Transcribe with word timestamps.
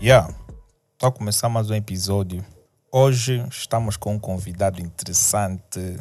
Yeah, 0.00 0.34
para 0.98 1.12
começar 1.12 1.48
mais 1.48 1.70
um 1.70 1.74
episódio. 1.74 2.44
Hoje 2.90 3.46
estamos 3.48 3.96
com 3.96 4.14
um 4.14 4.18
convidado 4.18 4.80
interessante 4.80 5.96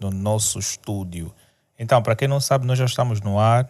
no 0.00 0.10
nosso 0.10 0.58
estúdio. 0.58 1.30
Então, 1.78 2.02
para 2.02 2.16
quem 2.16 2.28
não 2.28 2.40
sabe, 2.40 2.66
nós 2.66 2.78
já 2.78 2.86
estamos 2.86 3.20
no 3.20 3.38
ar. 3.38 3.68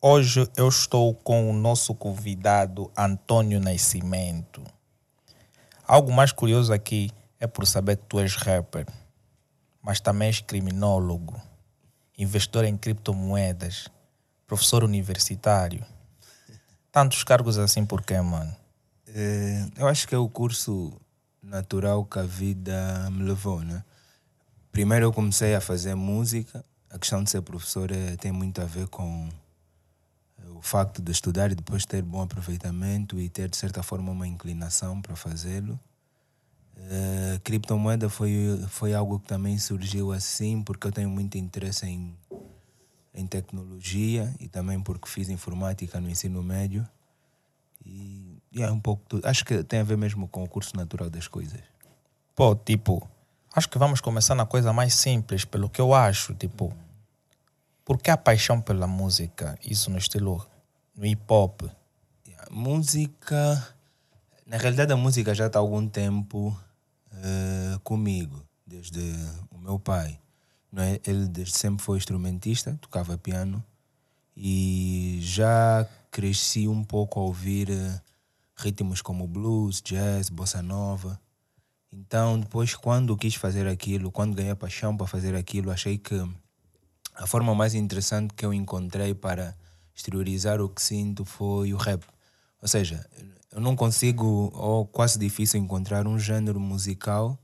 Hoje 0.00 0.48
eu 0.56 0.68
estou 0.68 1.14
com 1.14 1.48
o 1.48 1.52
nosso 1.52 1.94
convidado 1.94 2.90
Antônio 2.96 3.60
Nascimento. 3.60 4.64
Algo 5.86 6.12
mais 6.12 6.32
curioso 6.32 6.72
aqui 6.72 7.10
é 7.38 7.46
por 7.46 7.66
saber 7.68 7.98
que 7.98 8.04
tu 8.08 8.18
és 8.18 8.34
rapper, 8.34 8.86
mas 9.82 10.00
também 10.00 10.28
és 10.28 10.40
criminólogo, 10.40 11.40
investidor 12.16 12.64
em 12.64 12.76
criptomoedas, 12.76 13.88
professor 14.46 14.84
universitário. 14.84 15.84
Tantos 16.92 17.24
cargos 17.24 17.58
assim 17.58 17.84
por 17.84 18.02
quê, 18.02 18.20
mano? 18.20 18.54
É, 19.08 19.66
eu 19.76 19.88
acho 19.88 20.06
que 20.06 20.14
é 20.14 20.18
o 20.18 20.28
curso 20.28 20.92
natural 21.42 22.04
que 22.04 22.18
a 22.18 22.22
vida 22.22 23.10
me 23.10 23.24
levou, 23.24 23.60
né? 23.60 23.82
Primeiro 24.70 25.06
eu 25.06 25.12
comecei 25.12 25.54
a 25.54 25.60
fazer 25.60 25.94
música. 25.94 26.64
A 26.88 26.98
questão 26.98 27.22
de 27.22 27.30
ser 27.30 27.42
professor 27.42 27.90
é, 27.90 28.16
tem 28.16 28.30
muito 28.30 28.60
a 28.60 28.64
ver 28.64 28.88
com 28.88 29.28
é, 30.38 30.48
o 30.50 30.62
facto 30.62 31.02
de 31.02 31.10
estudar 31.10 31.50
e 31.50 31.54
depois 31.54 31.84
ter 31.84 32.02
bom 32.02 32.22
aproveitamento 32.22 33.18
e 33.18 33.28
ter 33.28 33.48
de 33.48 33.56
certa 33.56 33.82
forma 33.82 34.12
uma 34.12 34.26
inclinação 34.26 35.02
para 35.02 35.16
fazê-lo. 35.16 35.78
Uh, 36.82 37.38
criptomoeda 37.40 38.08
foi, 38.08 38.60
foi 38.68 38.92
algo 38.92 39.20
que 39.20 39.26
também 39.26 39.56
surgiu 39.56 40.12
assim 40.12 40.62
porque 40.62 40.86
eu 40.86 40.92
tenho 40.92 41.08
muito 41.08 41.38
interesse 41.38 41.86
em, 41.86 42.16
em 43.14 43.26
tecnologia 43.26 44.34
e 44.40 44.48
também 44.48 44.80
porque 44.80 45.08
fiz 45.08 45.28
informática 45.28 46.00
no 46.00 46.10
ensino 46.10 46.42
médio. 46.42 46.86
E, 47.84 48.38
e 48.52 48.62
é 48.62 48.70
um 48.70 48.80
pouco 48.80 49.02
tudo. 49.08 49.26
Acho 49.26 49.44
que 49.44 49.62
tem 49.62 49.80
a 49.80 49.84
ver 49.84 49.96
mesmo 49.96 50.28
com 50.28 50.42
o 50.42 50.48
curso 50.48 50.76
natural 50.76 51.08
das 51.08 51.28
coisas. 51.28 51.60
Pô, 52.34 52.54
tipo, 52.54 53.08
acho 53.54 53.68
que 53.68 53.78
vamos 53.78 54.00
começar 54.00 54.34
na 54.34 54.46
coisa 54.46 54.72
mais 54.72 54.94
simples, 54.94 55.44
pelo 55.44 55.68
que 55.68 55.80
eu 55.80 55.94
acho, 55.94 56.34
tipo, 56.34 56.72
por 57.84 57.98
que 57.98 58.10
a 58.10 58.16
paixão 58.16 58.60
pela 58.60 58.86
música? 58.86 59.58
Isso 59.64 59.90
no 59.90 59.98
estilo, 59.98 60.44
no 60.96 61.04
hip 61.06 61.22
hop? 61.28 61.62
Música, 62.50 63.74
na 64.46 64.56
realidade 64.56 64.92
a 64.92 64.96
música 64.96 65.34
já 65.34 65.46
está 65.46 65.58
há 65.58 65.62
algum 65.62 65.86
tempo 65.88 66.56
uh, 67.22 67.80
comigo, 67.80 68.44
desde 68.66 69.00
o 69.50 69.58
meu 69.58 69.78
pai. 69.78 70.18
Não 70.70 70.82
é? 70.82 71.00
Ele 71.06 71.26
desde 71.28 71.56
sempre 71.56 71.84
foi 71.84 71.98
instrumentista, 71.98 72.76
tocava 72.80 73.16
piano 73.16 73.62
e 74.36 75.18
já 75.20 75.86
cresci 76.10 76.66
um 76.66 76.82
pouco 76.82 77.20
a 77.20 77.22
ouvir 77.22 77.70
uh, 77.70 78.00
ritmos 78.56 79.00
como 79.00 79.26
blues, 79.26 79.80
jazz, 79.82 80.28
bossa 80.28 80.62
nova. 80.62 81.20
Então, 81.92 82.40
depois, 82.40 82.74
quando 82.74 83.16
quis 83.16 83.34
fazer 83.34 83.66
aquilo, 83.66 84.10
quando 84.10 84.34
ganhei 84.34 84.54
paixão 84.54 84.96
para 84.96 85.06
fazer 85.06 85.34
aquilo, 85.34 85.70
achei 85.70 85.98
que 85.98 86.14
a 87.14 87.26
forma 87.26 87.54
mais 87.54 87.74
interessante 87.74 88.32
que 88.34 88.46
eu 88.46 88.54
encontrei 88.54 89.14
para 89.14 89.54
exteriorizar 89.94 90.60
o 90.60 90.70
que 90.70 90.80
sinto 90.80 91.24
foi 91.24 91.74
o 91.74 91.76
rap. 91.76 92.02
Ou 92.62 92.68
seja, 92.68 93.06
eu 93.52 93.60
não 93.60 93.76
consigo, 93.76 94.50
ou 94.54 94.86
quase 94.86 95.18
difícil, 95.18 95.60
encontrar 95.60 96.06
um 96.06 96.18
género 96.18 96.58
musical 96.58 97.38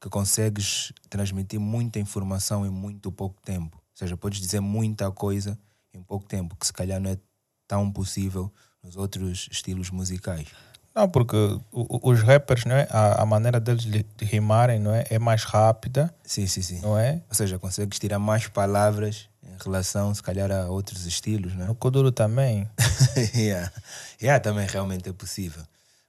que 0.00 0.08
consegues 0.08 0.92
transmitir 1.08 1.60
muita 1.60 1.98
informação 1.98 2.66
em 2.66 2.70
muito 2.70 3.10
pouco 3.10 3.40
tempo. 3.40 3.76
Ou 3.76 3.96
seja, 3.96 4.16
podes 4.16 4.40
dizer 4.40 4.60
muita 4.60 5.10
coisa 5.10 5.58
em 5.94 6.02
pouco 6.02 6.26
tempo, 6.26 6.56
que 6.56 6.66
se 6.66 6.72
calhar 6.72 7.00
não 7.00 7.10
é 7.10 7.18
tão 7.66 7.90
possível 7.90 8.52
nos 8.82 8.96
outros 8.96 9.48
estilos 9.50 9.90
musicais. 9.90 10.48
Não, 10.94 11.08
porque 11.08 11.36
os 11.72 12.20
rappers, 12.22 12.64
não 12.64 12.76
é? 12.76 12.86
A, 12.90 13.22
a 13.22 13.26
maneira 13.26 13.58
deles 13.58 13.84
de, 13.84 14.04
rimarem, 14.20 14.78
não 14.78 14.94
é? 14.94 15.04
É 15.10 15.18
mais 15.18 15.42
rápida. 15.42 16.14
Sim, 16.22 16.46
sim, 16.46 16.62
sim. 16.62 16.80
Não 16.80 16.96
é? 16.96 17.20
Ou 17.28 17.34
seja, 17.34 17.58
consegues 17.58 17.98
tirar 17.98 18.18
mais 18.18 18.46
palavras 18.46 19.28
relação, 19.64 20.14
se 20.14 20.22
calhar, 20.22 20.50
a 20.50 20.68
outros 20.68 21.06
estilos, 21.06 21.54
não 21.54 21.66
é? 21.66 21.70
O 21.70 21.74
Kuduro 21.74 22.12
também. 22.12 22.68
yeah. 23.34 23.72
yeah, 24.20 24.42
também 24.42 24.66
realmente 24.66 25.08
é 25.08 25.12
possível. 25.12 25.62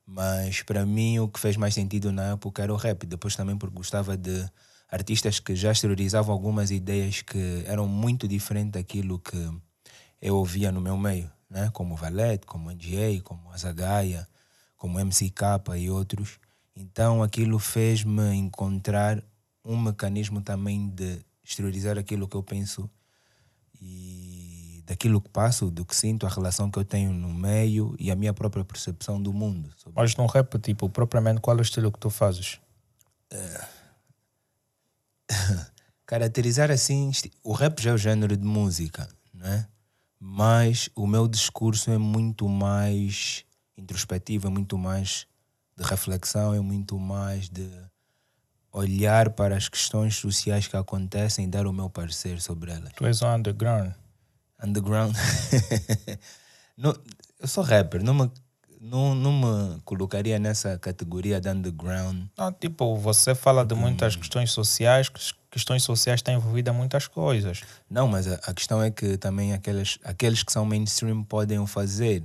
Mas 0.05 0.61
para 0.61 0.85
mim 0.85 1.19
o 1.19 1.27
que 1.27 1.39
fez 1.39 1.57
mais 1.57 1.73
sentido 1.73 2.11
na 2.11 2.33
época 2.33 2.61
era 2.61 2.73
o 2.73 2.77
rap. 2.77 3.05
Depois 3.05 3.35
também 3.35 3.57
porque 3.57 3.75
gostava 3.75 4.15
de 4.15 4.47
artistas 4.89 5.39
que 5.39 5.55
já 5.55 5.71
exteriorizavam 5.71 6.33
algumas 6.33 6.69
ideias 6.69 7.21
que 7.21 7.63
eram 7.65 7.87
muito 7.87 8.27
diferentes 8.27 8.73
daquilo 8.73 9.19
que 9.19 9.51
eu 10.21 10.35
ouvia 10.35 10.71
no 10.71 10.79
meu 10.79 10.97
meio, 10.97 11.31
né? 11.49 11.69
como 11.73 11.95
Valete, 11.95 12.45
como 12.45 12.71
NGA, 12.71 13.21
como 13.23 13.51
Azagaia, 13.51 14.27
como 14.77 14.99
MCK 14.99 15.41
e 15.77 15.89
outros. 15.89 16.39
Então 16.75 17.23
aquilo 17.23 17.57
fez-me 17.57 18.33
encontrar 18.33 19.23
um 19.63 19.79
mecanismo 19.81 20.41
também 20.41 20.87
de 20.89 21.19
exteriorizar 21.43 21.97
aquilo 21.97 22.27
que 22.27 22.35
eu 22.35 22.43
penso 22.43 22.89
e 23.87 24.83
daquilo 24.85 25.21
que 25.21 25.29
passo, 25.29 25.69
do 25.69 25.85
que 25.85 25.95
sinto, 25.95 26.25
a 26.25 26.29
relação 26.29 26.71
que 26.71 26.79
eu 26.79 26.83
tenho 26.83 27.13
no 27.13 27.33
meio 27.33 27.95
e 27.99 28.09
a 28.09 28.15
minha 28.15 28.33
própria 28.33 28.65
percepção 28.65 29.21
do 29.21 29.31
mundo. 29.31 29.69
Mas 29.95 30.15
no 30.15 30.25
rap, 30.25 30.57
tipo, 30.59 30.89
propriamente 30.89 31.39
qual 31.39 31.55
é 31.55 31.59
o 31.59 31.61
estilo 31.61 31.91
que 31.91 31.99
tu 31.99 32.09
fazes? 32.09 32.59
Uh, 33.31 33.65
caracterizar 36.05 36.71
assim, 36.71 37.11
o 37.43 37.53
rap 37.53 37.79
já 37.81 37.91
é 37.91 37.93
o 37.93 37.97
gênero 37.97 38.35
de 38.35 38.45
música, 38.45 39.07
né? 39.33 39.67
mas 40.19 40.89
o 40.95 41.05
meu 41.05 41.27
discurso 41.27 41.91
é 41.91 41.97
muito 41.99 42.49
mais 42.49 43.45
introspectivo, 43.77 44.47
é 44.47 44.49
muito 44.49 44.77
mais 44.77 45.27
de 45.77 45.83
reflexão, 45.83 46.53
é 46.53 46.59
muito 46.59 46.97
mais 46.97 47.47
de 47.47 47.69
olhar 48.75 49.29
para 49.29 49.55
as 49.55 49.69
questões 49.69 50.15
sociais 50.15 50.67
que 50.67 50.75
acontecem 50.75 51.45
e 51.45 51.47
dar 51.47 51.65
o 51.65 51.71
meu 51.71 51.89
parecer 51.89 52.41
sobre 52.41 52.71
elas. 52.71 52.91
Tu 52.93 53.05
és 53.05 53.21
um 53.21 53.33
underground. 53.33 53.91
Underground? 54.61 55.15
não, 56.77 56.93
eu 57.39 57.47
sou 57.47 57.63
rapper, 57.63 58.03
não 58.03 58.13
me, 58.13 58.31
não, 58.81 59.15
não 59.15 59.31
me 59.31 59.79
colocaria 59.85 60.37
nessa 60.37 60.77
categoria 60.77 61.39
de 61.39 61.47
underground. 61.47 62.25
Não, 62.37 62.51
tipo, 62.51 62.97
você 62.97 63.33
fala 63.33 63.65
de 63.65 63.73
muitas 63.73 64.15
hum. 64.15 64.19
questões 64.19 64.51
sociais, 64.51 65.09
questões 65.49 65.83
sociais 65.83 66.19
estão 66.19 66.33
envolvidas 66.33 66.75
muitas 66.75 67.07
coisas. 67.07 67.61
Não, 67.89 68.09
mas 68.09 68.27
a, 68.27 68.35
a, 68.43 68.53
questão 68.53 68.83
é 68.83 68.91
que 68.91 69.17
também 69.17 69.53
aqueles, 69.53 69.97
aqueles 70.03 70.43
que 70.43 70.51
são 70.51 70.65
mainstream 70.65 71.23
podem 71.23 71.59
o 71.59 71.65
fazer. 71.65 72.23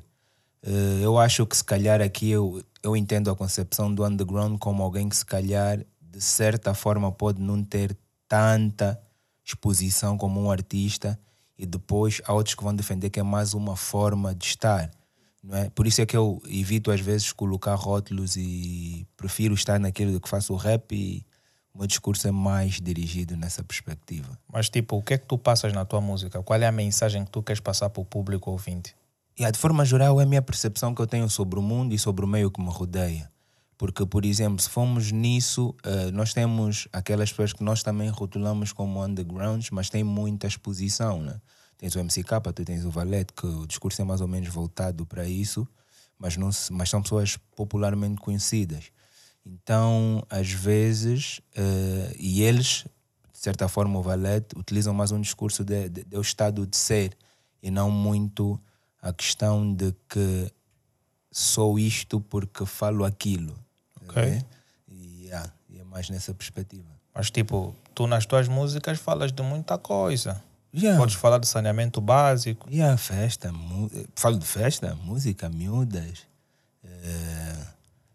Uh, 0.67 1.01
eu 1.01 1.17
acho 1.17 1.47
que 1.47 1.57
se 1.57 1.65
calhar 1.65 2.03
aqui 2.03 2.29
eu, 2.29 2.63
eu 2.83 2.97
entendo 2.97 3.31
a 3.31 3.37
concepção 3.37 3.95
do 3.95 4.05
underground 4.05 4.59
como 4.59 4.83
alguém 4.83 5.09
que 5.09 5.17
se 5.17 5.25
calhar 5.25 5.79
de 6.21 6.27
certa 6.27 6.75
forma 6.75 7.11
pode 7.11 7.41
não 7.41 7.65
ter 7.65 7.97
tanta 8.29 9.01
exposição 9.43 10.19
como 10.19 10.39
um 10.39 10.51
artista 10.51 11.19
e 11.59 11.65
depois 11.65 12.21
há 12.27 12.35
outros 12.35 12.55
que 12.55 12.63
vão 12.63 12.75
defender 12.75 13.09
que 13.09 13.19
é 13.19 13.23
mais 13.23 13.55
uma 13.55 13.75
forma 13.75 14.35
de 14.35 14.45
estar. 14.45 14.91
Não 15.43 15.57
é? 15.57 15.71
Por 15.71 15.87
isso 15.87 16.03
é 16.03 16.05
que 16.05 16.15
eu 16.15 16.39
evito 16.47 16.91
às 16.91 17.01
vezes 17.01 17.33
colocar 17.33 17.75
rótulos 17.75 18.37
e 18.37 19.07
prefiro 19.17 19.55
estar 19.55 19.81
naquilo 19.81 20.21
que 20.21 20.29
faço 20.29 20.53
o 20.53 20.57
rap 20.57 20.95
e 20.95 21.25
o 21.73 21.79
meu 21.79 21.87
discurso 21.87 22.29
é 22.29 22.31
mais 22.31 22.83
dirigido 22.83 23.35
nessa 23.35 23.65
perspectiva. 23.65 24.39
Mas 24.53 24.69
tipo, 24.69 24.99
o 24.99 25.03
que 25.03 25.15
é 25.15 25.19
que 25.19 25.25
tu 25.25 25.39
passas 25.39 25.73
na 25.73 25.87
tua 25.87 26.03
música? 26.03 26.43
Qual 26.43 26.61
é 26.61 26.67
a 26.67 26.73
mensagem 26.73 27.25
que 27.25 27.31
tu 27.31 27.43
queres 27.43 27.61
passar 27.61 27.89
para 27.89 28.03
o 28.03 28.05
público 28.05 28.51
ouvinte? 28.51 28.95
De 29.39 29.59
forma 29.59 29.87
geral 29.87 30.21
é 30.21 30.25
a 30.25 30.27
minha 30.27 30.43
percepção 30.43 30.95
que 30.95 31.01
eu 31.01 31.07
tenho 31.07 31.31
sobre 31.31 31.59
o 31.59 31.63
mundo 31.63 31.95
e 31.95 31.99
sobre 31.99 32.27
o 32.27 32.29
meio 32.29 32.51
que 32.51 32.61
me 32.61 32.69
rodeia. 32.69 33.30
Porque, 33.81 34.05
por 34.05 34.27
exemplo, 34.27 34.61
se 34.61 34.69
formos 34.69 35.11
nisso, 35.11 35.75
uh, 35.87 36.13
nós 36.13 36.35
temos 36.35 36.87
aquelas 36.93 37.31
pessoas 37.31 37.55
que 37.55 37.65
nós 37.65 37.83
também 37.83 38.11
rotulamos 38.11 38.75
como 38.75 39.03
undergrounds, 39.03 39.71
mas 39.71 39.89
tem 39.89 40.05
muita 40.05 40.47
exposição, 40.47 41.23
né? 41.23 41.41
Tens 41.79 41.95
o 41.95 41.99
MCK, 41.99 42.29
tu 42.55 42.63
tens 42.63 42.85
o 42.85 42.91
Valete, 42.91 43.33
que 43.33 43.47
o 43.47 43.67
discurso 43.67 44.03
é 44.03 44.05
mais 44.05 44.21
ou 44.21 44.29
menos 44.29 44.51
voltado 44.51 45.07
para 45.07 45.27
isso, 45.27 45.67
mas, 46.19 46.37
não, 46.37 46.51
mas 46.73 46.91
são 46.91 47.01
pessoas 47.01 47.39
popularmente 47.57 48.21
conhecidas. 48.21 48.93
Então, 49.47 50.23
às 50.29 50.53
vezes, 50.53 51.39
uh, 51.57 52.15
e 52.19 52.43
eles, 52.43 52.85
de 53.33 53.39
certa 53.39 53.67
forma, 53.67 53.99
o 53.99 54.03
Valete, 54.03 54.59
utilizam 54.59 54.93
mais 54.93 55.11
um 55.11 55.23
discurso 55.23 55.65
de, 55.65 55.89
de, 55.89 56.05
de, 56.05 56.21
estado 56.21 56.67
de 56.67 56.77
ser 56.77 57.17
e 57.63 57.71
não 57.71 57.91
muito 57.91 58.61
a 59.01 59.11
questão 59.11 59.75
de 59.75 59.95
que 60.07 60.53
sou 61.33 61.79
isto 61.79 62.21
porque 62.21 62.67
falo 62.67 63.07
aquilo. 63.07 63.59
Ok. 64.11 64.45
E, 64.89 65.27
yeah, 65.27 65.53
e 65.69 65.79
é 65.79 65.85
mais 65.85 66.11
nessa 66.11 66.35
perspectiva. 66.35 66.89
Mas, 67.15 67.31
tipo, 67.31 67.75
tu 67.95 68.07
nas 68.07 68.27
tuas 68.27 68.49
músicas 68.49 68.99
falas 68.99 69.33
de 69.33 69.43
muita 69.43 69.79
coisa. 69.79 70.43
Yeah. 70.75 70.99
Podes 70.99 71.15
falar 71.15 71.39
de 71.39 71.49
saneamento 71.49 72.01
básico. 72.01 72.69
E 72.71 72.77
yeah, 72.77 72.97
festa, 72.97 73.53
falo 74.15 74.39
de 74.39 74.47
festa, 74.47 74.95
música, 74.95 75.49
miúdas. 75.49 76.21
Uh, 76.85 77.67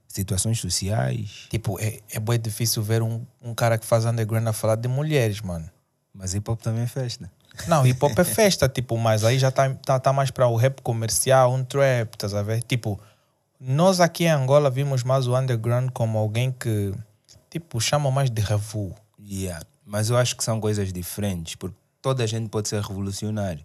situações 0.08 0.60
sociais. 0.60 1.48
Tipo, 1.50 1.78
é, 1.80 2.00
é 2.10 2.20
bem 2.20 2.40
difícil 2.40 2.82
ver 2.82 3.02
um, 3.02 3.26
um 3.42 3.54
cara 3.54 3.78
que 3.78 3.86
faz 3.86 4.06
underground 4.06 4.48
a 4.48 4.54
falar 4.54 4.76
de 4.76 4.88
mulheres, 4.88 5.42
mano. 5.42 5.70
Mas 6.14 6.34
hip 6.34 6.50
hop 6.50 6.62
também 6.62 6.84
é 6.84 6.88
festa. 6.88 7.30
Não, 7.68 7.86
hip 7.86 8.04
hop 8.04 8.18
é 8.18 8.24
festa, 8.26 8.70
tipo, 8.70 8.98
mas 8.98 9.26
aí 9.26 9.38
já 9.38 9.52
tá, 9.52 9.74
tá, 9.74 10.00
tá 10.00 10.14
mais 10.14 10.32
para 10.32 10.48
o 10.48 10.56
rap 10.56 10.82
comercial, 10.82 11.54
um 11.54 11.64
trap, 11.64 12.14
estás 12.14 12.34
a 12.34 12.42
ver? 12.42 12.64
Tipo, 12.64 13.00
nós 13.60 14.00
aqui 14.00 14.26
em 14.26 14.30
Angola 14.30 14.70
vimos 14.70 15.04
mais 15.04 15.28
o 15.28 15.38
underground 15.38 15.90
como 15.92 16.18
alguém 16.18 16.52
que, 16.52 16.94
tipo, 17.50 17.80
chama 17.80 18.12
mais 18.12 18.30
de 18.30 18.42
revu. 18.42 18.94
Yeah. 19.20 19.66
Mas 19.86 20.10
eu 20.10 20.18
acho 20.18 20.36
que 20.36 20.44
são 20.44 20.60
coisas 20.60 20.92
diferentes, 20.92 21.56
porque 21.56 21.76
toda 22.02 22.24
a 22.24 22.28
gente 22.28 22.50
pode 22.50 22.68
ser 22.68 22.82
revolucionário. 22.82 23.64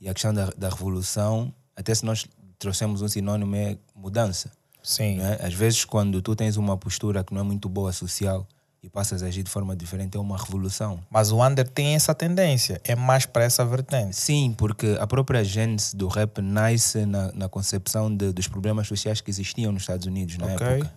E 0.00 0.08
a 0.08 0.14
questão 0.14 0.32
da, 0.32 0.46
da 0.56 0.68
revolução, 0.68 1.52
até 1.76 1.94
se 1.94 2.04
nós 2.04 2.26
trouxemos 2.58 3.02
um 3.02 3.08
sinônimo, 3.08 3.54
é 3.56 3.76
mudança. 3.94 4.50
Sim. 4.82 5.16
não 5.16 5.26
é? 5.26 5.44
Às 5.44 5.54
vezes, 5.54 5.84
quando 5.84 6.22
tu 6.22 6.34
tens 6.34 6.56
uma 6.56 6.76
postura 6.76 7.22
que 7.22 7.34
não 7.34 7.40
é 7.40 7.44
muito 7.44 7.68
boa 7.68 7.92
social 7.92 8.46
e 8.82 8.88
passas 8.88 9.22
a 9.22 9.26
agir 9.26 9.42
de 9.42 9.50
forma 9.50 9.76
diferente, 9.76 10.16
é 10.16 10.20
uma 10.20 10.38
revolução. 10.38 10.98
Mas 11.10 11.30
o 11.30 11.44
under 11.44 11.68
tem 11.68 11.94
essa 11.94 12.14
tendência, 12.14 12.80
é 12.84 12.94
mais 12.96 13.26
para 13.26 13.44
essa 13.44 13.64
vertente. 13.64 14.16
Sim, 14.16 14.54
porque 14.56 14.96
a 14.98 15.06
própria 15.06 15.44
gênese 15.44 15.94
do 15.94 16.08
rap 16.08 16.40
nasce 16.40 17.04
na, 17.04 17.30
na 17.32 17.48
concepção 17.48 18.14
de, 18.14 18.32
dos 18.32 18.48
problemas 18.48 18.88
sociais 18.88 19.20
que 19.20 19.30
existiam 19.30 19.70
nos 19.70 19.82
Estados 19.82 20.06
Unidos 20.06 20.38
na 20.38 20.46
Ok. 20.46 20.66
época. 20.66 20.92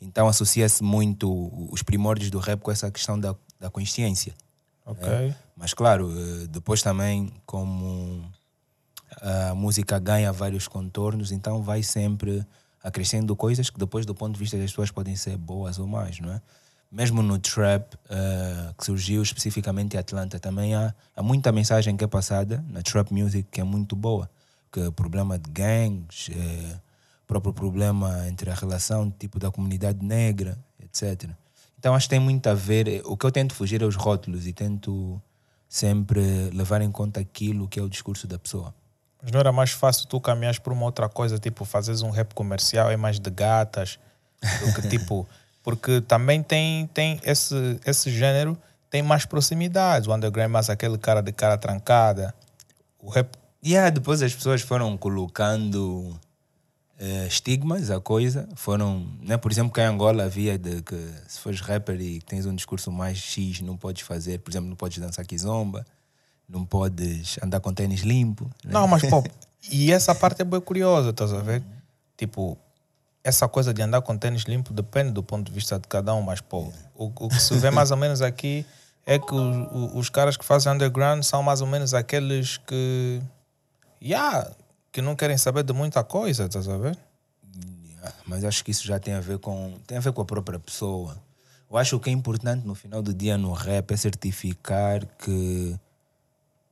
Então 0.00 0.28
associa-se 0.28 0.82
muito 0.82 1.28
os 1.70 1.82
primórdios 1.82 2.30
do 2.30 2.38
rap 2.38 2.60
com 2.60 2.70
essa 2.70 2.90
questão 2.90 3.18
da, 3.18 3.34
da 3.60 3.70
consciência. 3.70 4.34
Ok. 4.84 5.34
Mas 5.56 5.74
claro, 5.74 6.10
eh, 6.10 6.46
depois 6.48 6.80
também 6.82 7.32
como 7.44 8.24
a 9.20 9.54
música 9.54 9.98
ganha 9.98 10.32
vários 10.32 10.68
contornos, 10.68 11.32
então 11.32 11.62
vai 11.62 11.82
sempre 11.82 12.46
acrescendo 12.82 13.34
coisas 13.34 13.68
que 13.70 13.78
depois 13.78 14.06
do 14.06 14.14
ponto 14.14 14.34
de 14.34 14.38
vista 14.38 14.56
das 14.56 14.70
pessoas 14.70 14.90
podem 14.90 15.16
ser 15.16 15.36
boas 15.36 15.78
ou 15.78 15.86
mais, 15.86 16.20
não 16.20 16.32
é? 16.32 16.40
Mesmo 16.90 17.22
no 17.22 17.38
trap, 17.38 17.94
eh, 18.08 18.72
que 18.78 18.84
surgiu 18.84 19.22
especificamente 19.22 19.96
em 19.96 19.98
Atlanta, 19.98 20.38
também 20.38 20.74
há, 20.74 20.94
há 21.14 21.22
muita 21.22 21.50
mensagem 21.50 21.96
que 21.96 22.04
é 22.04 22.06
passada 22.06 22.64
na 22.68 22.82
trap 22.82 23.12
music 23.12 23.48
que 23.50 23.60
é 23.60 23.64
muito 23.64 23.96
boa. 23.96 24.30
Que 24.72 24.80
é 24.80 24.90
problema 24.90 25.38
de 25.38 25.50
gangs, 25.50 26.30
eh, 26.30 26.76
próprio 27.26 27.52
problema 27.52 28.26
entre 28.28 28.50
a 28.50 28.54
relação 28.54 29.10
tipo 29.10 29.38
da 29.38 29.50
comunidade 29.50 30.04
negra, 30.04 30.58
etc. 30.82 31.30
Então 31.78 31.94
acho 31.94 32.06
que 32.06 32.10
tem 32.10 32.20
muito 32.20 32.46
a 32.48 32.54
ver. 32.54 33.02
O 33.04 33.16
que 33.16 33.26
eu 33.26 33.32
tento 33.32 33.54
fugir 33.54 33.82
é 33.82 33.84
os 33.84 33.96
rótulos 33.96 34.46
e 34.46 34.52
tento 34.52 35.20
sempre 35.68 36.50
levar 36.54 36.80
em 36.80 36.90
conta 36.90 37.20
aquilo 37.20 37.68
que 37.68 37.78
é 37.78 37.82
o 37.82 37.88
discurso 37.88 38.26
da 38.26 38.38
pessoa. 38.38 38.74
Mas 39.22 39.32
não 39.32 39.40
era 39.40 39.52
mais 39.52 39.72
fácil 39.72 40.06
tu 40.06 40.20
caminhares 40.20 40.58
por 40.58 40.72
uma 40.72 40.84
outra 40.84 41.08
coisa, 41.08 41.38
tipo, 41.38 41.64
fazes 41.64 42.02
um 42.02 42.10
rap 42.10 42.32
comercial, 42.34 42.90
é 42.90 42.96
mais 42.96 43.18
de 43.18 43.30
gatas, 43.30 43.98
do 44.40 44.74
que 44.74 44.88
tipo. 44.88 45.26
Porque 45.66 46.00
também 46.00 46.44
tem, 46.44 46.86
tem 46.94 47.20
esse, 47.24 47.80
esse 47.84 48.08
gênero, 48.08 48.56
tem 48.88 49.02
mais 49.02 49.24
proximidades. 49.24 50.06
O 50.06 50.14
underground 50.14 50.48
é 50.48 50.52
mais 50.52 50.70
aquele 50.70 50.96
cara 50.96 51.20
de 51.20 51.32
cara 51.32 51.58
trancada. 51.58 52.32
O 53.00 53.10
rap. 53.10 53.36
E 53.60 53.72
yeah, 53.72 53.90
depois 53.90 54.22
as 54.22 54.32
pessoas 54.32 54.62
foram 54.62 54.96
colocando 54.96 56.16
eh, 57.00 57.26
estigmas 57.26 57.90
à 57.90 58.00
coisa. 58.00 58.48
Foram, 58.54 59.08
né? 59.20 59.36
Por 59.36 59.50
exemplo, 59.50 59.72
que 59.72 59.80
em 59.80 59.86
Angola 59.86 60.22
havia 60.22 60.56
de 60.56 60.82
que 60.82 60.96
se 61.26 61.40
fores 61.40 61.60
rapper 61.60 62.00
e 62.00 62.20
tens 62.20 62.46
um 62.46 62.54
discurso 62.54 62.92
mais 62.92 63.18
X, 63.18 63.60
não 63.60 63.76
podes 63.76 64.02
fazer, 64.02 64.38
por 64.38 64.52
exemplo, 64.52 64.68
não 64.68 64.76
podes 64.76 64.98
dançar 64.98 65.26
kizomba, 65.26 65.84
não 66.48 66.64
podes 66.64 67.38
andar 67.42 67.58
com 67.58 67.74
tênis 67.74 68.02
limpo. 68.02 68.44
né? 68.64 68.70
Não, 68.72 68.86
mas 68.86 69.02
pô, 69.02 69.24
e 69.68 69.90
essa 69.90 70.14
parte 70.14 70.42
é 70.42 70.44
bem 70.44 70.60
curiosa, 70.60 71.10
estás 71.10 71.32
a 71.32 71.40
ver? 71.40 71.60
Tipo, 72.16 72.56
essa 73.26 73.48
coisa 73.48 73.74
de 73.74 73.82
andar 73.82 74.00
com 74.02 74.16
tênis 74.16 74.42
limpo 74.44 74.72
depende 74.72 75.10
do 75.10 75.22
ponto 75.22 75.46
de 75.46 75.52
vista 75.52 75.78
de 75.80 75.88
cada 75.88 76.14
um, 76.14 76.22
mas 76.22 76.40
pô, 76.40 76.72
o, 76.94 77.06
o 77.24 77.28
que 77.28 77.40
se 77.40 77.56
vê 77.58 77.70
mais 77.72 77.90
ou 77.90 77.96
menos 77.96 78.22
aqui 78.22 78.64
é 79.04 79.18
que 79.18 79.34
o- 79.34 79.38
o- 79.74 79.98
os 79.98 80.08
caras 80.08 80.36
que 80.36 80.44
fazem 80.44 80.72
underground 80.72 81.22
são 81.24 81.42
mais 81.42 81.60
ou 81.60 81.66
menos 81.66 81.92
aqueles 81.92 82.56
que. 82.58 83.20
Yeah, 84.00 84.50
que 84.92 85.02
não 85.02 85.16
querem 85.16 85.36
saber 85.36 85.64
de 85.64 85.72
muita 85.72 86.04
coisa, 86.04 86.44
estás 86.46 86.68
a 86.68 86.76
ver? 86.78 86.96
Ah, 88.02 88.12
Mas 88.26 88.44
acho 88.44 88.64
que 88.64 88.70
isso 88.70 88.86
já 88.86 88.98
tem 89.00 89.14
a 89.14 89.20
ver 89.20 89.38
com 89.38 89.74
tem 89.86 89.98
a 89.98 90.00
ver 90.00 90.12
com 90.12 90.22
a 90.22 90.24
própria 90.24 90.58
pessoa. 90.60 91.16
Eu 91.68 91.76
acho 91.76 91.98
que 91.98 92.08
é 92.08 92.12
importante 92.12 92.64
no 92.64 92.74
final 92.76 93.02
do 93.02 93.12
dia 93.12 93.36
no 93.36 93.52
rap 93.52 93.90
é 93.92 93.96
certificar 93.96 95.04
que 95.18 95.76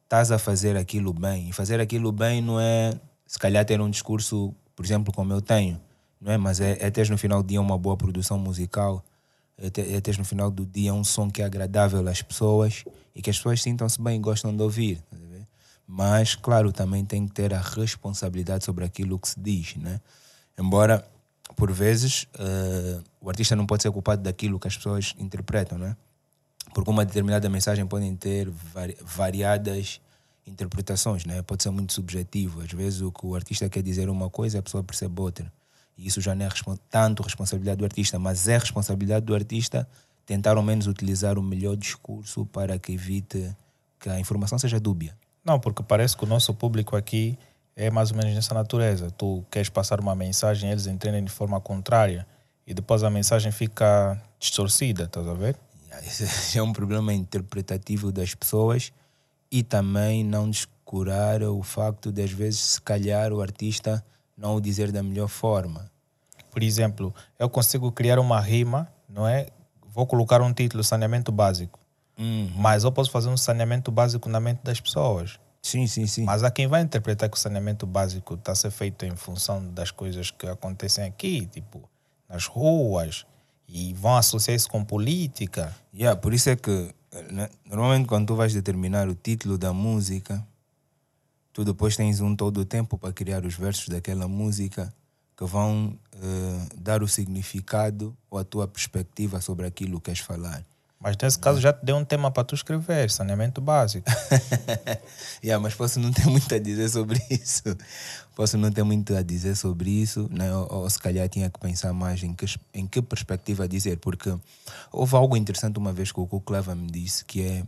estás 0.04 0.30
a 0.30 0.38
fazer 0.38 0.76
aquilo 0.76 1.12
bem. 1.12 1.48
E 1.48 1.52
fazer 1.52 1.80
aquilo 1.80 2.12
bem 2.12 2.40
não 2.40 2.60
é 2.60 2.92
se 3.26 3.38
calhar 3.38 3.64
ter 3.64 3.80
um 3.80 3.90
discurso, 3.90 4.54
por 4.76 4.84
exemplo, 4.84 5.12
como 5.12 5.32
eu 5.32 5.40
tenho, 5.40 5.80
não 6.25 6.32
é? 6.32 6.38
Mas 6.38 6.59
é, 6.59 6.79
é 6.81 6.91
teres 6.91 7.11
no 7.11 7.19
final 7.19 7.43
do 7.43 7.49
dia 7.49 7.61
uma 7.61 7.76
boa 7.76 7.97
produção 7.97 8.38
musical, 8.38 9.05
é, 9.59 9.69
ter, 9.69 9.82
é 9.82 10.17
no 10.19 10.25
final 10.25 10.50
do 10.50 10.65
dia 10.65 10.93
um 10.94 11.05
som 11.05 11.31
que 11.31 11.43
é 11.43 11.44
agradável 11.44 12.09
às 12.09 12.23
pessoas 12.23 12.82
e 13.15 13.21
que 13.21 13.29
as 13.29 13.37
pessoas 13.37 13.62
sintam-se 13.62 14.00
bem 14.00 14.17
e 14.17 14.19
gostam 14.19 14.56
de 14.56 14.62
ouvir. 14.62 15.00
Mas, 15.87 16.35
claro, 16.35 16.73
também 16.73 17.05
tem 17.05 17.26
que 17.26 17.35
ter 17.35 17.53
a 17.53 17.61
responsabilidade 17.61 18.65
sobre 18.65 18.87
aquilo 18.87 19.19
que 19.19 19.29
se 19.29 19.38
diz, 19.38 19.76
né? 19.76 20.00
Embora, 20.59 21.06
por 21.56 21.71
vezes, 21.71 22.26
eh, 22.38 23.00
o 23.21 23.29
artista 23.29 23.55
não 23.55 23.67
pode 23.67 23.82
ser 23.82 23.91
culpado 23.91 24.23
daquilo 24.23 24.59
que 24.59 24.67
as 24.67 24.76
pessoas 24.76 25.15
interpretam, 25.19 25.76
né? 25.76 25.94
Porque 26.73 26.91
uma 26.91 27.05
determinada 27.05 27.49
mensagem 27.50 27.87
podem 27.87 28.17
ter 28.17 28.49
vari- 28.49 28.97
variadas 29.03 30.00
interpretações, 30.47 31.26
né? 31.26 31.43
Pode 31.43 31.62
ser 31.62 31.71
muito 31.71 31.93
subjetivo. 31.93 32.62
Às 32.62 32.73
vezes 32.73 33.03
o 33.03 33.12
que 33.12 33.26
o 33.26 33.35
artista 33.35 33.69
quer 33.69 33.82
dizer 33.82 34.09
uma 34.09 34.31
coisa, 34.31 34.61
a 34.61 34.62
pessoa 34.62 34.82
percebe 34.82 35.21
outra. 35.21 35.53
E 35.96 36.06
isso 36.06 36.20
já 36.20 36.35
não 36.35 36.44
é 36.44 36.49
respon- 36.49 36.79
tanto 36.91 37.23
responsabilidade 37.23 37.79
do 37.79 37.85
artista, 37.85 38.19
mas 38.19 38.49
é 38.49 38.58
responsabilidade 38.58 39.25
do 39.25 39.35
artista 39.35 39.88
tentar 40.26 40.56
ao 40.56 40.62
menos 40.62 40.87
utilizar 40.87 41.38
o 41.38 41.43
melhor 41.43 41.76
discurso 41.76 42.46
para 42.46 42.79
que 42.79 42.93
evite 42.93 43.55
que 44.00 44.08
a 44.08 44.19
informação 44.19 44.58
seja 44.58 44.81
dúbia. 44.81 45.17
Não, 45.44 45.61
porque 45.61 45.82
parece 45.82 46.17
que 46.17 46.25
o 46.25 46.26
nosso 46.26 46.52
público 46.55 46.96
aqui 46.96 47.38
é 47.76 47.91
mais 47.91 48.11
ou 48.11 48.17
menos 48.17 48.35
nessa 48.35 48.55
natureza. 48.55 49.11
Tu 49.11 49.44
queres 49.50 49.69
passar 49.69 50.00
uma 50.00 50.14
mensagem, 50.14 50.70
eles 50.70 50.87
entendem 50.87 51.23
de 51.23 51.31
forma 51.31 51.61
contrária 51.61 52.26
e 52.67 52.73
depois 52.73 53.02
a 53.02 53.11
mensagem 53.11 53.52
fica 53.52 54.20
distorcida, 54.38 55.05
estás 55.05 55.29
a 55.29 55.35
ver? 55.35 55.56
Esse 56.02 56.58
é 56.58 56.62
um 56.62 56.73
problema 56.73 57.12
interpretativo 57.12 58.11
das 58.11 58.35
pessoas 58.35 58.93
e 59.50 59.62
também 59.62 60.25
não 60.25 60.50
descurar 60.50 61.43
o 61.43 61.62
facto 61.62 62.11
de, 62.11 62.23
às 62.23 62.31
vezes, 62.31 62.61
se 62.61 62.81
calhar 62.81 63.32
o 63.32 63.40
artista 63.40 64.05
não 64.36 64.56
o 64.56 64.60
dizer 64.60 64.92
da 64.92 65.02
melhor 65.02 65.28
forma. 65.28 65.90
Por 66.50 66.62
exemplo, 66.62 67.14
eu 67.38 67.48
consigo 67.48 67.90
criar 67.90 68.19
uma 68.19 68.40
rima, 68.40 68.88
não 69.08 69.26
é? 69.26 69.48
Vou 69.88 70.06
colocar 70.06 70.40
um 70.42 70.52
título, 70.52 70.82
saneamento 70.82 71.32
básico. 71.32 71.78
Mas 72.56 72.85
eu 72.85 72.92
posso 72.92 73.11
fazer 73.11 73.28
um 73.28 73.37
saneamento 73.37 73.90
básico 73.90 74.28
na 74.28 74.40
mente 74.40 74.61
das 74.62 74.80
pessoas. 74.80 75.38
Sim, 75.61 75.87
sim, 75.87 76.06
sim. 76.06 76.25
Mas 76.25 76.42
há 76.42 76.50
quem 76.50 76.66
vai 76.66 76.82
interpretar 76.82 77.28
que 77.28 77.37
o 77.37 77.40
saneamento 77.40 77.87
básico 77.87 78.35
está 78.35 78.52
a 78.52 78.54
ser 78.54 78.70
feito 78.70 79.04
em 79.04 79.16
função 79.16 79.66
das 79.70 79.90
coisas 79.90 80.30
que 80.30 80.47
acontecem 80.47 81.04
aqui, 81.04 81.47
tipo, 81.47 81.88
nas 82.28 82.47
ruas, 82.47 83.26
e 83.66 83.94
vão 83.94 84.16
associar 84.16 84.54
isso 84.54 84.68
com 84.68 84.85
política. 84.85 85.75
Yeah, 85.92 86.20
por 86.20 86.35
isso 86.35 86.50
é 86.50 86.56
que 86.56 86.94
né, 87.30 87.49
normalmente 87.64 88.06
quando 88.06 88.26
tu 88.26 88.37
vais 88.37 88.52
determinar 88.52 89.09
o 89.09 89.14
título 89.14 89.56
da 89.56 89.73
música, 89.73 90.47
tu 91.54 91.64
depois 91.64 91.96
tens 91.96 92.20
um 92.20 92.34
todo 92.34 92.61
o 92.61 92.64
tempo 92.64 92.99
para 92.99 93.12
criar 93.12 93.46
os 93.46 93.54
versos 93.54 93.88
daquela 93.88 94.26
música 94.26 94.92
que 95.37 95.44
vão 95.44 95.96
eh, 96.12 96.66
dar 96.76 97.02
o 97.02 97.08
significado 97.08 98.14
ou 98.28 98.38
a 98.38 98.44
tua 98.44 98.66
perspectiva 98.66 99.40
sobre 99.40 99.66
aquilo 99.66 100.00
que 100.00 100.06
queres 100.06 100.20
falar. 100.20 100.64
Mas 101.00 101.16
nesse 101.20 101.38
caso 101.38 101.61
já 101.61 101.73
te 101.73 101.84
deu 101.84 101.96
um 101.96 102.04
tema 102.04 102.30
para 102.30 102.44
tu 102.44 102.54
escrever, 102.54 103.11
saneamento 103.11 103.61
básico. 103.61 104.11
yeah, 105.44 105.62
mas 105.62 105.75
posso 105.75 106.00
não 106.00 106.11
ter 106.11 106.26
muito 106.26 106.52
a 106.52 106.58
dizer 106.58 106.88
sobre 106.88 107.20
isso. 107.30 107.62
Posso 108.34 108.56
não 108.56 108.73
ter 108.73 108.82
muito 108.82 109.14
a 109.14 109.23
dizer 109.23 109.54
sobre 109.54 109.90
isso, 109.90 110.28
né? 110.32 110.52
ou, 110.52 110.73
ou 110.73 110.90
se 110.90 110.99
calhar 110.99 111.28
tinha 111.28 111.50
que 111.50 111.61
pensar 111.61 111.92
mais 111.92 112.23
em 112.23 112.32
que, 112.32 112.46
em 112.73 112.87
que 112.87 113.02
perspectiva 113.02 113.68
dizer, 113.68 113.99
porque 113.99 114.34
houve 114.90 115.14
algo 115.14 115.37
interessante 115.37 115.78
uma 115.78 115.92
vez 115.92 116.11
que 116.11 116.18
o 116.18 116.26
Cook 116.26 116.50
Leva 116.50 116.75
me 116.75 116.90
disse, 116.90 117.25
que 117.25 117.42
é 117.42 117.64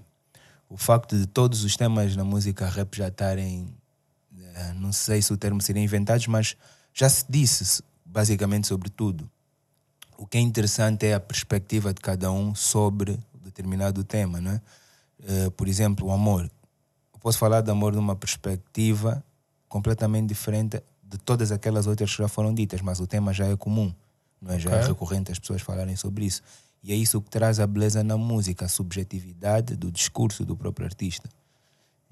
o 0.69 0.77
facto 0.77 1.17
de 1.17 1.27
todos 1.27 1.65
os 1.65 1.77
temas 1.77 2.17
na 2.17 2.25
música 2.25 2.69
rap 2.69 2.97
já 2.97 3.09
estarem, 3.09 3.73
eh, 4.39 4.73
não 4.75 4.93
sei 4.93 5.23
se 5.23 5.33
o 5.33 5.37
termo 5.37 5.61
seria 5.61 5.83
inventados, 5.83 6.27
mas 6.27 6.57
já 6.93 7.09
se 7.09 7.25
disse 7.29 7.83
basicamente 8.05 8.67
sobre 8.67 8.89
tudo. 8.89 9.31
O 10.19 10.27
que 10.27 10.39
é 10.39 10.41
interessante 10.41 11.07
é 11.07 11.15
a 11.15 11.21
perspectiva 11.21 11.93
de 11.93 12.01
cada 12.01 12.33
um 12.33 12.55
sobre 12.55 13.19
determinado 13.45 14.03
tema, 14.03 14.41
né? 14.41 14.61
Por 15.57 15.69
exemplo, 15.69 16.07
o 16.09 16.13
amor. 16.13 16.51
Eu 17.13 17.19
posso 17.21 17.37
falar 17.39 17.61
de 17.61 17.71
amor 17.71 17.93
de 17.93 17.99
uma 17.99 18.17
perspectiva 18.17 19.23
completamente 19.69 20.29
diferente 20.29 20.83
de 21.03 21.19
todas 21.19 21.53
aquelas 21.53 21.87
outras 21.87 22.11
que 22.11 22.19
já 22.23 22.29
foram 22.29 22.55
ditas, 22.55 22.81
mas 22.81 22.99
o 23.01 23.07
tema 23.07 23.33
já 23.33 23.47
é 23.47 23.57
comum, 23.57 23.95
não 24.41 24.55
é? 24.55 24.59
já 24.59 24.71
é 24.71 24.77
Ok. 24.77 24.89
recorrente 24.89 25.33
as 25.33 25.39
pessoas 25.39 25.61
falarem 25.61 25.97
sobre 25.97 26.25
isso. 26.25 26.43
E 26.87 26.93
é 26.93 26.95
isso 26.95 27.21
que 27.21 27.29
traz 27.29 27.59
a 27.59 27.67
beleza 27.67 28.05
na 28.05 28.17
música, 28.17 28.67
a 28.67 28.69
subjetividade 28.69 29.75
do 29.75 29.91
discurso 29.91 30.45
do 30.45 30.57
próprio 30.57 30.87
artista. 30.87 31.29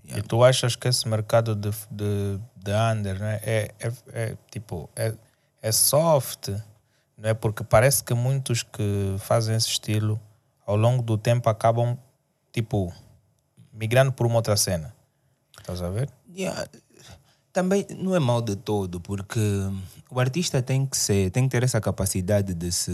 E 0.04 0.20
tu 0.20 0.42
achas 0.42 0.74
que 0.74 0.88
esse 0.88 1.06
mercado 1.08 1.54
de, 1.54 1.70
de, 1.92 2.40
de 2.56 2.72
under 2.72 3.20
né, 3.20 3.40
é, 3.44 3.70
é, 3.78 3.92
é 4.12 4.36
tipo, 4.50 4.90
é, 4.96 5.14
é 5.62 5.70
soft 5.70 6.48
Não 7.16 7.30
é 7.30 7.34
porque 7.34 7.62
parece 7.62 8.02
que 8.02 8.14
muitos 8.14 8.64
que 8.64 9.14
fazem 9.20 9.54
esse 9.54 9.68
estilo 9.68 10.20
ao 10.66 10.74
longo 10.74 11.04
do 11.04 11.16
tempo 11.16 11.48
acabam 11.48 11.96
tipo 12.52 12.92
migrando 13.72 14.10
por 14.10 14.26
uma 14.26 14.34
outra 14.36 14.56
cena. 14.56 14.92
Estás 15.56 15.82
a 15.82 15.88
ver? 15.88 16.10
Yeah. 16.36 16.66
Também 17.52 17.86
não 17.96 18.16
é 18.16 18.18
mal 18.18 18.42
de 18.42 18.56
todo, 18.56 19.00
porque 19.00 19.38
o 20.10 20.18
artista 20.18 20.60
tem 20.60 20.84
que 20.84 20.96
ser, 20.96 21.30
tem 21.30 21.44
que 21.44 21.50
ter 21.50 21.62
essa 21.62 21.80
capacidade 21.80 22.52
de 22.52 22.72
se 22.72 22.92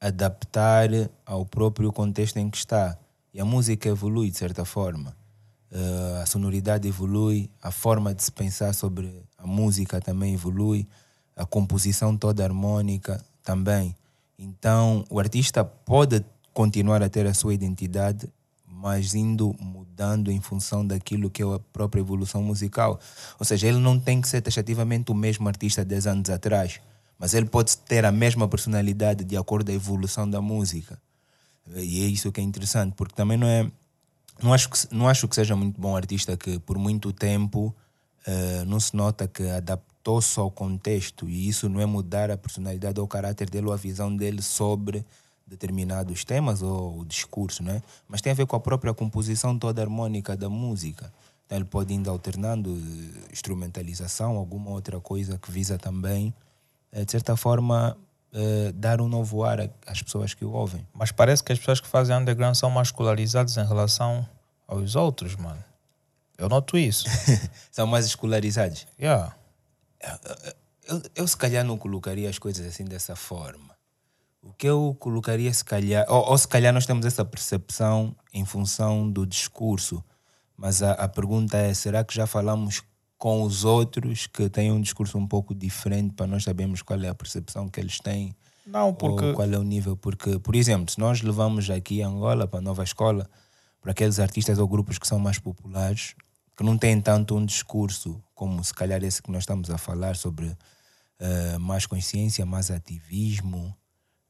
adaptar 0.00 0.88
ao 1.26 1.44
próprio 1.44 1.92
contexto 1.92 2.36
em 2.36 2.48
que 2.48 2.56
está. 2.56 2.96
E 3.32 3.40
a 3.40 3.44
música 3.44 3.88
evolui 3.88 4.30
de 4.30 4.36
certa 4.36 4.64
forma. 4.64 5.16
Uh, 5.70 6.22
a 6.22 6.26
sonoridade 6.26 6.88
evolui, 6.88 7.50
a 7.62 7.70
forma 7.70 8.14
de 8.14 8.22
se 8.22 8.32
pensar 8.32 8.74
sobre 8.74 9.22
a 9.36 9.46
música 9.46 10.00
também 10.00 10.34
evolui, 10.34 10.86
a 11.36 11.44
composição 11.44 12.16
toda 12.16 12.42
harmônica 12.42 13.22
também. 13.42 13.94
Então, 14.38 15.04
o 15.10 15.20
artista 15.20 15.64
pode 15.64 16.24
continuar 16.54 17.02
a 17.02 17.08
ter 17.08 17.26
a 17.26 17.34
sua 17.34 17.52
identidade, 17.52 18.28
mas 18.66 19.14
indo 19.14 19.54
mudando 19.60 20.30
em 20.30 20.40
função 20.40 20.86
daquilo 20.86 21.28
que 21.28 21.42
é 21.42 21.46
a 21.46 21.58
própria 21.72 22.00
evolução 22.00 22.42
musical. 22.42 22.98
Ou 23.38 23.44
seja, 23.44 23.66
ele 23.66 23.78
não 23.78 23.98
tem 23.98 24.20
que 24.20 24.28
ser 24.28 24.40
taxativamente 24.40 25.10
o 25.12 25.14
mesmo 25.14 25.48
artista 25.48 25.84
10 25.84 26.06
anos 26.06 26.30
atrás 26.30 26.80
mas 27.18 27.34
ele 27.34 27.46
pode 27.46 27.76
ter 27.78 28.04
a 28.04 28.12
mesma 28.12 28.46
personalidade 28.46 29.24
de 29.24 29.36
acordo 29.36 29.66
com 29.66 29.72
a 29.72 29.74
evolução 29.74 30.28
da 30.28 30.40
música. 30.40 30.98
E 31.74 32.04
é 32.04 32.06
isso 32.06 32.30
que 32.30 32.40
é 32.40 32.44
interessante, 32.44 32.94
porque 32.94 33.14
também 33.14 33.36
não 33.36 33.46
é. 33.46 33.70
Não 34.40 34.54
acho 34.54 34.70
que, 34.70 34.78
não 34.94 35.08
acho 35.08 35.26
que 35.26 35.34
seja 35.34 35.56
muito 35.56 35.80
bom 35.80 35.96
artista 35.96 36.36
que 36.36 36.60
por 36.60 36.78
muito 36.78 37.12
tempo 37.12 37.74
uh, 38.26 38.64
não 38.66 38.78
se 38.78 38.94
nota 38.94 39.26
que 39.26 39.42
adaptou-se 39.48 40.38
ao 40.38 40.48
contexto 40.48 41.28
e 41.28 41.48
isso 41.48 41.68
não 41.68 41.80
é 41.80 41.86
mudar 41.86 42.30
a 42.30 42.38
personalidade 42.38 43.00
ou 43.00 43.06
o 43.06 43.08
caráter 43.08 43.50
dele 43.50 43.66
ou 43.66 43.72
a 43.72 43.76
visão 43.76 44.14
dele 44.14 44.40
sobre 44.40 45.04
determinados 45.44 46.24
temas 46.24 46.62
ou 46.62 47.00
o 47.00 47.04
discurso, 47.04 47.64
né? 47.64 47.82
mas 48.06 48.20
tem 48.20 48.30
a 48.30 48.34
ver 48.34 48.46
com 48.46 48.54
a 48.54 48.60
própria 48.60 48.94
composição 48.94 49.58
toda 49.58 49.82
harmônica 49.82 50.36
da 50.36 50.48
música. 50.48 51.12
Então 51.46 51.58
ele 51.58 51.64
pode 51.64 51.92
ir 51.92 52.08
alternando 52.08 52.70
eh, 52.70 53.32
instrumentalização, 53.32 54.36
alguma 54.36 54.70
outra 54.70 55.00
coisa 55.00 55.36
que 55.38 55.50
visa 55.50 55.78
também 55.78 56.32
de 56.92 57.10
certa 57.10 57.36
forma, 57.36 57.96
uh, 58.32 58.72
dar 58.72 59.00
um 59.00 59.08
novo 59.08 59.44
ar 59.44 59.70
às 59.86 60.02
pessoas 60.02 60.34
que 60.34 60.44
o 60.44 60.52
ouvem. 60.52 60.86
Mas 60.92 61.12
parece 61.12 61.42
que 61.42 61.52
as 61.52 61.58
pessoas 61.58 61.80
que 61.80 61.88
fazem 61.88 62.16
underground 62.16 62.54
são 62.54 62.70
mascularizadas 62.70 63.56
em 63.56 63.66
relação 63.66 64.26
aos 64.66 64.96
outros, 64.96 65.36
mano. 65.36 65.62
Eu 66.36 66.48
noto 66.48 66.78
isso. 66.78 67.06
são 67.70 67.86
mais 67.86 68.06
escolarizados? 68.06 68.86
Yeah. 68.98 69.34
Eu, 70.00 70.96
eu, 70.96 71.02
eu, 71.16 71.28
se 71.28 71.36
calhar 71.36 71.64
não 71.64 71.76
colocaria 71.76 72.30
as 72.30 72.38
coisas 72.38 72.64
assim 72.64 72.84
dessa 72.84 73.16
forma. 73.16 73.76
O 74.40 74.52
que 74.52 74.68
eu 74.68 74.96
colocaria, 75.00 75.52
se 75.52 75.64
calhar, 75.64 76.06
ou, 76.08 76.30
ou 76.30 76.38
se 76.38 76.46
calhar 76.46 76.72
nós 76.72 76.86
temos 76.86 77.04
essa 77.04 77.24
percepção 77.24 78.14
em 78.32 78.44
função 78.44 79.10
do 79.10 79.26
discurso, 79.26 80.02
mas 80.56 80.80
a, 80.82 80.92
a 80.92 81.08
pergunta 81.08 81.56
é: 81.56 81.74
será 81.74 82.04
que 82.04 82.14
já 82.14 82.26
falamos 82.26 82.82
com 83.18 83.42
os 83.42 83.64
outros 83.64 84.28
que 84.28 84.48
têm 84.48 84.70
um 84.70 84.80
discurso 84.80 85.18
um 85.18 85.26
pouco 85.26 85.54
diferente 85.54 86.14
para 86.14 86.26
nós 86.26 86.44
sabermos 86.44 86.82
qual 86.82 87.02
é 87.02 87.08
a 87.08 87.14
percepção 87.14 87.68
que 87.68 87.80
eles 87.80 87.98
têm. 87.98 88.34
Não, 88.64 88.94
porque... 88.94 89.32
qual 89.32 89.50
é 89.50 89.58
o 89.58 89.62
nível. 89.64 89.96
Porque, 89.96 90.38
por 90.38 90.54
exemplo, 90.54 90.90
se 90.90 91.00
nós 91.00 91.20
levamos 91.20 91.68
aqui 91.68 92.00
Angola 92.00 92.46
para 92.46 92.60
a 92.60 92.62
nova 92.62 92.84
escola, 92.84 93.28
para 93.80 93.90
aqueles 93.90 94.20
artistas 94.20 94.58
ou 94.58 94.68
grupos 94.68 94.98
que 94.98 95.06
são 95.06 95.18
mais 95.18 95.38
populares, 95.38 96.14
que 96.56 96.62
não 96.62 96.78
têm 96.78 97.00
tanto 97.00 97.36
um 97.36 97.44
discurso 97.44 98.22
como 98.34 98.62
se 98.62 98.72
calhar 98.72 99.02
esse 99.02 99.22
que 99.22 99.32
nós 99.32 99.42
estamos 99.42 99.68
a 99.70 99.78
falar 99.78 100.16
sobre 100.16 100.46
uh, 100.46 101.60
mais 101.60 101.86
consciência, 101.86 102.44
mais 102.46 102.70
ativismo, 102.70 103.74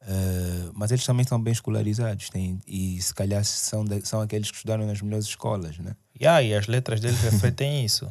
uh, 0.03 0.73
mas 0.75 0.91
eles 0.91 1.05
também 1.05 1.27
são 1.27 1.41
bem 1.41 1.53
escolarizados 1.53 2.31
têm, 2.31 2.61
e 2.67 3.01
se 3.03 3.15
calhar 3.15 3.45
são, 3.45 3.85
de, 3.85 4.07
são 4.07 4.21
aqueles 4.21 4.51
que 4.51 4.57
estudaram 4.57 4.87
nas 4.87 5.03
melhores 5.03 5.27
escolas. 5.27 5.79
Né? 5.79 5.95
Yeah, 6.21 6.43
e 6.43 6.55
as 6.55 6.67
letras 6.67 7.01
deles 7.01 7.21
refletem 7.21 7.85
isso. 7.85 8.11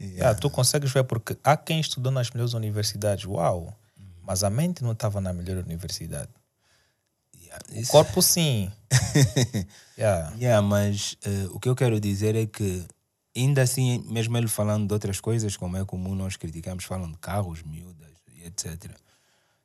Yeah. 0.00 0.30
ah, 0.30 0.34
tu 0.34 0.50
consegues 0.50 0.92
ver 0.92 1.04
porque 1.04 1.36
há 1.44 1.56
quem 1.56 1.80
estudou 1.80 2.12
nas 2.12 2.30
melhores 2.30 2.54
universidades, 2.54 3.24
uau, 3.24 3.74
mas 4.22 4.44
a 4.44 4.50
mente 4.50 4.82
não 4.82 4.92
estava 4.92 5.20
na 5.20 5.32
melhor 5.32 5.58
universidade. 5.58 6.30
Yeah, 7.34 7.64
o 7.82 7.86
corpo 7.88 8.22
sim. 8.22 8.70
yeah. 9.98 10.32
yeah, 10.36 10.62
mas 10.62 11.16
uh, 11.26 11.54
o 11.56 11.60
que 11.60 11.68
eu 11.68 11.74
quero 11.74 11.98
dizer 12.00 12.36
é 12.36 12.46
que 12.46 12.86
ainda 13.36 13.62
assim, 13.62 14.04
mesmo 14.08 14.36
ele 14.36 14.48
falando 14.48 14.86
de 14.86 14.92
outras 14.92 15.20
coisas, 15.20 15.56
como 15.56 15.76
é 15.76 15.84
comum 15.84 16.14
nós 16.14 16.36
criticamos, 16.36 16.84
falam 16.84 17.10
de 17.10 17.18
carros, 17.18 17.62
miúdas 17.62 18.14
e 18.28 18.44
etc. 18.44 18.90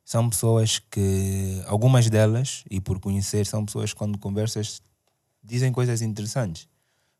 São 0.04 0.28
pessoas 0.30 0.78
que, 0.78 1.62
algumas 1.66 2.08
delas, 2.08 2.64
e 2.70 2.80
por 2.80 3.00
conhecer, 3.00 3.44
são 3.44 3.64
pessoas 3.64 3.92
que 3.92 3.98
quando 3.98 4.18
conversas 4.18 4.80
dizem 5.42 5.72
coisas 5.72 6.00
interessantes 6.00 6.68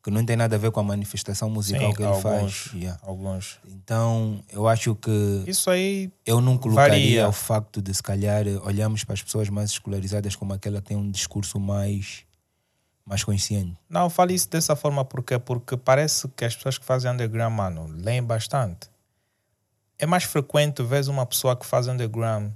que 0.07 0.11
não 0.13 0.25
tem 0.25 0.37
nada 0.37 0.55
a 0.55 0.59
ver 0.59 0.71
com 0.71 0.79
a 0.79 0.85
manifestação 0.85 1.51
musical 1.51 1.89
Sim, 1.89 1.97
que 1.97 2.03
ele 2.03 2.07
alguns, 2.07 2.23
faz. 2.23 2.71
Yeah. 2.75 3.01
Alguns. 3.03 3.59
Então, 3.67 4.41
eu 4.53 4.69
acho 4.69 4.95
que. 4.95 5.43
Isso 5.49 5.69
aí. 5.69 6.13
Eu 6.25 6.41
não 6.41 6.57
colocaria 6.57 7.23
varia. 7.23 7.29
o 7.29 7.33
facto 7.33 7.83
de, 7.83 7.93
se 7.93 8.05
calhar, 8.05 8.45
olhamos 8.63 9.03
para 9.03 9.15
as 9.15 9.23
pessoas 9.25 9.49
mais 9.49 9.71
escolarizadas 9.71 10.37
como 10.37 10.53
aquela 10.53 10.81
que 10.81 10.87
tem 10.87 10.97
um 10.97 11.11
discurso 11.11 11.59
mais. 11.59 12.23
mais 13.05 13.25
consciente. 13.25 13.77
Não, 13.91 14.09
falo 14.09 14.31
isso 14.31 14.49
dessa 14.49 14.77
forma 14.77 15.05
porque, 15.05 15.41
porque 15.41 15.77
parece 15.77 16.29
que 16.29 16.45
as 16.45 16.55
pessoas 16.55 16.79
que 16.79 16.85
fazem 16.85 17.11
underground, 17.11 17.53
mano, 17.53 17.89
leem 17.89 18.23
bastante. 18.23 18.89
É 19.99 20.07
mais 20.07 20.23
frequente 20.23 20.85
ver 20.85 21.09
uma 21.09 21.27
pessoa 21.27 21.57
que 21.57 21.67
faz 21.67 21.89
underground 21.89 22.53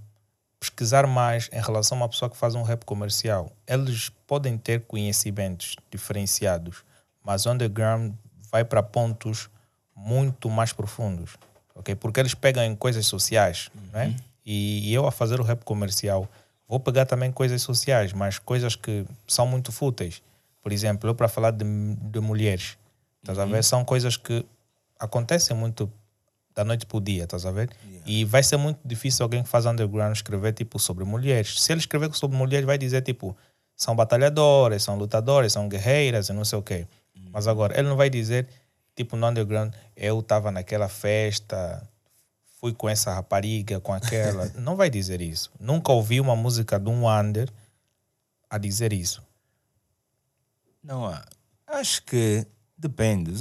pesquisar 0.61 1.05
mais 1.05 1.51
em 1.53 1.61
relação 1.61 1.99
a 1.99 2.03
uma 2.03 2.09
pessoa 2.09 2.31
que 2.31 2.37
faz 2.37 2.55
um 2.55 2.63
rap 2.63 2.85
comercial. 2.85 3.51
Eles 3.67 4.13
podem 4.25 4.57
ter 4.57 4.83
conhecimentos 4.83 5.75
diferenciados 5.91 6.85
mas 7.25 7.47
underground 7.47 8.13
vai 8.51 8.65
para 8.65 8.83
pontos 8.83 9.49
muito 9.95 10.49
mais 10.49 10.73
profundos, 10.73 11.37
ok? 11.75 11.95
Porque 11.95 12.21
eles 12.21 12.35
pegam 12.35 12.63
em 12.65 12.75
coisas 12.75 13.07
sociais, 13.07 13.71
uhum. 13.75 13.83
né? 13.93 14.17
E, 14.45 14.91
e, 14.91 14.95
eu 14.95 15.07
a 15.07 15.13
fazer 15.13 15.39
o 15.39 15.45
rap 15.45 15.65
comercial 15.65 16.29
vou 16.67 16.81
pegar 16.81 17.05
também 17.05 17.31
coisas 17.31 17.61
sociais, 17.63 18.13
mas 18.13 18.39
coisas 18.39 18.75
que 18.75 19.05
são 19.27 19.47
muito 19.47 19.71
fúteis. 19.71 20.23
Por 20.63 20.73
exemplo, 20.73 21.09
eu 21.11 21.15
para 21.15 21.29
falar 21.29 21.51
de, 21.51 21.65
de 21.65 22.21
mulheres, 22.21 22.79
estás 23.21 23.39
uhum. 23.39 23.45
a 23.45 23.47
ver? 23.47 23.65
São 23.65 23.85
coisas 23.85 24.17
que 24.17 24.45
acontecem 24.99 25.57
muito 25.57 25.91
da 26.55 26.65
noite 26.65 26.87
para 26.87 26.97
o 26.97 27.01
dia, 27.01 27.25
estás 27.25 27.47
a 27.47 27.51
ver? 27.51 27.71
Yeah. 27.85 28.11
E 28.11 28.25
vai 28.25 28.43
ser 28.43 28.57
muito 28.57 28.79
difícil 28.85 29.25
alguém 29.25 29.43
que 29.43 29.49
faz 29.49 29.67
underground 29.67 30.15
escrever 30.15 30.53
tipo 30.53 30.79
sobre 30.79 31.05
mulheres. 31.05 31.61
Se 31.61 31.73
ele 31.73 31.81
escrever 31.81 32.13
sobre 32.15 32.37
mulheres, 32.37 32.67
vai 32.67 32.79
dizer 32.79 33.03
tipo 33.03 33.37
são 33.77 33.97
batalhadoras, 33.97 34.83
são 34.83 34.97
lutadoras, 34.97 35.55
são 35.55 35.67
guerreiras 35.67 36.29
e 36.29 36.33
não 36.35 36.45
sei 36.45 36.59
o 36.59 36.63
quê. 36.63 36.87
Mas 37.33 37.47
agora, 37.47 37.79
ele 37.79 37.89
não 37.89 37.97
vai 37.97 38.11
dizer, 38.11 38.49
tipo, 38.95 39.17
no 39.17 39.27
underground, 39.27 39.73
eu 39.97 40.21
estava 40.21 40.51
naquela 40.51 40.89
festa, 40.89 41.89
fui 42.61 42.75
com 42.75 42.89
essa 42.89 43.15
rapariga, 43.15 43.81
com 43.81 43.93
aquela. 43.93 44.47
não 44.59 44.77
vai 44.77 44.91
dizer 44.91 45.21
isso. 45.21 45.51
Nunca 45.59 45.93
ouvi 45.93 46.21
uma 46.21 46.37
música 46.37 46.79
de 46.79 46.91
um 46.91 47.09
under 47.09 47.49
a 48.49 48.59
dizer 48.59 48.93
isso. 48.93 49.23
Não, 50.83 51.13
acho 51.67 52.03
que 52.03 52.47
depende. 52.77 53.33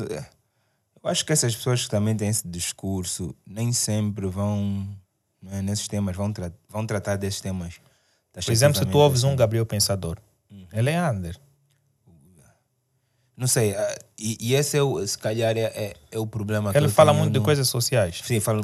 Eu 1.01 1.09
acho 1.09 1.25
que 1.25 1.33
essas 1.33 1.55
pessoas 1.55 1.83
que 1.83 1.89
também 1.89 2.15
têm 2.15 2.29
esse 2.29 2.47
discurso 2.47 3.35
nem 3.45 3.71
sempre 3.73 4.27
vão, 4.27 4.87
é, 5.47 5.61
nesses 5.61 5.87
temas, 5.87 6.15
vão, 6.15 6.31
tra 6.31 6.51
vão 6.67 6.85
tratar 6.85 7.15
desses 7.15 7.41
temas. 7.41 7.79
Por 8.33 8.51
exemplo, 8.51 8.77
se 8.77 8.85
tu 8.85 8.97
ouves 8.97 9.23
um 9.23 9.35
Gabriel 9.35 9.65
Pensador, 9.65 10.17
uhum. 10.51 10.67
ele 10.71 10.89
é 10.91 11.01
under. 11.09 11.39
Não 13.39 13.47
sei, 13.47 13.71
uh, 13.71 13.75
e, 14.17 14.37
e, 14.49 14.53
esse 14.53 14.77
é 14.77 14.83
o, 14.83 15.07
se 15.07 15.17
calhar 15.17 15.55
é, 15.55 15.61
é, 15.61 15.95
é 16.11 16.19
o 16.19 16.27
problema 16.27 16.73
Ele 16.75 16.89
fala 16.89 17.13
muito 17.13 17.33
no... 17.33 17.39
de 17.39 17.45
coisas 17.45 17.69
sociais. 17.69 18.19
Sim, 18.21 18.41
fala. 18.41 18.61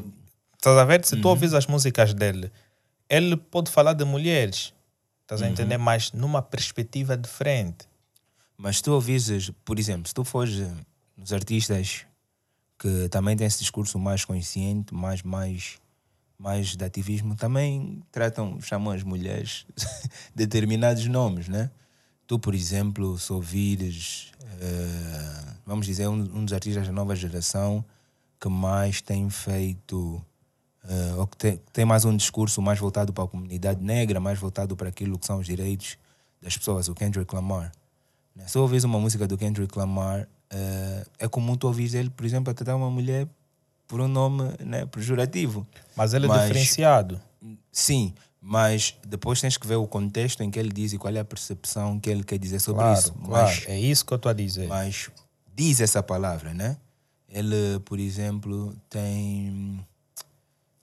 Estás 0.53 0.77
a 0.77 0.84
ver? 0.84 1.05
Se 1.05 1.15
uhum. 1.15 1.22
tu 1.22 1.29
ouvis 1.29 1.53
as 1.53 1.65
músicas 1.65 2.13
dele, 2.13 2.51
ele 3.10 3.38
pode 3.38 3.72
falar 3.72 3.94
de 3.94 4.03
mulheres, 4.03 4.74
estás 5.22 5.41
a 5.41 5.46
uhum. 5.46 5.53
entender? 5.53 5.77
Mas 5.77 6.12
numa 6.12 6.41
perspectiva 6.41 7.15
diferente. 7.15 7.88
Mas 8.58 8.82
tu 8.82 8.91
ouvis, 8.91 9.50
por 9.63 9.79
exemplo, 9.79 10.10
se 10.10 10.13
tu 10.13 10.25
fores 10.25 10.60
eh, 10.60 10.70
nos 11.15 11.32
artistas 11.32 12.05
que 12.77 13.08
também 13.08 13.38
têm 13.38 13.48
esse 13.48 13.60
discurso 13.60 13.98
mais 13.98 14.25
consciente, 14.25 14.94
mais, 14.94 15.24
mais, 15.24 15.77
mais 16.38 16.75
de 16.75 16.84
ativismo, 16.84 17.34
também 17.36 18.03
tratam, 18.12 18.60
chamam 18.60 18.94
as 18.94 19.03
mulheres 19.03 19.65
determinados 20.36 21.05
nomes, 21.08 21.48
né? 21.48 21.72
Tu, 22.27 22.39
por 22.39 22.55
exemplo, 22.55 23.17
se 23.20 23.32
ouvires, 23.32 24.32
uh, 24.41 25.53
vamos 25.65 25.86
dizer, 25.86 26.08
um, 26.08 26.13
um, 26.13 26.46
dos 26.46 26.53
artistas 26.53 26.88
da 26.88 26.94
nova 26.94 27.15
geração 27.15 27.86
que 28.39 28.50
mais 28.50 29.01
tem 29.01 29.29
feito, 29.29 30.22
uh, 30.84 31.20
ou 31.20 31.27
que 31.27 31.38
tem, 31.38 31.62
tem, 31.72 31.86
mais 31.86 32.03
um 32.03 32.15
discurso 32.15 32.62
mais 32.62 32.79
voltado 32.79 33.13
para 33.13 33.24
a 33.24 33.27
comunidade 33.27 33.84
negra, 33.84 34.20
mais 34.20 34.39
voltado 34.39 34.75
para 34.75 34.89
aquilo 34.89 35.20
que 35.20 35.25
são 35.25 35.39
os 35.39 35.46
direitos 35.46 35.98
das 36.41 36.58
pessoas, 36.58 36.88
o 36.88 36.96
Kendrick 36.96 37.34
Lamar. 37.34 37.72
Né? 38.36 38.48
Se 38.48 38.58
ouvis 38.58 38.84
uma 38.84 39.00
música 39.00 39.27
do 39.27 39.38
Kendrick 39.38 39.77
Lamar, 39.77 40.27
uh, 40.51 41.10
é 41.20 41.27
comum 41.27 41.55
tu 41.55 41.67
ouvir 41.67 41.94
ele, 41.96 42.10
por 42.10 42.25
exemplo, 42.25 42.50
a 42.50 42.53
tratar 42.53 42.75
uma 42.75 42.89
mulher 42.89 43.27
por 43.88 44.01
um 44.01 44.08
nome 44.08 44.44
né, 44.60 44.86
pejorativo. 44.88 45.65
Mas 45.96 46.13
ele 46.13 46.25
é 46.25 46.39
diferenciado. 46.39 47.22
Sim, 47.72 48.13
mas 48.48 48.96
depois 49.04 49.42
tens 49.42 49.58
que 49.58 49.66
ver 49.66 49.78
o 49.78 49.88
contexto 49.88 50.44
em 50.44 50.52
que 50.52 50.60
ele 50.60 50.72
diz 50.72 50.94
e 50.94 51.00
qual 51.00 51.12
é 51.12 51.20
a 51.20 51.25
percepção 51.25 52.00
que 52.00 52.12
ele 52.12 52.24
quer 52.24 52.38
dizer 52.38 52.60
sobre 52.60 52.84
claro, 52.84 53.00
isso. 53.00 53.12
Claro, 53.12 53.48
mas, 53.48 53.68
é 53.68 53.80
isso 53.80 54.06
que 54.06 54.14
eu 54.14 54.18
estou 54.18 54.30
a 54.30 54.34
dizer. 54.34 54.68
Mas 54.68 55.10
diz 55.56 55.82
essa 55.82 56.04
palavra, 56.04 56.54
né? 56.54 56.78
Ele, 57.28 57.80
por 57.84 58.00
exemplo, 58.00 58.75
tem, 58.88 59.84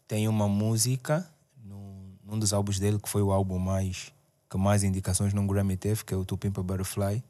tem 0.08 0.26
uma 0.26 0.48
música 0.48 1.24
num, 1.64 2.16
num 2.24 2.36
dos 2.36 2.52
álbuns 2.52 2.80
dele 2.80 2.98
que 2.98 3.08
foi 3.08 3.22
o 3.22 3.30
álbum 3.30 3.60
mais 3.60 4.12
que 4.50 4.58
mais 4.58 4.82
indicações 4.82 5.32
num 5.32 5.46
Grammy 5.46 5.76
teve, 5.76 6.04
que 6.04 6.12
é 6.12 6.16
o 6.16 6.24
To 6.24 6.36
Pimp 6.36 6.58
a 6.58 6.62
Butterfly. 6.64 7.22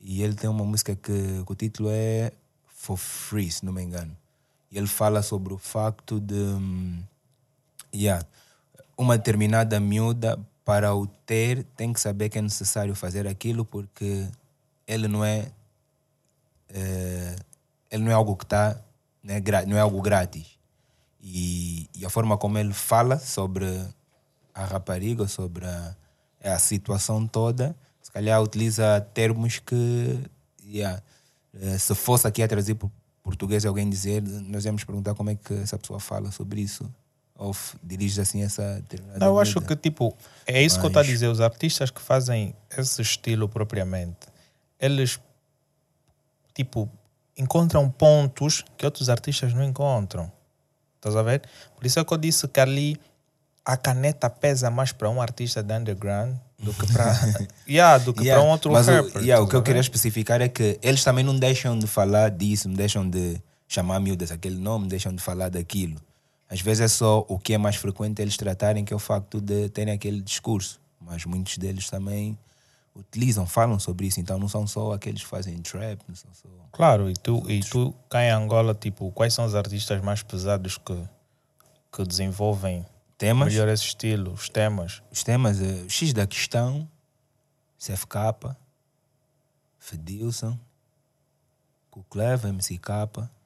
E 0.00 0.22
ele 0.22 0.34
tem 0.34 0.48
uma 0.48 0.64
música 0.64 0.94
que, 0.94 1.42
que 1.44 1.52
o 1.52 1.54
título 1.56 1.88
é 1.90 2.30
For 2.68 2.96
Free, 2.96 3.50
se 3.50 3.66
não 3.66 3.72
me 3.72 3.82
engano. 3.82 4.16
E 4.70 4.78
ele 4.78 4.86
fala 4.86 5.20
sobre 5.20 5.52
o 5.52 5.58
facto 5.58 6.20
de 6.20 6.34
um, 6.34 7.02
yeah, 7.92 8.24
uma 8.98 9.16
determinada 9.16 9.78
miúda, 9.78 10.38
para 10.64 10.94
o 10.94 11.06
ter, 11.06 11.64
tem 11.76 11.94
que 11.94 12.00
saber 12.00 12.28
que 12.28 12.38
é 12.38 12.42
necessário 12.42 12.94
fazer 12.94 13.26
aquilo 13.26 13.64
porque 13.64 14.28
ele 14.86 15.08
não 15.08 15.24
é. 15.24 15.50
é 16.68 17.36
ele 17.90 18.04
não 18.04 18.10
é 18.10 18.14
algo 18.14 18.36
que 18.36 18.44
está. 18.44 18.78
Né, 19.22 19.42
não 19.66 19.78
é 19.78 19.80
algo 19.80 20.02
grátis. 20.02 20.58
E, 21.22 21.88
e, 21.94 22.04
a 22.04 22.10
forma 22.10 22.36
como 22.36 22.58
ele 22.58 22.74
fala 22.74 23.18
sobre 23.18 23.66
a 24.54 24.64
rapariga, 24.64 25.26
sobre 25.26 25.64
a, 25.64 25.96
a 26.44 26.58
situação 26.58 27.26
toda, 27.26 27.74
se 28.02 28.12
calhar 28.12 28.42
utiliza 28.42 29.00
termos 29.14 29.58
que, 29.58 30.18
yeah, 30.64 31.02
eh, 31.54 31.78
se 31.78 31.94
fosse 31.94 32.26
aqui 32.26 32.42
a 32.42 32.48
trazer 32.48 32.74
por 32.74 32.90
português 33.22 33.64
alguém 33.66 33.88
dizer, 33.88 34.22
nós 34.22 34.64
íamos 34.64 34.84
perguntar 34.84 35.14
como 35.14 35.30
é 35.30 35.34
que 35.34 35.54
essa 35.54 35.78
pessoa 35.78 35.98
fala 35.98 36.30
sobre 36.30 36.60
isso. 36.60 36.88
Ou 37.38 37.54
dirige 37.82 38.20
assim 38.20 38.42
essa. 38.42 38.82
Não, 39.16 39.28
eu 39.28 39.38
acho 39.38 39.60
que 39.60 39.76
tipo, 39.76 40.12
é 40.44 40.60
isso 40.60 40.74
Mas... 40.74 40.80
que 40.80 40.86
eu 40.86 40.88
estou 40.88 41.00
a 41.00 41.04
dizer. 41.04 41.28
Os 41.28 41.40
artistas 41.40 41.88
que 41.88 42.02
fazem 42.02 42.52
esse 42.76 43.00
estilo 43.00 43.48
propriamente, 43.48 44.26
eles 44.80 45.20
tipo 46.52 46.90
encontram 47.36 47.88
pontos 47.88 48.64
que 48.76 48.84
outros 48.84 49.08
artistas 49.08 49.54
não 49.54 49.62
encontram. 49.62 50.30
Estás 50.96 51.14
a 51.14 51.22
ver? 51.22 51.42
Por 51.76 51.86
isso 51.86 52.00
é 52.00 52.04
que 52.04 52.12
eu 52.12 52.18
disse 52.18 52.48
que 52.48 52.58
ali 52.58 53.00
a 53.64 53.76
caneta 53.76 54.28
pesa 54.28 54.68
mais 54.68 54.90
para 54.90 55.08
um 55.08 55.22
artista 55.22 55.62
de 55.62 55.72
underground 55.72 56.34
do 56.58 56.74
que 56.74 56.92
para 56.92 57.14
yeah, 57.68 57.98
do 57.98 58.12
que 58.12 58.22
yeah, 58.24 58.40
para 58.40 58.48
um 58.48 58.50
outro 58.50 58.72
mas 58.72 58.88
rapper. 58.88 59.22
O, 59.22 59.24
yeah, 59.24 59.44
o 59.44 59.46
que 59.46 59.54
eu 59.54 59.62
queria 59.62 59.80
especificar 59.80 60.40
é 60.42 60.48
que 60.48 60.76
eles 60.82 61.04
também 61.04 61.22
não 61.22 61.38
deixam 61.38 61.78
de 61.78 61.86
falar 61.86 62.30
disso, 62.30 62.68
não 62.68 62.74
deixam 62.74 63.08
de 63.08 63.40
chamar 63.68 64.00
miúdas 64.00 64.32
aquele 64.32 64.56
nome, 64.56 64.88
deixam 64.88 65.14
de 65.14 65.22
falar 65.22 65.50
daquilo. 65.50 66.00
Às 66.50 66.60
vezes 66.60 66.80
é 66.80 66.88
só 66.88 67.24
o 67.28 67.38
que 67.38 67.52
é 67.52 67.58
mais 67.58 67.76
frequente 67.76 68.22
eles 68.22 68.36
tratarem, 68.36 68.84
que 68.84 68.92
é 68.92 68.96
o 68.96 68.98
facto 68.98 69.40
de 69.40 69.68
terem 69.68 69.94
aquele 69.94 70.20
discurso. 70.20 70.80
Mas 71.00 71.24
muitos 71.24 71.58
deles 71.58 71.90
também 71.90 72.38
utilizam, 72.94 73.46
falam 73.46 73.78
sobre 73.78 74.06
isso. 74.06 74.18
Então 74.18 74.38
não 74.38 74.48
são 74.48 74.66
só 74.66 74.92
aqueles 74.92 75.22
que 75.22 75.28
fazem 75.28 75.58
trap. 75.58 76.00
Não 76.08 76.14
são 76.14 76.30
só 76.32 76.48
claro, 76.72 77.10
e 77.10 77.14
tu, 77.14 77.44
e 77.50 77.60
tu 77.60 77.94
cá 78.08 78.24
em 78.24 78.30
Angola, 78.30 78.74
tipo, 78.74 79.10
quais 79.12 79.34
são 79.34 79.44
os 79.44 79.54
artistas 79.54 80.00
mais 80.02 80.22
pesados 80.22 80.78
que, 80.78 80.96
que 81.92 82.04
desenvolvem 82.04 82.84
Temas? 83.18 83.52
Melhor 83.52 83.68
esse 83.68 83.82
estilo, 83.82 84.32
os 84.32 84.48
temas. 84.48 85.02
Os 85.10 85.24
temas, 85.24 85.60
é 85.60 85.88
X 85.88 86.12
da 86.12 86.24
questão, 86.24 86.88
CFK, 87.76 88.56
Fedilson, 89.76 90.56
Clever, 92.08 92.52
MCK. 92.52 92.88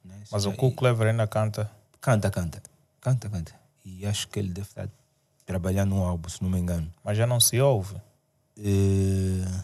Né? 0.05 0.21
Mas 0.31 0.45
o 0.45 0.53
Clever 0.53 1.07
ainda 1.07 1.25
canta? 1.25 1.71
Canta, 1.99 2.29
canta. 2.29 2.61
Canta, 3.03 3.29
canta. 3.29 3.53
E 3.83 4.05
acho 4.05 4.29
que 4.29 4.39
ele 4.39 4.47
deve 4.47 4.67
estar 4.67 4.87
trabalhando 5.45 5.89
num 5.89 6.03
álbum, 6.03 6.29
se 6.29 6.41
não 6.41 6.49
me 6.49 6.57
engano. 6.57 6.89
Mas 7.03 7.17
já 7.17 7.27
não 7.27 7.37
se 7.37 7.59
ouve? 7.59 7.95
Uh, 8.57 9.63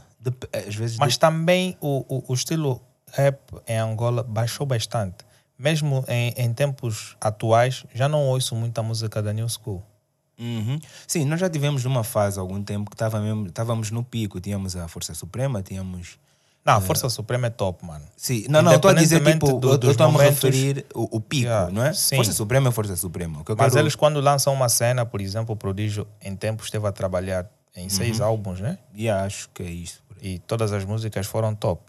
às 0.68 0.76
vezes 0.76 0.98
Mas 0.98 1.14
de... 1.14 1.20
também 1.20 1.78
o, 1.80 2.04
o, 2.10 2.24
o 2.28 2.34
estilo 2.34 2.82
rap 3.14 3.40
em 3.66 3.78
Angola 3.78 4.24
baixou 4.24 4.66
bastante. 4.66 5.26
Mesmo 5.58 6.04
em, 6.10 6.34
em 6.36 6.54
tempos 6.54 7.16
atuais, 7.22 7.86
já 7.94 8.10
não 8.10 8.28
ouço 8.28 8.56
muita 8.56 8.84
música 8.84 9.22
da 9.22 9.32
New 9.32 9.48
School. 9.48 9.82
Uhum. 10.38 10.78
Sim, 11.08 11.24
nós 11.24 11.40
já 11.40 11.50
tivemos 11.50 11.86
numa 11.86 12.04
fase 12.04 12.40
há 12.40 12.42
algum 12.42 12.62
tempo 12.62 12.90
que 12.90 12.98
tava 12.98 13.22
mesmo, 13.22 13.48
estávamos 13.48 13.90
no 13.90 14.04
pico, 14.04 14.40
tínhamos 14.42 14.76
a 14.76 14.88
Força 14.88 15.14
Suprema, 15.14 15.62
tínhamos. 15.62 16.20
Não, 16.70 16.76
a 16.76 16.78
eh, 16.78 16.82
Força 16.82 17.08
uh, 17.08 17.10
Suprema 17.10 17.48
é 17.48 17.50
top, 17.50 17.84
mano. 17.84 18.06
Sim, 18.16 18.46
não, 18.48 18.62
não, 18.62 18.76
estou 18.76 18.92
a 18.92 18.94
dizer 18.94 19.24
tipo, 19.24 19.60
do, 19.60 19.80
eu 19.82 19.92
estou 19.92 20.06
a 20.06 20.12
me 20.12 20.18
referir 20.20 20.86
o, 20.94 21.18
o 21.18 21.20
pico, 21.20 21.46
yeah, 21.46 21.72
não 21.72 21.84
é? 21.84 21.94
Sim. 21.94 22.18
Força 22.18 22.34
Suprema 22.34 22.70
é 22.70 22.72
Força 22.72 22.96
Suprema. 22.96 23.44
Mas 23.58 23.74
quero... 23.74 23.80
eles, 23.80 23.96
quando 23.96 24.20
lançam 24.20 24.54
uma 24.54 24.70
cena, 24.70 25.06
por 25.06 25.20
exemplo, 25.20 25.54
o 25.54 25.58
Prodígio, 25.58 26.08
em 26.22 26.36
tempo 26.36 26.64
esteve 26.64 26.86
a 26.86 26.92
trabalhar 26.92 27.50
em 27.76 27.84
uhum. 27.84 27.90
seis 27.90 28.22
álbuns, 28.22 28.60
né? 28.60 28.78
E 28.94 29.06
yeah, 29.06 29.26
acho 29.26 29.50
que 29.50 29.64
é 29.64 29.70
isso. 29.70 30.04
E 30.22 30.38
todas 30.40 30.72
as 30.72 30.86
músicas 30.86 31.26
foram 31.26 31.56
top. 31.56 31.82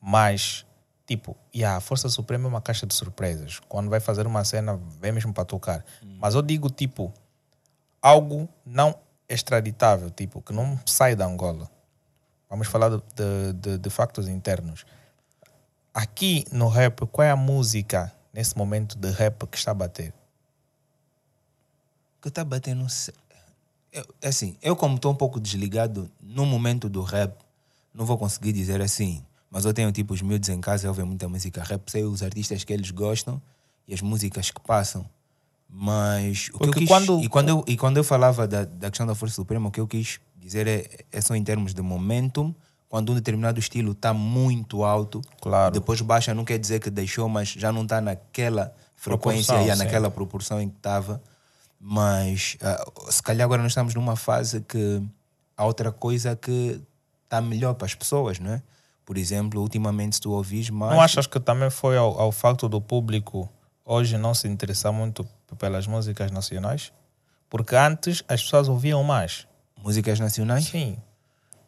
Mas, 0.00 0.66
tipo, 1.06 1.34
yeah, 1.54 1.78
a 1.78 1.80
Força 1.80 2.08
Suprema 2.10 2.46
é 2.46 2.48
uma 2.48 2.60
caixa 2.60 2.86
de 2.86 2.94
surpresas. 2.94 3.60
Quando 3.66 3.88
vai 3.88 4.00
fazer 4.00 4.26
uma 4.26 4.44
cena, 4.44 4.78
vem 5.00 5.12
mesmo 5.12 5.32
para 5.32 5.44
tocar. 5.44 5.84
Uhum. 6.02 6.18
Mas 6.20 6.34
eu 6.34 6.42
digo, 6.42 6.68
tipo 6.68 7.12
algo 8.02 8.48
não 8.64 8.94
extraditável, 9.28 10.10
tipo, 10.10 10.40
que 10.40 10.52
não 10.52 10.78
sai 10.86 11.14
da 11.14 11.26
Angola. 11.26 11.70
Vamos 12.48 12.66
falar 12.68 12.90
de, 12.90 13.52
de, 13.54 13.78
de 13.78 13.90
factos 13.90 14.26
internos. 14.26 14.86
Aqui 15.92 16.44
no 16.50 16.68
rap, 16.68 17.06
qual 17.06 17.26
é 17.26 17.30
a 17.30 17.36
música 17.36 18.12
nesse 18.32 18.56
momento 18.56 18.96
de 18.96 19.10
rap 19.10 19.46
que 19.46 19.58
está 19.58 19.72
a 19.72 19.74
bater? 19.74 20.14
Que 22.22 22.28
está 22.28 22.44
batendo. 22.44 22.86
Eu, 23.92 24.04
é 24.22 24.28
assim, 24.28 24.56
eu 24.62 24.74
como 24.76 24.96
estou 24.96 25.12
um 25.12 25.14
pouco 25.14 25.38
desligado 25.38 26.10
no 26.20 26.46
momento 26.46 26.88
do 26.88 27.02
rap, 27.02 27.36
não 27.92 28.06
vou 28.06 28.16
conseguir 28.16 28.52
dizer 28.52 28.80
assim. 28.80 29.22
Mas 29.50 29.64
eu 29.64 29.74
tenho 29.74 29.90
tipo 29.92 30.14
os 30.14 30.22
miúdos 30.22 30.48
em 30.48 30.60
casa, 30.60 30.88
ouvem 30.88 31.04
muita 31.04 31.28
música 31.28 31.62
rap, 31.62 31.90
sei 31.90 32.04
os 32.04 32.22
artistas 32.22 32.64
que 32.64 32.72
eles 32.72 32.90
gostam 32.90 33.40
e 33.86 33.94
as 33.94 34.00
músicas 34.00 34.50
que 34.50 34.60
passam. 34.60 35.08
Mas 35.68 36.48
o 36.54 36.58
que 36.58 36.68
eu 36.68 36.72
quis, 36.72 36.88
quando... 36.88 37.20
E, 37.22 37.28
quando 37.28 37.48
eu, 37.48 37.64
e 37.66 37.76
quando 37.76 37.96
eu 37.98 38.04
falava 38.04 38.48
da, 38.48 38.64
da 38.64 38.90
questão 38.90 39.06
da 39.06 39.14
Força 39.14 39.34
Suprema, 39.34 39.68
o 39.68 39.70
que 39.70 39.80
eu 39.80 39.86
quis 39.86 40.20
dizer 40.48 40.66
é, 40.66 41.04
é 41.12 41.20
só 41.20 41.34
em 41.34 41.44
termos 41.44 41.72
de 41.72 41.82
momentum. 41.82 42.54
Quando 42.88 43.12
um 43.12 43.14
determinado 43.14 43.60
estilo 43.60 43.92
está 43.92 44.14
muito 44.14 44.82
alto, 44.82 45.20
claro. 45.42 45.72
depois 45.72 46.00
baixa, 46.00 46.32
não 46.32 46.44
quer 46.44 46.58
dizer 46.58 46.80
que 46.80 46.88
deixou, 46.88 47.28
mas 47.28 47.48
já 47.50 47.70
não 47.70 47.82
está 47.82 48.00
naquela 48.00 48.74
frequência 48.96 49.60
e 49.62 49.76
naquela 49.76 50.10
proporção 50.10 50.60
em 50.60 50.70
que 50.70 50.76
estava. 50.76 51.22
Mas 51.78 52.56
uh, 52.62 53.12
se 53.12 53.22
calhar 53.22 53.44
agora 53.44 53.62
nós 53.62 53.72
estamos 53.72 53.94
numa 53.94 54.16
fase 54.16 54.62
que 54.62 55.02
há 55.56 55.66
outra 55.66 55.92
coisa 55.92 56.34
que 56.34 56.80
está 57.24 57.42
melhor 57.42 57.74
para 57.74 57.86
as 57.86 57.94
pessoas, 57.94 58.38
não 58.38 58.52
é? 58.52 58.62
Por 59.04 59.16
exemplo, 59.16 59.60
ultimamente 59.60 60.16
se 60.16 60.22
tu 60.22 60.32
ouvis 60.32 60.70
mais. 60.70 60.92
Não 60.92 61.00
achas 61.00 61.26
que 61.26 61.38
também 61.38 61.70
foi 61.70 61.96
ao, 61.96 62.18
ao 62.18 62.32
facto 62.32 62.68
do 62.68 62.80
público 62.80 63.48
hoje 63.84 64.18
não 64.18 64.34
se 64.34 64.46
interessar 64.48 64.92
muito 64.92 65.26
pelas 65.58 65.86
músicas 65.86 66.30
nacionais? 66.30 66.92
Porque 67.48 67.74
antes 67.74 68.22
as 68.28 68.42
pessoas 68.42 68.68
ouviam 68.68 69.02
mais. 69.02 69.46
Músicas 69.82 70.20
nacionais? 70.20 70.64
Sim. 70.64 70.96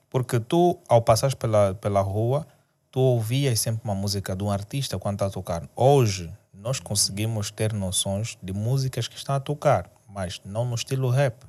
Porque 0.08 0.40
tu, 0.40 0.78
ao 0.88 1.02
passares 1.02 1.34
pela, 1.34 1.74
pela 1.74 2.00
rua, 2.00 2.46
tu 2.90 3.00
ouvias 3.00 3.60
sempre 3.60 3.82
uma 3.84 3.94
música 3.94 4.34
de 4.34 4.42
um 4.42 4.50
artista 4.50 4.98
quando 4.98 5.14
está 5.14 5.26
a 5.26 5.30
tocar. 5.30 5.68
Hoje, 5.74 6.32
nós 6.52 6.80
conseguimos 6.80 7.50
ter 7.50 7.72
noções 7.72 8.36
de 8.42 8.52
músicas 8.52 9.08
que 9.08 9.16
estão 9.16 9.34
a 9.34 9.40
tocar, 9.40 9.90
mas 10.08 10.40
não 10.44 10.64
no 10.64 10.74
estilo 10.74 11.08
rap. 11.08 11.44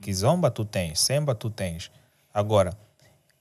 Kizomba 0.00 0.50
tu 0.50 0.64
tens, 0.64 1.00
Semba 1.00 1.34
tu 1.34 1.50
tens. 1.50 1.90
Agora, 2.32 2.72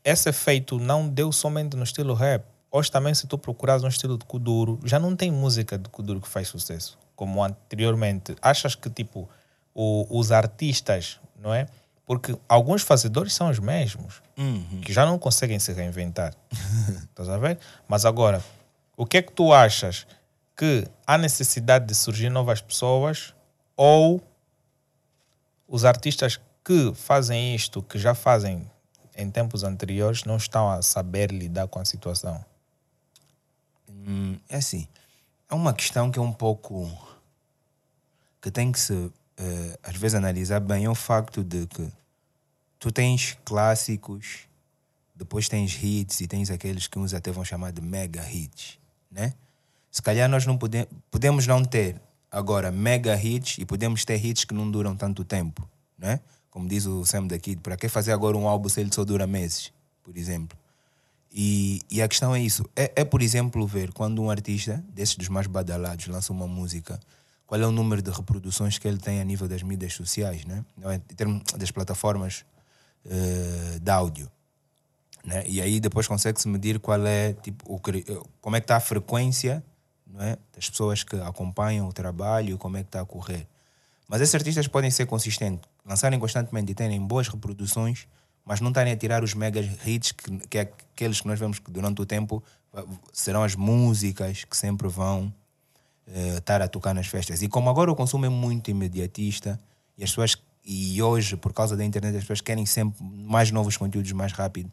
esse 0.04 0.30
efeito 0.30 0.80
não 0.80 1.08
deu 1.08 1.32
somente 1.32 1.76
no 1.76 1.84
estilo 1.84 2.14
rap. 2.14 2.46
Hoje 2.72 2.92
também, 2.92 3.14
se 3.14 3.28
tu 3.28 3.38
procurares 3.38 3.84
um 3.84 3.88
estilo 3.88 4.18
de 4.18 4.26
Kuduro, 4.26 4.80
já 4.84 5.00
não 5.00 5.16
tem 5.16 5.32
música 5.32 5.78
de 5.78 5.88
Kuduro 5.90 6.20
que 6.20 6.28
faz 6.28 6.48
sucesso 6.48 6.98
como 7.16 7.44
anteriormente, 7.44 8.36
achas 8.42 8.76
que 8.76 8.90
tipo 8.90 9.30
o, 9.74 10.20
os 10.20 10.32
artistas, 10.32 11.20
não 11.40 11.54
é? 11.54 11.68
Porque 12.06 12.38
alguns 12.48 12.84
fazedores 12.84 13.34
são 13.34 13.50
os 13.50 13.58
mesmos, 13.58 14.22
uhum. 14.38 14.82
que 14.82 14.94
já 14.94 15.06
não 15.06 15.18
conseguem 15.18 15.58
se 15.58 15.74
reinventar. 15.74 16.36
Estás 17.10 17.30
a 17.30 17.38
ver? 17.38 17.58
Mas 17.88 18.06
agora, 18.06 18.44
o 18.96 19.06
que 19.06 19.18
é 19.18 19.22
que 19.22 19.32
tu 19.32 19.52
achas 19.52 20.06
que 20.56 20.88
há 21.06 21.18
necessidade 21.18 21.86
de 21.88 21.96
surgir 21.96 22.30
novas 22.30 22.62
pessoas 22.62 23.34
ou 23.76 24.22
os 25.68 25.84
artistas 25.84 26.40
que 26.64 26.94
fazem 26.96 27.56
isto, 27.56 27.82
que 27.82 27.98
já 27.98 28.14
fazem 28.14 28.70
em 29.16 29.30
tempos 29.30 29.64
anteriores, 29.64 30.24
não 30.24 30.38
estão 30.38 30.70
a 30.70 30.82
saber 30.82 31.32
lidar 31.32 31.68
com 31.68 31.80
a 31.80 31.86
situação? 31.86 32.44
Hum, 33.90 34.38
é 34.48 34.58
assim, 34.58 34.88
é 35.50 35.56
uma 35.56 35.74
questão 35.74 36.12
que 36.12 36.20
é 36.20 36.22
um 36.22 36.32
pouco 36.32 36.90
que 38.42 38.52
tem 38.52 38.72
que 38.72 38.80
se 38.80 39.12
uh, 39.40 39.80
às 39.84 39.96
vezes 39.96 40.16
analisar 40.16 40.60
bem 40.60 40.86
é 40.86 40.90
o 40.90 40.96
facto 40.96 41.44
de 41.44 41.68
que 41.68 41.92
tu 42.80 42.92
tens 42.92 43.38
clássicos, 43.46 44.48
depois 45.16 45.48
tens 45.48 45.78
hits 45.82 46.22
e 46.22 46.28
tens 46.28 46.52
aqueles 46.52 46.88
que 46.88 47.00
uns 47.00 47.14
até 47.14 47.32
vão 47.32 47.46
chamar 47.46 47.72
de 47.72 47.82
mega 47.82 48.30
hits, 48.30 48.78
né? 49.10 49.34
Se 49.92 50.02
calhar 50.02 50.30
nós 50.30 50.46
não 50.46 50.58
podemos, 50.58 50.90
podemos 51.10 51.48
não 51.48 51.64
ter 51.64 52.02
agora 52.30 52.70
mega 52.70 53.16
hits 53.16 53.58
e 53.60 53.66
podemos 53.66 54.04
ter 54.04 54.24
hits 54.24 54.44
que 54.44 54.54
não 54.54 54.70
duram 54.70 54.96
tanto 54.96 55.24
tempo, 55.24 55.68
né? 55.98 56.20
Como 56.50 56.68
diz 56.68 56.86
o 56.86 57.06
Sam 57.06 57.28
daqui, 57.28 57.56
para 57.56 57.78
que 57.78 57.88
fazer 57.88 58.12
agora 58.12 58.38
um 58.38 58.48
álbum 58.48 58.68
se 58.68 58.82
ele 58.82 58.94
só 58.94 59.06
dura 59.06 59.26
meses, 59.26 59.72
por 60.04 60.18
exemplo? 60.18 60.58
E, 61.38 61.82
e 61.92 62.02
a 62.02 62.08
questão 62.08 62.34
é 62.34 62.40
isso. 62.40 62.64
É, 62.76 62.92
é, 62.96 63.04
por 63.04 63.22
exemplo, 63.22 63.68
ver 63.68 63.92
quando 63.92 64.22
um 64.22 64.30
artista, 64.30 64.82
desses 64.88 65.18
dos 65.18 65.28
mais 65.28 65.48
badalados, 65.48 66.08
lança 66.08 66.32
uma 66.32 66.48
música, 66.48 66.98
qual 67.46 67.62
é 67.62 67.66
o 67.66 67.72
número 67.72 68.02
de 68.02 68.12
reproduções 68.12 68.78
que 68.78 68.88
ele 68.88 68.98
tem 68.98 69.22
a 69.22 69.24
nível 69.24 69.48
das 69.48 69.62
mídias 69.62 69.94
sociais, 69.94 70.46
né? 70.46 70.66
em 70.94 71.16
termos 71.16 71.44
das 71.54 71.72
plataformas 71.72 72.44
uh, 73.06 73.80
de 73.80 73.92
áudio. 73.92 74.32
Né? 75.24 75.44
E 75.48 75.62
aí 75.62 75.80
depois 75.80 76.08
consegue-se 76.08 76.48
medir 76.48 76.80
qual 76.80 77.06
é, 77.06 77.34
tipo, 77.34 77.74
o, 77.74 77.80
como 78.42 78.56
é 78.56 78.60
que 78.60 78.66
está 78.66 78.78
a 78.78 78.80
frequência 78.80 79.64
não 80.08 80.24
é? 80.24 80.38
das 80.54 80.70
pessoas 80.70 81.04
que 81.04 81.16
acompanham 81.18 81.88
o 81.88 81.94
trabalho, 81.94 82.58
como 82.58 82.78
é 82.78 82.82
que 82.82 82.90
está 82.90 83.02
a 83.02 83.06
correr. 83.06 83.48
Mas 84.08 84.22
esses 84.22 84.36
artistas 84.36 84.68
podem 84.68 84.92
ser 84.92 85.06
consistentes, 85.08 85.68
lançarem 85.86 86.20
constantemente 86.20 86.72
e 86.72 86.76
terem 86.76 87.02
boas 87.02 87.28
reproduções, 87.28 88.08
mas 88.44 88.62
não 88.62 88.70
estarem 88.70 88.94
a 88.94 88.98
tirar 88.98 89.24
os 89.24 89.34
mega 89.34 89.60
hits, 89.86 90.12
que, 90.12 90.38
que 90.48 90.58
é 90.60 90.62
aqueles 90.62 91.22
que 91.22 91.28
nós 91.28 91.40
vemos 91.40 91.58
que 91.58 91.72
durante 91.72 92.02
o 92.02 92.06
tempo 92.06 92.44
serão 93.12 93.44
as 93.44 93.56
músicas 93.56 94.44
que 94.44 94.56
sempre 94.56 94.88
vão 94.88 95.34
uh, 96.08 96.38
estar 96.38 96.62
a 96.62 96.68
tocar 96.68 96.94
nas 96.94 97.08
festas. 97.08 97.42
E 97.42 97.48
como 97.48 97.70
agora 97.70 97.92
o 97.92 97.96
consumo 97.96 98.26
é 98.26 98.30
muito 98.30 98.72
imediatista 98.72 99.60
e 99.98 100.04
as 100.04 100.10
pessoas 100.10 100.38
e 100.66 101.02
hoje 101.02 101.38
por 101.38 101.54
causa 101.54 101.78
da 101.78 101.86
internet 101.86 102.16
as 102.16 102.24
pessoas 102.24 102.42
querem 102.42 102.66
sempre 102.66 103.04
mais 103.04 103.52
novos 103.52 103.78
conteúdos 103.78 104.12
mais 104.14 104.32
rápido, 104.32 104.72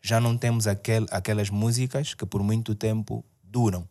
já 0.00 0.20
não 0.20 0.36
temos 0.36 0.66
aquel, 0.66 1.06
aquelas 1.10 1.50
músicas 1.50 2.14
que 2.14 2.26
por 2.26 2.42
muito 2.42 2.74
tempo 2.74 3.24
duram. 3.42 3.88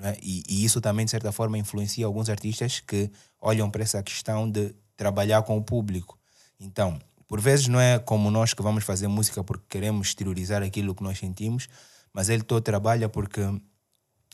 É? 0.00 0.16
E, 0.20 0.42
e, 0.48 0.64
isso 0.64 0.80
também, 0.80 1.04
de 1.04 1.10
certa 1.10 1.30
forma, 1.30 1.56
influencia 1.56 2.04
alguns 2.04 2.28
artistas 2.28 2.80
que 2.80 3.10
olham 3.40 3.70
para 3.70 3.82
essa 3.82 4.02
questão 4.02 4.50
de 4.50 4.74
trabalhar 4.96 5.42
com 5.42 5.56
o 5.56 5.62
público. 5.62 6.18
Então, 6.58 6.98
por 7.26 7.40
vezes 7.40 7.68
não 7.68 7.80
é 7.80 7.98
como 7.98 8.30
nós 8.30 8.52
que 8.54 8.62
vamos 8.62 8.84
fazer 8.84 9.08
música 9.08 9.44
porque 9.44 9.64
queremos 9.68 10.08
exteriorizar 10.08 10.62
aquilo 10.62 10.94
que 10.94 11.02
nós 11.02 11.18
sentimos, 11.18 11.68
mas 12.12 12.28
ele 12.28 12.42
todo 12.42 12.62
trabalha 12.62 13.08
porque 13.08 13.40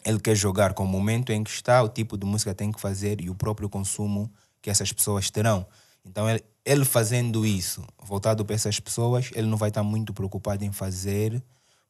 ele 0.04 0.18
quer 0.18 0.34
jogar 0.34 0.74
com 0.74 0.84
o 0.84 0.88
momento 0.88 1.32
em 1.32 1.42
que 1.44 1.50
está, 1.50 1.82
o 1.82 1.88
tipo 1.88 2.16
de 2.16 2.26
música 2.26 2.54
tem 2.54 2.72
que 2.72 2.80
fazer 2.80 3.20
e 3.20 3.30
o 3.30 3.34
próprio 3.34 3.68
consumo 3.68 4.30
que 4.62 4.70
essas 4.70 4.92
pessoas 4.92 5.30
terão. 5.30 5.66
Então, 6.04 6.28
ele, 6.28 6.42
ele 6.64 6.84
fazendo 6.84 7.44
isso, 7.44 7.84
voltado 8.02 8.44
para 8.44 8.54
essas 8.54 8.80
pessoas, 8.80 9.30
ele 9.34 9.46
não 9.46 9.56
vai 9.56 9.68
estar 9.68 9.82
muito 9.82 10.12
preocupado 10.12 10.64
em 10.64 10.72
fazer, 10.72 11.42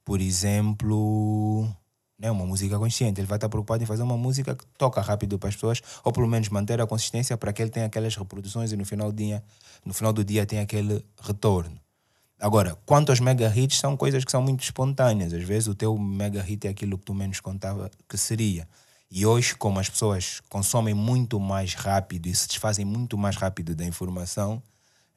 por 0.05 0.21
exemplo, 0.21 1.69
né, 2.19 2.31
uma 2.31 2.45
música 2.45 2.79
consciente. 2.79 3.21
Ele 3.21 3.27
vai 3.27 3.37
estar 3.37 3.49
preocupado 3.49 3.83
em 3.83 3.87
fazer 3.87 4.03
uma 4.03 4.17
música 4.17 4.55
que 4.55 4.65
toca 4.77 5.01
rápido 5.01 5.39
para 5.39 5.49
as 5.49 5.55
pessoas, 5.55 5.81
ou 6.05 6.13
pelo 6.13 6.29
menos 6.29 6.49
manter 6.49 6.81
a 6.81 6.87
consistência 6.87 7.37
para 7.37 7.53
que 7.53 7.63
ele 7.63 7.71
tenha 7.71 7.87
aquelas 7.87 8.15
reproduções 8.15 8.73
e 8.73 8.77
no 8.77 8.85
final 8.85 9.11
do 9.11 9.17
dia, 9.17 9.43
no 9.85 9.95
final 9.95 10.13
do 10.13 10.25
dia 10.25 10.45
tenha 10.45 10.63
aquele 10.63 11.05
retorno. 11.21 11.81
Agora, 12.41 12.75
quanto 12.87 13.11
aos 13.11 13.21
mega 13.21 13.53
hits, 13.55 13.79
são 13.79 13.95
coisas 13.97 14.25
que 14.25 14.31
são 14.31 14.41
muito 14.41 14.63
espontâneas. 14.63 15.35
Às 15.35 15.43
vezes 15.43 15.69
o 15.69 15.75
teu 15.75 15.97
mega 15.99 16.41
hit 16.41 16.67
é 16.67 16.71
aquilo 16.71 16.97
que 16.97 17.05
tu 17.05 17.13
menos 17.13 17.39
contava 17.39 17.91
que 18.09 18.17
seria. 18.17 18.67
E 19.11 19.27
hoje, 19.27 19.55
como 19.55 19.79
as 19.79 19.91
pessoas 19.91 20.41
consomem 20.49 20.95
muito 20.95 21.39
mais 21.39 21.75
rápido 21.75 22.27
e 22.29 22.35
se 22.35 22.49
desfazem 22.49 22.85
muito 22.85 23.19
mais 23.19 23.37
rápido 23.37 23.75
da 23.75 23.85
informação, 23.85 24.63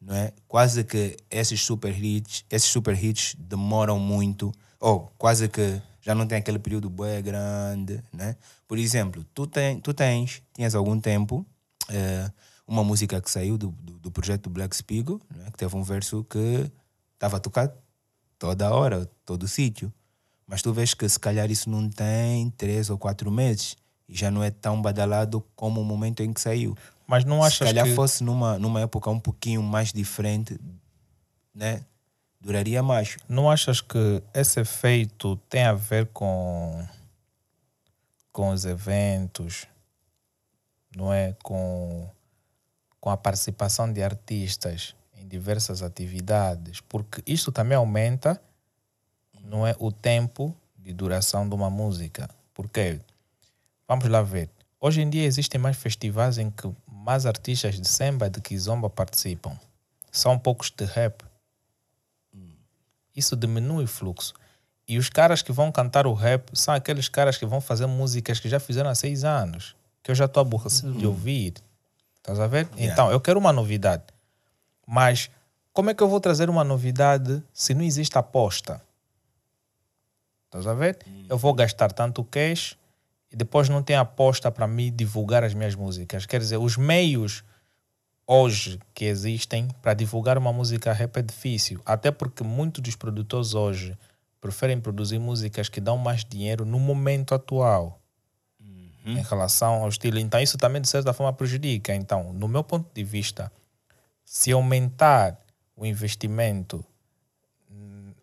não 0.02 0.14
é? 0.14 0.34
Quase 0.48 0.84
que 0.84 1.16
esses 1.32 1.62
super 1.62 1.98
hits, 1.98 2.44
esses 2.50 2.70
super 2.70 3.02
hits 3.02 3.36
demoram 3.38 3.98
muito, 4.00 4.52
ou 4.80 5.12
quase 5.18 5.48
que 5.48 5.82
já 6.02 6.14
não 6.14 6.28
tem 6.28 6.40
aquele 6.40 6.60
período 6.60 6.90
bem 6.90 7.22
grande, 7.24 8.04
né? 8.12 8.36
Por 8.68 8.78
exemplo, 8.78 9.26
tu, 9.34 9.48
tem, 9.48 9.80
tu 9.80 9.94
tens, 9.94 10.42
tinhas 10.54 10.76
algum 10.76 11.00
tempo, 11.00 11.46
é, 11.90 12.30
uma 12.68 12.84
música 12.84 13.22
que 13.22 13.32
saiu 13.32 13.58
do, 13.58 13.70
do, 13.70 14.00
do 14.00 14.12
projeto 14.12 14.50
Black 14.50 14.76
Spigo, 14.76 15.22
né? 15.34 15.46
que 15.52 15.58
teve 15.58 15.76
um 15.76 15.84
verso 15.84 16.26
que 16.26 16.70
estava 17.24 17.38
a 17.38 17.40
tocar 17.40 17.74
toda 18.38 18.74
hora, 18.74 19.10
todo 19.26 19.44
o 19.44 19.48
sítio. 19.48 19.94
Mas 20.46 20.62
tu 20.62 20.74
vês 20.74 20.94
que 20.94 21.08
se 21.08 21.18
calhar 21.18 21.50
isso 21.50 21.70
não 21.70 21.90
tem 21.90 22.50
três 22.52 22.90
ou 22.90 22.98
quatro 22.98 23.32
meses 23.32 23.78
e 24.10 24.16
já 24.16 24.30
não 24.30 24.44
é 24.44 24.52
tão 24.52 24.82
badalado 24.82 25.42
como 25.56 25.80
o 25.80 25.86
momento 25.86 26.22
em 26.22 26.34
que 26.34 26.42
saiu. 26.42 26.78
Mas 27.08 27.24
não 27.24 27.42
achas 27.42 27.60
Se 27.60 27.64
calhar 27.64 27.86
que... 27.86 27.96
fosse 27.96 28.24
numa, 28.24 28.60
numa 28.60 28.82
época 28.82 29.10
um 29.10 29.20
pouquinho 29.20 29.64
mais 29.64 29.94
diferente, 29.94 30.60
né? 31.56 31.86
Duraria 32.42 32.84
mais. 32.84 33.16
Não 33.30 33.50
achas 33.50 33.80
que 33.80 34.22
esse 34.34 34.60
efeito 34.60 35.38
tem 35.50 35.64
a 35.64 35.74
ver 35.74 36.08
com, 36.08 36.86
com 38.34 38.50
os 38.50 38.66
eventos, 38.66 39.66
não 40.94 41.14
é? 41.14 41.34
Com, 41.42 42.10
com 43.00 43.10
a 43.10 43.16
participação 43.16 43.92
de 43.92 44.04
artistas 44.04 44.94
diversas 45.34 45.82
atividades, 45.82 46.80
porque 46.82 47.24
isto 47.26 47.52
também 47.52 47.76
aumenta, 47.76 48.40
não 49.44 49.66
é, 49.66 49.76
o 49.80 49.92
tempo 49.92 50.56
de 50.78 50.94
duração 50.94 51.50
de 51.50 51.56
uma 51.56 51.72
música. 51.72 52.30
Porque 52.54 53.00
vamos 53.88 54.08
lá 54.08 54.22
ver. 54.22 54.48
Hoje 54.80 55.02
em 55.02 55.10
dia 55.10 55.24
existem 55.24 55.60
mais 55.60 55.76
festivais 55.76 56.38
em 56.38 56.52
que 56.52 56.72
mais 56.88 57.26
artistas 57.26 57.80
de 57.80 57.88
samba 57.88 58.30
de 58.30 58.40
kizomba 58.42 58.92
participam. 58.92 59.58
São 60.12 60.38
poucos 60.38 60.70
de 60.70 60.86
rap. 60.86 61.24
Isso 63.16 63.36
diminui 63.36 63.86
o 63.86 63.88
fluxo. 63.88 64.34
E 64.88 65.00
os 65.00 65.10
caras 65.10 65.42
que 65.42 65.52
vão 65.52 65.72
cantar 65.72 66.06
o 66.06 66.14
rap 66.14 66.50
são 66.54 66.76
aqueles 66.76 67.10
caras 67.10 67.38
que 67.38 67.46
vão 67.46 67.60
fazer 67.60 67.88
músicas 67.88 68.40
que 68.40 68.48
já 68.50 68.60
fizeram 68.60 68.90
há 68.90 68.96
seis 68.96 69.24
anos, 69.24 69.76
que 70.04 70.12
eu 70.12 70.16
já 70.16 70.26
estou 70.26 70.42
aborrecido 70.42 70.92
uhum. 70.92 70.98
de 70.98 71.08
ouvir. 71.08 71.54
Estás 72.18 72.40
a 72.40 72.48
ver? 72.48 72.68
Yeah. 72.76 72.94
Então, 72.94 73.12
eu 73.12 73.20
quero 73.20 73.40
uma 73.40 73.52
novidade. 73.52 74.04
Mas 74.86 75.30
como 75.72 75.90
é 75.90 75.94
que 75.94 76.04
eu 76.04 76.08
vou 76.08 76.20
trazer 76.20 76.50
uma 76.50 76.64
novidade 76.64 77.44
se 77.54 77.74
não 77.74 77.84
existe 77.84 78.18
aposta? 78.18 78.82
Estás 80.46 80.68
a 80.68 80.74
ver? 80.74 81.00
Uhum. 81.08 81.26
Eu 81.30 81.38
vou 81.38 81.54
gastar 81.54 81.92
tanto 81.92 82.24
cash 82.24 82.78
e 83.32 83.36
depois 83.36 83.70
não 83.70 83.82
tem 83.82 83.96
aposta 83.96 84.52
para 84.52 84.68
me 84.68 84.92
divulgar 84.92 85.44
as 85.44 85.56
minhas 85.56 85.74
músicas. 85.74 86.28
Quer 86.28 86.40
dizer, 86.40 86.58
os 86.58 86.78
meios 86.78 87.44
hoje 88.28 88.80
que 88.94 89.06
existem 89.06 89.68
para 89.82 89.96
divulgar 89.96 90.38
uma 90.38 90.54
música 90.54 90.94
rap 90.94 91.18
é 91.18 91.22
difícil, 91.22 91.82
até 91.86 92.12
porque 92.12 92.44
muitos 92.44 92.82
dos 92.82 92.96
produtores 92.96 93.56
hoje 93.56 93.98
preferem 94.40 94.80
produzir 94.80 95.20
músicas 95.20 95.70
que 95.70 95.82
dão 95.82 95.98
mais 95.98 96.24
dinheiro 96.24 96.66
no 96.66 96.80
momento 96.80 97.34
atual 97.34 98.00
uhum. 98.60 99.18
em 99.18 99.22
relação 99.22 99.82
ao 99.82 99.90
estilo. 99.90 100.20
Então 100.20 100.40
isso 100.40 100.58
também 100.58 100.82
de 100.82 100.88
certa 100.88 101.14
forma 101.14 101.34
prejudica. 101.34 101.96
Então, 101.96 102.32
no 102.34 102.48
meu 102.48 102.64
ponto 102.64 102.88
de 102.94 103.04
vista, 103.04 103.52
se 104.26 104.52
aumentar 104.52 105.40
o 105.76 105.86
investimento 105.86 106.84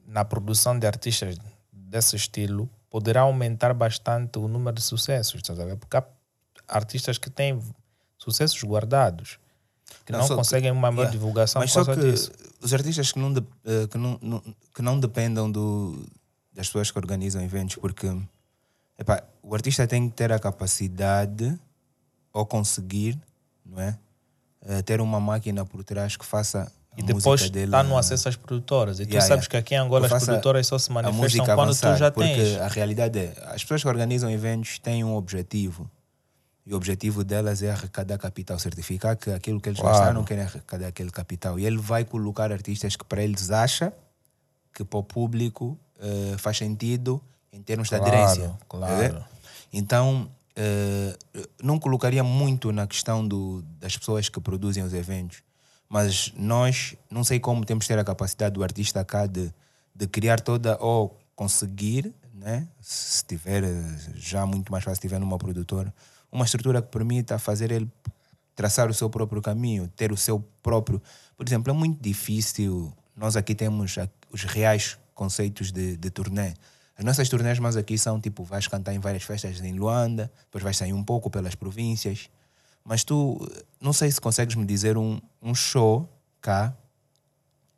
na 0.07 0.25
produção 0.25 0.79
de 0.79 0.87
artistas 0.87 1.37
desse 1.73 2.17
estilo, 2.17 2.69
poderá 2.89 3.23
aumentar 3.23 3.73
bastante 3.73 4.39
o 4.39 4.49
número 4.49 4.77
de 4.77 4.83
sucessos, 4.83 5.41
porque 5.79 5.97
há 5.97 6.05
artistas 6.69 7.19
que 7.19 7.31
têm 7.31 7.61
sucessos 8.19 8.63
guardados 8.63 9.39
que 10.05 10.13
não, 10.13 10.21
não 10.21 10.37
conseguem 10.37 10.71
uma 10.71 10.91
maior 10.91 11.05
yeah. 11.05 11.13
divulgação 11.13 11.61
Mas 11.61 11.73
por 11.73 11.85
causa 11.85 12.01
que 12.01 12.11
disso. 12.11 12.33
Os 12.61 12.75
artistas 12.75 13.13
que 13.13 13.19
não, 13.19 13.33
de, 13.33 13.43
eh, 13.65 13.87
que 13.89 13.99
não, 13.99 14.19
não, 14.21 14.43
que 14.75 14.83
não 14.83 15.01
dependam 15.01 15.51
do, 15.51 16.05
das 16.53 16.67
pessoas 16.67 16.91
que 16.91 16.99
organizam 16.99 17.43
eventos, 17.43 17.77
porque 17.77 18.07
epá, 18.99 19.23
o 19.43 19.55
artista 19.55 19.87
tem 19.87 20.09
que 20.09 20.15
ter 20.15 20.33
a 20.33 20.39
capacidade 20.39 21.59
ou 22.33 22.45
conseguir, 22.47 23.19
não 23.65 23.81
é? 23.81 23.99
Eh, 24.67 24.83
ter 24.83 25.01
uma 25.01 25.19
máquina 25.19 25.65
por 25.65 25.83
trás 25.83 26.17
que 26.17 26.25
faça 26.25 26.71
e 26.97 27.03
depois 27.03 27.41
está 27.41 27.83
no 27.83 27.97
acesso 27.97 28.29
às 28.29 28.37
produtoras. 28.37 29.01
E 29.01 29.07
tu 29.07 29.11
yeah, 29.11 29.27
sabes 29.27 29.45
yeah. 29.45 29.49
que 29.49 29.57
aqui 29.57 29.75
em 29.75 29.79
Angola 29.79 30.07
as 30.07 30.25
produtoras 30.25 30.67
só 30.67 30.79
se 30.79 30.93
manifestam 30.93 31.47
quando 31.47 31.61
avançar, 31.61 31.95
tu 31.95 31.99
já 31.99 32.11
porque 32.11 32.29
tens. 32.29 32.49
Porque 32.51 32.63
a 32.63 32.69
realidade 32.69 33.19
é, 33.19 33.35
as 33.47 33.63
pessoas 33.63 33.83
que 33.83 33.89
organizam 33.89 34.31
eventos 34.31 34.79
têm 34.79 35.03
um 35.03 35.15
objetivo. 35.15 35.91
E 36.67 36.75
o 36.75 36.77
objetivo 36.77 37.25
delas 37.25 37.63
é 37.63 37.71
arrecadar 37.71 38.19
capital, 38.19 38.59
certificar 38.59 39.17
que 39.17 39.31
aquilo 39.31 39.61
que 39.61 39.71
eles 39.71 39.81
claro. 39.81 39.97
gastaram 39.97 40.25
querem 40.25 40.45
arrecadar 40.45 40.89
aquele 40.89 41.11
capital. 41.11 41.59
E 41.59 41.65
ele 41.65 41.79
vai 41.79 42.05
colocar 42.05 42.53
artistas 42.53 42.97
que 42.97 43.05
para 43.05 43.23
eles 43.23 43.51
acha 43.51 43.93
que 44.75 44.85
para 44.85 44.99
o 44.99 45.03
público 45.03 45.79
uh, 45.97 46.39
faz 46.39 46.59
sentido 46.59 47.21
em 47.51 47.63
termos 47.63 47.89
claro, 47.89 48.05
de 48.05 48.11
aderência. 48.11 48.59
Claro. 48.69 49.25
Então, 49.73 50.31
uh, 50.57 51.49
não 51.63 51.79
colocaria 51.79 52.23
muito 52.23 52.73
na 52.73 52.87
questão 52.87 53.27
do, 53.27 53.63
das 53.79 53.97
pessoas 53.97 54.29
que 54.29 54.41
produzem 54.41 54.83
os 54.83 54.93
eventos, 54.93 55.43
mas 55.89 56.33
nós, 56.37 56.95
não 57.11 57.25
sei 57.25 57.41
como 57.41 57.65
temos 57.65 57.85
que 57.85 57.93
ter 57.93 57.99
a 57.99 58.05
capacidade 58.05 58.55
do 58.55 58.63
artista 58.63 59.05
cá 59.05 59.27
de, 59.27 59.53
de 59.95 60.07
criar 60.07 60.41
toda, 60.41 60.79
ou 60.81 61.19
conseguir, 61.35 62.15
né? 62.33 62.69
se 62.81 63.25
tiver 63.25 63.65
já 64.15 64.47
muito 64.47 64.71
mais 64.71 64.85
fácil, 64.85 64.97
se 64.97 65.01
tiver 65.03 65.19
numa 65.19 65.39
produtora, 65.39 65.93
uma 66.31 66.45
estrutura 66.45 66.81
que 66.81 66.89
permita 66.89 67.39
fazer 67.39 67.73
ele 67.73 67.91
traçar 68.55 68.91
o 68.91 68.95
seu 68.95 69.09
próprio 69.09 69.41
caminho, 69.41 69.89
ter 69.89 70.13
o 70.13 70.17
seu 70.17 70.41
próprio. 70.63 71.01
Por 71.37 71.47
exemplo, 71.47 71.71
é 71.71 71.75
muito 71.75 72.01
difícil. 72.01 72.93
Nós 73.17 73.35
aqui 73.35 73.55
temos 73.55 73.97
os 74.31 74.45
reais 74.45 74.99
conceitos 75.15 75.73
de, 75.73 75.97
de 75.97 76.11
turnê. 76.11 76.55
As 77.01 77.05
nossas 77.07 77.31
turnês 77.31 77.59
mais 77.59 77.79
aqui 77.79 77.97
são 77.97 78.21
tipo, 78.21 78.45
vais 78.45 78.69
cantar 78.69 78.93
em 78.93 78.99
várias 78.99 79.23
festas 79.23 79.59
em 79.63 79.73
Luanda, 79.73 80.31
depois 80.45 80.63
vais 80.63 80.77
sair 80.77 80.93
um 80.93 81.03
pouco 81.03 81.31
pelas 81.31 81.55
províncias, 81.55 82.29
Mas 82.85 83.05
tu, 83.05 83.41
não 83.81 83.95
sei 83.95 84.11
se 84.11 84.21
consegues 84.21 84.55
me 84.55 84.67
dizer 84.67 84.99
um, 84.99 85.19
um 85.41 85.55
show 85.55 86.07
cá 86.43 86.77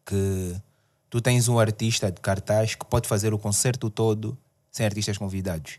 que 0.05 0.61
tu 1.09 1.21
tens 1.21 1.47
um 1.47 1.57
artista 1.61 2.11
de 2.11 2.21
cartaz 2.21 2.75
que 2.75 2.85
pode 2.85 3.07
fazer 3.07 3.33
o 3.33 3.39
concerto 3.39 3.89
todo 3.89 4.37
sem 4.73 4.85
artistas 4.85 5.17
convidados. 5.17 5.79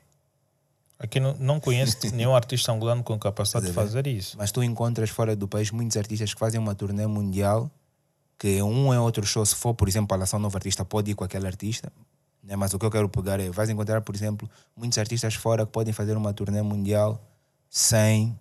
Aqui 0.98 1.20
não, 1.20 1.36
não 1.38 1.60
conheço 1.60 1.98
nenhum 2.16 2.34
artista 2.34 2.72
angolano 2.72 3.04
com 3.04 3.20
capacidade 3.20 3.68
de 3.68 3.74
fazer 3.74 4.08
isso. 4.08 4.38
Mas 4.38 4.54
tu 4.54 4.64
encontras 4.64 5.10
fora 5.10 5.36
do 5.36 5.50
país 5.50 5.70
muitos 5.70 5.98
artistas 5.98 6.34
que 6.34 6.40
fazem 6.40 6.62
uma 6.62 6.76
turnê 6.76 7.06
mundial 7.08 7.70
que 8.40 8.62
um 8.62 8.94
é 8.94 9.00
outro 9.02 9.26
show, 9.26 9.46
se 9.46 9.56
for, 9.56 9.74
por 9.74 9.90
exemplo, 9.90 10.08
para 10.08 10.20
lançar 10.20 10.38
um 10.38 10.40
novo 10.40 10.56
artista, 10.56 10.86
pode 10.86 11.12
ir 11.12 11.16
com 11.16 11.26
aquele 11.26 11.46
artista. 11.46 11.92
Né? 12.44 12.56
Mas 12.56 12.74
o 12.74 12.80
que 12.80 12.86
eu 12.86 12.92
quero 12.92 13.08
pegar 13.08 13.40
é, 13.40 13.50
vais 13.50 13.70
encontrar, 13.70 14.02
por 14.02 14.14
exemplo, 14.14 14.50
muitos 14.76 14.98
artistas 14.98 15.36
fora 15.36 15.66
que 15.66 15.72
podem 15.72 15.94
fazer 15.94 16.18
uma 16.18 16.34
turnê 16.34 16.62
mundial 16.62 17.22
sem 17.70 18.38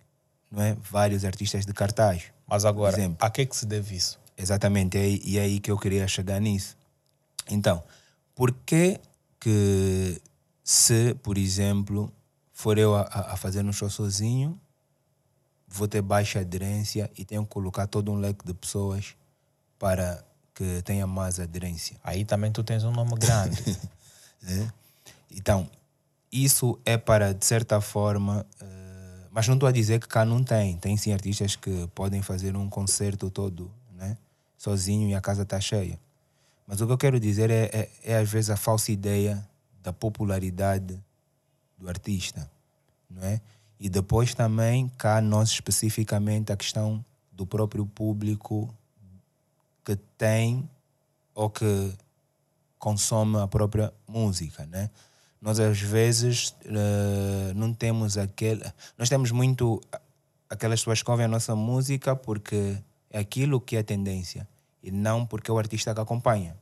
não 0.51 0.63
é, 0.63 0.77
vários 0.91 1.25
artistas 1.25 1.65
de 1.65 1.73
cartaz. 1.73 2.25
Mas 2.47 2.65
agora, 2.65 2.97
a 3.19 3.31
que 3.31 3.43
é 3.43 3.47
que 3.47 3.57
se 3.57 3.65
deve 3.65 3.97
isso? 3.97 4.21
Exatamente, 4.37 4.99
e 4.99 5.39
é 5.39 5.43
aí 5.43 5.61
que 5.61 5.71
eu 5.71 5.79
queria 5.79 6.07
chegar 6.09 6.41
nisso. 6.41 6.77
Então, 7.49 7.83
por 8.35 8.53
que 8.53 9.01
que 9.41 10.21
se, 10.63 11.15
por 11.15 11.39
exemplo, 11.39 12.13
for 12.53 12.79
eu 12.79 12.95
a, 12.95 13.03
a 13.03 13.37
fazer 13.37 13.65
um 13.65 13.73
show 13.73 13.91
sozinho, 13.91 14.61
vou 15.67 15.89
ter 15.89 16.03
baixa 16.03 16.41
aderência 16.41 17.11
e 17.17 17.25
tenho 17.25 17.43
que 17.43 17.49
colocar 17.49 17.87
todo 17.87 18.13
um 18.13 18.17
leque 18.17 18.45
de 18.45 18.55
pessoas 18.55 19.17
para 19.79 20.25
que 20.55 20.83
tenha 20.83 21.07
mais 21.07 21.41
aderência. 21.41 21.97
Aí 22.03 22.25
também 22.25 22.53
tu 22.53 22.63
tens 22.63 22.85
um 22.85 22.93
nome 22.93 23.15
grande. 23.17 23.79
é? 24.45 24.69
Então, 25.31 25.69
isso 26.31 26.79
é 26.85 26.97
para, 26.97 27.33
de 27.33 27.45
certa 27.45 27.81
forma, 27.81 28.47
uh, 28.61 29.29
mas 29.31 29.49
não 29.49 29.55
estou 29.55 29.69
a 29.69 29.73
dizer 29.73 30.01
que 30.01 30.09
cá 30.09 30.25
não 30.25 30.43
tem. 30.43 30.77
Tem 30.77 30.97
sim 30.97 31.13
artistas 31.13 31.57
que 31.57 31.89
podem 31.95 32.23
fazer 32.23 32.57
um 32.57 32.69
concerto 32.69 33.31
todo, 33.31 33.71
né? 33.95 34.17
sozinho 34.57 35.09
e 35.09 35.15
a 35.15 35.21
casa 35.21 35.43
está 35.43 35.61
cheia. 35.61 35.99
Mas 36.67 36.81
o 36.81 36.87
que 36.87 36.93
eu 36.93 36.99
quero 36.99 37.19
dizer 37.19 37.51
é, 37.51 37.65
é, 37.73 37.91
é 38.05 38.17
às 38.17 38.31
vezes 38.31 38.51
a 38.51 38.57
falsa 38.57 38.93
ideia 38.93 39.47
da 39.83 39.93
popularidade 39.93 40.99
do 41.77 41.89
artista, 41.89 42.49
não 43.11 43.23
é? 43.25 43.41
E 43.81 43.89
depois 43.89 44.33
também 44.33 44.89
cá 44.97 45.21
nós 45.21 45.51
especificamente 45.51 46.53
a 46.53 46.57
questão 46.57 47.05
do 47.33 47.45
próprio 47.45 47.85
público 47.85 48.73
que 49.85 49.97
tem 50.17 50.69
ou 51.35 51.51
que 51.51 51.93
consome 52.79 53.39
a 53.39 53.47
própria 53.47 53.93
música, 54.07 54.67
né? 54.67 54.91
Nós 55.41 55.59
às 55.59 55.81
vezes 55.81 56.55
uh, 56.67 57.55
não 57.55 57.75
temos 57.75 58.17
aquele, 58.17 58.63
nós 58.97 59.09
temos 59.09 59.31
muito 59.31 59.81
aquelas 60.49 60.81
pessoas 60.81 61.03
que 61.03 61.11
ouvem 61.11 61.27
a 61.27 61.29
nossa 61.29 61.57
música 61.57 62.15
porque 62.15 62.79
é 63.11 63.19
aquilo 63.19 63.61
que 63.61 63.77
é 63.77 63.83
tendência 63.83 64.47
e 64.83 64.91
não 64.91 65.27
porque 65.27 65.51
é 65.51 65.55
o 65.55 65.59
artista 65.59 65.95
que 65.95 66.01
acompanha. 66.01 66.57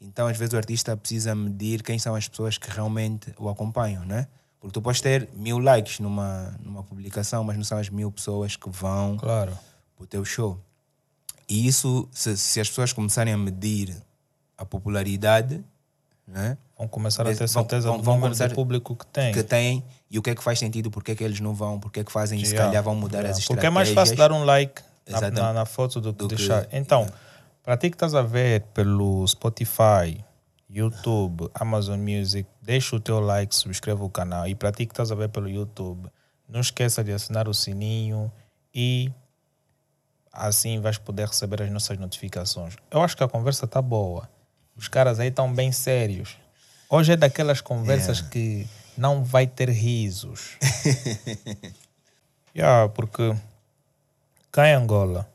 Então, 0.00 0.26
às 0.26 0.36
vezes, 0.36 0.52
o 0.52 0.56
artista 0.56 0.96
precisa 0.96 1.34
medir 1.34 1.82
quem 1.82 1.98
são 1.98 2.14
as 2.14 2.28
pessoas 2.28 2.58
que 2.58 2.70
realmente 2.70 3.34
o 3.38 3.48
acompanham, 3.48 4.04
né? 4.04 4.28
Porque 4.60 4.72
tu 4.72 4.82
podes 4.82 5.00
ter 5.00 5.28
mil 5.34 5.58
likes 5.58 5.98
numa, 5.98 6.54
numa 6.62 6.82
publicação, 6.82 7.44
mas 7.44 7.56
não 7.56 7.64
são 7.64 7.78
as 7.78 7.88
mil 7.88 8.10
pessoas 8.10 8.56
que 8.56 8.68
vão 8.68 9.16
claro. 9.16 9.56
para 9.96 10.04
o 10.04 10.06
teu 10.06 10.24
show. 10.24 10.58
E 11.48 11.66
isso, 11.66 12.08
se, 12.12 12.36
se, 12.36 12.60
as 12.60 12.68
pessoas 12.68 12.92
começarem 12.92 13.32
a 13.32 13.36
medir 13.36 13.94
a 14.56 14.64
popularidade, 14.64 15.64
né? 16.26 16.56
vão 16.78 16.88
começar 16.88 17.22
a 17.22 17.34
ter 17.34 17.48
certeza 17.48 17.88
vão, 17.88 18.02
vão, 18.02 18.16
do 18.16 18.20
número 18.20 18.48
de 18.48 18.54
público 18.54 18.96
que 18.96 19.06
tem. 19.06 19.32
Que 19.32 19.42
tem 19.42 19.84
e 20.10 20.18
o 20.18 20.22
que 20.22 20.30
é 20.30 20.34
que 20.34 20.42
faz 20.42 20.58
sentido, 20.58 20.90
porque 20.90 21.12
é 21.12 21.14
que 21.14 21.24
eles 21.24 21.40
não 21.40 21.54
vão, 21.54 21.78
porque 21.78 22.00
é 22.00 22.04
que 22.04 22.12
fazem, 22.12 22.38
yeah. 22.38 22.56
se 22.56 22.66
calhar 22.66 22.82
vão 22.82 22.94
mudar 22.94 23.18
yeah. 23.18 23.30
as 23.30 23.38
estratégias. 23.38 23.56
Porque 23.56 23.66
é 23.66 23.70
mais 23.70 23.90
fácil 23.90 24.16
dar 24.16 24.32
um 24.32 24.44
like 24.44 24.82
na, 25.08 25.30
na, 25.30 25.52
na 25.52 25.64
foto 25.64 26.00
do 26.00 26.12
que 26.12 26.18
do 26.18 26.28
deixar. 26.28 26.66
Que, 26.66 26.76
então, 26.76 27.00
yeah. 27.00 27.18
para 27.62 27.76
ti 27.76 27.90
que 27.90 27.96
estás 27.96 28.14
a 28.14 28.22
ver 28.22 28.62
pelo 28.72 29.26
Spotify, 29.26 30.24
YouTube, 30.68 31.48
Amazon 31.54 32.00
Music, 32.00 32.48
deixa 32.62 32.96
o 32.96 33.00
teu 33.00 33.20
like, 33.20 33.54
subscreva 33.54 34.04
o 34.04 34.10
canal. 34.10 34.46
E 34.46 34.54
para 34.54 34.72
ti 34.72 34.86
que 34.86 34.92
estás 34.92 35.10
a 35.12 35.14
ver 35.14 35.28
pelo 35.28 35.48
YouTube, 35.48 36.08
não 36.48 36.60
esqueça 36.60 37.02
de 37.02 37.12
assinar 37.12 37.48
o 37.48 37.54
sininho 37.54 38.30
e 38.74 39.10
assim 40.34 40.80
vais 40.80 40.98
poder 40.98 41.28
receber 41.28 41.62
as 41.62 41.70
nossas 41.70 41.96
notificações. 41.96 42.76
Eu 42.90 43.02
acho 43.02 43.16
que 43.16 43.22
a 43.22 43.28
conversa 43.28 43.64
está 43.64 43.80
boa. 43.80 44.28
Os 44.76 44.88
caras 44.88 45.20
aí 45.20 45.28
estão 45.28 45.52
bem 45.52 45.70
sérios. 45.70 46.36
Hoje 46.90 47.12
é 47.12 47.16
daquelas 47.16 47.60
conversas 47.60 48.18
yeah. 48.18 48.30
que 48.30 48.68
não 48.96 49.24
vai 49.24 49.46
ter 49.46 49.70
risos. 49.70 50.58
yeah, 52.54 52.88
porque 52.88 53.34
cá 54.50 54.68
em 54.68 54.74
Angola, 54.74 55.28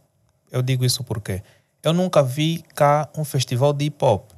eu 0.51 0.61
digo 0.61 0.85
isso 0.85 1.03
porque 1.03 1.41
eu 1.81 1.93
nunca 1.93 2.21
vi 2.21 2.63
cá 2.75 3.09
um 3.17 3.23
festival 3.23 3.73
de 3.73 3.85
hip 3.85 4.03
hop. 4.03 4.31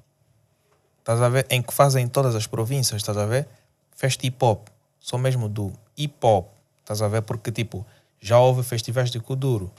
Estás 1.00 1.20
a 1.22 1.30
ver? 1.30 1.48
Em 1.50 1.62
que 1.62 1.74
fazem 1.74 2.08
todas 2.08 2.36
as 2.36 2.46
províncias, 2.46 3.02
estás 3.02 3.18
a 3.18 3.26
ver? 3.26 3.48
Festa 3.96 4.26
hip 4.26 4.38
hop. 4.44 4.68
Sou 5.00 5.18
mesmo 5.18 5.50
do 5.50 5.74
hip 5.98 6.16
hop. 6.24 6.50
Estás 6.80 7.02
a 7.02 7.08
ver? 7.08 7.24
Porque, 7.24 7.52
tipo, 7.52 7.86
já 8.20 8.38
houve 8.40 8.62
festivais 8.62 9.10
de 9.10 9.20
Kuduro. 9.20 9.72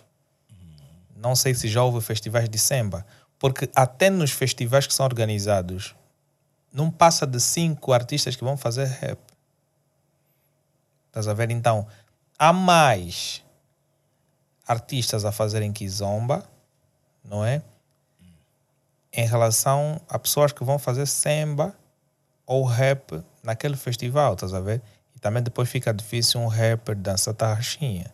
Não 1.23 1.37
sei 1.37 1.55
se 1.55 1.69
já 1.69 1.83
houve 1.83 2.05
festivais 2.05 2.49
de 2.49 2.59
samba. 2.59 3.07
Porque 3.39 3.71
até 3.75 4.11
nos 4.11 4.33
festivais 4.33 4.87
que 4.87 4.95
são 4.95 5.07
organizados, 5.07 5.95
não 6.73 6.91
passa 6.91 7.27
de 7.27 7.41
cinco 7.41 7.93
artistas 7.93 8.37
que 8.37 8.45
vão 8.45 8.57
fazer 8.57 8.87
rap. 8.87 9.19
Estás 11.07 11.29
a 11.29 11.35
ver? 11.35 11.51
Então, 11.51 11.87
há 12.39 12.53
mais 12.53 13.43
artistas 14.67 15.25
a 15.25 15.33
fazerem 15.33 15.73
kizomba, 15.73 16.45
não 17.25 17.45
é? 17.45 17.63
em 19.13 19.27
relação 19.27 20.01
a 20.09 20.19
pessoas 20.19 20.53
que 20.53 20.65
vão 20.65 20.79
fazer 20.79 21.07
samba 21.07 21.77
ou 22.47 22.65
rap 22.65 23.23
naquele 23.43 23.77
festival, 23.77 24.35
estás 24.35 24.55
a 24.55 24.61
ver? 24.61 24.81
E 25.15 25.19
também 25.19 25.43
depois 25.43 25.69
fica 25.69 25.93
difícil 25.93 26.41
um 26.41 26.47
rapper 26.47 26.97
dançar 26.97 27.35
tarraxinha. 27.35 28.11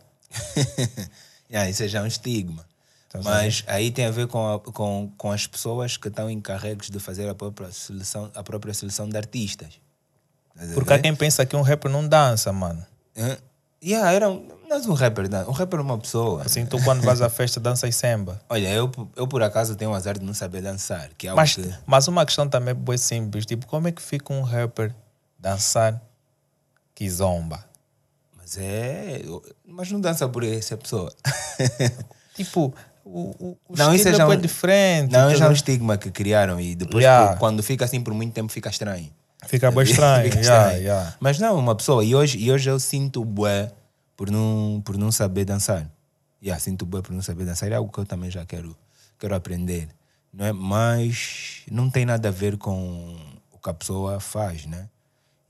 yeah, 1.49 1.69
isso 1.71 1.83
é 1.83 1.87
já 1.87 2.01
um 2.03 2.05
estigma. 2.05 2.65
Mas 3.23 3.63
aí 3.65 3.89
tem 3.91 4.05
a 4.05 4.11
ver 4.11 4.27
com, 4.27 4.53
a, 4.53 4.59
com, 4.59 5.11
com 5.17 5.31
as 5.31 5.47
pessoas 5.47 5.97
que 5.97 6.07
estão 6.07 6.29
encarregues 6.29 6.89
de 6.89 6.99
fazer 6.99 7.27
a 7.27 7.33
própria 7.33 7.71
seleção, 7.71 8.31
a 8.35 8.43
própria 8.43 8.73
seleção 8.73 9.09
de 9.09 9.17
artistas. 9.17 9.79
Porque 10.73 10.93
há 10.93 10.99
quem 10.99 11.15
pensa 11.15 11.45
que 11.45 11.55
um 11.55 11.61
rapper 11.61 11.89
não 11.89 12.07
dança, 12.07 12.51
mano. 12.51 12.85
Uh, 13.17 13.37
yeah, 13.83 14.11
era 14.11 14.29
um, 14.29 14.47
mas 14.69 14.85
um 14.85 14.93
rapper, 14.93 15.29
não. 15.29 15.49
um 15.49 15.51
rapper 15.51 15.79
é 15.79 15.81
uma 15.81 15.97
pessoa. 15.97 16.43
Assim, 16.43 16.65
tu 16.65 16.81
quando 16.83 17.01
vais 17.01 17.21
à 17.21 17.29
festa 17.29 17.59
danças 17.59 17.95
samba. 17.95 18.39
Olha, 18.49 18.67
eu, 18.67 18.91
eu 19.15 19.27
por 19.27 19.41
acaso 19.41 19.75
tenho 19.75 19.91
o 19.91 19.95
azar 19.95 20.19
de 20.19 20.23
não 20.23 20.33
saber 20.33 20.61
dançar. 20.61 21.09
Que 21.17 21.27
é 21.27 21.33
mas, 21.33 21.55
que... 21.55 21.73
mas 21.87 22.07
uma 22.07 22.23
questão 22.25 22.47
também 22.47 22.75
bem 22.75 22.97
simples. 22.97 23.45
Tipo, 23.45 23.65
como 23.65 23.87
é 23.87 23.91
que 23.91 24.01
fica 24.01 24.31
um 24.31 24.43
rapper 24.43 24.93
dançar 25.39 25.99
que 26.93 27.09
zomba? 27.09 27.65
Mas 28.37 28.57
é... 28.59 29.21
Mas 29.65 29.91
não 29.91 29.99
dança 29.99 30.27
por 30.27 30.43
essa 30.43 30.77
pessoa. 30.77 31.11
tipo, 32.35 32.73
o, 33.11 33.35
o, 33.39 33.57
não, 33.75 33.93
isso 33.93 34.07
é, 34.07 34.13
já 34.13 34.27
um, 34.27 34.35
diferente. 34.37 35.11
Não, 35.11 35.29
é 35.29 35.35
já 35.35 35.49
um 35.49 35.51
estigma 35.51 35.97
que 35.97 36.11
criaram 36.11 36.61
e 36.61 36.75
depois 36.75 37.03
yeah. 37.03 37.35
quando 37.37 37.63
fica 37.63 37.85
assim 37.85 38.01
por 38.01 38.13
muito 38.13 38.33
tempo 38.33 38.51
fica 38.51 38.69
estranho. 38.69 39.09
Fica 39.47 39.71
bem 39.71 39.81
estranho. 39.83 40.25
fica 40.25 40.39
estranho. 40.39 40.61
Yeah, 40.61 40.77
yeah. 40.77 41.15
Mas 41.19 41.39
não, 41.39 41.57
uma 41.57 41.75
pessoa. 41.75 42.03
E 42.05 42.13
hoje, 42.13 42.37
e 42.37 42.51
hoje 42.51 42.69
eu 42.69 42.79
sinto 42.79 43.25
bué 43.25 43.71
por 44.15 44.29
não, 44.29 44.81
por 44.85 44.95
não 44.95 45.11
saber 45.11 45.45
dançar. 45.45 45.89
Yeah, 46.41 46.59
sinto 46.59 46.85
bem 46.85 47.01
por 47.01 47.11
não 47.11 47.21
saber 47.21 47.45
dançar. 47.45 47.71
É 47.71 47.75
algo 47.75 47.91
que 47.91 47.99
eu 47.99 48.05
também 48.05 48.29
já 48.29 48.45
quero, 48.45 48.77
quero 49.17 49.33
aprender. 49.33 49.89
Não 50.31 50.45
é? 50.45 50.53
Mas 50.53 51.63
não 51.71 51.89
tem 51.89 52.05
nada 52.05 52.27
a 52.27 52.31
ver 52.31 52.57
com 52.57 53.17
o 53.51 53.57
que 53.57 53.69
a 53.69 53.73
pessoa 53.73 54.19
faz, 54.19 54.67
né? 54.67 54.87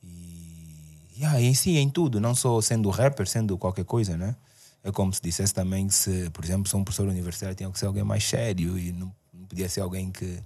E 0.01 1.17
yeah, 1.17 1.41
em 1.41 1.53
si, 1.53 1.77
em 1.77 1.89
tudo, 1.89 2.21
não 2.21 2.33
só 2.33 2.61
sendo 2.61 2.89
rapper, 2.89 3.27
sendo 3.27 3.57
qualquer 3.57 3.83
coisa, 3.83 4.15
né? 4.15 4.33
É 4.83 4.91
como 4.91 5.13
se 5.13 5.21
dissesse 5.21 5.53
também 5.53 5.87
que 5.87 5.93
se, 5.93 6.29
por 6.31 6.43
exemplo, 6.43 6.69
sou 6.69 6.79
um 6.79 6.83
professor 6.83 7.07
universitário, 7.07 7.55
tinha 7.55 7.69
que 7.69 7.77
ser 7.79 7.85
alguém 7.85 8.03
mais 8.03 8.23
sério 8.23 8.77
e 8.77 8.91
não, 8.91 9.13
não 9.33 9.45
podia 9.45 9.67
ser 9.67 9.81
alguém 9.81 10.11
que 10.11 10.41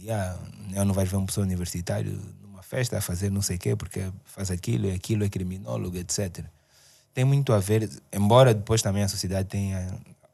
yeah, 0.00 0.38
eu 0.74 0.84
não 0.84 0.94
vais 0.94 1.08
ver 1.10 1.16
um 1.16 1.24
professor 1.24 1.42
universitário 1.42 2.20
numa 2.40 2.62
festa 2.62 2.98
a 2.98 3.00
fazer 3.00 3.30
não 3.30 3.42
sei 3.42 3.56
o 3.56 3.58
quê 3.58 3.74
porque 3.74 4.10
faz 4.24 4.50
aquilo 4.50 4.86
e 4.86 4.92
aquilo 4.92 5.24
é 5.24 5.28
criminólogo, 5.28 5.96
etc 5.96 6.44
tem 7.16 7.24
muito 7.24 7.50
a 7.54 7.58
ver, 7.58 7.88
embora 8.12 8.52
depois 8.52 8.82
também 8.82 9.02
a 9.02 9.08
sociedade 9.08 9.48
tenha 9.48 9.88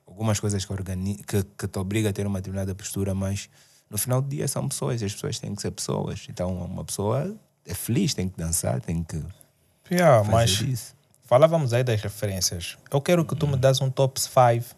algumas 0.05 0.41
coisas 0.41 0.65
que, 0.65 0.73
organiza, 0.73 1.23
que, 1.23 1.45
que 1.57 1.69
te 1.69 1.79
obriga 1.79 2.09
a 2.09 2.13
ter 2.13 2.27
uma 2.27 2.41
determinada 2.41 2.75
postura, 2.75 3.15
mas 3.15 3.49
no 3.89 3.97
final 3.97 4.21
do 4.21 4.29
dia 4.29 4.49
são 4.49 4.69
pessoas 4.69 5.01
e 5.01 5.05
as 5.05 5.13
pessoas 5.13 5.39
têm 5.39 5.55
que 5.55 5.63
ser 5.63 5.71
pessoas. 5.71 6.27
Então 6.29 6.53
uma 6.53 6.85
pessoa 6.85 7.37
é 7.65 7.73
feliz, 7.73 8.15
tem 8.15 8.29
que 8.29 8.37
dançar, 8.37 8.81
tem 8.81 9.05
que. 9.05 9.23
Yeah, 9.93 10.25
fazer 10.25 10.33
mas 10.33 10.51
isso. 10.63 10.97
Falávamos 11.33 11.73
aí 11.73 11.83
das 11.83 11.99
referências. 12.03 12.77
Eu 12.91 13.01
quero 13.01 13.25
que 13.25 13.35
tu 13.35 13.47
me 13.47 13.57
das 13.57 13.81
um 13.81 13.91
top 13.91 14.21
5, 14.21 14.77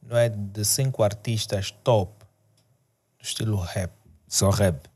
não 0.00 0.16
é? 0.16 0.28
De 0.28 0.64
cinco 0.64 1.02
artistas 1.02 1.72
top 1.82 2.24
do 3.18 3.24
estilo 3.24 3.56
rap. 3.56 3.90
Só 4.28 4.50
rap. 4.50 4.88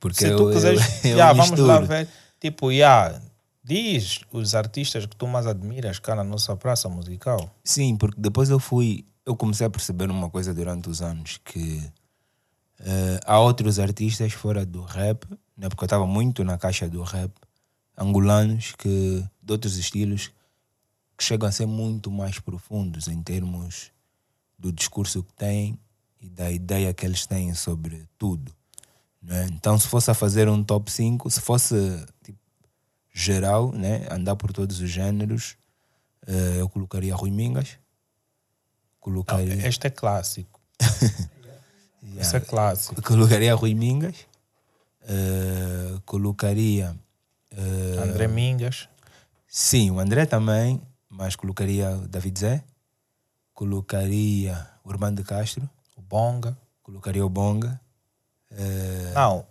Porque 0.00 0.18
Se 0.18 0.26
eu, 0.26 0.38
tu 0.38 0.50
quiseres, 0.50 0.80
eu, 1.04 1.10
eu 1.12 1.16
yeah, 1.18 1.32
vamos 1.32 1.60
lá 1.60 1.78
ver. 1.78 2.08
Tipo, 2.40 2.72
yeah, 2.72 3.22
Diz 3.62 4.22
os 4.32 4.56
artistas 4.56 5.06
que 5.06 5.14
tu 5.14 5.28
mais 5.28 5.46
admiras 5.46 6.00
cá 6.00 6.16
na 6.16 6.24
nossa 6.24 6.56
praça 6.56 6.88
musical. 6.88 7.48
Sim, 7.62 7.96
porque 7.96 8.20
depois 8.20 8.50
eu 8.50 8.58
fui. 8.58 9.06
Eu 9.24 9.36
comecei 9.36 9.68
a 9.68 9.70
perceber 9.70 10.10
uma 10.10 10.28
coisa 10.28 10.52
durante 10.52 10.90
os 10.90 11.00
anos 11.00 11.38
que 11.44 11.80
eh, 12.80 13.20
há 13.24 13.38
outros 13.38 13.78
artistas 13.78 14.32
fora 14.32 14.66
do 14.66 14.82
rap, 14.82 15.24
né, 15.56 15.68
porque 15.68 15.84
eu 15.84 15.86
estava 15.86 16.06
muito 16.08 16.42
na 16.42 16.58
caixa 16.58 16.88
do 16.88 17.02
rap, 17.04 17.30
angolanos 17.96 18.72
que 18.76 19.24
de 19.44 19.52
outros 19.52 19.76
estilos 19.76 20.32
que 21.16 21.22
chegam 21.22 21.48
a 21.48 21.52
ser 21.52 21.66
muito 21.66 22.10
mais 22.10 22.38
profundos 22.38 23.06
em 23.08 23.22
termos 23.22 23.92
do 24.58 24.72
discurso 24.72 25.22
que 25.22 25.32
têm 25.34 25.78
e 26.20 26.28
da 26.28 26.50
ideia 26.50 26.92
que 26.94 27.04
eles 27.04 27.26
têm 27.26 27.54
sobre 27.54 28.08
tudo. 28.18 28.52
Né? 29.22 29.46
Então, 29.52 29.78
se 29.78 29.86
fosse 29.86 30.10
a 30.10 30.14
fazer 30.14 30.48
um 30.48 30.62
top 30.64 30.90
5, 30.90 31.30
se 31.30 31.40
fosse 31.40 31.74
tipo, 32.22 32.38
geral, 33.12 33.70
né? 33.72 34.06
andar 34.10 34.34
por 34.36 34.52
todos 34.52 34.80
os 34.80 34.90
géneros, 34.90 35.56
eh, 36.26 36.56
eu 36.60 36.68
colocaria 36.68 37.14
Rui 37.14 37.30
Mingas. 37.30 37.70
Não, 37.72 37.78
Colocaria, 39.00 39.68
este 39.68 39.86
é 39.86 39.90
clássico. 39.90 40.58
Esse 42.18 42.36
é 42.36 42.40
clássico. 42.40 43.00
colocaria 43.02 43.54
Rui 43.54 43.74
Mingas. 43.74 44.16
eh, 45.02 45.98
colocaria. 46.06 46.94
eh, 47.50 48.02
André 48.02 48.26
Mingas. 48.28 48.88
Sim, 49.56 49.92
o 49.92 50.00
André 50.00 50.26
também, 50.26 50.82
mas 51.08 51.36
colocaria 51.36 51.88
o 51.90 52.08
David 52.08 52.40
Zé. 52.40 52.64
Colocaria 53.52 54.68
o 54.82 54.88
Urbano 54.88 55.16
de 55.16 55.22
Castro. 55.22 55.70
O 55.96 56.02
Bonga. 56.02 56.58
Colocaria 56.82 57.24
o 57.24 57.28
Bonga. 57.28 57.80
eh, 58.50 59.12
Não, 59.14 59.46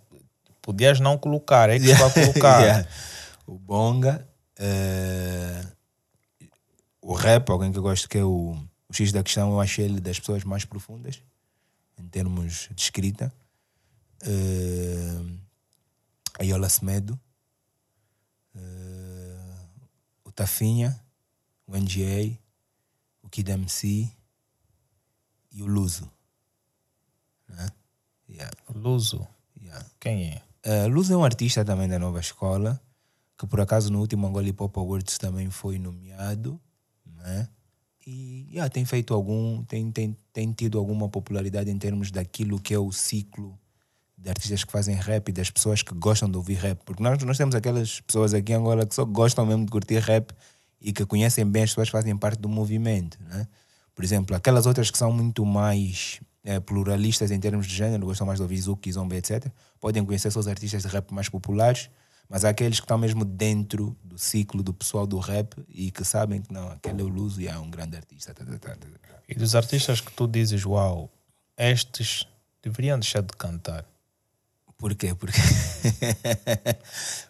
podias 0.60 1.00
não 1.00 1.16
colocar, 1.16 1.70
é 1.70 1.78
que 1.78 1.86
se 1.86 1.94
vai 1.96 2.12
colocar. 2.12 2.60
Yeah. 2.60 2.88
O 3.46 3.58
Bonga. 3.58 4.28
eh, 4.58 5.66
o 7.00 7.14
rap, 7.14 7.48
alguém 7.50 7.72
que 7.72 7.78
eu 7.78 7.82
gosto 7.82 8.06
que 8.06 8.18
é 8.18 8.22
o, 8.24 8.58
o 8.88 8.92
X 8.92 9.10
da 9.10 9.22
questão, 9.22 9.52
eu 9.52 9.60
achei 9.60 9.86
ele 9.86 10.00
das 10.00 10.20
pessoas 10.20 10.44
mais 10.44 10.66
profundas 10.66 11.22
em 11.98 12.06
termos 12.08 12.68
de 12.74 12.82
escrita. 12.82 13.32
Uh, 14.22 15.38
a 16.38 16.42
Yola 16.44 16.68
Semedo, 16.68 17.18
eh, 18.56 19.36
o 20.23 20.23
Tafinha, 20.34 21.00
o 21.66 21.76
NGA, 21.76 22.38
o 23.22 23.28
Kid 23.28 23.50
MC 23.50 24.10
e 25.52 25.62
o 25.62 25.66
Luso. 25.66 26.10
Né? 27.48 27.68
Yeah, 28.28 28.50
Luso. 28.74 29.26
yeah. 29.60 29.84
Quem 30.00 30.30
é? 30.30 30.42
Uh, 30.66 30.88
Luz 30.88 31.10
é 31.10 31.16
um 31.16 31.24
artista 31.24 31.64
também 31.64 31.88
da 31.88 31.98
nova 31.98 32.20
escola, 32.20 32.80
que 33.38 33.46
por 33.46 33.60
acaso 33.60 33.92
no 33.92 34.00
último 34.00 34.26
Angola 34.26 34.48
Hip 34.48 34.62
Hop 34.62 34.76
Awards 34.78 35.18
também 35.18 35.50
foi 35.50 35.78
nomeado, 35.78 36.60
né? 37.04 37.48
E 38.06 38.48
yeah, 38.50 38.68
tem 38.68 38.84
feito 38.84 39.14
algum, 39.14 39.62
tem, 39.64 39.90
tem, 39.90 40.16
tem 40.32 40.52
tido 40.52 40.78
alguma 40.78 41.08
popularidade 41.08 41.70
em 41.70 41.78
termos 41.78 42.10
daquilo 42.10 42.60
que 42.60 42.74
é 42.74 42.78
o 42.78 42.92
ciclo 42.92 43.58
de 44.16 44.28
artistas 44.30 44.64
que 44.64 44.72
fazem 44.72 44.94
rap 44.94 45.28
e 45.28 45.32
das 45.32 45.50
pessoas 45.50 45.82
que 45.82 45.94
gostam 45.94 46.30
de 46.30 46.36
ouvir 46.36 46.54
rap. 46.54 46.80
Porque 46.84 47.02
nós, 47.02 47.22
nós 47.22 47.36
temos 47.36 47.54
aquelas 47.54 48.00
pessoas 48.00 48.32
aqui 48.32 48.52
em 48.52 48.56
Angola 48.56 48.86
que 48.86 48.94
só 48.94 49.04
gostam 49.04 49.44
mesmo 49.44 49.64
de 49.64 49.70
curtir 49.70 49.98
rap 49.98 50.32
e 50.80 50.92
que 50.92 51.04
conhecem 51.04 51.46
bem 51.46 51.62
as 51.62 51.70
pessoas 51.70 51.88
que 51.88 51.92
fazem 51.92 52.16
parte 52.16 52.38
do 52.40 52.48
movimento, 52.48 53.18
né? 53.22 53.46
Por 53.94 54.04
exemplo, 54.04 54.34
aquelas 54.34 54.66
outras 54.66 54.90
que 54.90 54.98
são 54.98 55.12
muito 55.12 55.46
mais 55.46 56.20
eh, 56.44 56.58
pluralistas 56.60 57.30
em 57.30 57.38
termos 57.38 57.66
de 57.66 57.74
género, 57.74 58.06
gostam 58.06 58.26
mais 58.26 58.38
de 58.38 58.42
ouvir 58.42 58.60
Zuki, 58.60 58.92
Zomba, 58.92 59.14
etc., 59.14 59.46
podem 59.80 60.04
conhecer 60.04 60.30
só 60.30 60.40
os 60.40 60.48
artistas 60.48 60.82
de 60.82 60.88
rap 60.88 61.12
mais 61.12 61.28
populares, 61.28 61.88
mas 62.28 62.44
há 62.44 62.48
aqueles 62.48 62.80
que 62.80 62.84
estão 62.84 62.98
mesmo 62.98 63.24
dentro 63.24 63.96
do 64.02 64.18
ciclo 64.18 64.62
do 64.62 64.74
pessoal 64.74 65.06
do 65.06 65.18
rap 65.18 65.54
e 65.68 65.90
que 65.90 66.04
sabem 66.04 66.42
que 66.42 66.52
não, 66.52 66.68
aquele 66.68 67.02
é 67.02 67.04
o 67.04 67.08
Luso 67.08 67.40
e 67.40 67.46
é 67.46 67.56
um 67.56 67.70
grande 67.70 67.96
artista. 67.96 68.34
tá, 68.34 68.44
tá, 68.44 68.58
tá. 68.58 68.76
E 69.28 69.34
dos 69.34 69.54
artistas 69.54 70.00
que 70.00 70.12
tu 70.12 70.26
dizes, 70.26 70.66
uau, 70.66 71.10
estes 71.56 72.26
deveriam 72.62 72.98
deixar 72.98 73.22
de 73.22 73.34
cantar. 73.36 73.86
Por 74.78 74.94
quê? 74.94 75.14
Porque... 75.14 75.38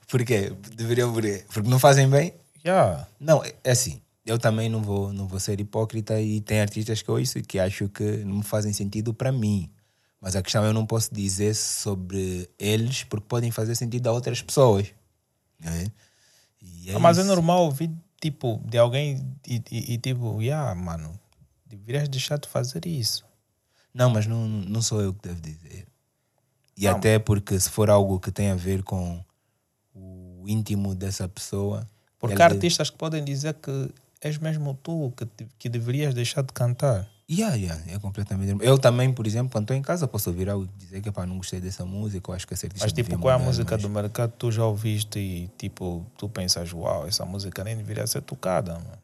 Por 0.08 0.24
quê? 0.24 0.52
Deveriam 0.74 1.12
quê? 1.14 1.44
Porque 1.52 1.68
não 1.68 1.78
fazem 1.78 2.08
bem? 2.08 2.34
Yeah. 2.64 3.06
Não, 3.20 3.42
é 3.44 3.70
assim. 3.70 4.00
Eu 4.24 4.38
também 4.38 4.68
não 4.68 4.82
vou, 4.82 5.12
não 5.12 5.26
vou 5.26 5.38
ser 5.38 5.60
hipócrita 5.60 6.20
e 6.20 6.40
tem 6.40 6.60
artistas 6.60 7.02
que 7.02 7.08
eu 7.08 7.16
ouço 7.16 7.40
que 7.42 7.58
acho 7.58 7.88
que 7.88 8.02
não 8.24 8.42
fazem 8.42 8.72
sentido 8.72 9.12
para 9.12 9.30
mim. 9.30 9.70
Mas 10.20 10.34
a 10.34 10.42
questão 10.42 10.64
é 10.64 10.68
eu 10.68 10.72
não 10.72 10.86
posso 10.86 11.14
dizer 11.14 11.54
sobre 11.54 12.48
eles 12.58 13.04
porque 13.04 13.26
podem 13.28 13.50
fazer 13.50 13.74
sentido 13.74 14.06
a 14.08 14.12
outras 14.12 14.40
pessoas. 14.40 14.86
né? 15.60 15.86
E 16.62 16.90
é 16.90 16.98
Mas 16.98 17.18
é 17.18 17.20
isso. 17.20 17.28
normal 17.28 17.64
ouvir, 17.64 17.90
tipo, 18.20 18.62
de 18.64 18.78
alguém 18.78 19.22
e, 19.46 19.62
e- 19.70 19.94
e, 19.94 19.98
tipo, 19.98 20.40
yeah, 20.40 20.74
mano, 20.74 21.18
deverias 21.66 22.08
deixar 22.08 22.38
de 22.38 22.48
fazer 22.48 22.86
isso. 22.86 23.22
Não, 23.92 24.08
mas 24.08 24.26
não, 24.26 24.48
não 24.48 24.80
sou 24.80 25.02
eu 25.02 25.12
que 25.12 25.28
devo 25.28 25.40
dizer. 25.42 25.86
E 26.76 26.84
Não. 26.86 26.92
até 26.96 27.18
porque 27.18 27.58
se 27.58 27.70
for 27.70 27.88
algo 27.88 28.18
que 28.18 28.30
tem 28.32 28.50
a 28.50 28.54
ver 28.54 28.82
com 28.82 29.22
o 29.94 30.44
íntimo 30.48 30.94
dessa 30.94 31.28
pessoa. 31.28 31.86
Porque 32.18 32.40
há 32.42 32.46
artistas 32.46 32.90
que 32.90 32.96
podem 32.96 33.24
dizer 33.24 33.54
que 33.54 33.90
és 34.20 34.38
mesmo 34.38 34.78
tu 34.82 35.12
que, 35.16 35.24
te- 35.26 35.46
que 35.58 35.68
deverias 35.68 36.14
deixar 36.14 36.42
de 36.42 36.52
cantar. 36.52 37.08
Yeah, 37.30 37.54
yeah, 37.56 37.80
é 37.90 37.98
completamente. 37.98 38.54
Eu 38.62 38.78
também, 38.78 39.10
por 39.12 39.26
exemplo, 39.26 39.50
quando 39.50 39.64
estou 39.64 39.76
em 39.76 39.80
casa, 39.82 40.06
posso 40.06 40.28
ouvir 40.28 40.48
algo 40.50 40.64
e 40.64 40.78
dizer 40.84 41.00
que 41.00 41.10
pá, 41.10 41.24
não 41.24 41.38
gostei 41.38 41.58
dessa 41.58 41.84
música, 41.84 42.30
eu 42.30 42.34
acho 42.34 42.46
que 42.46 42.52
esse 42.52 42.66
artista 42.66 42.84
Mas, 42.84 42.92
tipo, 42.92 43.18
qual 43.18 43.32
é 43.32 43.36
a 43.36 43.38
música 43.38 43.76
mas- 43.76 43.82
do 43.82 43.88
mercado 43.88 44.32
que 44.32 44.38
tu 44.38 44.52
já 44.52 44.64
ouviste 44.64 45.18
e, 45.18 45.48
tipo, 45.56 46.04
tu 46.18 46.28
pensas, 46.28 46.70
uau, 46.72 47.06
essa 47.06 47.24
música 47.24 47.64
nem 47.64 47.76
deveria 47.76 48.06
ser 48.06 48.20
tocada, 48.20 48.74
mano. 48.74 48.98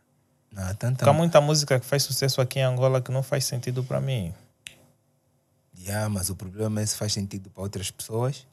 Não, 0.52 0.74
tanta... 0.74 1.08
Há 1.08 1.12
muita 1.14 1.40
música 1.40 1.78
que 1.80 1.86
faz 1.86 2.02
sucesso 2.02 2.40
aqui 2.42 2.58
em 2.58 2.62
Angola 2.62 3.00
que 3.00 3.10
não 3.12 3.22
faz 3.22 3.44
sentido 3.46 3.82
para 3.84 4.00
mim. 4.02 4.34
Yeah, 5.82 6.08
mas 6.08 6.30
o 6.30 6.36
problema 6.36 6.80
é 6.80 6.86
se 6.86 6.96
faz 6.96 7.12
sentido 7.12 7.50
para 7.50 7.62
outras 7.62 7.90
pessoas. 7.90 8.46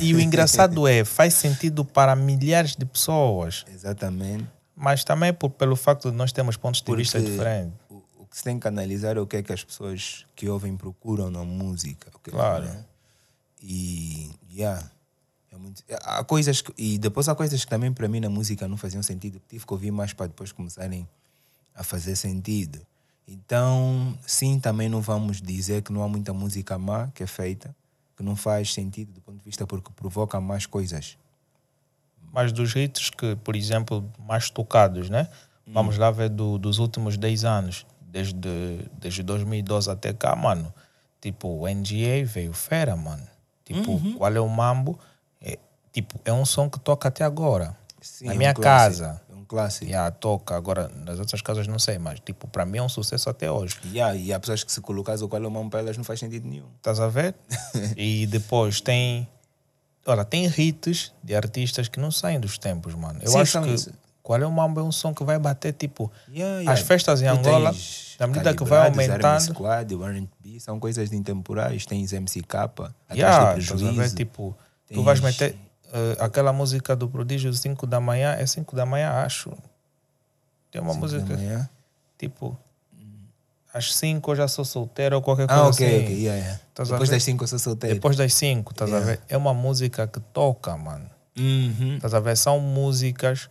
E 0.00 0.14
o 0.14 0.20
engraçado 0.20 0.86
é, 0.86 1.04
faz 1.04 1.34
sentido 1.34 1.84
para 1.84 2.14
milhares 2.14 2.76
de 2.76 2.84
pessoas, 2.84 3.64
Exatamente. 3.68 4.46
mas 4.76 5.02
também 5.02 5.32
por, 5.32 5.50
pelo 5.50 5.74
facto 5.74 6.10
de 6.10 6.16
nós 6.16 6.30
termos 6.32 6.56
pontos 6.56 6.80
de 6.82 6.96
vista 6.96 7.18
Porque 7.18 7.32
diferentes. 7.32 7.74
O, 7.90 8.02
o 8.20 8.26
que 8.26 8.36
se 8.36 8.44
tem 8.44 8.60
que 8.60 8.68
analisar 8.68 9.16
é 9.16 9.20
o 9.20 9.26
que 9.26 9.38
é 9.38 9.42
que 9.42 9.52
as 9.52 9.64
pessoas 9.64 10.24
que 10.36 10.48
ouvem 10.48 10.76
procuram 10.76 11.30
na 11.30 11.44
música. 11.44 12.10
ok? 12.14 12.32
Claro. 12.32 12.64
Né? 12.64 12.84
E, 13.60 14.30
yeah, 14.52 14.88
é 15.50 15.56
muito, 15.56 15.82
há 16.02 16.22
coisas 16.24 16.60
que, 16.60 16.72
e 16.78 16.98
depois 16.98 17.28
há 17.28 17.34
coisas 17.34 17.64
que 17.64 17.70
também 17.70 17.92
para 17.92 18.08
mim 18.08 18.20
na 18.20 18.30
música 18.30 18.66
não 18.66 18.76
faziam 18.76 19.02
sentido, 19.02 19.40
tive 19.48 19.66
que 19.66 19.72
ouvir 19.72 19.90
mais 19.90 20.12
para 20.12 20.26
depois 20.26 20.50
começarem 20.50 21.08
a 21.74 21.82
fazer 21.82 22.16
sentido. 22.16 22.84
Então, 23.26 24.16
sim, 24.26 24.58
também 24.58 24.88
não 24.88 25.00
vamos 25.00 25.40
dizer 25.40 25.82
que 25.82 25.92
não 25.92 26.02
há 26.02 26.08
muita 26.08 26.32
música 26.32 26.76
má 26.78 27.08
que 27.14 27.22
é 27.22 27.26
feita, 27.26 27.74
que 28.16 28.22
não 28.22 28.34
faz 28.36 28.72
sentido 28.74 29.12
do 29.12 29.20
ponto 29.20 29.38
de 29.38 29.44
vista 29.44 29.66
porque 29.66 29.90
provoca 29.94 30.40
mais 30.40 30.66
coisas. 30.66 31.16
Mas 32.32 32.52
dos 32.52 32.74
hits 32.74 33.10
que, 33.10 33.36
por 33.36 33.54
exemplo, 33.54 34.10
mais 34.18 34.50
tocados, 34.50 35.08
né? 35.08 35.28
Hum. 35.66 35.72
Vamos 35.72 35.98
lá 35.98 36.10
ver 36.10 36.28
do- 36.30 36.58
dos 36.58 36.78
últimos 36.78 37.16
10 37.16 37.44
anos, 37.44 37.86
desde, 38.00 38.88
desde 38.98 39.22
2012 39.22 39.90
até 39.90 40.12
cá, 40.12 40.34
mano. 40.34 40.72
Tipo, 41.20 41.48
o 41.48 41.68
NGA 41.68 42.24
veio 42.26 42.52
fera, 42.52 42.96
mano. 42.96 43.22
Tipo, 43.64 43.92
Uhum. 43.92 44.14
qual 44.18 44.32
é 44.34 44.40
o 44.40 44.48
mambo? 44.48 44.98
É, 45.40 45.58
tipo, 45.92 46.18
é 46.24 46.32
um 46.32 46.44
som 46.44 46.68
que 46.68 46.80
toca 46.80 47.08
até 47.08 47.22
agora. 47.22 47.76
Sim, 48.00 48.26
Na 48.26 48.34
é 48.34 48.36
minha 48.36 48.54
casa. 48.54 49.21
Clássico. 49.52 49.84
Yeah, 49.84 50.10
toca. 50.10 50.56
Agora, 50.56 50.90
nas 51.04 51.18
outras 51.18 51.42
casas 51.42 51.66
não 51.66 51.78
sei, 51.78 51.98
mas 51.98 52.18
tipo, 52.20 52.48
para 52.48 52.64
mim 52.64 52.78
é 52.78 52.82
um 52.82 52.88
sucesso 52.88 53.28
até 53.28 53.50
hoje. 53.50 53.76
Yeah, 53.92 54.16
e 54.16 54.32
há 54.32 54.40
pessoas 54.40 54.64
que 54.64 54.72
se 54.72 54.80
colocares 54.80 55.20
o 55.20 55.28
qual 55.28 55.44
é 55.44 55.46
o 55.46 55.50
mão 55.50 55.68
para 55.68 55.80
elas 55.80 55.94
não 55.98 56.04
faz 56.04 56.20
sentido 56.20 56.48
nenhum. 56.48 56.64
Estás 56.78 56.98
a 56.98 57.08
ver? 57.08 57.34
e 57.94 58.26
depois 58.26 58.80
tem. 58.80 59.28
Olha, 60.06 60.24
tem 60.24 60.46
hits 60.46 61.12
de 61.22 61.34
artistas 61.34 61.86
que 61.86 62.00
não 62.00 62.10
saem 62.10 62.40
dos 62.40 62.56
tempos, 62.56 62.94
mano. 62.94 63.20
Eu 63.22 63.30
Sim, 63.30 63.40
acho 63.40 63.60
que 63.60 63.68
isso. 63.68 63.92
Qual 64.22 64.40
é 64.40 64.46
o 64.46 64.50
Mambo 64.50 64.80
é 64.80 64.82
um 64.82 64.90
som 64.90 65.12
que 65.12 65.22
vai 65.22 65.38
bater 65.38 65.74
tipo. 65.74 66.10
Yeah, 66.30 66.60
yeah. 66.60 66.72
As 66.72 66.80
festas 66.80 67.20
em 67.20 67.26
Angola, 67.26 67.74
na 68.18 68.26
medida 68.28 68.54
que 68.54 68.64
vai 68.64 68.88
aumentando. 68.88 69.40
Squad, 69.42 69.92
R&B, 69.92 70.60
são 70.60 70.80
coisas 70.80 71.12
intemporais. 71.12 71.84
Tens 71.84 72.12
MCK, 72.12 72.54
atrás 72.54 72.94
Yeah, 73.12 73.52
do 73.52 73.60
estás 73.60 73.82
a 73.82 73.90
ver? 73.90 74.14
Tipo, 74.14 74.56
tu 74.90 75.02
vais 75.02 75.20
meter 75.20 75.54
aquela 76.18 76.52
música 76.52 76.94
do 76.96 77.08
Prodígio 77.08 77.52
5 77.52 77.86
da 77.86 78.00
manhã, 78.00 78.32
é 78.38 78.46
5 78.46 78.74
da 78.74 78.84
manhã, 78.86 79.10
acho. 79.24 79.52
Tem 80.70 80.80
uma 80.80 80.94
música, 80.94 81.70
tipo, 82.18 82.56
às 83.74 83.94
5 83.94 84.30
eu 84.30 84.36
já 84.36 84.48
sou 84.48 84.64
solteiro 84.64 85.16
ou 85.16 85.22
qualquer 85.22 85.46
coisa 85.46 85.62
Ah, 85.62 85.66
ok, 85.68 85.86
assim. 85.86 86.04
ok. 86.04 86.14
Yeah, 86.16 86.38
yeah. 86.40 86.60
A 86.78 86.82
Depois 86.84 87.10
das 87.10 87.22
5 87.22 87.44
eu 87.44 87.48
sou 87.48 87.58
solteiro. 87.58 87.94
Depois 87.96 88.16
das 88.16 88.34
5, 88.34 88.72
estás 88.72 88.90
a 88.92 88.96
Yeah. 88.98 89.12
ver? 89.12 89.20
É 89.28 89.36
uma 89.36 89.52
música 89.54 90.06
que 90.06 90.20
toca, 90.20 90.76
mano. 90.76 91.08
Uhum. 91.38 91.96
Estás 91.96 92.12
a 92.14 92.20
ver? 92.20 92.36
São 92.36 92.58
músicas 92.60 93.48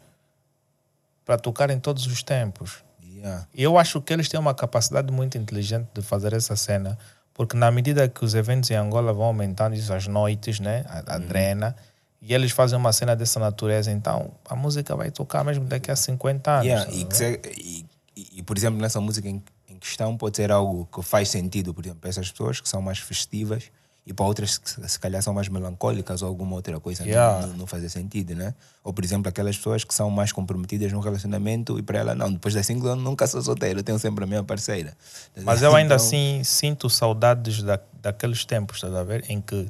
para 1.26 1.38
tocar 1.38 1.70
em 1.70 1.80
todos 1.80 2.06
os 2.08 2.24
tempos. 2.24 2.84
Yeah. 3.04 3.48
E 3.54 3.62
eu 3.64 3.78
acho 3.78 4.02
que 4.02 4.12
eles 4.14 4.28
têm 4.30 4.39
uma 4.39 4.54
capacidade 4.56 5.12
muito 5.12 5.38
inteligente 5.38 5.88
de 5.94 6.02
fazer 6.02 6.34
essa 6.34 6.56
cena, 6.56 6.98
porque 7.34 7.56
na 7.56 7.70
medida 7.72 8.08
que 8.10 8.26
os 8.26 8.34
eventos 8.34 8.70
em 8.72 8.76
Angola 8.76 9.14
vão 9.14 9.26
aumentando, 9.26 9.76
isso 9.76 9.94
às 9.94 10.08
noites, 10.08 10.60
né? 10.60 10.84
A, 10.88 11.16
a 11.16 11.18
drena, 11.20 11.76
e 12.22 12.34
eles 12.34 12.51
fazem 12.51 12.78
uma 12.78 12.93
cena 12.93 13.15
dessa 13.15 13.39
natureza, 13.39 13.91
então 13.91 14.32
a 14.47 14.55
música 14.55 14.95
vai 14.95 15.09
tocar 15.09 15.43
mesmo 15.43 15.65
daqui 15.65 15.89
a 15.89 15.95
50 15.95 16.51
anos. 16.51 16.65
Yeah, 16.67 16.86
tá 16.86 17.26
e, 17.26 17.86
e- 18.15 18.28
e- 18.39 18.43
por 18.43 18.55
exemplo, 18.57 18.80
nessa 18.80 19.01
música 19.01 19.28
em, 19.28 19.41
em 19.67 19.78
questão 19.78 20.15
pode 20.15 20.38
ser 20.38 20.51
algo 20.51 20.88
que 20.93 21.01
faz 21.01 21.30
sentido, 21.30 21.74
por 21.74 21.84
exemplo, 21.84 21.99
para 22.01 22.09
essas 22.09 22.30
pessoas 22.32 22.61
que 22.61 22.69
são 22.69 22.82
mais 22.82 22.99
festivas 22.99 23.72
e 24.05 24.13
para 24.13 24.26
outras 24.26 24.57
que 24.57 24.69
se, 24.89 24.99
calhar 24.99 25.22
são 25.22 25.34
mais 25.34 25.47
melancólicas 25.47 26.22
ou 26.22 26.28
alguma 26.28 26.55
outra 26.55 26.80
coisa 26.80 27.03
Yeah. 27.03 27.47
não, 27.47 27.57
não, 27.57 27.67
fazer 27.67 27.88
sentido, 27.89 28.36
né? 28.36 28.53
Ou, 28.84 28.91
por 28.93 29.03
exemplo, 29.03 29.30
aquelas 29.30 29.57
pessoas 29.57 29.84
que 29.84 29.93
são 29.93 30.09
mais 30.09 30.32
comprometidas 30.32 30.91
num 30.91 30.99
relacionamento 30.99 31.78
e 31.80 31.84
para 31.84 31.99
ela, 31.99 32.15
não, 32.15 32.32
depois 32.32 32.53
das 32.53 32.65
cinco 32.65 32.88
anos 32.88 33.03
nunca 33.03 33.26
sou 33.28 33.41
solteiro, 33.41 33.80
eu 33.80 33.84
tenho 33.84 33.97
sempre 33.99 34.24
a 34.24 34.28
minha 34.28 34.43
parceira. 34.43 34.95
Mas 35.43 35.61
eu 35.61 35.76
ainda 35.76 35.95
Então, 35.95 36.05
assim 36.05 36.41
sinto 36.43 36.89
saudades 36.89 37.61
da, 37.63 37.80
daqueles 38.01 38.43
tempos, 38.45 38.78
estás 38.78 38.93
a 38.93 39.03
ver? 39.03 39.24
Em 39.30 39.39
que 39.39 39.67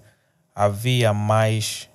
havia 0.55 1.13
mais 1.13 1.89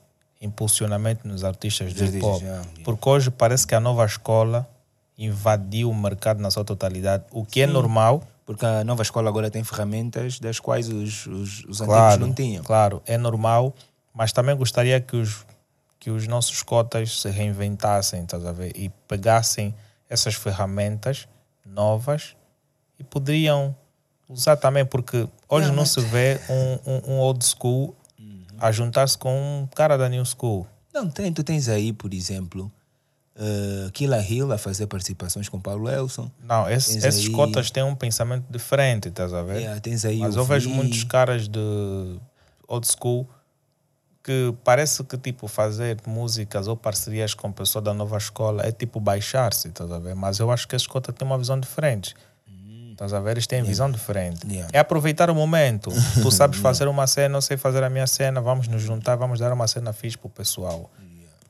impulsionamento 0.47 1.27
nos 1.27 1.45
artistas 1.45 1.93
de 1.93 2.05
hip 2.05 2.25
hop. 2.25 2.43
Porque 2.85 3.09
hoje 3.09 3.31
parece 3.31 3.67
que 3.67 3.75
a 3.75 3.81
nova 3.81 4.05
escola 4.07 4.67
invadiu 5.19 5.91
o 5.91 5.95
mercado 5.95 6.41
na 6.41 6.51
sua 6.51 6.65
totalidade, 6.65 7.25
o 7.31 7.45
que 7.45 7.63
é 7.63 7.67
normal. 7.67 8.23
Porque 8.45 8.65
a 8.65 8.85
nova 8.85 9.03
escola 9.03 9.29
agora 9.29 9.51
tem 9.51 9.65
ferramentas 9.65 10.39
das 10.39 10.61
quais 10.61 10.89
os, 10.89 11.27
os, 11.27 11.65
os 11.65 11.81
antigos 11.81 11.87
Claro, 11.87 12.21
não 12.21 12.33
tinham. 12.33 12.63
claro, 12.63 13.03
é 13.05 13.19
normal, 13.19 13.75
mas 14.15 14.33
também 14.33 14.55
gostaria 14.55 15.01
que 15.01 15.17
os, 15.17 15.45
que 15.99 16.11
os 16.11 16.29
nossos 16.29 16.63
cotas 16.63 17.21
se 17.21 17.29
reinventassem, 17.29 18.23
estás 18.23 18.47
a 18.47 18.53
ver? 18.53 18.71
E 18.77 18.89
pegassem 19.09 19.75
essas 20.09 20.35
ferramentas 20.35 21.27
novas 21.65 22.37
e 23.01 23.03
poderiam 23.03 23.75
usar 24.29 24.57
também, 24.57 24.85
porque 24.85 25.29
hoje 25.49 25.73
não 25.73 25.85
se 25.85 26.01
vê 26.01 26.39
um, 26.49 26.93
um, 26.93 27.15
um 27.15 27.19
old 27.19 27.45
school 27.45 27.97
a 28.61 28.73
juntar-se 28.73 29.17
com 29.19 29.63
um 29.63 29.67
cara 29.75 29.97
da 29.97 30.09
new 30.09 30.25
school. 30.25 30.67
Não, 30.93 31.09
tem, 31.11 31.33
tu 31.33 31.43
tens 31.45 31.69
aí, 31.69 31.93
por 31.93 32.13
exemplo, 32.15 32.71
uh, 33.37 33.91
Killa 33.93 34.21
Hill 34.21 34.53
a 34.53 34.59
fazer 34.59 34.87
participações 34.87 35.49
com 35.49 35.61
Paulo 35.61 35.89
Elson. 35.89 36.31
Não, 36.43 36.69
esse- 36.71 36.99
esses 36.99 37.27
aí- 37.27 37.33
cotas 37.33 37.71
têm 37.71 37.83
um 37.83 37.95
pensamento 37.95 38.45
diferente, 38.51 39.09
estás 39.09 39.33
a 39.35 39.43
ver? 39.43 39.59
Yeah, 39.61 39.81
tens 39.81 40.05
aí 40.05 40.19
Mas 40.21 40.37
eu 40.37 40.45
vejo 40.45 40.71
muitos 40.71 41.05
caras 41.05 41.49
de 41.49 41.59
old 42.69 42.87
school 42.87 43.29
que 44.25 44.53
parece 44.65 45.05
que 45.05 45.17
tipo 45.17 45.47
fazer 45.47 45.99
músicas 46.07 46.67
ou 46.67 46.77
parcerias 46.77 47.33
com 47.33 47.53
pessoas 47.53 47.85
da 47.85 47.95
nova 47.95 48.17
escola 48.17 48.67
é 48.67 48.73
tipo 48.73 48.99
baixar-se, 48.99 49.69
estás 49.69 49.91
a 49.93 49.99
ver? 50.01 50.17
Mas 50.17 50.41
eu 50.41 50.51
acho 50.51 50.67
que 50.67 50.75
esses 50.75 50.87
cotas 50.89 51.15
têm 51.15 51.27
uma 51.27 51.39
visão 51.39 51.61
diferente. 51.61 52.15
Estás 52.97 53.13
a 53.13 53.21
ver? 53.21 53.33
Eles 53.33 53.47
têm 53.47 53.63
visão 53.63 53.91
diferente. 53.91 54.47
Yeah. 54.49 54.71
É 54.73 54.79
aproveitar 54.79 55.29
o 55.29 55.35
momento. 55.35 55.93
Tu 56.23 56.31
sabes 56.31 56.59
fazer 56.59 56.89
uma 56.89 57.07
cena, 57.07 57.37
eu 57.37 57.43
sei 57.43 57.59
fazer 57.59 57.85
a 57.85 57.91
minha 57.91 58.07
cena, 58.07 58.41
vamos 58.41 58.69
nos 58.69 58.81
juntar, 58.81 59.17
vamos 59.17 59.39
dar 59.39 59.53
uma 59.53 59.69
cena 59.69 59.93
fixe 59.93 60.17
pro 60.17 60.31
pessoal. 60.31 60.91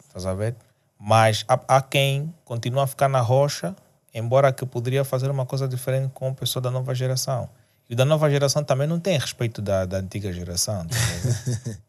Estás 0.09 0.27
a 0.27 0.35
ver? 0.35 0.57
Mas 0.99 1.45
há, 1.47 1.61
há 1.69 1.81
quem 1.81 2.35
continua 2.45 2.83
a 2.83 2.87
ficar 2.89 3.09
na 3.09 3.21
rocha, 3.21 3.77
embora 4.13 4.53
que 4.53 4.67
poderia 4.67 5.05
fazer 5.05 5.31
uma 5.31 5.47
coisa 5.47 5.69
diferente 5.69 6.11
com 6.13 6.31
o 6.31 6.35
pessoal 6.35 6.63
da 6.65 6.71
nova 6.71 6.93
geração. 6.97 7.49
E 7.89 7.95
o 7.95 7.97
da 7.97 8.05
nova 8.05 8.29
geração 8.29 8.65
também 8.65 8.89
não 8.89 8.99
tem 8.99 9.17
respeito 9.17 9.63
da, 9.63 9.85
da 9.85 9.99
antiga 9.99 10.33
geração. 10.33 10.85
ver? 10.89 11.79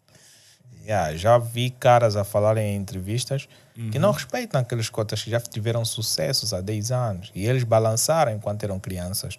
Yeah, 0.87 1.17
já 1.17 1.37
vi 1.37 1.69
caras 1.69 2.15
a 2.15 2.23
falarem 2.23 2.73
em 2.73 2.77
entrevistas 2.77 3.49
que 3.91 3.99
não 3.99 4.11
respeitam 4.11 4.61
aqueles 4.61 4.89
cotas 4.89 5.21
que 5.21 5.29
já 5.29 5.39
tiveram 5.39 5.83
sucessos 5.83 6.53
há 6.53 6.61
10 6.61 6.91
anos 6.91 7.31
e 7.35 7.45
eles 7.45 7.63
balançaram 7.63 8.31
enquanto 8.31 8.63
eram 8.63 8.79
crianças. 8.79 9.37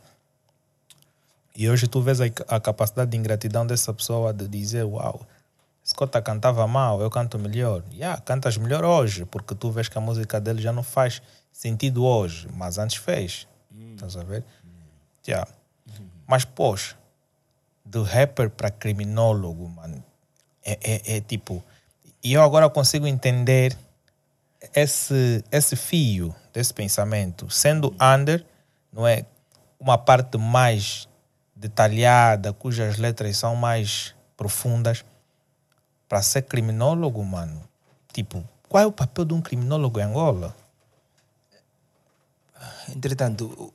E 1.59 1.69
hoje 1.69 1.89
tu 1.89 2.01
vês 2.01 2.21
a, 2.21 2.27
a 2.47 2.61
capacidade 2.61 3.11
de 3.11 3.17
ingratidão 3.17 3.67
dessa 3.67 3.93
pessoa 3.93 4.33
de 4.33 4.47
dizer: 4.47 4.85
Uau, 4.85 5.27
esse 5.85 5.93
cota 5.93 6.23
cantava 6.23 6.65
mal, 6.69 7.03
eu 7.03 7.11
canto 7.11 7.37
melhor. 7.37 7.83
Yeah, 7.93 8.21
cantas 8.21 8.57
melhor 8.57 8.85
hoje, 8.85 9.25
porque 9.25 9.57
tu 9.57 9.69
vês 9.69 9.89
que 9.89 9.99
a 9.99 10.01
música 10.01 10.41
dele 10.41 10.63
já 10.63 10.73
não 10.73 10.85
faz 10.85 11.21
sentido 11.51 12.05
hoje, 12.05 12.47
mas 12.55 12.79
antes 12.79 12.99
fez. 12.99 13.49
Estás 13.93 14.17
a 14.17 14.23
ver? 14.23 14.45
Yeah. 15.27 15.51
Mas, 16.29 16.45
poxa, 16.45 16.95
do 17.85 18.05
rapper 18.05 18.51
para 18.51 18.71
criminólogo, 18.71 19.69
mano, 19.69 20.05
é, 20.65 20.79
é, 20.81 21.17
é 21.17 21.21
tipo. 21.21 21.65
E 22.23 22.35
eu 22.35 22.43
agora 22.43 22.71
consigo 22.71 23.05
entender 23.05 23.77
esse, 24.73 25.43
esse 25.51 25.75
fio 25.75 26.33
desse 26.53 26.73
pensamento, 26.73 27.51
sendo 27.51 27.93
under, 28.01 28.47
não 28.93 29.05
é? 29.05 29.27
Uma 29.81 29.99
parte 29.99 30.39
mais 30.39 31.09
detalhada, 31.59 32.53
cujas 32.53 32.99
letras 32.99 33.37
são 33.37 33.57
mais 33.57 34.15
profundas, 34.37 35.05
para 36.09 36.23
ser 36.23 36.43
criminólogo, 36.43 37.23
mano. 37.25 37.63
Tipo, 38.13 38.43
qual 38.69 38.85
é 38.85 38.87
o 38.87 38.93
papel 38.93 39.25
de 39.25 39.35
um 39.35 39.41
criminólogo 39.43 39.99
em 40.01 40.05
Angola? 40.05 40.57
Entretanto, 42.95 43.45
o- 43.47 43.75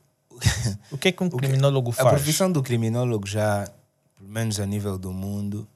O 0.92 0.98
que 0.98 1.10
é 1.10 1.12
que 1.12 1.24
um 1.24 1.30
criminólogo 1.38 1.92
a 1.92 1.94
faz? 1.94 2.10
profissão 2.10 2.52
do 2.52 2.62
criminólogo 2.64 3.28
já, 3.28 3.70
pelo 4.18 4.30
menos 4.30 4.60
a 4.60 4.66
nível 4.66 4.98
do 4.98 5.12
mundo, 5.14 5.68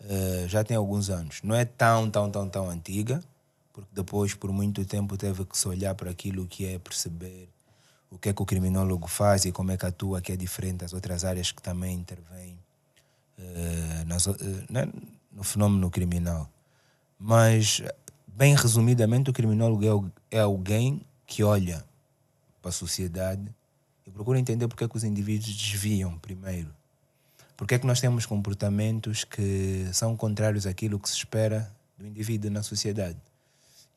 eh, 0.00 0.44
já 0.48 0.64
tem 0.64 0.76
alguns 0.76 1.08
anos. 1.08 1.40
Não 1.42 1.54
é 1.54 1.64
tão, 1.64 2.10
tão, 2.10 2.30
tão, 2.30 2.48
tão 2.48 2.68
antiga, 2.70 3.22
porque 3.72 3.88
depois, 3.92 4.34
por 4.34 4.50
muito 4.52 4.84
tempo, 4.84 5.16
teve 5.16 5.44
que 5.44 5.56
se 5.56 5.66
olhar 5.68 5.94
para 5.94 6.10
aquilo 6.10 6.46
que 6.46 6.66
é 6.66 6.78
perceber 6.78 7.48
o 8.10 8.18
que 8.18 8.28
é 8.28 8.32
que 8.32 8.42
o 8.42 8.46
criminólogo 8.46 9.06
faz 9.06 9.44
e 9.44 9.52
como 9.52 9.72
é 9.72 9.76
que 9.76 9.86
atua, 9.86 10.20
que 10.20 10.32
é 10.32 10.36
diferente 10.36 10.78
das 10.78 10.92
outras 10.92 11.24
áreas 11.24 11.52
que 11.52 11.62
também 11.62 11.96
intervêm 11.96 12.58
eh, 13.38 14.04
nas 14.06 14.26
eh, 14.26 14.32
né, 14.70 14.88
no 15.32 15.42
fenômeno 15.42 15.90
criminal. 15.90 16.48
Mas, 17.18 17.82
bem 18.26 18.54
resumidamente, 18.54 19.30
o 19.30 19.32
criminólogo 19.32 20.12
é, 20.30 20.36
é 20.38 20.40
alguém 20.40 21.02
que 21.26 21.42
olha 21.42 21.84
para 22.62 22.70
a 22.70 22.72
sociedade 22.72 23.42
e 24.06 24.10
procura 24.10 24.38
entender 24.38 24.68
porque 24.68 24.84
é 24.84 24.88
que 24.88 24.96
os 24.96 25.04
indivíduos 25.04 25.54
desviam 25.54 26.18
primeiro. 26.18 26.74
Porque 27.56 27.74
é 27.74 27.78
que 27.78 27.86
nós 27.86 28.00
temos 28.00 28.26
comportamentos 28.26 29.24
que 29.24 29.88
são 29.92 30.16
contrários 30.16 30.66
àquilo 30.66 30.98
que 30.98 31.08
se 31.08 31.16
espera 31.16 31.70
do 31.98 32.06
indivíduo 32.06 32.50
na 32.50 32.62
sociedade. 32.62 33.18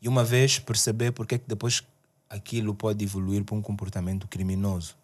E 0.02 0.08
uma 0.08 0.24
vez 0.24 0.60
perceber 0.60 1.12
porque 1.12 1.36
é 1.36 1.38
que 1.38 1.48
depois 1.48 1.84
aquilo 2.30 2.74
pode 2.76 3.04
evoluir 3.04 3.44
para 3.44 3.56
um 3.56 3.62
comportamento 3.62 4.28
criminoso. 4.28 4.96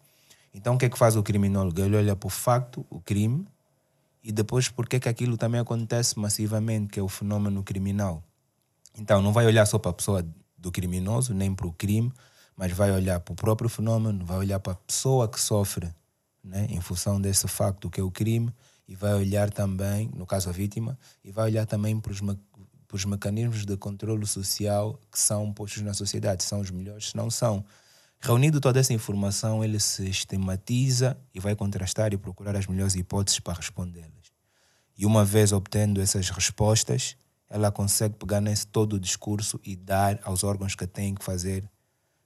Então 0.54 0.74
o 0.74 0.78
que 0.78 0.86
é 0.86 0.88
que 0.88 0.98
faz 0.98 1.16
o 1.16 1.22
criminólogo? 1.22 1.80
Ele 1.80 1.96
olha 1.96 2.16
para 2.16 2.26
o 2.26 2.30
facto, 2.30 2.86
o 2.88 3.00
crime, 3.00 3.46
e 4.22 4.32
depois 4.32 4.68
porque 4.68 4.96
é 4.96 5.00
que 5.00 5.08
aquilo 5.08 5.36
também 5.36 5.60
acontece 5.60 6.18
massivamente, 6.18 6.92
que 6.92 7.00
é 7.00 7.02
o 7.02 7.08
fenômeno 7.08 7.62
criminal. 7.62 8.22
Então 8.96 9.20
não 9.20 9.32
vai 9.32 9.46
olhar 9.46 9.66
só 9.66 9.78
para 9.78 9.90
a 9.90 9.94
pessoa 9.94 10.26
do 10.56 10.72
criminoso, 10.72 11.34
nem 11.34 11.54
para 11.54 11.66
o 11.66 11.72
crime, 11.72 12.12
mas 12.56 12.72
vai 12.72 12.90
olhar 12.90 13.20
para 13.20 13.32
o 13.32 13.36
próprio 13.36 13.68
fenômeno, 13.68 14.24
vai 14.24 14.38
olhar 14.38 14.58
para 14.58 14.72
a 14.72 14.76
pessoa 14.76 15.28
que 15.28 15.38
sofre 15.38 15.92
né, 16.42 16.66
em 16.70 16.80
função 16.80 17.20
desse 17.20 17.46
facto 17.46 17.90
que 17.90 18.00
é 18.00 18.02
o 18.02 18.10
crime, 18.10 18.52
e 18.88 18.94
vai 18.94 19.14
olhar 19.14 19.50
também, 19.50 20.08
no 20.14 20.24
caso 20.24 20.48
a 20.48 20.52
vítima, 20.52 20.96
e 21.24 21.30
vai 21.30 21.46
olhar 21.46 21.66
também 21.66 21.98
para 21.98 22.12
os, 22.12 22.20
me- 22.20 22.38
os 22.94 23.04
mecanismos 23.04 23.64
de 23.64 23.76
controle 23.76 24.26
social 24.26 25.00
que 25.10 25.18
são 25.18 25.52
postos 25.52 25.82
na 25.82 25.94
sociedade, 25.94 26.44
são 26.44 26.60
os 26.60 26.70
melhores, 26.70 27.14
não 27.14 27.30
são. 27.30 27.64
Reunido 28.20 28.60
toda 28.60 28.78
essa 28.78 28.92
informação, 28.92 29.64
ele 29.64 29.80
se 29.80 30.10
e 31.34 31.40
vai 31.40 31.56
contrastar 31.56 32.12
e 32.12 32.16
procurar 32.16 32.56
as 32.56 32.66
melhores 32.66 32.94
hipóteses 32.94 33.40
para 33.40 33.54
respondê-las. 33.54 34.32
E 34.96 35.04
uma 35.04 35.24
vez 35.24 35.52
obtendo 35.52 36.00
essas 36.00 36.30
respostas, 36.30 37.16
ela 37.48 37.70
consegue 37.70 38.14
pegar 38.14 38.40
nesse 38.40 38.66
todo 38.66 38.94
o 38.94 39.00
discurso 39.00 39.60
e 39.64 39.76
dar 39.76 40.18
aos 40.22 40.42
órgãos 40.42 40.74
que 40.74 40.86
têm 40.86 41.14
que 41.14 41.24
fazer 41.24 41.68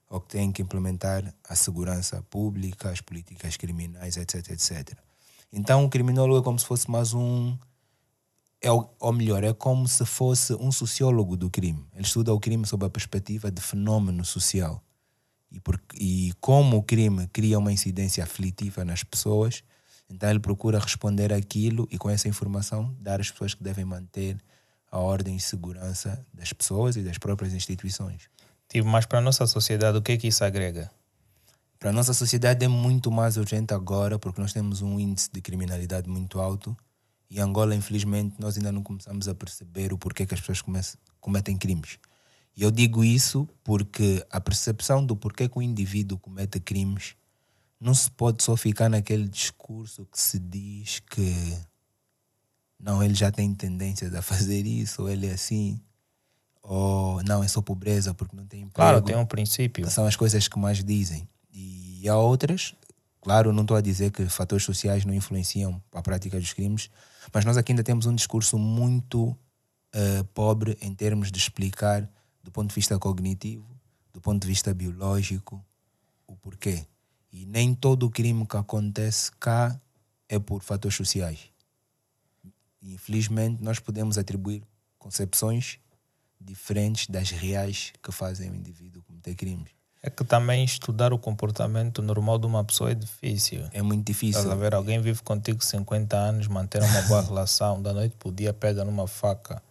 ou 0.09 0.19
que 0.19 0.29
têm 0.29 0.51
que 0.51 0.61
implementar 0.61 1.33
a 1.47 1.55
segurança 1.55 2.21
pública, 2.29 2.89
as 2.89 2.99
políticas 2.99 3.55
criminais, 3.55 4.17
etc, 4.17 4.51
etc. 4.51 4.97
Então, 5.53 5.85
o 5.85 5.89
criminólogo 5.89 6.39
é 6.39 6.43
como 6.43 6.59
se 6.59 6.65
fosse 6.65 6.89
mais 6.89 7.13
um. 7.13 7.57
É, 8.63 8.69
ou 8.69 9.11
melhor, 9.11 9.43
é 9.43 9.53
como 9.53 9.87
se 9.87 10.05
fosse 10.05 10.53
um 10.53 10.71
sociólogo 10.71 11.35
do 11.35 11.49
crime. 11.49 11.83
Ele 11.95 12.05
estuda 12.05 12.31
o 12.31 12.39
crime 12.39 12.65
sob 12.67 12.85
a 12.85 12.89
perspectiva 12.89 13.49
de 13.49 13.59
fenômeno 13.59 14.23
social. 14.23 14.83
E, 15.51 15.59
por, 15.59 15.81
e 15.95 16.31
como 16.39 16.77
o 16.77 16.83
crime 16.83 17.27
cria 17.27 17.57
uma 17.57 17.73
incidência 17.73 18.23
aflitiva 18.23 18.85
nas 18.85 19.03
pessoas, 19.03 19.63
então 20.07 20.29
ele 20.29 20.39
procura 20.39 20.79
responder 20.79 21.33
aquilo 21.33 21.87
e 21.91 21.97
com 21.97 22.09
essa 22.09 22.27
informação 22.27 22.95
dar 22.99 23.19
às 23.19 23.31
pessoas 23.31 23.55
que 23.55 23.63
devem 23.63 23.83
manter 23.83 24.37
a 24.91 24.99
ordem 24.99 25.35
e 25.35 25.39
segurança 25.39 26.23
das 26.31 26.53
pessoas 26.53 26.95
e 26.95 27.01
das 27.01 27.17
próprias 27.17 27.53
instituições. 27.53 28.29
Tipo, 28.69 28.87
mas 28.87 29.05
para 29.05 29.19
a 29.19 29.21
nossa 29.21 29.47
sociedade, 29.47 29.97
o 29.97 30.01
que 30.01 30.11
é 30.11 30.17
que 30.17 30.27
isso 30.27 30.43
agrega? 30.43 30.91
Para 31.79 31.89
a 31.89 31.93
nossa 31.93 32.13
sociedade 32.13 32.63
é 32.63 32.67
muito 32.67 33.09
mais 33.09 33.37
urgente 33.37 33.73
agora 33.73 34.19
porque 34.19 34.39
nós 34.39 34.53
temos 34.53 34.81
um 34.81 34.99
índice 34.99 35.29
de 35.31 35.41
criminalidade 35.41 36.07
muito 36.07 36.39
alto 36.39 36.77
e 37.33 37.39
Angola, 37.39 37.73
infelizmente, 37.73 38.35
nós 38.39 38.57
ainda 38.57 38.73
não 38.73 38.83
começamos 38.83 39.29
a 39.29 39.33
perceber 39.33 39.93
o 39.93 39.97
porquê 39.97 40.25
que 40.25 40.33
as 40.33 40.41
pessoas 40.41 40.61
comece- 40.61 40.97
cometem 41.21 41.57
crimes. 41.57 41.97
E 42.57 42.61
eu 42.61 42.69
digo 42.69 43.05
isso 43.05 43.47
porque 43.63 44.21
a 44.29 44.41
percepção 44.41 45.05
do 45.05 45.15
porquê 45.15 45.47
que 45.47 45.57
o 45.57 45.61
indivíduo 45.61 46.17
comete 46.19 46.59
crimes 46.59 47.15
não 47.79 47.93
se 47.93 48.11
pode 48.11 48.43
só 48.43 48.57
ficar 48.57 48.89
naquele 48.89 49.29
discurso 49.29 50.05
que 50.11 50.19
se 50.19 50.37
diz 50.37 50.99
que 50.99 51.57
não, 52.77 53.01
ele 53.01 53.13
já 53.13 53.31
tem 53.31 53.53
tendências 53.53 54.13
a 54.13 54.21
fazer 54.21 54.65
isso, 54.65 55.03
ou 55.03 55.09
ele 55.09 55.27
é 55.27 55.31
assim. 55.31 55.79
ou 56.63 57.23
não, 57.23 57.43
é 57.43 57.47
só 57.47 57.61
pobreza 57.61 58.13
porque 58.13 58.35
não 58.35 58.45
tem 58.45 58.61
emprego. 58.61 58.73
Claro, 58.75 59.01
tem 59.01 59.15
um 59.15 59.25
princípio. 59.25 59.89
São 59.89 60.05
as 60.05 60.15
coisas 60.15 60.47
que 60.47 60.59
mais 60.59 60.83
dizem. 60.83 61.27
E 61.51 62.07
há 62.09 62.17
outras, 62.17 62.75
claro, 63.21 63.53
não 63.53 63.61
estou 63.61 63.77
a 63.77 63.81
dizer 63.81 64.11
que 64.11 64.25
fatores 64.27 64.65
sociais 64.65 65.05
não 65.05 65.13
influenciam 65.13 65.81
a 65.93 66.01
prática 66.01 66.39
dos 66.39 66.53
crimes, 66.53 66.89
mas 67.33 67.45
nós 67.45 67.57
aqui 67.57 67.71
ainda 67.71 67.83
temos 67.83 68.05
um 68.05 68.15
discurso 68.15 68.57
muito 68.57 69.29
uh, 69.29 70.23
pobre 70.33 70.77
em 70.81 70.93
termos 70.93 71.31
de 71.31 71.37
explicar, 71.37 72.09
do 72.43 72.51
ponto 72.51 72.69
de 72.69 72.75
vista 72.75 72.97
cognitivo, 72.97 73.67
do 74.13 74.19
ponto 74.19 74.41
de 74.41 74.47
vista 74.47 74.73
biológico, 74.73 75.63
o 76.27 76.35
porquê. 76.35 76.85
E 77.31 77.45
nem 77.45 77.73
todo 77.73 78.05
o 78.05 78.09
crime 78.09 78.45
que 78.45 78.57
acontece 78.57 79.31
cá 79.39 79.79
é 80.27 80.39
por 80.39 80.63
fatores 80.63 80.97
sociais. 80.97 81.49
Infelizmente, 82.81 83.61
nós 83.63 83.79
podemos 83.79 84.17
atribuir 84.17 84.63
concepções 84.97 85.79
diferentes 86.39 87.07
das 87.07 87.29
reais 87.29 87.93
que 88.01 88.11
fazem 88.11 88.49
o 88.49 88.55
indivíduo 88.55 89.03
cometer 89.03 89.35
crimes. 89.35 89.80
É 90.03 90.09
que 90.09 90.23
também 90.23 90.63
estudar 90.63 91.13
o 91.13 91.19
comportamento 91.19 92.01
normal 92.01 92.39
de 92.39 92.47
uma 92.47 92.63
pessoa 92.63 92.91
é 92.91 92.95
difícil. 92.95 93.67
É 93.71 93.81
muito 93.81 94.05
difícil. 94.05 94.41
Estás 94.41 94.51
a 94.51 94.59
ver? 94.59 94.73
Alguém 94.73 94.99
vive 94.99 95.21
contigo 95.21 95.63
50 95.63 96.17
anos, 96.17 96.47
manter 96.47 96.81
uma 96.81 97.01
boa 97.03 97.21
relação, 97.23 97.81
da 97.81 97.93
noite 97.93 98.15
para 98.17 98.29
o 98.29 98.31
dia 98.31 98.51
pega 98.51 98.83
numa 98.83 99.07
faca 99.07 99.61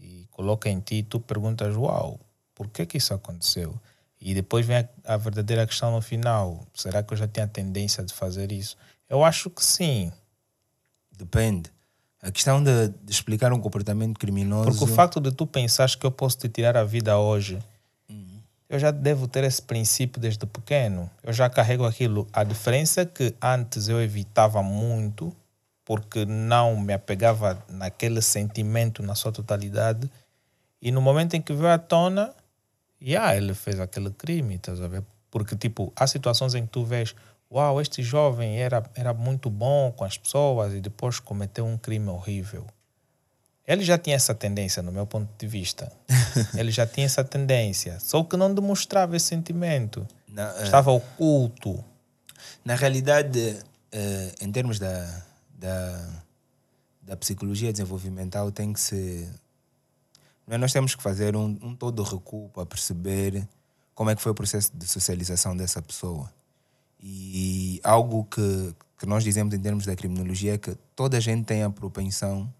e 0.00 0.26
coloca 0.30 0.68
em 0.68 0.80
ti 0.80 0.96
e 0.96 1.02
tu 1.02 1.20
perguntas, 1.20 1.76
uau, 1.76 2.18
por 2.54 2.68
que 2.68 2.86
que 2.86 2.96
isso 2.96 3.12
aconteceu? 3.12 3.78
E 4.20 4.34
depois 4.34 4.64
vem 4.64 4.76
a, 4.76 4.88
a 5.04 5.16
verdadeira 5.16 5.66
questão 5.66 5.92
no 5.92 6.00
final, 6.00 6.66
será 6.74 7.02
que 7.02 7.12
eu 7.12 7.16
já 7.16 7.26
tinha 7.26 7.46
tendência 7.46 8.04
de 8.04 8.12
fazer 8.14 8.52
isso? 8.52 8.76
Eu 9.08 9.24
acho 9.24 9.50
que 9.50 9.64
sim. 9.64 10.12
Depende. 11.10 11.70
A 12.22 12.30
questão 12.30 12.62
de, 12.62 12.88
de, 12.88 13.12
explicar 13.12 13.52
um 13.52 13.60
comportamento 13.60 14.18
criminoso. 14.18 14.70
Porque 14.70 14.84
o 14.84 14.86
facto 14.86 15.20
de 15.20 15.32
tu 15.32 15.44
pensares 15.44 15.96
que 15.96 16.06
eu 16.06 16.10
posso 16.10 16.38
te 16.38 16.48
tirar 16.48 16.76
a 16.76 16.84
vida 16.84 17.18
hoje. 17.18 17.58
Eu 18.72 18.78
já 18.78 18.90
devo 18.90 19.28
ter 19.28 19.44
esse 19.44 19.60
princípio 19.60 20.18
desde 20.18 20.46
pequeno. 20.46 21.10
Eu 21.22 21.30
já 21.30 21.50
carrego 21.50 21.84
aquilo. 21.84 22.26
A 22.32 22.42
diferença 22.42 23.02
é 23.02 23.04
que 23.04 23.34
antes 23.40 23.86
eu 23.86 24.00
evitava 24.00 24.62
muito, 24.62 25.30
porque 25.84 26.24
não 26.24 26.80
me 26.80 26.94
apegava 26.94 27.62
naquele 27.68 28.22
sentimento 28.22 29.02
na 29.02 29.14
sua 29.14 29.30
totalidade. 29.30 30.10
E 30.80 30.90
no 30.90 31.02
momento 31.02 31.34
em 31.34 31.42
que 31.42 31.52
veio 31.52 31.68
à 31.68 31.76
tona, 31.76 32.34
yeah, 33.00 33.36
ele 33.36 33.52
fez 33.52 33.78
aquele 33.78 34.10
crime, 34.10 34.54
estás 34.54 34.80
a 34.80 34.88
ver? 34.88 35.04
Porque, 35.30 35.54
tipo, 35.54 35.92
há 35.94 36.06
situações 36.06 36.54
em 36.54 36.64
que 36.64 36.72
tu 36.72 36.82
vês 36.82 37.14
uau, 37.52 37.78
este 37.78 38.02
jovem 38.02 38.58
era, 38.58 38.82
era 38.94 39.12
muito 39.12 39.50
bom 39.50 39.92
com 39.92 40.02
as 40.02 40.16
pessoas 40.16 40.72
e 40.72 40.80
depois 40.80 41.20
cometeu 41.20 41.66
um 41.66 41.76
crime 41.76 42.08
horrível. 42.08 42.66
Ele 43.66 43.84
já 43.84 43.96
tinha 43.96 44.16
essa 44.16 44.34
tendência, 44.34 44.82
no 44.82 44.90
meu 44.90 45.06
ponto 45.06 45.30
de 45.38 45.46
vista. 45.46 45.92
Ele 46.56 46.70
já 46.70 46.86
tinha 46.86 47.06
essa 47.06 47.22
tendência, 47.22 47.98
só 48.00 48.22
que 48.24 48.36
não 48.36 48.52
demonstrava 48.52 49.16
esse 49.16 49.26
sentimento. 49.26 50.06
Não, 50.28 50.44
uh, 50.44 50.62
Estava 50.62 50.90
oculto. 50.90 51.82
Na 52.64 52.74
realidade, 52.74 53.38
uh, 53.38 54.44
em 54.44 54.50
termos 54.50 54.80
da, 54.80 55.22
da, 55.54 56.08
da 57.02 57.16
psicologia 57.16 57.70
desenvolvimental, 57.70 58.50
tem 58.50 58.72
que 58.72 58.80
ser. 58.80 59.28
Nós 60.46 60.72
temos 60.72 60.96
que 60.96 61.02
fazer 61.02 61.36
um, 61.36 61.56
um 61.62 61.74
todo 61.74 62.02
recuo 62.02 62.48
para 62.48 62.66
perceber 62.66 63.46
como 63.94 64.10
é 64.10 64.16
que 64.16 64.20
foi 64.20 64.32
o 64.32 64.34
processo 64.34 64.72
de 64.74 64.86
socialização 64.88 65.56
dessa 65.56 65.80
pessoa. 65.80 66.28
E 67.00 67.80
algo 67.84 68.24
que, 68.24 68.74
que 68.98 69.06
nós 69.06 69.22
dizemos 69.22 69.54
em 69.54 69.60
termos 69.60 69.86
da 69.86 69.94
criminologia 69.94 70.54
é 70.54 70.58
que 70.58 70.76
toda 70.96 71.16
a 71.16 71.20
gente 71.20 71.44
tem 71.44 71.62
a 71.62 71.70
propensão 71.70 72.52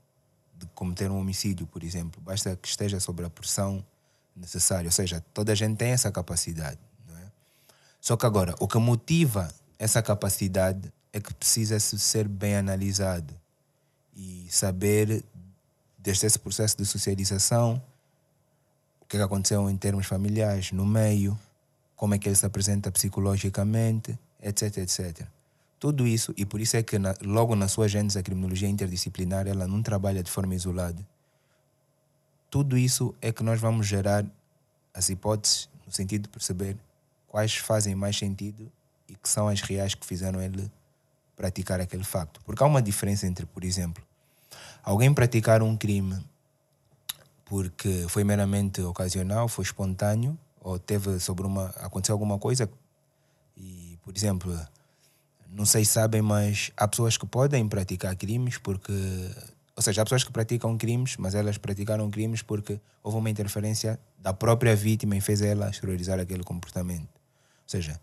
de 0.67 0.73
cometer 0.75 1.11
um 1.11 1.19
homicídio, 1.19 1.67
por 1.67 1.83
exemplo. 1.83 2.21
Basta 2.21 2.57
que 2.57 2.69
esteja 2.69 3.01
sob 3.01 3.25
a 3.25 3.31
pressão 3.31 3.85
necessária. 4.35 4.89
Ou 4.89 4.93
seja, 4.93 5.23
toda 5.35 5.53
a 5.53 5.55
gente 5.55 5.77
tem 5.77 5.91
essa 5.91 6.11
capacidade. 6.11 6.79
É? 7.11 7.27
Só 8.01 8.17
que 8.17 8.27
agora, 8.27 8.55
o 8.61 8.69
que 8.69 8.79
motiva 8.79 9.53
essa 9.79 10.03
capacidade 10.03 10.93
é 11.13 11.21
que 11.21 11.35
precisa 11.35 11.79
ser 11.79 12.27
bem 12.29 12.57
analisado 12.57 13.35
e 14.17 14.47
saber, 14.51 15.25
desde 15.99 16.27
esse 16.27 16.39
processo 16.39 16.77
de 16.77 16.87
socialização, 16.87 17.83
o 19.01 19.07
que 19.07 19.17
aconteceu 19.17 19.69
em 19.69 19.77
termos 19.77 20.07
familiares, 20.07 20.73
no 20.73 20.87
meio, 20.87 21.39
como 21.97 22.15
é 22.15 22.19
que 22.19 22.29
ele 22.29 22.37
se 22.37 22.47
apresenta 22.47 22.91
psicologicamente, 22.91 24.19
etc, 24.41 24.79
etc. 24.79 25.27
Tudo 25.83 26.07
isso, 26.07 26.33
e 26.37 26.47
por 26.47 26.61
isso 26.61 26.77
é 26.77 26.83
que 26.85 26.97
na, 26.97 27.13
logo 27.23 27.57
na 27.57 27.67
sua 27.67 27.89
gênese 27.89 28.17
a 28.17 28.23
criminologia 28.23 28.69
interdisciplinar 28.69 29.49
ela 29.49 29.67
não 29.67 29.83
trabalha 29.83 30.23
de 30.23 30.31
forma 30.31 30.55
isolada. 30.55 31.05
Tudo 32.49 32.79
isso 32.79 33.13
é 33.21 33.33
que 33.33 33.43
nós 33.43 33.61
vamos 33.61 33.85
gerar 33.85 34.25
as 34.95 35.09
hipóteses 35.09 35.69
no 35.85 35.93
sentido 35.93 36.23
de 36.23 36.29
perceber 36.29 36.77
quais 37.27 37.57
fazem 37.57 37.97
mais 37.97 38.17
sentido 38.17 38.71
e 39.09 39.17
que 39.17 39.29
são 39.29 39.49
as 39.49 39.61
reais 39.61 39.93
que 39.93 40.07
fizeram 40.07 40.41
ele 40.41 40.71
praticar 41.35 41.81
aquele 41.81 42.05
facto. 42.05 42.41
Porque 42.45 42.63
há 42.63 42.67
uma 42.69 42.81
diferença 42.81 43.27
entre, 43.27 43.45
por 43.45 43.65
exemplo, 43.65 44.05
alguém 44.85 45.13
praticar 45.13 45.65
um 45.65 45.77
crime 45.77 46.25
porque 47.45 48.07
foi 48.09 48.23
meramente 48.23 48.81
ocasional, 48.83 49.49
foi 49.49 49.65
espontâneo, 49.65 50.39
ou 50.61 50.79
teve 50.79 51.19
sobre 51.19 51.45
uma 51.45 51.71
aconteceu 51.71 52.13
alguma 52.15 52.39
coisa 52.39 52.71
e 53.57 53.99
por 54.05 54.17
exemplo, 54.17 54.57
não 55.53 55.67
sei 55.67 55.85
se 55.85 55.93
sabem, 55.93 56.23
mas 56.23 56.73
há 56.77 56.89
pessoas 56.89 57.19
que 57.19 57.27
podem 57.27 57.69
praticar 57.69 58.17
crimes 58.17 58.57
porque. 58.59 58.93
Ou 59.77 59.83
seja, 59.83 60.03
há 60.03 60.05
pessoas 60.05 60.25
que 60.25 60.31
praticam 60.31 60.77
crimes, 60.77 61.17
mas 61.19 61.35
elas 61.35 61.57
praticaram 61.59 62.11
crimes 62.11 62.43
porque 62.43 62.81
houve 63.03 63.19
uma 63.19 63.31
interferência 63.31 63.99
da 64.19 64.33
própria 64.33 64.77
vítima 64.77 65.17
e 65.17 65.21
fez 65.21 65.41
ela 65.41 65.71
exteriorizar 65.71 66.19
aquele 66.19 66.43
comportamento. 66.43 67.09
Ou 67.09 67.69
seja, 67.69 68.01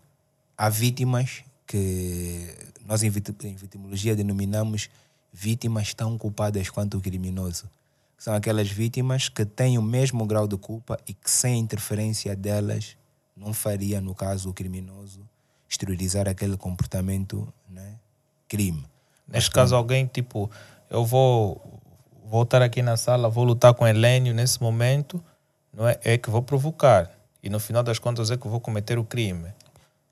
há 0.56 0.68
vítimas 0.68 1.44
que 1.66 2.54
nós 2.84 3.02
em 3.04 3.10
vitimologia 3.10 4.16
denominamos 4.16 4.90
vítimas 5.32 5.94
tão 5.94 6.18
culpadas 6.18 6.68
quanto 6.70 6.98
o 6.98 7.00
criminoso. 7.00 7.70
São 8.18 8.34
aquelas 8.34 8.68
vítimas 8.68 9.28
que 9.28 9.44
têm 9.44 9.78
o 9.78 9.82
mesmo 9.82 10.26
grau 10.26 10.48
de 10.48 10.56
culpa 10.56 10.98
e 11.06 11.14
que 11.14 11.30
sem 11.30 11.58
interferência 11.60 12.34
delas 12.34 12.96
não 13.36 13.54
faria, 13.54 14.00
no 14.00 14.14
caso, 14.14 14.50
o 14.50 14.52
criminoso 14.52 15.24
exteriorizar 15.70 16.28
aquele 16.28 16.56
comportamento, 16.56 17.46
né? 17.68 17.94
crime. 18.48 18.84
Neste 19.28 19.52
caso, 19.52 19.76
alguém 19.76 20.06
tipo, 20.06 20.50
eu 20.90 21.04
vou 21.04 21.80
voltar 22.24 22.60
aqui 22.60 22.82
na 22.82 22.96
sala, 22.96 23.28
vou 23.28 23.44
lutar 23.44 23.72
com 23.74 23.86
Helênio 23.86 24.34
nesse 24.34 24.60
momento, 24.60 25.22
não 25.72 25.88
é, 25.88 25.98
é 26.02 26.18
que 26.18 26.28
vou 26.28 26.42
provocar. 26.42 27.08
E 27.40 27.48
no 27.48 27.60
final 27.60 27.84
das 27.84 28.00
contas 28.00 28.30
é 28.32 28.36
que 28.36 28.48
vou 28.48 28.60
cometer 28.60 28.98
o 28.98 29.04
crime. 29.04 29.48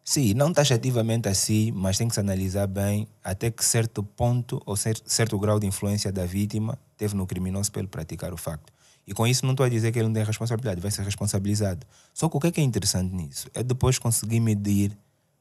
Sim, 0.04 0.32
não 0.32 0.52
taxativamente 0.52 1.28
assim, 1.28 1.72
mas 1.72 1.98
tem 1.98 2.09
que 2.09 2.14
se 2.14 2.20
analisar 2.20 2.66
bem 2.66 3.06
até 3.22 3.50
que 3.50 3.62
certo 3.62 4.02
ponto 4.02 4.62
ou 4.64 4.74
certo 4.76 5.38
grau 5.38 5.59
de 5.61 5.66
influência 5.66 6.11
da 6.11 6.24
vítima 6.24 6.78
teve 6.96 7.14
no 7.14 7.26
criminoso 7.26 7.70
para 7.70 7.80
ele 7.80 7.88
praticar 7.88 8.32
o 8.32 8.36
facto. 8.36 8.72
E 9.06 9.12
com 9.12 9.26
isso 9.26 9.44
não 9.44 9.52
estou 9.52 9.66
a 9.66 9.68
dizer 9.68 9.90
que 9.90 9.98
ele 9.98 10.06
não 10.06 10.14
tem 10.14 10.24
responsabilidade, 10.24 10.80
vai 10.80 10.90
ser 10.90 11.02
responsabilizado. 11.02 11.86
Só 12.14 12.28
que 12.28 12.36
o 12.36 12.40
que 12.40 12.46
é, 12.46 12.50
que 12.52 12.61
é 12.61 12.64
interessante 12.64 13.14
nisso? 13.14 13.48
É 13.52 13.62
depois 13.62 13.98
conseguir 13.98 14.40
medir 14.40 14.96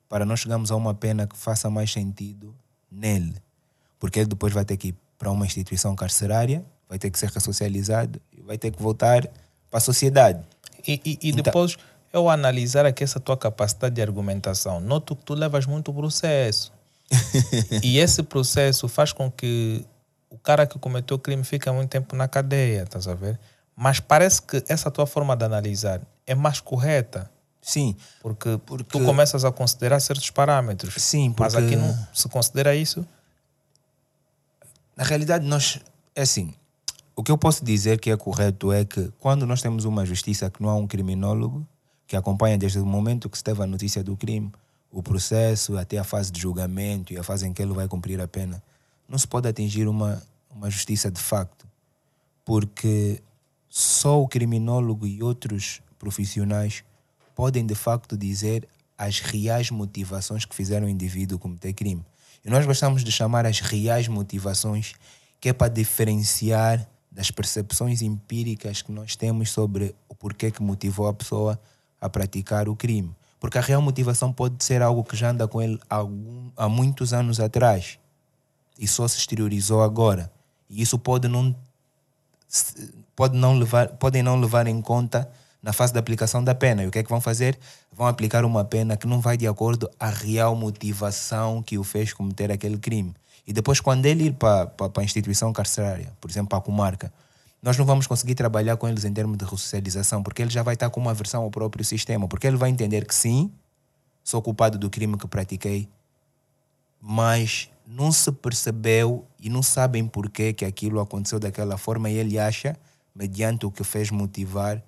para 0.10 0.26
nós 0.26 0.40
chegarmos 0.40 0.72
a 0.72 0.76
uma 0.76 0.94
pena 0.94 1.28
que 1.28 1.38
faça 1.38 1.70
mais 1.70 1.92
sentido 1.92 2.56
nele. 2.92 3.36
Porque 4.00 4.20
ele 4.20 4.30
depois 4.30 4.54
vai 4.54 4.66
ter 4.66 4.78
que 4.78 4.90
ir 4.90 4.96
para 5.18 5.32
uma 5.32 5.46
instituição 5.46 5.96
carcerária, 5.96 6.64
vai 6.88 6.98
ter 6.98 7.10
que 7.10 7.20
ser 7.20 7.30
ressocializado 7.30 8.22
e 8.32 8.42
vai 8.42 8.58
ter 8.58 8.72
que 8.72 8.82
voltar 8.82 9.28
para 9.70 9.78
a 9.78 9.82
sociedade. 9.82 10.44
E, 10.88 11.02
e, 11.04 11.20
e 11.22 11.30
então, 11.30 11.44
depois 11.44 11.78
eu 12.14 12.30
analisar 12.30 12.86
aqui 12.86 13.04
essa 13.04 13.20
tua 13.20 13.36
capacidade 13.36 13.96
de 13.96 14.02
argumentação, 14.02 14.80
noto 14.80 15.16
que 15.16 15.24
tu 15.24 15.34
levas 15.34 15.66
muito 15.66 15.94
processo. 15.94 16.72
e 17.84 18.00
esse 18.00 18.24
processo 18.24 18.88
faz 18.88 19.12
com 19.12 19.32
que 19.32 19.86
o 20.30 20.38
cara 20.38 20.66
que 20.66 20.78
cometeu 20.78 21.16
o 21.18 21.20
crime 21.20 21.44
fique 21.44 21.70
muito 21.72 21.90
tempo 21.90 22.16
na 22.16 22.28
cadeia, 22.28 22.84
estás 22.84 23.08
a 23.08 23.16
ver? 23.16 23.40
Mas 23.76 24.00
parece 24.00 24.42
que 24.42 24.64
essa 24.68 24.90
tua 24.90 25.06
forma 25.06 25.36
de 25.36 25.46
analisar 25.46 26.02
é 26.26 26.36
mais 26.36 26.60
correta. 26.60 27.30
Sim. 27.68 27.98
Porque, 28.22 28.58
porque 28.66 28.98
tu 28.98 29.04
começas 29.04 29.44
a 29.44 29.52
considerar 29.52 30.00
certos 30.00 30.30
parâmetros. 30.30 30.94
Sim, 31.04 31.34
porque... 31.34 31.54
Mas 31.54 31.56
aqui 31.56 31.76
não 31.76 32.08
se 32.14 32.30
considera 32.30 32.74
isso? 32.74 33.06
Na 34.96 35.04
realidade, 35.04 35.46
nós. 35.46 35.82
É 36.16 36.22
assim. 36.22 36.54
O 37.14 37.22
que 37.22 37.30
eu 37.30 37.38
posso 37.38 37.66
dizer 37.66 38.00
que 38.00 38.10
é 38.10 38.16
correto 38.16 38.72
é 38.72 38.86
que 38.86 39.12
quando 39.20 39.46
nós 39.46 39.62
temos 39.62 39.84
uma 39.84 40.06
justiça 40.06 40.50
que 40.50 40.62
não 40.62 40.70
há 40.70 40.76
um 40.76 40.88
criminólogo 40.88 41.68
que 42.08 42.16
acompanha 42.16 42.58
desde 42.58 42.80
o 42.80 42.86
momento 42.86 43.30
que 43.30 43.38
se 43.38 43.44
teve 43.44 43.62
a 43.62 43.68
notícia 43.68 44.02
do 44.02 44.16
crime, 44.16 44.50
o 44.90 45.04
processo, 45.04 45.78
até 45.78 45.98
a 45.98 46.06
fase 46.06 46.32
de 46.32 46.40
julgamento 46.40 47.12
e 47.12 47.18
a 47.18 47.24
fase 47.24 47.46
em 47.46 47.52
que 47.52 47.62
ele 47.62 47.74
vai 47.74 47.86
cumprir 47.86 48.22
a 48.22 48.30
pena, 48.30 48.64
não 49.10 49.18
se 49.18 49.28
pode 49.28 49.46
atingir 49.46 49.90
uma, 49.90 50.24
uma 50.50 50.70
justiça 50.70 51.12
de 51.12 51.20
facto. 51.20 51.68
Porque 52.46 53.22
só 53.68 54.22
o 54.22 54.28
criminólogo 54.28 55.06
e 55.06 55.22
outros 55.22 55.82
profissionais 56.00 56.86
podem 57.38 57.64
de 57.64 57.76
facto 57.76 58.18
dizer 58.18 58.68
as 58.98 59.20
reais 59.20 59.70
motivações 59.70 60.44
que 60.44 60.56
fizeram 60.56 60.88
o 60.88 60.90
indivíduo 60.90 61.38
cometer 61.38 61.72
crime. 61.72 62.04
E 62.44 62.50
nós 62.50 62.66
gostamos 62.66 63.04
de 63.04 63.12
chamar 63.12 63.46
as 63.46 63.60
reais 63.60 64.08
motivações, 64.08 64.96
que 65.40 65.50
é 65.50 65.54
para 65.54 65.72
diferenciar 65.72 66.90
das 67.12 67.30
percepções 67.30 68.02
empíricas 68.02 68.82
que 68.82 68.92
nós 68.92 69.16
temos 69.16 69.52
sobre 69.52 69.94
o 70.10 70.16
porquê 70.16 70.50
que 70.50 70.64
motivou 70.64 71.08
a 71.08 71.14
pessoa 71.14 71.62
a 72.02 72.10
praticar 72.10 72.68
o 72.68 72.76
crime. 72.76 73.16
Porque 73.40 73.60
a 73.60 73.62
real 73.62 73.84
motivação 73.84 74.34
pode 74.34 74.64
ser 74.64 74.82
algo 74.82 75.04
que 75.04 75.16
já 75.16 75.30
anda 75.30 75.48
com 75.48 75.62
ele 75.62 75.80
há, 75.88 75.98
algum, 75.98 76.50
há 76.58 76.68
muitos 76.68 77.14
anos 77.14 77.40
atrás 77.40 78.00
e 78.80 78.88
só 78.88 79.08
se 79.08 79.20
exteriorizou 79.20 79.84
agora. 79.84 80.32
E 80.68 80.82
isso 80.82 80.98
pode 80.98 81.28
não, 81.28 81.56
pode 83.16 83.38
não 83.38 83.60
levar, 83.60 83.90
podem 83.90 84.24
não 84.24 84.40
levar 84.40 84.66
em 84.66 84.82
conta 84.82 85.30
na 85.62 85.74
fase 85.74 85.94
da 85.94 86.00
aplicação 86.00 86.44
da 86.44 86.56
pena. 86.56 86.84
E 86.84 86.88
o 86.88 86.92
que 86.92 87.00
é 87.00 87.04
que 87.04 87.10
vão 87.10 87.22
fazer? 87.22 87.58
Vão 87.92 88.08
aplicar 88.08 88.46
uma 88.46 88.64
pena 88.64 88.96
que 88.96 89.08
não 89.08 89.20
vai 89.20 89.38
de 89.38 89.48
acordo 89.48 89.90
à 90.00 90.10
real 90.10 90.56
motivação 90.56 91.62
que 91.62 91.78
o 91.78 91.84
fez 91.84 92.14
cometer 92.14 92.52
aquele 92.52 92.78
crime. 92.78 93.14
E 93.46 93.54
depois, 93.54 93.80
quando 93.80 94.06
ele 94.06 94.26
ir 94.26 94.34
para, 94.34 94.68
para, 94.68 95.02
a 95.02 95.04
instituição 95.04 95.54
carcerária, 95.54 96.12
por 96.20 96.30
exemplo, 96.30 96.50
para 96.50 96.58
a 96.58 96.62
comarca, 96.62 97.14
nós 97.62 97.78
não 97.78 97.86
vamos 97.86 98.06
conseguir 98.06 98.36
trabalhar 98.36 98.78
com 98.78 98.88
eles 98.88 99.06
em 99.06 99.14
termos 99.14 99.38
de 99.38 99.46
ressocialização, 99.46 100.22
porque 100.22 100.42
ele 100.42 100.52
já 100.52 100.62
vai 100.62 100.74
estar 100.74 100.90
com 100.90 101.00
uma 101.00 101.12
aversão 101.12 101.44
ao 101.44 101.50
próprio 101.50 101.84
sistema, 101.84 102.28
porque 102.28 102.46
ele 102.46 102.58
vai 102.58 102.70
entender 102.70 103.06
que 103.06 103.16
sim, 103.16 103.52
sou 104.24 104.42
culpado 104.42 104.78
do 104.78 104.90
crime 104.90 105.18
que 105.18 105.28
pratiquei, 105.28 105.90
mas 107.02 107.70
não 107.86 108.12
se 108.12 108.32
percebeu 108.32 109.26
e 109.40 109.50
não 109.50 109.64
sabem 109.64 110.06
porquê 110.06 110.52
que 110.52 110.66
aquilo 110.66 111.00
aconteceu 111.00 111.40
daquela 111.40 111.78
forma 111.78 112.10
e 112.10 112.18
ele 112.18 112.38
acha, 112.38 112.78
mediante 113.16 113.66
o 113.66 113.72
que 113.72 113.84
fez 113.84 114.12
motivar, 114.12 114.84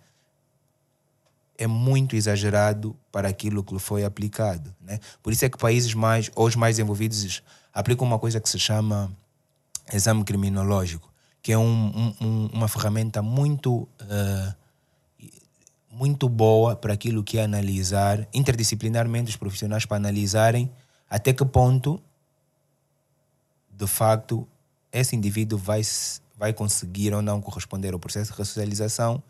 é 1.60 1.68
muito 1.68 2.16
exagerado 2.16 2.96
para 3.12 3.28
aquilo 3.28 3.62
que 3.62 3.74
lhe 3.74 3.80
foi 3.82 4.06
aplicado. 4.06 4.74
Né? 4.80 4.98
Por 5.22 5.34
isso 5.34 5.44
é 5.44 5.50
que 5.50 5.58
países 5.58 5.94
mais, 5.94 6.32
ou 6.34 6.48
os 6.48 6.56
mais 6.56 6.80
envolvidos, 6.80 7.44
aplicam 7.74 8.08
uma 8.08 8.18
coisa 8.18 8.40
que 8.40 8.48
se 8.48 8.58
chama 8.58 9.12
exame 9.92 10.24
criminológico, 10.24 11.12
que 11.42 11.52
é 11.52 11.58
um, 11.58 12.16
um, 12.22 12.50
uma 12.54 12.70
ferramenta 12.70 13.22
muito, 13.22 13.82
uh, 14.02 14.56
muito 15.92 16.30
boa 16.30 16.78
para 16.78 16.94
aquilo 16.94 17.26
que 17.26 17.38
é 17.38 17.44
analisar, 17.44 18.26
interdisciplinarmente, 18.34 19.30
os 19.30 19.36
profissionais 19.36 19.86
para 19.86 19.98
analisarem 19.98 20.72
até 21.10 21.34
que 21.34 21.44
ponto, 21.44 22.02
de 23.70 23.88
facto, 23.88 24.48
esse 24.94 25.14
indivíduo 25.14 25.60
vai, 25.60 25.82
vai 26.38 26.54
conseguir 26.54 27.14
ou 27.14 27.22
não 27.22 27.42
corresponder 27.42 27.94
ao 27.94 28.00
processo 28.00 28.32
de 28.32 28.38
ressocialização 28.38 29.22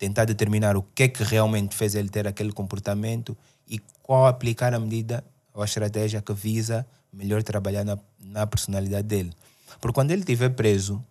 tentar 0.00 0.24
determinar 0.24 0.78
o 0.78 0.82
que 0.82 1.02
é 1.02 1.08
que 1.08 1.22
realmente 1.22 1.76
fez 1.76 1.94
ele 1.94 2.08
ter 2.08 2.26
aquele 2.26 2.52
comportamento 2.52 3.36
e 3.68 3.78
qual 4.02 4.26
aplicar 4.26 4.72
a 4.72 4.80
medida 4.80 5.22
ou 5.52 5.60
a 5.60 5.66
estratégia 5.66 6.22
que 6.22 6.32
visa 6.32 6.86
melhor 7.12 7.42
trabalhar 7.42 7.84
na, 7.84 7.98
na 8.18 8.46
personalidade 8.46 9.06
dele. 9.06 9.30
Porque 9.78 9.94
quando 9.94 10.10
ele 10.10 10.22
estiver 10.22 10.48
preso, 10.48 11.04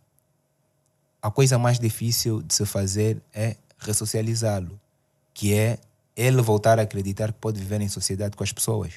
a 1.22 1.30
coisa 1.30 1.60
mais 1.60 1.78
difícil 1.80 2.42
de 2.42 2.52
se 2.52 2.66
fazer 2.66 3.22
é 3.32 3.58
ressocializá-lo, 3.78 4.80
que 5.36 5.54
é 5.54 5.78
ele 6.16 6.42
voltar 6.42 6.80
a 6.80 6.82
acreditar 6.82 7.32
que 7.32 7.40
pode 7.40 7.60
viver 7.60 7.82
em 7.82 7.90
sociedade 7.90 8.36
com 8.36 8.44
as 8.44 8.52
pessoas. 8.52 8.94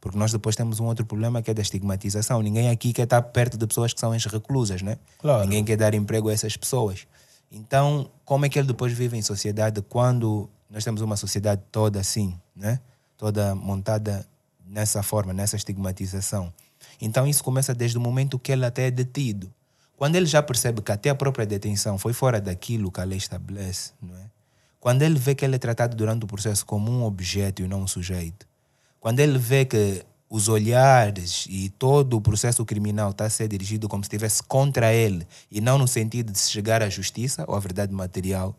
Porque 0.00 0.18
nós 0.18 0.32
depois 0.32 0.56
temos 0.56 0.80
um 0.80 0.86
outro 0.86 1.06
problema 1.06 1.40
que 1.40 1.52
é 1.52 1.54
da 1.54 1.62
estigmatização. 1.62 2.42
Ninguém 2.42 2.68
aqui 2.68 2.92
quer 2.92 3.04
estar 3.04 3.22
perto 3.22 3.56
de 3.56 3.64
pessoas 3.64 3.92
que 3.92 4.00
são 4.00 4.12
ex-reclusas, 4.12 4.82
né? 4.82 4.98
Claro. 5.20 5.44
Ninguém 5.44 5.64
quer 5.64 5.76
dar 5.76 5.94
emprego 5.94 6.30
a 6.30 6.32
essas 6.32 6.56
pessoas. 6.56 7.06
Então, 7.50 8.10
como 8.24 8.44
é 8.44 8.48
que 8.48 8.58
ele 8.58 8.68
depois 8.68 8.92
vive 8.92 9.16
em 9.16 9.22
sociedade 9.22 9.80
quando 9.82 10.48
nós 10.68 10.84
temos 10.84 11.00
uma 11.00 11.16
sociedade 11.16 11.62
toda 11.70 12.00
assim, 12.00 12.38
né? 12.54 12.80
Toda 13.16 13.54
montada 13.54 14.26
nessa 14.66 15.02
forma, 15.02 15.32
nessa 15.32 15.56
estigmatização. 15.56 16.52
Então, 17.00 17.26
isso 17.26 17.42
começa 17.42 17.74
desde 17.74 17.96
o 17.96 18.00
momento 18.00 18.38
que 18.38 18.52
ele 18.52 18.64
até 18.64 18.88
é 18.88 18.90
detido. 18.90 19.52
Quando 19.96 20.16
ele 20.16 20.26
já 20.26 20.42
percebe 20.42 20.82
que 20.82 20.92
até 20.92 21.08
a 21.08 21.14
própria 21.14 21.46
detenção 21.46 21.98
foi 21.98 22.12
fora 22.12 22.40
daquilo 22.40 22.92
que 22.92 23.00
a 23.00 23.04
lei 23.04 23.16
estabelece, 23.16 23.92
não 24.00 24.14
é? 24.16 24.30
Quando 24.78 25.02
ele 25.02 25.18
vê 25.18 25.34
que 25.34 25.44
ele 25.44 25.56
é 25.56 25.58
tratado 25.58 25.96
durante 25.96 26.24
o 26.24 26.26
processo 26.26 26.64
como 26.64 26.92
um 26.92 27.02
objeto 27.04 27.62
e 27.62 27.66
não 27.66 27.82
um 27.82 27.88
sujeito. 27.88 28.46
Quando 29.00 29.20
ele 29.20 29.38
vê 29.38 29.64
que 29.64 30.04
os 30.36 30.48
olhares 30.48 31.46
e 31.48 31.70
todo 31.70 32.14
o 32.14 32.20
processo 32.20 32.62
criminal 32.64 33.10
está 33.10 33.24
a 33.24 33.30
ser 33.30 33.48
dirigido 33.48 33.88
como 33.88 34.04
se 34.04 34.08
estivesse 34.08 34.42
contra 34.42 34.92
ele 34.92 35.26
e 35.50 35.62
não 35.62 35.78
no 35.78 35.88
sentido 35.88 36.30
de 36.30 36.38
se 36.38 36.50
chegar 36.50 36.82
à 36.82 36.90
justiça 36.90 37.46
ou 37.48 37.54
à 37.54 37.58
verdade 37.58 37.92
material, 37.94 38.54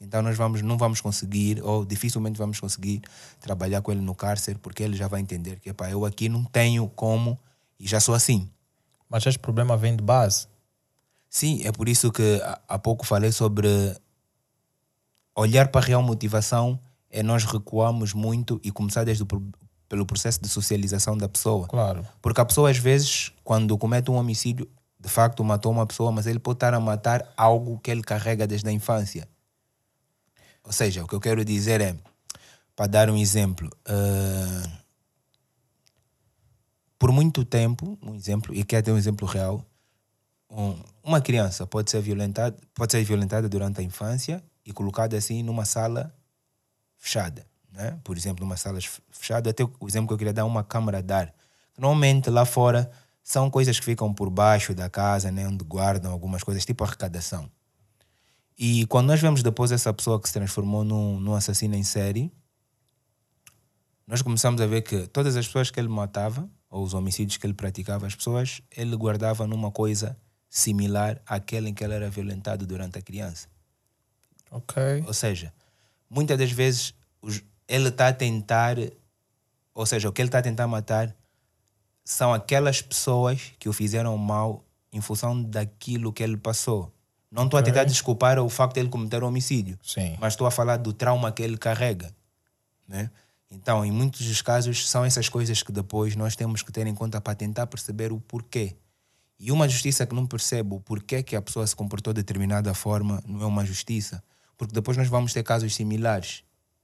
então 0.00 0.22
nós 0.22 0.38
vamos, 0.38 0.62
não 0.62 0.78
vamos 0.78 1.02
conseguir, 1.02 1.62
ou 1.62 1.84
dificilmente 1.84 2.38
vamos 2.38 2.58
conseguir 2.58 3.02
trabalhar 3.40 3.82
com 3.82 3.92
ele 3.92 4.00
no 4.00 4.14
cárcere, 4.14 4.58
porque 4.58 4.82
ele 4.82 4.96
já 4.96 5.06
vai 5.06 5.20
entender 5.20 5.58
que 5.60 5.70
eu 5.90 6.06
aqui 6.06 6.30
não 6.30 6.44
tenho 6.44 6.88
como 6.88 7.38
e 7.78 7.86
já 7.86 8.00
sou 8.00 8.14
assim. 8.14 8.48
Mas 9.06 9.26
esse 9.26 9.38
problema 9.38 9.76
vem 9.76 9.96
de 9.96 10.02
base? 10.02 10.46
Sim, 11.28 11.60
é 11.64 11.72
por 11.72 11.90
isso 11.90 12.10
que 12.10 12.40
há 12.66 12.78
pouco 12.78 13.04
falei 13.04 13.32
sobre 13.32 13.68
olhar 15.34 15.68
para 15.68 15.82
a 15.82 15.84
real 15.84 16.02
motivação 16.02 16.80
é 17.10 17.22
nós 17.22 17.44
recuamos 17.44 18.14
muito 18.14 18.58
e 18.64 18.70
começar 18.70 19.04
desde 19.04 19.22
o 19.22 19.26
pelo 19.88 20.04
processo 20.04 20.40
de 20.40 20.48
socialização 20.48 21.16
da 21.16 21.28
pessoa. 21.28 21.66
Claro. 21.66 22.06
Porque 22.20 22.40
a 22.40 22.44
pessoa, 22.44 22.70
às 22.70 22.76
vezes, 22.76 23.32
quando 23.42 23.76
comete 23.78 24.10
um 24.10 24.14
homicídio, 24.14 24.68
de 25.00 25.08
facto 25.08 25.42
matou 25.42 25.72
uma 25.72 25.86
pessoa, 25.86 26.12
mas 26.12 26.26
ele 26.26 26.38
pode 26.38 26.56
estar 26.56 26.74
a 26.74 26.80
matar 26.80 27.32
algo 27.36 27.78
que 27.78 27.90
ele 27.90 28.02
carrega 28.02 28.46
desde 28.46 28.68
a 28.68 28.72
infância. 28.72 29.26
Ou 30.62 30.72
seja, 30.72 31.02
o 31.02 31.06
que 31.06 31.14
eu 31.14 31.20
quero 31.20 31.44
dizer 31.44 31.80
é, 31.80 31.96
para 32.76 32.86
dar 32.86 33.08
um 33.08 33.16
exemplo, 33.16 33.70
uh, 33.88 34.70
por 36.98 37.10
muito 37.10 37.44
tempo, 37.44 37.98
um 38.02 38.14
exemplo, 38.14 38.54
e 38.54 38.62
quer 38.64 38.82
ter 38.82 38.92
um 38.92 38.98
exemplo 38.98 39.26
real, 39.26 39.64
um, 40.50 40.78
uma 41.02 41.20
criança 41.20 41.66
pode 41.66 41.90
ser 41.90 42.02
violentada, 42.02 42.56
pode 42.74 42.92
ser 42.92 43.02
violentada 43.04 43.48
durante 43.48 43.80
a 43.80 43.84
infância 43.84 44.42
e 44.66 44.72
colocada 44.72 45.16
assim 45.16 45.42
numa 45.42 45.64
sala 45.64 46.14
fechada 46.98 47.46
né? 47.78 47.96
por 48.02 48.16
exemplo, 48.16 48.44
numa 48.44 48.56
sala 48.56 48.78
fechada. 49.10 49.50
Até 49.50 49.62
o 49.62 49.86
exemplo 49.86 50.08
que 50.08 50.14
eu 50.14 50.18
queria 50.18 50.32
dar 50.32 50.42
é 50.42 50.44
uma 50.44 50.64
câmara 50.64 51.00
de 51.00 51.14
ar. 51.14 51.32
Normalmente 51.78 52.28
lá 52.28 52.44
fora 52.44 52.90
são 53.22 53.48
coisas 53.48 53.78
que 53.78 53.84
ficam 53.84 54.12
por 54.12 54.28
baixo 54.28 54.74
da 54.74 54.90
casa, 54.90 55.30
né? 55.30 55.46
onde 55.46 55.64
guardam 55.64 56.10
algumas 56.10 56.42
coisas, 56.42 56.64
tipo 56.66 56.82
arrecadação. 56.82 57.48
E 58.58 58.84
quando 58.86 59.06
nós 59.06 59.20
vemos 59.20 59.42
depois 59.42 59.70
essa 59.70 59.94
pessoa 59.94 60.20
que 60.20 60.26
se 60.26 60.34
transformou 60.34 60.82
num, 60.82 61.20
num 61.20 61.34
assassino 61.34 61.76
em 61.76 61.84
série, 61.84 62.32
nós 64.04 64.22
começamos 64.22 64.60
a 64.60 64.66
ver 64.66 64.82
que 64.82 65.06
todas 65.06 65.36
as 65.36 65.46
pessoas 65.46 65.70
que 65.70 65.78
ele 65.78 65.88
matava, 65.88 66.48
ou 66.68 66.82
os 66.82 66.94
homicídios 66.94 67.36
que 67.36 67.46
ele 67.46 67.54
praticava, 67.54 68.06
as 68.06 68.16
pessoas, 68.16 68.60
ele 68.76 68.96
guardava 68.96 69.46
numa 69.46 69.70
coisa 69.70 70.18
similar 70.50 71.20
àquela 71.24 71.68
em 71.68 71.74
que 71.74 71.84
ele 71.84 71.94
era 71.94 72.10
violentado 72.10 72.66
durante 72.66 72.98
a 72.98 73.02
criança. 73.02 73.46
Ok. 74.50 75.04
Ou 75.06 75.14
seja, 75.14 75.52
muitas 76.10 76.36
das 76.36 76.50
vezes 76.50 76.94
os, 77.22 77.44
ele 77.68 77.88
está 77.88 78.08
a 78.08 78.12
tentar, 78.12 78.76
ou 79.74 79.86
seja, 79.86 80.08
o 80.08 80.12
que 80.12 80.22
ele 80.22 80.28
está 80.28 80.38
a 80.38 80.42
tentar 80.42 80.66
matar 80.66 81.14
são 82.04 82.32
aquelas 82.32 82.80
pessoas 82.80 83.52
que 83.58 83.68
o 83.68 83.72
fizeram 83.72 84.16
mal 84.16 84.64
em 84.90 85.00
função 85.00 85.42
daquilo 85.42 86.12
que 86.12 86.22
ele 86.22 86.38
passou. 86.38 86.92
Não 87.30 87.44
estou 87.44 87.60
okay. 87.60 87.70
a 87.70 87.74
tentar 87.74 87.84
desculpar 87.84 88.38
o 88.38 88.48
facto 88.48 88.74
de 88.74 88.80
ele 88.80 88.88
cometer 88.88 89.22
um 89.22 89.26
homicídio, 89.26 89.78
Sim. 89.82 90.16
mas 90.18 90.32
estou 90.32 90.46
a 90.46 90.50
falar 90.50 90.78
do 90.78 90.94
trauma 90.94 91.30
que 91.30 91.42
ele 91.42 91.58
carrega. 91.58 92.10
Né? 92.88 93.10
Então, 93.50 93.84
em 93.84 93.92
muitos 93.92 94.26
dos 94.26 94.40
casos, 94.40 94.88
são 94.88 95.04
essas 95.04 95.28
coisas 95.28 95.62
que 95.62 95.70
depois 95.70 96.16
nós 96.16 96.34
temos 96.34 96.62
que 96.62 96.72
ter 96.72 96.86
em 96.86 96.94
conta 96.94 97.20
para 97.20 97.34
tentar 97.34 97.66
perceber 97.66 98.12
o 98.12 98.20
porquê. 98.20 98.76
E 99.38 99.52
uma 99.52 99.68
justiça 99.68 100.06
que 100.06 100.14
não 100.14 100.26
percebe 100.26 100.74
o 100.74 100.80
porquê 100.80 101.22
que 101.22 101.36
a 101.36 101.42
pessoa 101.42 101.66
se 101.66 101.76
comportou 101.76 102.12
de 102.12 102.22
determinada 102.22 102.72
forma 102.72 103.22
não 103.26 103.42
é 103.42 103.46
uma 103.46 103.64
justiça. 103.64 104.22
Porque 104.56 104.74
depois 104.74 104.96
nós 104.96 105.08
vamos 105.08 105.32
ter 105.32 105.42
casos 105.42 105.74
similares. 105.74 106.42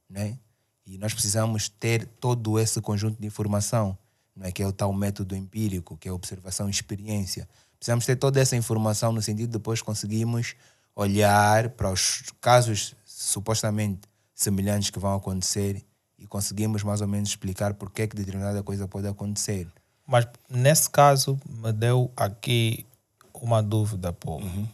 Né? 0.09 0.39
E 0.87 0.99
nós 0.99 1.13
precisamos 1.13 1.69
ter 1.69 2.07
todo 2.21 2.59
esse 2.59 2.81
conjunto 2.81 3.21
de 3.21 3.27
informação, 3.27 3.97
não 4.37 4.47
é? 4.47 4.53
que 4.53 4.63
é 4.63 4.67
o 4.67 4.73
tal 4.73 4.93
método 4.93 5.35
empírico, 5.35 5.97
que 5.97 6.09
é 6.09 6.11
a 6.11 6.15
observação 6.15 6.69
e 6.69 6.71
experiência. 6.71 7.49
Precisamos 7.79 8.05
ter 8.05 8.17
toda 8.17 8.41
essa 8.41 8.55
informação 8.55 9.13
no 9.13 9.23
sentido 9.23 9.47
de 9.47 9.59
depois 9.59 9.81
conseguirmos 9.81 10.55
olhar 10.95 11.71
para 11.71 11.91
os 11.91 12.25
casos 12.41 12.95
supostamente 13.05 14.09
semelhantes 14.35 14.91
que 14.91 14.99
vão 14.99 15.15
acontecer 15.15 15.83
e 16.19 16.27
conseguimos 16.27 16.83
mais 16.83 17.01
ou 17.01 17.09
menos 17.09 17.31
explicar 17.31 17.75
por 17.75 17.91
que, 17.91 18.03
é 18.03 18.07
que 18.07 18.17
determinada 18.17 18.63
coisa 18.63 18.87
pode 18.87 19.07
acontecer. 19.07 19.67
Mas 20.07 20.27
nesse 20.51 20.91
caso 20.91 21.39
me 21.49 21.73
deu 21.73 22.13
aqui 22.17 22.87
uma 23.33 23.63
dúvida, 23.63 24.13
pô. 24.13 24.37
Uhum. 24.37 24.69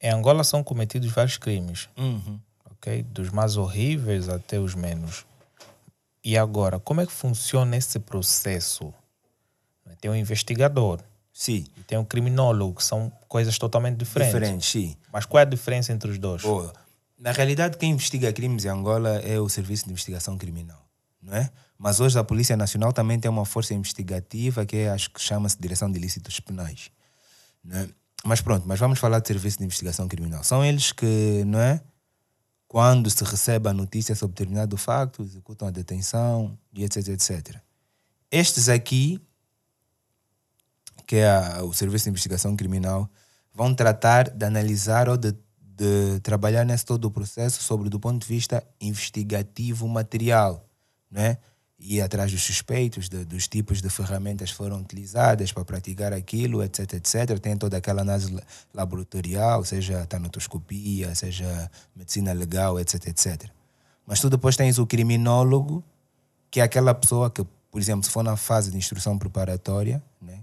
Em 0.00 0.10
Angola 0.10 0.44
são 0.44 0.62
cometidos 0.62 1.10
vários 1.10 1.38
crimes. 1.38 1.88
Uhum 1.96 2.38
ok? 2.80 3.02
Dos 3.04 3.30
mais 3.30 3.56
horríveis 3.56 4.28
até 4.28 4.58
os 4.58 4.74
menos. 4.74 5.26
E 6.24 6.36
agora, 6.36 6.78
como 6.78 7.00
é 7.00 7.06
que 7.06 7.12
funciona 7.12 7.76
esse 7.76 7.98
processo? 7.98 8.92
Tem 10.00 10.10
um 10.10 10.14
investigador. 10.14 11.00
Sim. 11.32 11.66
E 11.76 11.82
tem 11.82 11.98
um 11.98 12.04
criminólogo, 12.04 12.76
que 12.76 12.84
são 12.84 13.12
coisas 13.28 13.58
totalmente 13.58 13.98
diferentes. 13.98 14.34
Diferentes, 14.34 14.68
sim. 14.68 14.96
Mas 15.12 15.26
qual 15.26 15.40
é 15.40 15.42
a 15.42 15.48
diferença 15.48 15.92
entre 15.92 16.10
os 16.10 16.18
dois? 16.18 16.42
Na 17.18 17.32
realidade, 17.32 17.76
quem 17.76 17.90
investiga 17.90 18.32
crimes 18.32 18.64
em 18.64 18.68
Angola 18.68 19.20
é 19.20 19.38
o 19.38 19.48
Serviço 19.48 19.84
de 19.84 19.90
Investigação 19.90 20.38
Criminal, 20.38 20.82
não 21.20 21.34
é? 21.34 21.50
Mas 21.78 22.00
hoje 22.00 22.18
a 22.18 22.24
Polícia 22.24 22.56
Nacional 22.56 22.92
também 22.92 23.18
tem 23.18 23.30
uma 23.30 23.44
força 23.44 23.74
investigativa 23.74 24.64
que 24.64 24.76
é, 24.76 24.90
acho 24.90 25.10
que 25.10 25.20
chama-se 25.20 25.58
Direção 25.58 25.90
de 25.90 25.98
Ilícitos 25.98 26.40
Penais. 26.40 26.90
Não 27.62 27.76
é? 27.76 27.88
mas 28.24 28.40
pronto, 28.40 28.66
mas 28.66 28.78
vamos 28.78 28.98
falar 28.98 29.20
de 29.20 29.28
serviço 29.28 29.58
de 29.58 29.64
investigação 29.64 30.06
criminal. 30.06 30.44
São 30.44 30.64
eles 30.64 30.92
que, 30.92 31.42
não 31.46 31.60
é? 31.60 31.80
Quando 32.70 33.10
se 33.10 33.24
recebe 33.24 33.68
a 33.68 33.72
notícia 33.72 34.14
sobre 34.14 34.36
determinado 34.36 34.76
facto, 34.76 35.24
executam 35.24 35.66
a 35.66 35.72
detenção 35.72 36.56
etc, 36.72 37.08
etc. 37.08 37.56
Estes 38.30 38.68
aqui, 38.68 39.20
que 41.04 41.16
é 41.16 41.28
a, 41.28 41.64
o 41.64 41.74
Serviço 41.74 42.04
de 42.04 42.10
Investigação 42.10 42.54
Criminal, 42.54 43.10
vão 43.52 43.74
tratar 43.74 44.30
de 44.30 44.46
analisar 44.46 45.08
ou 45.08 45.16
de, 45.16 45.34
de 45.60 46.20
trabalhar 46.22 46.64
nesse 46.64 46.84
todo 46.84 47.06
o 47.06 47.10
processo 47.10 47.60
sobre 47.60 47.88
do 47.88 47.98
ponto 47.98 48.22
de 48.22 48.28
vista 48.28 48.64
investigativo 48.80 49.88
material, 49.88 50.64
não 51.10 51.22
é? 51.22 51.38
Ir 51.80 52.02
atrás 52.02 52.30
dos 52.30 52.42
suspeitos, 52.42 53.08
de, 53.08 53.24
dos 53.24 53.48
tipos 53.48 53.80
de 53.80 53.88
ferramentas 53.88 54.50
que 54.50 54.56
foram 54.56 54.78
utilizadas 54.78 55.50
para 55.50 55.64
praticar 55.64 56.12
aquilo, 56.12 56.62
etc, 56.62 56.94
etc. 56.94 57.38
Tem 57.38 57.56
toda 57.56 57.76
aquela 57.76 58.02
análise 58.02 58.36
laboratorial, 58.74 59.64
seja 59.64 60.04
tanatoscopia, 60.06 61.14
seja 61.14 61.70
medicina 61.96 62.32
legal, 62.32 62.78
etc, 62.78 63.06
etc. 63.06 63.50
Mas 64.06 64.20
tu 64.20 64.28
depois 64.28 64.56
tens 64.56 64.78
o 64.78 64.86
criminólogo, 64.86 65.82
que 66.50 66.60
é 66.60 66.62
aquela 66.62 66.92
pessoa 66.92 67.30
que, 67.30 67.44
por 67.70 67.80
exemplo, 67.80 68.04
se 68.04 68.10
for 68.10 68.22
na 68.22 68.36
fase 68.36 68.70
de 68.70 68.76
instrução 68.76 69.18
preparatória, 69.18 70.02
né, 70.20 70.40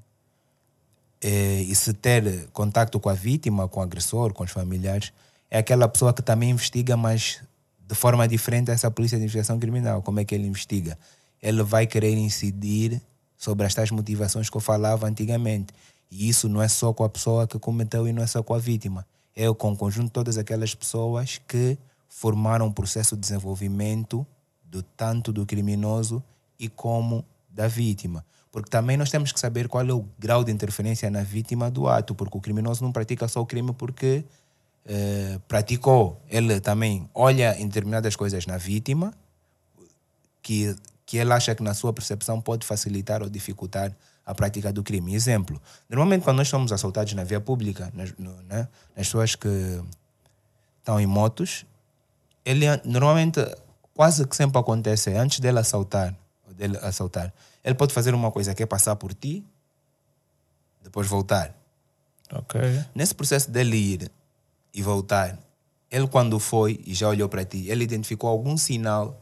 é, 1.22 1.62
e 1.62 1.76
se 1.76 1.94
ter 1.94 2.48
contato 2.52 3.00
com 3.00 3.10
a 3.10 3.14
vítima, 3.14 3.68
com 3.68 3.80
o 3.80 3.84
agressor, 3.84 4.34
com 4.34 4.44
os 4.44 4.52
familiares, 4.52 5.12
é 5.50 5.60
aquela 5.60 5.88
pessoa 5.88 6.14
que 6.14 6.22
também 6.22 6.50
investiga, 6.50 6.96
mas 6.96 7.42
de 7.88 7.96
forma 7.96 8.28
diferente 8.28 8.70
essa 8.70 8.92
polícia 8.92 9.18
de 9.18 9.24
investigação 9.24 9.60
criminal. 9.60 10.02
Como 10.02 10.20
é 10.20 10.26
que 10.26 10.36
ele 10.36 10.46
investiga? 10.46 10.98
Ele 11.42 11.64
vai 11.64 11.86
querer 11.86 12.14
incidir 12.14 13.02
sobre 13.38 13.66
as 13.66 13.74
tais 13.74 13.92
motivações 13.92 14.50
que 14.50 14.58
eu 14.58 14.62
falava 14.62 15.08
antigamente. 15.08 15.74
E 16.10 16.28
isso 16.28 16.50
não 16.50 16.62
é 16.62 16.68
só 16.68 16.94
com 16.94 17.04
a 17.04 17.10
pessoa 17.10 17.48
que 17.48 17.60
cometeu 17.60 18.08
e 18.08 18.14
não 18.14 18.24
é 18.24 18.28
só 18.28 18.42
com 18.42 18.54
a 18.54 18.58
vítima. 18.58 19.06
É 19.36 19.52
com 19.54 19.72
o 19.72 19.78
conjunto 19.78 20.08
de 20.08 20.12
todas 20.12 20.38
aquelas 20.38 20.74
pessoas 20.74 21.40
que 21.48 21.78
formaram 22.10 22.68
um 22.68 22.72
processo 22.72 23.16
de 23.16 23.22
desenvolvimento 23.22 24.26
do 24.64 24.82
tanto 24.82 25.32
do 25.32 25.46
criminoso 25.46 26.24
e 26.60 26.68
como 26.68 27.24
da 27.50 27.68
vítima. 27.68 28.26
Porque 28.52 28.70
também 28.70 28.98
nós 28.98 29.12
temos 29.12 29.32
que 29.32 29.40
saber 29.40 29.68
qual 29.68 29.88
é 29.88 29.94
o 29.94 30.06
grau 30.18 30.44
de 30.44 30.52
interferência 30.52 31.10
na 31.12 31.22
vítima 31.22 31.70
do 31.70 31.88
ato, 31.88 32.16
porque 32.16 32.38
o 32.38 32.42
criminoso 32.42 32.84
não 32.84 32.92
pratica 32.92 33.28
só 33.28 33.42
o 33.42 33.46
crime 33.46 33.74
porque 33.74 34.26
eh, 34.86 35.40
praticou. 35.48 36.20
Ele 36.30 36.60
também 36.60 37.08
olha 37.14 37.60
em 37.60 37.68
determinadas 37.68 38.16
coisas 38.16 38.48
na 38.48 38.58
vítima 38.58 39.14
que 40.42 40.76
que 41.08 41.18
ele 41.18 41.32
acha 41.32 41.56
que 41.56 41.64
na 41.64 41.74
sua 41.74 41.94
percepção 41.94 42.42
pode 42.42 42.68
facilitar 42.68 43.24
ou 43.24 43.30
dificultar 43.30 43.96
a 44.26 44.36
prática 44.36 44.74
do 44.74 44.84
crime. 44.84 45.16
Exemplo, 45.16 45.60
normalmente 45.90 46.24
quando 46.24 46.38
nós 46.38 46.50
somos 46.50 46.70
assaltados 46.74 47.14
na 47.14 47.24
via 47.24 47.40
pública, 47.40 47.90
nas, 47.94 48.14
no, 48.18 48.34
né, 48.44 48.68
nas 48.96 49.08
pessoas 49.08 49.34
que 49.34 49.82
estão 50.80 51.00
em 51.00 51.08
motos, 51.08 51.66
ele 52.44 52.66
normalmente 52.84 53.40
quase 53.94 54.28
que 54.28 54.36
sempre 54.36 54.60
acontece 54.60 55.14
antes 55.14 55.40
dele 55.40 55.60
assaltar, 55.60 56.14
dele 56.54 56.78
assaltar, 56.82 57.34
ele 57.64 57.76
pode 57.76 57.94
fazer 57.94 58.14
uma 58.14 58.30
coisa 58.30 58.54
que 58.54 58.62
é 58.62 58.66
passar 58.66 58.98
por 58.98 59.14
ti, 59.14 59.46
depois 60.84 61.08
voltar. 61.08 61.56
Ok. 62.34 62.60
Nesse 62.94 63.16
processo 63.16 63.50
dele 63.50 63.78
ir 63.78 64.12
e 64.74 64.82
voltar, 64.82 65.40
ele 65.90 66.06
quando 66.06 66.38
foi 66.38 66.82
e 66.86 66.94
já 66.94 67.08
olhou 67.08 67.30
para 67.30 67.46
ti, 67.46 67.70
ele 67.70 67.86
identificou 67.86 68.30
algum 68.30 68.58
sinal 68.58 69.18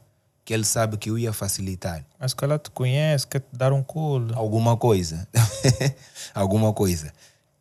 que 0.45 0.53
ele 0.53 0.63
sabe 0.63 0.95
que 0.95 1.09
eu 1.09 1.17
ia 1.17 1.33
facilitar. 1.33 2.05
Mas 2.19 2.35
que 2.35 2.45
ela 2.45 2.59
te 2.59 2.69
conhece, 2.69 3.25
quer 3.25 3.39
te 3.39 3.47
dar 3.51 3.73
um 3.73 3.81
colo. 3.81 4.31
Alguma 4.37 4.77
coisa. 4.77 5.27
Alguma 6.35 6.71
coisa. 6.71 7.11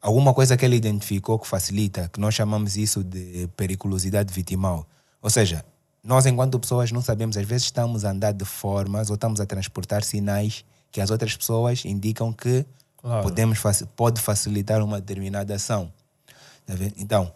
Alguma 0.03 0.35
coisa 0.35 0.55
que 0.55 0.67
ele 0.67 0.77
identificou 0.77 1.39
que 1.39 1.49
facilita, 1.49 2.11
que 2.13 2.21
nós 2.21 2.35
chamamos 2.35 2.77
isso 2.77 3.03
de 3.03 3.49
periculosidade 3.57 4.33
vitimal. 4.35 4.87
Ou 5.23 5.31
seja, 5.31 5.65
nós, 6.03 6.27
enquanto 6.27 6.61
pessoas, 6.61 6.93
não 6.93 7.01
sabemos, 7.01 7.39
às 7.39 7.47
vezes 7.47 7.65
estamos 7.65 8.05
a 8.05 8.11
andar 8.11 8.33
de 8.33 8.45
formas 8.45 9.09
ou 9.09 9.15
estamos 9.15 9.41
a 9.41 9.47
transportar 9.47 10.05
sinais 10.05 10.63
que 10.93 11.01
as 11.01 11.11
outras 11.11 11.35
pessoas 11.35 11.87
indicam 11.87 12.31
que 12.35 12.67
claro. 12.99 13.23
podemos, 13.23 13.59
pode 13.97 14.21
facilitar 14.21 14.85
uma 14.85 15.01
determinada 15.01 15.55
ação. 15.55 15.91
Tá 16.67 16.75
então, 16.99 17.33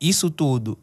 isso 0.00 0.28
tudo, 0.28 0.76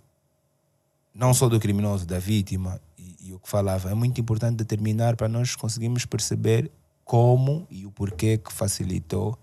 não 1.14 1.34
só 1.34 1.49
do 1.49 1.60
criminoso, 1.60 2.05
da 2.05 2.20
vítima, 2.20 2.80
e 3.20 3.34
o 3.34 3.39
que 3.39 3.49
falava, 3.49 3.89
é 3.89 3.93
muito 3.93 4.20
importante 4.20 4.57
determinar 4.57 5.15
para 5.15 5.28
nós 5.28 5.55
conseguirmos 5.55 6.05
perceber 6.05 6.72
como 7.03 7.68
e 7.70 7.86
o 7.86 7.91
porquê 7.91 8.38
que 8.38 8.51
facilitou 8.51 9.38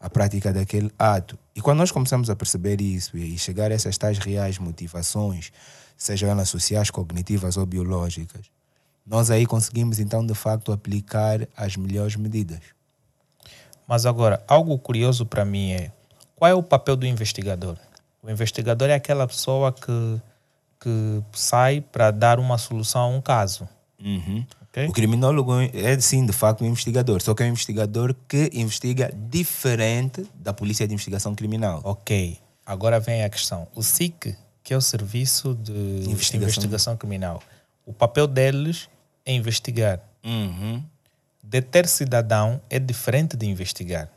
a 0.00 0.10
prática 0.10 0.52
daquele 0.52 0.90
ato. 0.98 1.38
E 1.54 1.60
quando 1.60 1.78
nós 1.78 1.90
começamos 1.90 2.28
a 2.28 2.36
perceber 2.36 2.80
isso 2.80 3.16
e 3.16 3.38
chegar 3.38 3.70
a 3.70 3.74
essas 3.74 3.96
tais 3.96 4.18
reais 4.18 4.58
motivações, 4.58 5.50
sejam 5.96 6.28
elas 6.28 6.48
sociais, 6.48 6.90
cognitivas 6.90 7.56
ou 7.56 7.64
biológicas, 7.64 8.50
nós 9.06 9.30
aí 9.30 9.46
conseguimos 9.46 9.98
então 9.98 10.26
de 10.26 10.34
facto 10.34 10.72
aplicar 10.72 11.48
as 11.56 11.76
melhores 11.76 12.16
medidas. 12.16 12.60
Mas 13.86 14.04
agora, 14.04 14.44
algo 14.48 14.76
curioso 14.78 15.24
para 15.24 15.44
mim 15.44 15.70
é 15.70 15.92
qual 16.34 16.50
é 16.50 16.54
o 16.54 16.62
papel 16.62 16.96
do 16.96 17.06
investigador? 17.06 17.78
O 18.22 18.28
investigador 18.28 18.90
é 18.90 18.94
aquela 18.94 19.26
pessoa 19.26 19.72
que 19.72 20.20
que 20.86 21.20
sai 21.32 21.80
para 21.80 22.12
dar 22.12 22.38
uma 22.38 22.56
solução 22.58 23.00
a 23.00 23.08
um 23.08 23.20
caso. 23.20 23.68
Uhum. 24.00 24.46
Okay? 24.68 24.86
O 24.86 24.92
criminólogo 24.92 25.52
é 25.60 25.98
sim, 25.98 26.24
de 26.24 26.32
facto, 26.32 26.62
um 26.62 26.66
investigador, 26.68 27.20
só 27.20 27.34
que 27.34 27.42
é 27.42 27.46
um 27.46 27.48
investigador 27.48 28.14
que 28.28 28.52
investiga 28.54 29.12
diferente 29.12 30.24
da 30.32 30.52
polícia 30.52 30.86
de 30.86 30.94
investigação 30.94 31.34
criminal. 31.34 31.80
Ok. 31.82 32.38
Agora 32.64 33.00
vem 33.00 33.24
a 33.24 33.28
questão. 33.28 33.66
O 33.74 33.82
SIC, 33.82 34.36
que 34.62 34.72
é 34.72 34.76
o 34.76 34.80
Serviço 34.80 35.56
de 35.56 35.72
Investigação, 36.08 36.42
investigação 36.42 36.96
Criminal, 36.96 37.42
o 37.84 37.92
papel 37.92 38.28
deles 38.28 38.88
é 39.24 39.32
investigar. 39.32 40.00
Uhum. 40.24 40.84
Deter 41.42 41.88
cidadão 41.88 42.60
é 42.70 42.78
diferente 42.78 43.36
de 43.36 43.46
investigar. 43.46 44.08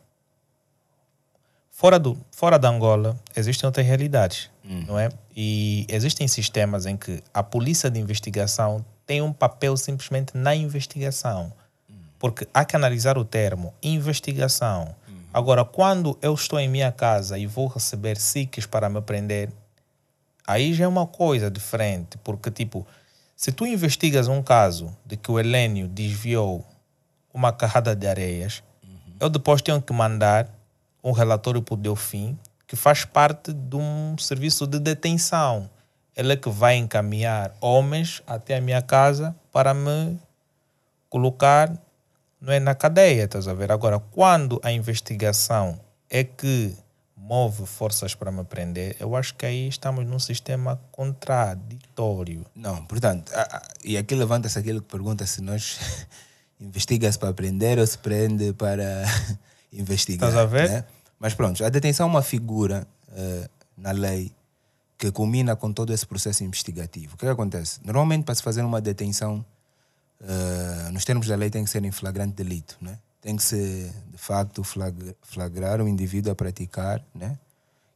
Fora, 1.79 1.97
do, 1.97 2.17
fora 2.29 2.59
da 2.59 2.67
Angola, 2.67 3.17
existem 3.33 3.65
outras 3.65 3.87
realidades, 3.87 4.49
hum. 4.65 4.83
não 4.85 4.99
é? 4.99 5.07
E 5.33 5.85
existem 5.87 6.27
sistemas 6.27 6.85
em 6.85 6.97
que 6.97 7.23
a 7.33 7.41
polícia 7.41 7.89
de 7.89 7.97
investigação 7.97 8.83
tem 9.07 9.21
um 9.21 9.31
papel 9.31 9.77
simplesmente 9.77 10.35
na 10.35 10.53
investigação. 10.53 11.53
Hum. 11.89 11.93
Porque 12.19 12.45
há 12.53 12.65
que 12.65 12.75
analisar 12.75 13.17
o 13.17 13.23
termo 13.23 13.73
investigação. 13.81 14.93
Hum. 15.07 15.13
Agora, 15.33 15.63
quando 15.63 16.17
eu 16.21 16.33
estou 16.33 16.59
em 16.59 16.67
minha 16.67 16.91
casa 16.91 17.37
e 17.37 17.47
vou 17.47 17.67
receber 17.67 18.17
SICs 18.17 18.65
para 18.65 18.89
me 18.89 18.99
prender, 18.99 19.49
aí 20.45 20.73
já 20.73 20.83
é 20.83 20.87
uma 20.87 21.07
coisa 21.07 21.49
diferente. 21.49 22.17
Porque, 22.25 22.51
tipo, 22.51 22.85
se 23.37 23.53
tu 23.53 23.65
investigas 23.65 24.27
um 24.27 24.43
caso 24.43 24.93
de 25.05 25.15
que 25.15 25.31
o 25.31 25.39
Helênio 25.39 25.87
desviou 25.87 26.67
uma 27.33 27.53
carrada 27.53 27.95
de 27.95 28.05
areias, 28.05 28.61
uhum. 28.83 29.13
eu 29.17 29.29
depois 29.29 29.61
tenho 29.61 29.81
que 29.81 29.93
mandar 29.93 30.58
um 31.03 31.11
relatório 31.11 31.61
para 31.61 31.73
o 31.73 31.77
Delfim, 31.77 32.37
que 32.67 32.75
faz 32.75 33.05
parte 33.05 33.51
de 33.53 33.75
um 33.75 34.17
serviço 34.17 34.67
de 34.67 34.79
detenção. 34.79 35.69
Ele 36.15 36.33
é 36.33 36.35
que 36.35 36.49
vai 36.49 36.75
encaminhar 36.75 37.55
homens 37.61 38.21
até 38.27 38.57
a 38.57 38.61
minha 38.61 38.81
casa 38.81 39.35
para 39.51 39.73
me 39.73 40.19
colocar 41.09 41.71
não 42.41 42.53
é, 42.53 42.59
na 42.59 42.73
cadeia, 42.73 43.25
estás 43.25 43.47
a 43.47 43.53
ver? 43.53 43.71
Agora, 43.71 43.99
quando 43.99 44.59
a 44.63 44.71
investigação 44.71 45.79
é 46.09 46.23
que 46.23 46.73
move 47.17 47.65
forças 47.65 48.15
para 48.15 48.31
me 48.31 48.43
prender, 48.43 48.95
eu 48.99 49.15
acho 49.15 49.35
que 49.35 49.45
aí 49.45 49.67
estamos 49.67 50.05
num 50.05 50.19
sistema 50.19 50.79
contraditório. 50.91 52.45
Não, 52.55 52.85
portanto, 52.85 53.31
e 53.83 53.97
aqui 53.97 54.15
levanta-se 54.15 54.57
aquilo 54.57 54.81
que 54.81 54.87
pergunta 54.87 55.25
se 55.25 55.41
nós 55.41 55.79
investiga-se 56.59 57.19
para 57.19 57.33
prender 57.33 57.77
ou 57.77 57.85
se 57.85 57.97
prende 57.97 58.53
para 58.53 59.03
investigar. 59.71 60.29
Estás 60.29 60.43
a 60.43 60.47
ver? 60.47 60.69
Né? 60.69 60.85
Mas 61.19 61.33
pronto, 61.33 61.63
a 61.63 61.69
detenção 61.69 62.07
é 62.07 62.09
uma 62.09 62.21
figura 62.21 62.87
uh, 63.09 63.49
na 63.77 63.91
lei 63.91 64.31
que 64.97 65.11
culmina 65.11 65.55
com 65.55 65.71
todo 65.71 65.93
esse 65.93 66.05
processo 66.05 66.43
investigativo. 66.43 67.15
O 67.15 67.17
que, 67.17 67.25
é 67.25 67.29
que 67.29 67.33
acontece? 67.33 67.79
Normalmente, 67.83 68.25
para 68.25 68.35
se 68.35 68.43
fazer 68.43 68.61
uma 68.63 68.81
detenção, 68.81 69.45
uh, 70.21 70.91
nos 70.91 71.05
termos 71.05 71.27
da 71.27 71.35
lei, 71.35 71.49
tem 71.49 71.63
que 71.63 71.69
ser 71.69 71.83
em 71.83 71.91
flagrante 71.91 72.35
delito. 72.35 72.77
Né? 72.81 72.97
Tem 73.21 73.35
que 73.35 73.43
se, 73.43 73.93
de 74.11 74.17
facto, 74.17 74.63
flagrar 75.21 75.81
o 75.81 75.87
indivíduo 75.87 76.31
a 76.31 76.35
praticar, 76.35 77.03
né? 77.13 77.37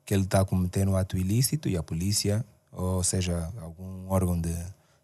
que 0.06 0.14
ele 0.14 0.24
está 0.24 0.42
a 0.42 0.46
cometer 0.46 0.88
um 0.88 0.96
ato 0.96 1.18
ilícito 1.18 1.68
e 1.70 1.78
a 1.78 1.84
polícia, 1.84 2.44
ou 2.72 3.04
seja, 3.04 3.52
algum 3.62 4.10
órgão 4.10 4.40
de 4.40 4.54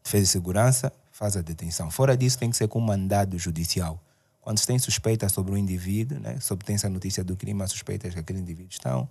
defesa 0.04 0.24
e 0.24 0.28
segurança, 0.28 0.94
faz 1.12 1.36
a 1.36 1.42
detenção. 1.42 1.92
Fora 1.92 2.16
disso, 2.18 2.38
tem 2.40 2.50
que 2.50 2.58
ser 2.58 2.68
com 2.68 2.80
mandado 2.80 3.38
judicial. 3.38 4.02
Quando 4.50 4.58
se 4.58 4.66
tem 4.66 4.80
suspeita 4.80 5.30
sobre 5.30 5.52
um 5.52 5.58
indivíduo, 5.58 6.20
né, 6.20 6.40
se 6.40 6.52
obtém 6.52 6.74
essa 6.74 6.90
notícia 6.90 7.24
do 7.24 7.38
crime, 7.38 7.62
há 7.62 7.68
suspeitas 7.68 8.16
que 8.16 8.20
aquele 8.20 8.40
indivíduo 8.40 8.72
estão, 8.72 9.08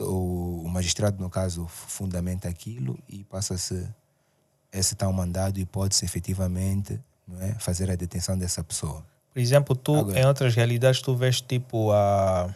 o, 0.00 0.66
magistrado, 0.66 1.22
no 1.22 1.28
caso, 1.28 1.66
fundamenta 1.66 2.48
aquilo 2.48 2.98
e 3.06 3.24
passa-se 3.24 3.86
esse 4.72 4.94
tal 4.94 5.12
mandado 5.12 5.60
e 5.60 5.66
pode-se 5.66 6.02
efetivamente 6.02 6.98
não 7.26 7.42
é, 7.42 7.52
fazer 7.58 7.90
a 7.90 7.94
detenção 7.94 8.38
dessa 8.38 8.64
pessoa. 8.64 9.04
Por 9.34 9.38
exemplo, 9.38 9.76
tu, 9.76 9.94
Agora, 9.94 10.18
em 10.18 10.24
outras 10.24 10.54
realidades, 10.54 11.02
tu 11.02 11.14
vês 11.14 11.42
tipo 11.42 11.92
a. 11.92 12.48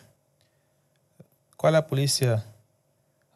Qual 1.59 1.75
é 1.75 1.77
a 1.77 1.83
polícia? 1.83 2.43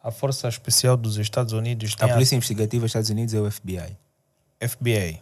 A 0.01 0.09
Força 0.09 0.47
Especial 0.47 0.97
dos 0.97 1.17
Estados 1.17 1.53
Unidos 1.53 1.93
A 1.99 2.05
tem 2.05 2.13
Polícia 2.15 2.35
Investigativa 2.35 2.81
dos 2.81 2.89
Estados 2.89 3.11
Unidos 3.11 3.35
é 3.35 3.39
o 3.39 3.51
FBI. 3.51 3.95
a 4.59 4.67
FBI. 4.67 5.21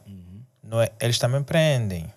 Não 0.64 0.82
é? 0.82 0.90
Eles 1.02 1.20
também 1.20 1.44
prendem. 1.44 2.16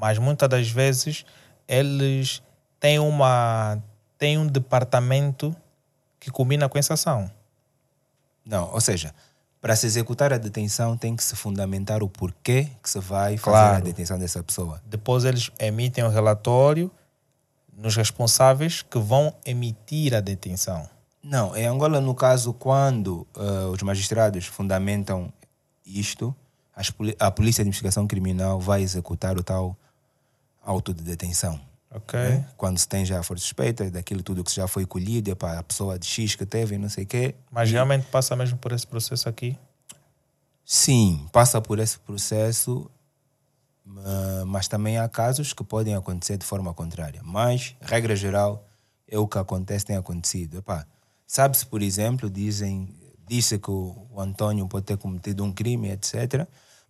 Mas 0.00 0.18
muitas 0.18 0.48
das 0.48 0.68
vezes 0.70 1.24
eles 1.68 2.42
têm 2.78 2.98
uma 2.98 3.78
têm 4.18 4.38
um 4.38 4.46
departamento 4.46 5.54
que 6.18 6.30
combina 6.30 6.68
com 6.68 6.78
essa 6.78 6.94
ação. 6.94 7.30
Não, 8.44 8.72
ou 8.72 8.80
seja, 8.80 9.14
para 9.60 9.74
se 9.76 9.86
executar 9.86 10.32
a 10.32 10.38
detenção 10.38 10.96
tem 10.96 11.14
que 11.16 11.22
se 11.22 11.34
fundamentar 11.36 12.02
o 12.02 12.08
porquê 12.08 12.68
que 12.82 12.88
se 12.88 12.98
vai 12.98 13.36
fazer 13.36 13.56
Claro. 13.56 13.76
a 13.76 13.80
detenção 13.80 14.18
dessa 14.18 14.42
pessoa. 14.42 14.80
Depois 14.86 15.24
eles 15.24 15.50
emitem 15.58 16.04
o 16.04 16.08
relatório 16.08 16.90
nos 17.76 17.94
responsáveis 17.96 18.82
que 18.82 18.98
vão 18.98 19.34
emitir 19.44 20.14
a 20.14 20.20
detenção. 20.20 20.88
Não, 21.22 21.54
em 21.56 21.66
Angola, 21.66 22.00
no 22.00 22.14
caso, 22.14 22.52
quando 22.54 23.26
eh, 23.36 23.40
os 23.72 23.82
magistrados 23.82 24.46
fundamentam 24.46 25.32
isto, 25.84 26.34
a 27.18 27.30
Polícia 27.30 27.64
de 27.64 27.68
Investigação 27.68 28.06
Criminal 28.06 28.60
vai 28.60 28.82
executar 28.82 29.36
o 29.36 29.42
tal 29.42 29.76
auto 30.66 30.92
de 30.92 31.02
detenção. 31.02 31.58
Ok? 31.90 32.18
né? 32.18 32.46
Quando 32.56 32.76
se 32.78 32.86
tem 32.86 33.04
já 33.06 33.20
a 33.20 33.22
força 33.22 33.42
suspeita 33.42 33.90
daquilo 33.90 34.22
tudo 34.22 34.44
que 34.44 34.52
já 34.54 34.66
foi 34.68 34.84
colhido, 34.84 35.34
para 35.36 35.60
a 35.60 35.62
pessoa 35.62 35.98
de 35.98 36.04
X 36.06 36.34
que 36.34 36.44
teve 36.44 36.76
não 36.76 36.88
sei 36.90 37.04
o 37.04 37.06
quê. 37.06 37.34
Mas 37.50 37.70
realmente 37.70 38.06
passa 38.08 38.36
mesmo 38.36 38.58
por 38.58 38.72
esse 38.72 38.86
processo 38.86 39.28
aqui? 39.28 39.56
Sim, 40.64 41.28
passa 41.32 41.60
por 41.60 41.78
esse 41.78 41.98
processo, 42.00 42.90
ma- 43.84 44.44
mas 44.46 44.66
também 44.68 44.98
há 44.98 45.08
casos 45.08 45.52
que 45.52 45.62
podem 45.62 45.94
acontecer 45.94 46.36
de 46.36 46.44
forma 46.44 46.74
contrária. 46.74 47.20
Mas, 47.24 47.76
regra 47.80 48.16
geral, 48.16 48.66
é 49.08 49.16
o 49.18 49.28
que 49.28 49.38
acontece, 49.38 49.86
tem 49.86 49.96
acontecido. 49.96 50.62
Sabe-se, 51.26 51.64
por 51.66 51.82
exemplo, 51.82 52.28
dizem, 52.28 52.92
disse 53.28 53.58
que 53.58 53.70
o, 53.70 54.06
o 54.10 54.20
Antônio 54.20 54.66
pode 54.66 54.86
ter 54.86 54.96
cometido 54.96 55.44
um 55.44 55.52
crime, 55.52 55.90
etc. 55.90 56.46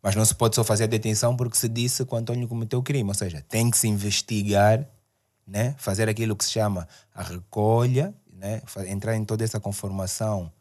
Mas 0.07 0.15
não 0.15 0.25
se 0.25 0.37
pode 0.37 0.55
só 0.55 0.63
fazer 0.63 0.85
a 0.85 0.87
detenção 0.87 1.37
porque 1.37 1.57
se 1.57 1.69
disse 1.69 2.07
que 2.07 2.15
o 2.15 2.17
Antônio 2.17 2.47
cometeu 2.47 2.81
crime. 2.81 3.09
Ou 3.09 3.15
seja, 3.15 3.45
tem 3.49 3.69
que 3.69 3.77
se 3.77 3.89
investigar, 3.89 4.87
né? 5.45 5.75
fazer 5.79 6.09
aquilo 6.09 6.37
que 6.37 6.45
se 6.45 6.53
chama 6.53 6.87
a 7.13 7.25
recolha, 7.25 8.15
né? 8.33 8.63
entrar 8.87 9.17
em 9.17 9.25
toda 9.25 9.43
essa 9.43 9.59
conformação 9.59 10.53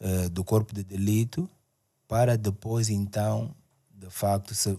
eh, 0.00 0.30
do 0.30 0.42
corpo 0.42 0.74
de 0.74 0.82
delito 0.82 1.46
para 2.08 2.38
depois, 2.38 2.88
então, 2.88 3.54
de 3.94 4.08
facto, 4.08 4.54
se 4.54 4.78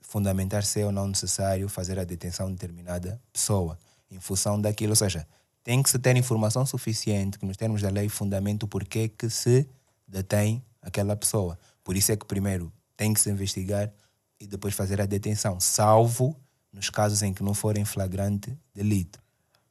fundamentar 0.00 0.64
se 0.64 0.80
é 0.80 0.86
ou 0.86 0.90
não 0.90 1.06
necessário 1.06 1.68
fazer 1.68 1.98
a 1.98 2.04
detenção 2.04 2.46
de 2.46 2.54
determinada 2.54 3.20
pessoa 3.30 3.78
em 4.10 4.18
função 4.18 4.58
daquilo. 4.58 4.92
Ou 4.92 4.96
seja, 4.96 5.28
tem 5.62 5.82
que 5.82 5.90
se 5.90 5.98
ter 5.98 6.16
informação 6.16 6.64
suficiente 6.64 7.38
que, 7.38 7.44
nos 7.44 7.58
termos 7.58 7.82
da 7.82 7.90
lei, 7.90 8.08
fundamenta 8.08 8.64
o 8.64 8.68
porquê 8.68 9.10
que 9.10 9.28
se 9.28 9.68
detém 10.08 10.64
aquela 10.80 11.14
pessoa. 11.14 11.58
Por 11.84 11.98
isso 11.98 12.12
é 12.12 12.16
que, 12.16 12.24
primeiro, 12.24 12.72
tem 13.02 13.12
que 13.12 13.20
se 13.20 13.28
investigar 13.28 13.92
e 14.38 14.46
depois 14.46 14.74
fazer 14.74 15.00
a 15.00 15.06
detenção, 15.06 15.58
salvo 15.58 16.36
nos 16.72 16.88
casos 16.88 17.20
em 17.20 17.34
que 17.34 17.42
não 17.42 17.52
for 17.52 17.76
em 17.76 17.84
flagrante 17.84 18.56
delito. 18.72 19.20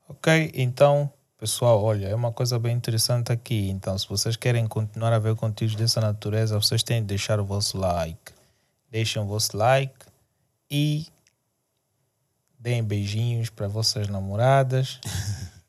Ok, 0.10 0.52
então, 0.54 1.10
pessoal, 1.38 1.82
olha, 1.82 2.08
é 2.08 2.14
uma 2.14 2.34
coisa 2.34 2.60
bem 2.60 2.76
interessante 2.76 3.32
aqui. 3.32 3.70
Então, 3.70 3.98
se 3.98 4.06
vocês 4.10 4.36
querem 4.36 4.68
continuar 4.68 5.14
a 5.14 5.20
ver 5.20 5.34
conteúdos 5.38 5.78
dessa 5.78 6.02
natureza, 6.02 6.60
vocês 6.60 6.84
têm 6.84 7.00
de 7.00 7.08
deixar 7.08 7.40
o 7.40 7.46
vosso 7.46 7.78
like. 7.78 8.34
Deixem 8.92 9.22
o 9.22 9.26
vosso 9.26 9.56
like 9.56 9.96
e 10.70 11.08
deem 12.60 12.84
beijinhos 12.84 13.50
para 13.50 13.70
vossas 13.70 14.10
namoradas. 14.10 15.00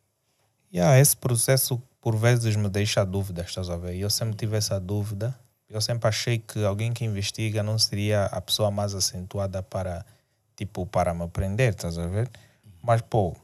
e 0.73 0.81
ah, 0.81 0.99
esse 0.99 1.17
processo, 1.17 1.81
por 2.01 2.17
vezes, 2.17 2.57
me 2.57 2.69
deixa 2.69 3.05
dúvidas, 3.05 3.51
estás 3.51 3.71
a 3.71 3.77
ver? 3.77 3.95
Eu 3.95 4.11
sempre 4.11 4.35
tive 4.35 4.57
essa 4.57 4.81
dúvida. 4.81 5.33
Eu 5.73 5.81
sempre 5.81 6.07
achei 6.07 6.39
que 6.39 6.63
alguém 6.63 6.93
que 6.93 7.03
investiga 7.03 7.63
não 7.63 7.79
seria 7.79 8.27
a 8.27 8.43
pessoa 8.43 8.71
mais 8.71 8.95
acentuada 8.95 9.63
para, 9.63 10.05
tipo, 10.55 10.85
para 10.85 11.15
me 11.15 11.27
prender, 11.29 11.71
estás 11.71 11.97
a 11.97 12.07
ver? 12.07 12.31
Mas, 12.83 13.01
pô, 13.01 13.35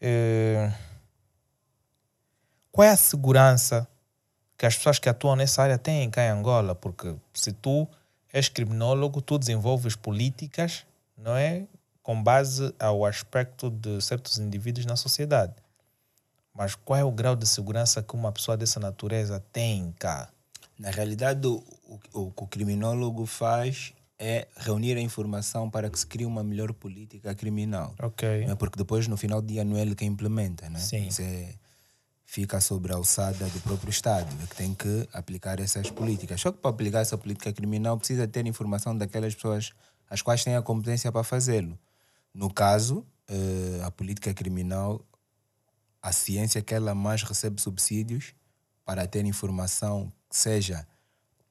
eh, 0.00 0.72
qual 2.72 2.88
é 2.88 2.90
a 2.90 2.96
segurança 2.96 3.86
que 4.58 4.66
as 4.66 4.76
pessoas 4.76 4.98
que 4.98 5.08
atuam 5.08 5.36
nessa 5.36 5.62
área 5.62 5.78
têm 5.78 6.10
cá 6.10 6.24
em 6.24 6.30
Angola? 6.30 6.74
Porque 6.74 7.14
se 7.32 7.52
tu 7.52 7.86
és 8.32 8.48
criminólogo, 8.48 9.22
tu 9.22 9.38
desenvolves 9.38 9.94
políticas, 9.94 10.84
não 11.16 11.36
é? 11.36 11.68
Com 12.02 12.20
base 12.20 12.74
ao 12.80 13.04
aspecto 13.04 13.70
de 13.70 14.00
certos 14.00 14.36
indivíduos 14.36 14.84
na 14.84 14.96
sociedade. 14.96 15.54
Mas 16.52 16.74
qual 16.74 16.98
é 16.98 17.04
o 17.04 17.12
grau 17.12 17.36
de 17.36 17.46
segurança 17.46 18.02
que 18.02 18.16
uma 18.16 18.32
pessoa 18.32 18.56
dessa 18.56 18.80
natureza 18.80 19.38
tem 19.52 19.94
cá? 19.96 20.31
Na 20.82 20.90
realidade, 20.90 21.46
o, 21.46 21.62
o, 21.84 22.00
o 22.12 22.32
que 22.32 22.42
o 22.42 22.46
criminólogo 22.48 23.24
faz 23.24 23.94
é 24.18 24.48
reunir 24.56 24.96
a 24.96 25.00
informação 25.00 25.70
para 25.70 25.88
que 25.88 25.96
se 25.96 26.04
crie 26.04 26.26
uma 26.26 26.42
melhor 26.42 26.72
política 26.72 27.32
criminal. 27.36 27.94
Ok. 28.00 28.28
É? 28.28 28.54
Porque 28.56 28.76
depois, 28.76 29.06
no 29.06 29.16
final 29.16 29.40
do 29.40 29.46
dia, 29.46 29.64
não 29.64 29.76
é 29.76 29.82
ele 29.82 29.94
que 29.94 30.04
implementa. 30.04 30.68
Né? 30.68 30.80
Sim. 30.80 31.08
É, 31.20 31.54
fica 32.24 32.60
sobre 32.60 32.92
a 32.92 32.96
alçada 32.96 33.46
do 33.46 33.60
próprio 33.60 33.90
Estado, 33.90 34.28
é 34.42 34.46
que 34.48 34.56
tem 34.56 34.74
que 34.74 35.08
aplicar 35.12 35.60
essas 35.60 35.88
políticas. 35.88 36.40
Só 36.40 36.50
que 36.50 36.58
para 36.58 36.70
aplicar 36.72 36.98
essa 36.98 37.16
política 37.16 37.52
criminal 37.52 37.96
precisa 37.96 38.26
ter 38.26 38.44
informação 38.44 38.98
daquelas 38.98 39.36
pessoas 39.36 39.72
as 40.10 40.20
quais 40.20 40.42
têm 40.42 40.56
a 40.56 40.62
competência 40.62 41.12
para 41.12 41.22
fazê-lo. 41.22 41.78
No 42.34 42.52
caso, 42.52 43.06
eh, 43.28 43.80
a 43.84 43.90
política 43.90 44.34
criminal, 44.34 45.00
a 46.02 46.10
ciência 46.10 46.60
que 46.60 46.74
ela 46.74 46.92
mais 46.92 47.22
recebe 47.22 47.60
subsídios 47.60 48.34
para 48.84 49.06
ter 49.06 49.24
informação 49.24 50.12
que 50.32 50.38
seja 50.38 50.86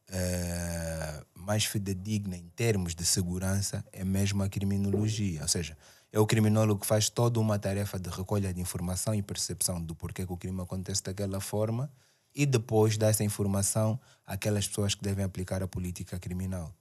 eh, 0.10 1.24
mais 1.36 1.66
fidedigna 1.66 2.36
em 2.36 2.50
termos 2.56 2.96
de 2.96 3.06
segurança 3.06 3.86
é 3.94 4.04
mesmo 4.04 4.42
a 4.42 4.50
criminologia. 4.50 5.44
Ou 5.44 5.48
seja, 5.48 5.78
é 6.12 6.20
o 6.20 6.26
criminólogo 6.26 6.82
que 6.82 6.88
faz 6.88 7.08
toda 7.08 7.40
uma 7.40 7.60
tarefa 7.60 8.00
de 8.00 8.10
recolha 8.10 8.52
de 8.52 8.60
informação 8.60 9.14
e 9.14 9.22
percepção 9.22 9.80
do 9.80 9.94
porquê 9.94 10.26
que 10.26 10.34
o 10.34 10.38
crime 10.38 10.60
acontece 10.62 11.04
daquela 11.04 11.40
forma 11.40 11.92
e 12.34 12.44
depois 12.48 12.98
dá 12.98 13.08
essa 13.08 13.24
informação 13.24 14.00
àquelas 14.26 14.68
pessoas 14.68 14.96
que 14.96 15.04
devem 15.04 15.24
aplicar 15.24 15.62
a 15.62 15.68
política 15.68 16.18
criminal. 16.18 16.74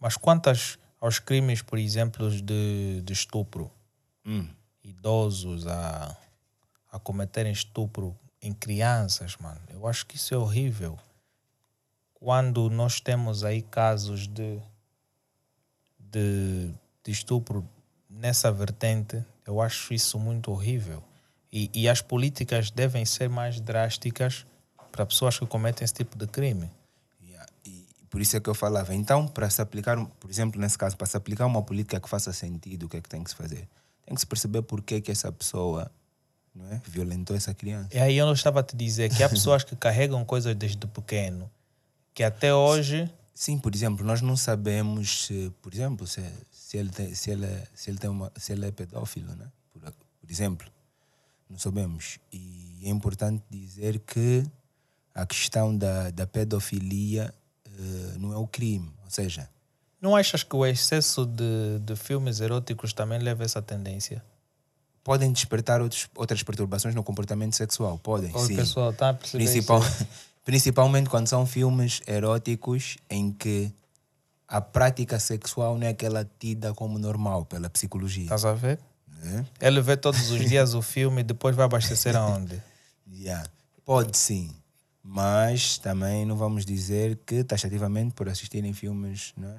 Mas 0.00 0.16
quantas 0.16 0.76
aos 1.00 1.20
crimes, 1.20 1.62
por 1.62 1.78
exemplo, 1.78 2.28
de, 2.30 3.00
de 3.00 3.12
estupro? 3.12 3.70
Hum. 4.26 4.48
Idosos 4.82 5.68
a, 5.68 6.16
a 6.90 6.98
cometerem 6.98 7.52
estupro 7.52 8.18
em 8.42 8.52
crianças, 8.52 9.36
mano. 9.36 9.60
Eu 9.70 9.86
acho 9.86 10.04
que 10.04 10.16
isso 10.16 10.34
é 10.34 10.36
horrível. 10.36 10.98
Quando 12.22 12.70
nós 12.70 13.00
temos 13.00 13.42
aí 13.42 13.62
casos 13.62 14.28
de, 14.28 14.60
de, 15.98 16.72
de 17.02 17.10
estupro 17.10 17.68
nessa 18.08 18.52
vertente, 18.52 19.24
eu 19.44 19.60
acho 19.60 19.92
isso 19.92 20.20
muito 20.20 20.52
horrível. 20.52 21.02
E, 21.52 21.68
e 21.74 21.88
as 21.88 22.00
políticas 22.00 22.70
devem 22.70 23.04
ser 23.04 23.28
mais 23.28 23.60
drásticas 23.60 24.46
para 24.92 25.04
pessoas 25.04 25.36
que 25.36 25.44
cometem 25.46 25.84
esse 25.84 25.94
tipo 25.94 26.16
de 26.16 26.28
crime. 26.28 26.70
Yeah. 27.20 27.44
E 27.66 27.88
por 28.08 28.20
isso 28.20 28.36
é 28.36 28.40
que 28.40 28.48
eu 28.48 28.54
falava. 28.54 28.94
Então, 28.94 29.26
para 29.26 29.50
se 29.50 29.60
aplicar, 29.60 29.96
por 30.20 30.30
exemplo, 30.30 30.60
nesse 30.60 30.78
caso, 30.78 30.96
para 30.96 31.08
se 31.08 31.16
aplicar 31.16 31.46
uma 31.46 31.64
política 31.64 31.98
que 31.98 32.08
faça 32.08 32.32
sentido, 32.32 32.86
o 32.86 32.88
que 32.88 32.98
é 32.98 33.00
que 33.00 33.08
tem 33.08 33.24
que 33.24 33.30
se 33.30 33.36
fazer? 33.36 33.68
Tem 34.06 34.14
que 34.14 34.20
se 34.20 34.26
perceber 34.28 34.62
por 34.62 34.80
que, 34.80 35.00
que 35.00 35.10
essa 35.10 35.32
pessoa 35.32 35.90
não 36.54 36.72
é, 36.72 36.80
violentou 36.86 37.34
essa 37.34 37.52
criança. 37.52 37.88
E 37.92 37.98
aí 37.98 38.16
eu 38.16 38.32
estava 38.32 38.60
a 38.60 38.62
te 38.62 38.76
dizer 38.76 39.12
que 39.12 39.24
há 39.24 39.28
pessoas 39.28 39.64
que 39.64 39.74
carregam 39.74 40.24
coisas 40.24 40.54
desde 40.54 40.86
pequeno, 40.86 41.50
que 42.14 42.22
até 42.22 42.54
hoje 42.54 43.10
Sim, 43.34 43.58
por 43.58 43.74
exemplo, 43.74 44.04
nós 44.06 44.20
não 44.20 44.36
sabemos, 44.36 45.24
se, 45.26 45.52
por 45.60 45.74
exemplo, 45.74 46.06
se, 46.06 46.22
se, 46.50 46.76
ele, 46.76 46.90
tem, 46.90 47.12
se, 47.12 47.30
ele, 47.30 47.48
se, 47.74 47.90
ele 47.90 47.98
tem 47.98 48.08
uma, 48.08 48.30
se 48.36 48.52
ele 48.52 48.66
é 48.66 48.70
pedófilo, 48.70 49.34
né? 49.34 49.50
por, 49.72 49.80
por 49.82 50.30
exemplo. 50.30 50.70
Não 51.50 51.58
sabemos. 51.58 52.20
E 52.32 52.82
é 52.84 52.88
importante 52.88 53.42
dizer 53.50 53.98
que 54.00 54.44
a 55.12 55.26
questão 55.26 55.76
da, 55.76 56.10
da 56.10 56.24
pedofilia 56.24 57.34
eh, 57.66 58.18
não 58.18 58.32
é 58.32 58.36
o 58.36 58.46
crime. 58.46 58.92
Ou 59.04 59.10
seja, 59.10 59.50
não 60.00 60.14
achas 60.14 60.44
que 60.44 60.54
o 60.54 60.64
excesso 60.64 61.26
de, 61.26 61.80
de 61.80 61.96
filmes 61.96 62.40
eróticos 62.40 62.92
também 62.92 63.18
leva 63.18 63.42
a 63.42 63.46
essa 63.46 63.60
tendência? 63.60 64.22
podem 65.04 65.32
despertar 65.32 65.80
outros, 65.80 66.08
outras 66.14 66.42
perturbações 66.42 66.94
no 66.94 67.02
comportamento 67.02 67.54
sexual. 67.54 67.98
Podem, 67.98 68.34
O 68.34 68.38
sim. 68.38 68.56
pessoal 68.56 68.90
está 68.90 69.08
a 69.10 69.14
perceber 69.14 69.44
Principal, 69.44 69.80
isso? 69.80 70.06
principalmente 70.44 71.08
quando 71.08 71.28
são 71.28 71.46
filmes 71.46 72.00
eróticos 72.06 72.96
em 73.08 73.32
que 73.32 73.72
a 74.48 74.60
prática 74.60 75.18
sexual 75.18 75.78
não 75.78 75.86
é 75.86 75.90
aquela 75.90 76.28
tida 76.38 76.74
como 76.74 76.98
normal 76.98 77.44
pela 77.46 77.70
psicologia. 77.70 78.24
Estás 78.24 78.44
a 78.44 78.52
ver? 78.52 78.78
né? 79.22 79.46
Ele 79.60 79.80
vê 79.80 79.96
todos 79.96 80.30
os 80.30 80.48
dias 80.48 80.74
o 80.74 80.82
filme 80.82 81.20
e 81.20 81.24
depois 81.24 81.54
vai 81.54 81.64
abastecer 81.64 82.16
aonde? 82.16 82.60
Yeah. 83.14 83.46
Pode 83.84 84.16
sim, 84.16 84.50
mas 85.02 85.76
também 85.76 86.24
não 86.24 86.34
vamos 86.34 86.64
dizer 86.64 87.18
que 87.26 87.44
taxativamente 87.44 88.14
por 88.14 88.26
assistirem 88.26 88.72
filmes 88.72 89.34
é? 89.38 89.56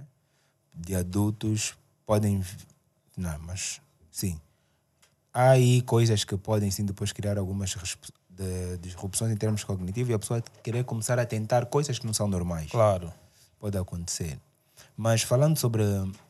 de 0.73 0.95
adultos 0.95 1.75
podem. 2.03 2.43
Não, 3.15 3.37
mas 3.39 3.79
sim. 4.09 4.41
há 5.31 5.51
aí 5.51 5.83
coisas 5.83 6.23
que 6.23 6.35
podem 6.35 6.71
sim 6.71 6.83
depois 6.83 7.11
criar 7.11 7.37
algumas 7.37 7.75
de- 8.35 8.77
disrupções 8.79 9.31
em 9.31 9.37
termos 9.37 9.63
cognitivos 9.63 10.09
e 10.09 10.13
a 10.13 10.19
pessoa 10.19 10.41
querer 10.63 10.83
começar 10.83 11.19
a 11.19 11.25
tentar 11.25 11.65
coisas 11.65 11.99
que 11.99 12.05
não 12.05 12.13
são 12.13 12.27
normais. 12.27 12.69
Claro. 12.69 13.13
Pode 13.59 13.77
acontecer. 13.77 14.39
Mas 14.95 15.21
falando 15.23 15.57
sobre, 15.57 15.83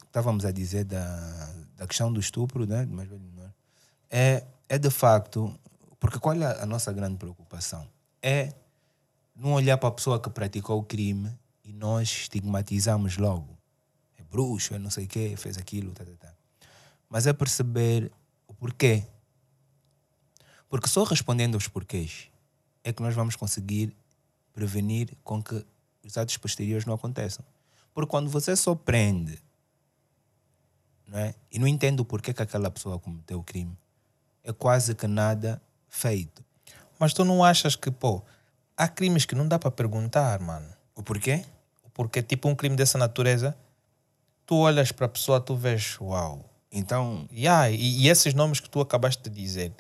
estávamos 0.06 0.46
a 0.46 0.52
dizer 0.52 0.86
da, 0.86 1.50
da 1.78 1.88
questão 1.88 2.12
do 2.12 2.20
estupro, 2.20 2.66
né? 2.66 2.86
mais 2.86 3.10
velho 3.10 3.22
menor, 3.22 3.52
é, 4.10 4.44
é 4.70 4.78
de 4.78 4.90
facto, 4.90 5.54
porque 6.00 6.20
qual 6.20 6.36
é 6.36 6.62
a 6.62 6.66
nossa 6.66 6.92
grande 6.94 7.18
preocupação? 7.18 7.88
É 8.22 8.54
não 9.36 9.54
olhar 9.54 9.78
para 9.78 9.90
a 9.90 9.92
pessoa 9.92 10.20
que 10.20 10.30
praticou 10.30 10.80
o 10.80 10.84
crime 10.84 11.32
e 11.64 11.74
nós 11.74 12.10
estigmatizamos 12.10 13.18
logo. 13.18 13.58
É 14.20 14.24
bruxo, 14.24 14.76
é 14.76 14.80
não 14.80 14.90
sei 14.90 15.06
o 15.06 15.08
quê, 15.08 15.34
fez 15.38 15.58
aquilo, 15.58 15.92
tá, 15.94 16.06
tá, 16.06 16.12
tá. 16.20 16.34
Mas 17.10 17.28
é 17.28 17.34
perceber 17.34 18.12
o 18.48 18.54
porquê. 18.54 19.04
Porque 20.74 20.90
só 20.90 21.04
respondendo 21.04 21.54
aos 21.54 21.68
porquês 21.68 22.32
é 22.84 22.92
que 22.92 23.00
nós 23.00 23.14
vamos 23.14 23.36
conseguir 23.36 23.96
prevenir 24.52 25.16
com 25.24 25.40
que 25.40 25.64
os 26.04 26.18
atos 26.18 26.36
posteriores 26.38 26.84
não 26.84 26.96
aconteçam. 26.96 27.46
Porque 27.94 28.10
quando 28.10 28.28
você 28.28 28.56
só 28.56 28.74
prende 28.74 29.38
não 31.08 31.20
é? 31.20 31.36
e 31.52 31.60
não 31.60 31.68
entende 31.68 32.02
o 32.02 32.06
porquê 32.06 32.34
que 32.34 32.42
aquela 32.42 32.72
pessoa 32.72 32.98
cometeu 32.98 33.38
o 33.38 33.44
crime, 33.44 33.78
é 34.44 34.52
quase 34.52 34.96
que 34.96 35.06
nada 35.06 35.62
feito. 35.88 36.44
Mas 36.98 37.14
tu 37.14 37.24
não 37.24 37.44
achas 37.44 37.76
que, 37.76 37.92
pô, 37.92 38.24
há 38.76 38.88
crimes 38.88 39.26
que 39.26 39.36
não 39.36 39.48
dá 39.48 39.60
para 39.60 39.70
perguntar, 39.70 40.40
mano? 40.40 40.74
O 40.96 41.04
porquê? 41.04 41.46
Porque, 41.94 42.24
tipo, 42.24 42.50
um 42.50 42.56
crime 42.56 42.76
dessa 42.76 42.98
natureza, 42.98 43.56
tu 44.44 44.56
olhas 44.56 44.92
para 44.92 45.06
a 45.06 45.10
pessoa, 45.10 45.40
tu 45.40 45.56
vês, 45.56 46.00
uau. 46.02 46.44
Então, 46.72 47.28
Yeah, 47.32 47.70
e, 47.70 48.06
e 48.06 48.10
esses 48.10 48.34
nomes 48.34 48.60
que 48.60 48.68
tu 48.68 48.82
acabaste 48.82 49.22
de 49.22 49.30
dizer 49.30 49.72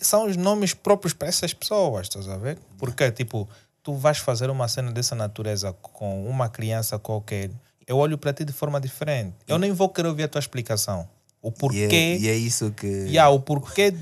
são 0.00 0.26
os 0.26 0.36
nomes 0.36 0.74
próprios 0.74 1.12
para 1.12 1.28
essas 1.28 1.52
pessoas, 1.52 2.06
estás 2.06 2.28
a 2.28 2.36
ver? 2.36 2.58
Porque, 2.78 3.10
tipo, 3.12 3.48
tu 3.82 3.94
vais 3.94 4.18
fazer 4.18 4.50
uma 4.50 4.68
cena 4.68 4.90
dessa 4.92 5.14
natureza 5.14 5.72
com 5.72 6.28
uma 6.28 6.48
criança 6.48 6.98
qualquer, 6.98 7.50
eu 7.86 7.96
olho 7.96 8.16
para 8.18 8.32
ti 8.32 8.44
de 8.44 8.52
forma 8.52 8.80
diferente. 8.80 9.34
Eu 9.46 9.58
nem 9.58 9.72
vou 9.72 9.88
querer 9.88 10.08
ouvir 10.08 10.24
a 10.24 10.28
tua 10.28 10.38
explicação. 10.40 11.08
O 11.40 11.48
e 11.48 11.52
porquê. 11.52 11.88
é, 11.90 12.16
e 12.18 12.28
é 12.28 12.34
isso 12.36 12.70
que. 12.72 12.86
Yeah, 12.86 13.30
o 13.30 13.40
porquê 13.40 13.94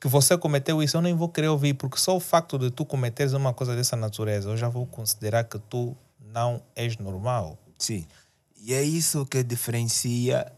que 0.00 0.08
você 0.08 0.36
cometeu 0.38 0.82
isso, 0.82 0.96
eu 0.96 1.02
nem 1.02 1.14
vou 1.14 1.28
querer 1.28 1.48
ouvir, 1.48 1.74
porque 1.74 1.98
só 1.98 2.16
o 2.16 2.20
facto 2.20 2.58
de 2.58 2.70
tu 2.70 2.84
cometeres 2.86 3.32
uma 3.34 3.52
coisa 3.52 3.76
dessa 3.76 3.96
natureza, 3.96 4.48
eu 4.48 4.56
já 4.56 4.68
vou 4.68 4.86
considerar 4.86 5.44
que 5.44 5.58
tu 5.58 5.94
não 6.32 6.62
és 6.74 6.96
normal. 6.96 7.58
Sim. 7.78 8.06
E 8.62 8.72
é 8.74 8.82
isso 8.82 9.26
que 9.26 9.42
diferencia 9.42 10.50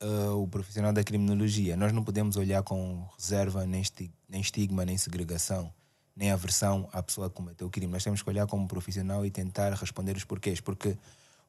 eh, 0.00 0.28
o 0.30 0.46
profissional 0.46 0.92
da 0.92 1.02
criminologia. 1.02 1.76
Nós 1.76 1.92
não 1.92 2.04
podemos 2.04 2.36
olhar 2.36 2.62
com 2.62 3.04
reserva, 3.18 3.66
nem, 3.66 3.80
esti- 3.80 4.10
nem 4.34 4.42
estigma, 4.42 4.84
nem 4.84 4.98
segregação, 4.98 5.72
nem 6.14 6.30
aversão 6.30 6.88
à 6.92 7.02
pessoa 7.02 7.30
que 7.30 7.36
cometeu 7.36 7.66
o 7.66 7.70
crime. 7.70 7.90
Nós 7.90 8.04
temos 8.04 8.22
que 8.22 8.28
olhar 8.28 8.46
como 8.46 8.68
profissional 8.68 9.24
e 9.24 9.30
tentar 9.30 9.72
responder 9.72 10.16
os 10.16 10.24
porquês. 10.24 10.60
Porque 10.60 10.98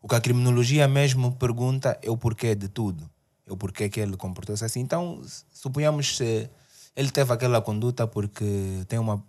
o 0.01 0.07
que 0.07 0.15
a 0.15 0.21
criminologia 0.21 0.87
mesmo 0.87 1.35
pergunta 1.35 1.99
é 2.01 2.09
o 2.09 2.17
porquê 2.17 2.55
de 2.55 2.69
tudo. 2.69 3.09
É 3.45 3.51
o 3.51 3.57
porquê 3.57 3.89
que 3.89 3.99
ele 3.99 4.15
comportou-se 4.15 4.63
assim. 4.63 4.79
Então, 4.79 5.21
suponhamos 5.51 6.17
se 6.17 6.49
ele 6.95 7.11
teve 7.11 7.33
aquela 7.33 7.61
conduta 7.61 8.07
porque 8.07 8.85
tem 8.87 8.97
uma. 8.97 9.21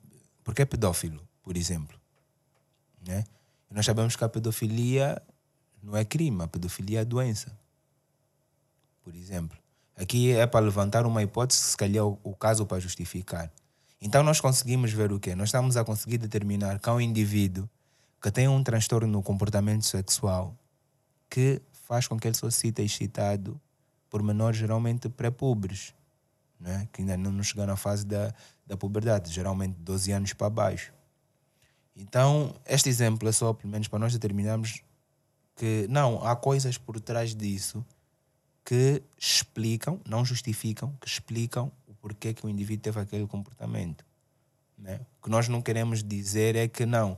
porque 0.44 0.62
é 0.62 0.64
pedófilo, 0.64 1.20
por 1.42 1.56
exemplo 1.56 1.96
né? 3.06 3.24
E 3.70 3.74
nós 3.74 3.86
sabemos 3.86 4.16
que 4.16 4.24
a 4.24 4.28
pedofilia 4.28 5.22
não 5.82 5.96
é 5.96 6.04
crime, 6.04 6.42
a 6.42 6.48
pedofilia 6.48 7.00
é 7.00 7.04
doença. 7.04 7.56
Por 9.02 9.14
exemplo. 9.14 9.56
Aqui 9.96 10.32
é 10.32 10.46
para 10.46 10.64
levantar 10.64 11.06
uma 11.06 11.22
hipótese, 11.22 11.60
se 11.60 11.76
calhar 11.76 12.04
o, 12.04 12.36
caso 12.36 12.66
para 12.66 12.78
justificar. 12.78 13.50
Então 14.00 14.22
nós 14.22 14.40
conseguimos 14.40 14.92
ver 14.92 15.10
o 15.10 15.18
quê? 15.18 15.34
Nós 15.34 15.48
estamos 15.48 15.74
a 15.76 15.84
conseguir 15.84 16.18
determinar 16.18 16.78
que 16.78 16.88
há 16.88 16.92
um 16.92 17.00
indivíduo 17.00 17.68
que 18.20 18.30
tem 18.30 18.46
um 18.46 18.62
transtorno 18.62 19.08
no 19.08 19.22
comportamento 19.22 19.86
sexual 19.86 20.54
que 21.30 21.62
faz 21.72 22.06
com 22.06 22.18
que 22.18 22.28
ele 22.28 22.36
só 22.36 22.50
se 22.50 22.60
sinta 22.60 22.82
excitado 22.82 23.58
por 24.10 24.22
menores 24.22 24.58
geralmente 24.58 25.08
pré-pubres, 25.08 25.94
né? 26.60 26.86
que 26.92 27.00
ainda 27.00 27.16
não 27.16 27.42
chegaram 27.42 27.72
à 27.72 27.76
fase 27.76 28.04
da, 28.04 28.34
da 28.66 28.76
puberdade, 28.76 29.32
geralmente 29.32 29.76
12 29.78 30.12
anos 30.12 30.32
para 30.34 30.50
baixo. 30.50 30.92
Então, 31.96 32.54
este 32.66 32.90
exemplo 32.90 33.26
é 33.28 33.32
só, 33.32 33.54
pelo 33.54 33.70
menos, 33.70 33.88
para 33.88 33.98
nós 33.98 34.12
determinarmos 34.12 34.82
que 35.56 35.86
não, 35.88 36.22
há 36.22 36.36
coisas 36.36 36.76
por 36.76 37.00
trás 37.00 37.34
disso 37.34 37.84
que 38.66 39.00
explicam, 39.16 40.00
não 40.04 40.24
justificam, 40.24 40.92
que 41.00 41.06
explicam 41.06 41.70
o 41.86 41.94
porquê 41.94 42.34
que 42.34 42.44
o 42.44 42.48
indivíduo 42.48 42.82
teve 42.82 42.98
aquele 42.98 43.26
comportamento. 43.28 44.04
Né? 44.76 45.00
O 45.20 45.24
que 45.24 45.30
nós 45.30 45.46
não 45.46 45.62
queremos 45.62 46.02
dizer 46.02 46.56
é 46.56 46.66
que 46.66 46.84
não, 46.84 47.16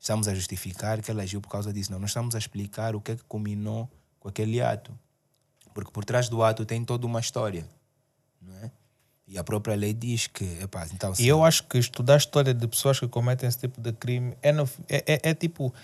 estamos 0.00 0.26
a 0.26 0.34
justificar 0.34 1.02
que 1.02 1.10
ele 1.10 1.20
agiu 1.20 1.40
por 1.40 1.50
causa 1.50 1.70
disso. 1.70 1.92
Não, 1.92 1.98
nós 1.98 2.10
estamos 2.10 2.34
a 2.34 2.38
explicar 2.38 2.96
o 2.96 3.00
que 3.02 3.12
é 3.12 3.16
que 3.16 3.24
culminou 3.24 3.90
com 4.18 4.28
aquele 4.28 4.62
ato. 4.62 4.98
Porque 5.74 5.90
por 5.90 6.02
trás 6.02 6.30
do 6.30 6.42
ato 6.42 6.64
tem 6.64 6.82
toda 6.82 7.06
uma 7.06 7.20
história. 7.20 7.68
Não 8.40 8.56
é? 8.56 8.70
E 9.28 9.36
a 9.36 9.44
própria 9.44 9.76
lei 9.76 9.92
diz 9.92 10.28
que, 10.28 10.44
epá, 10.62 10.86
então, 10.94 11.12
E 11.18 11.28
eu 11.28 11.44
acho 11.44 11.64
que 11.64 11.76
estudar 11.76 12.14
a 12.14 12.16
história 12.16 12.54
de 12.54 12.66
pessoas 12.66 12.98
que 12.98 13.06
cometem 13.06 13.46
esse 13.46 13.58
tipo 13.58 13.80
de 13.80 13.92
crime 13.92 14.34
é, 14.40 14.50
no, 14.50 14.68
é, 14.88 15.04
é, 15.06 15.30
é 15.30 15.34
tipo. 15.34 15.74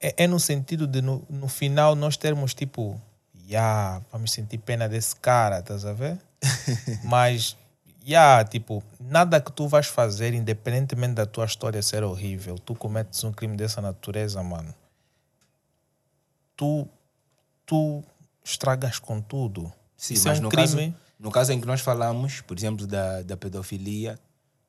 É, 0.00 0.24
é 0.24 0.26
no 0.26 0.40
sentido 0.40 0.86
de 0.86 1.02
no, 1.02 1.24
no 1.28 1.48
final 1.48 1.94
nós 1.94 2.16
termos 2.16 2.54
tipo. 2.54 3.00
Ya, 3.48 4.02
vamos 4.12 4.32
sentir 4.32 4.58
pena 4.58 4.86
desse 4.86 5.16
cara, 5.16 5.60
estás 5.60 5.86
a 5.86 5.94
ver? 5.94 6.18
Mas, 7.02 7.56
ya, 8.04 8.44
tipo, 8.44 8.82
nada 9.00 9.40
que 9.40 9.50
tu 9.50 9.66
vais 9.66 9.86
fazer, 9.86 10.34
independentemente 10.34 11.14
da 11.14 11.24
tua 11.24 11.46
história 11.46 11.80
ser 11.80 12.02
horrível, 12.04 12.58
tu 12.58 12.74
cometes 12.74 13.24
um 13.24 13.32
crime 13.32 13.56
dessa 13.56 13.80
natureza, 13.80 14.42
mano. 14.42 14.74
Tu. 16.54 16.86
Tu 17.64 18.02
estragas 18.44 18.98
com 18.98 19.20
tudo. 19.20 19.70
Sim, 19.96 20.14
Isso 20.14 20.28
é 20.28 20.30
mas 20.30 20.40
um 20.40 20.42
no, 20.44 20.48
crime. 20.48 20.66
caso, 20.66 20.94
no 21.18 21.30
caso 21.30 21.52
em 21.52 21.60
que 21.60 21.66
nós 21.66 21.80
falamos, 21.80 22.40
por 22.40 22.56
exemplo, 22.56 22.86
da, 22.86 23.22
da 23.22 23.36
pedofilia, 23.36 24.18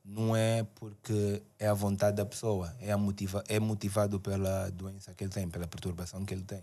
não 0.04 0.36
é 0.36 0.66
porque 0.76 1.42
é 1.58 1.68
a 1.68 1.74
vontade 1.74 2.18
da 2.18 2.26
pessoa, 2.26 2.76
é, 2.82 2.92
a 2.92 2.98
motiva, 2.98 3.44
é 3.48 3.60
motivado 3.60 4.20
pela 4.20 4.70
doença 4.72 5.14
que 5.14 5.24
ele 5.24 5.32
tem, 5.32 5.48
pela 5.50 5.68
perturbação 5.68 6.26
que 6.26 6.34
ele 6.34 6.44
tem. 6.44 6.62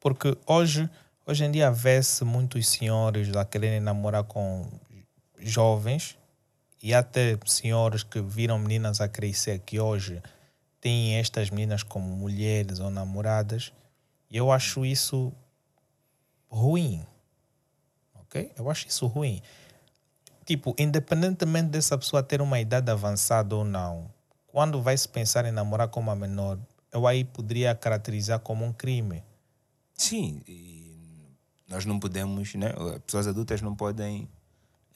Porque 0.00 0.36
hoje, 0.46 0.88
hoje 1.28 1.44
em 1.44 1.50
dia 1.50 1.70
vê-se 1.70 2.24
muitos 2.24 2.66
senhores 2.66 3.36
a 3.36 3.44
quererem 3.44 3.80
namorar 3.80 4.24
com 4.24 4.66
jovens 5.38 6.16
e 6.82 6.94
até 6.94 7.38
senhores 7.44 8.02
que 8.02 8.20
viram 8.22 8.58
meninas 8.58 9.00
a 9.02 9.08
crescer 9.08 9.58
que 9.58 9.78
hoje 9.78 10.22
têm 10.80 11.16
estas 11.16 11.50
meninas 11.50 11.82
como 11.82 12.08
mulheres 12.08 12.80
ou 12.80 12.88
namoradas. 12.88 13.72
E 14.30 14.38
eu 14.38 14.50
acho 14.50 14.86
isso 14.86 15.30
ruim. 16.48 17.04
Ok? 18.14 18.50
Eu 18.56 18.70
acho 18.70 18.88
isso 18.88 19.06
ruim. 19.06 19.42
Tipo, 20.46 20.74
independentemente 20.78 21.68
dessa 21.68 21.98
pessoa 21.98 22.22
ter 22.22 22.40
uma 22.40 22.58
idade 22.58 22.90
avançada 22.90 23.54
ou 23.54 23.64
não, 23.64 24.10
quando 24.46 24.80
vai 24.80 24.96
se 24.96 25.06
pensar 25.06 25.44
em 25.44 25.52
namorar 25.52 25.88
com 25.88 26.00
uma 26.00 26.16
menor, 26.16 26.58
eu 26.90 27.06
aí 27.06 27.22
poderia 27.22 27.74
caracterizar 27.74 28.40
como 28.40 28.64
um 28.64 28.72
crime. 28.72 29.22
Sim, 29.92 30.40
nós 31.68 31.84
não 31.84 32.00
podemos, 32.00 32.54
né? 32.54 32.72
Pessoas 33.04 33.26
adultas 33.26 33.60
não 33.60 33.76
podem, 33.76 34.28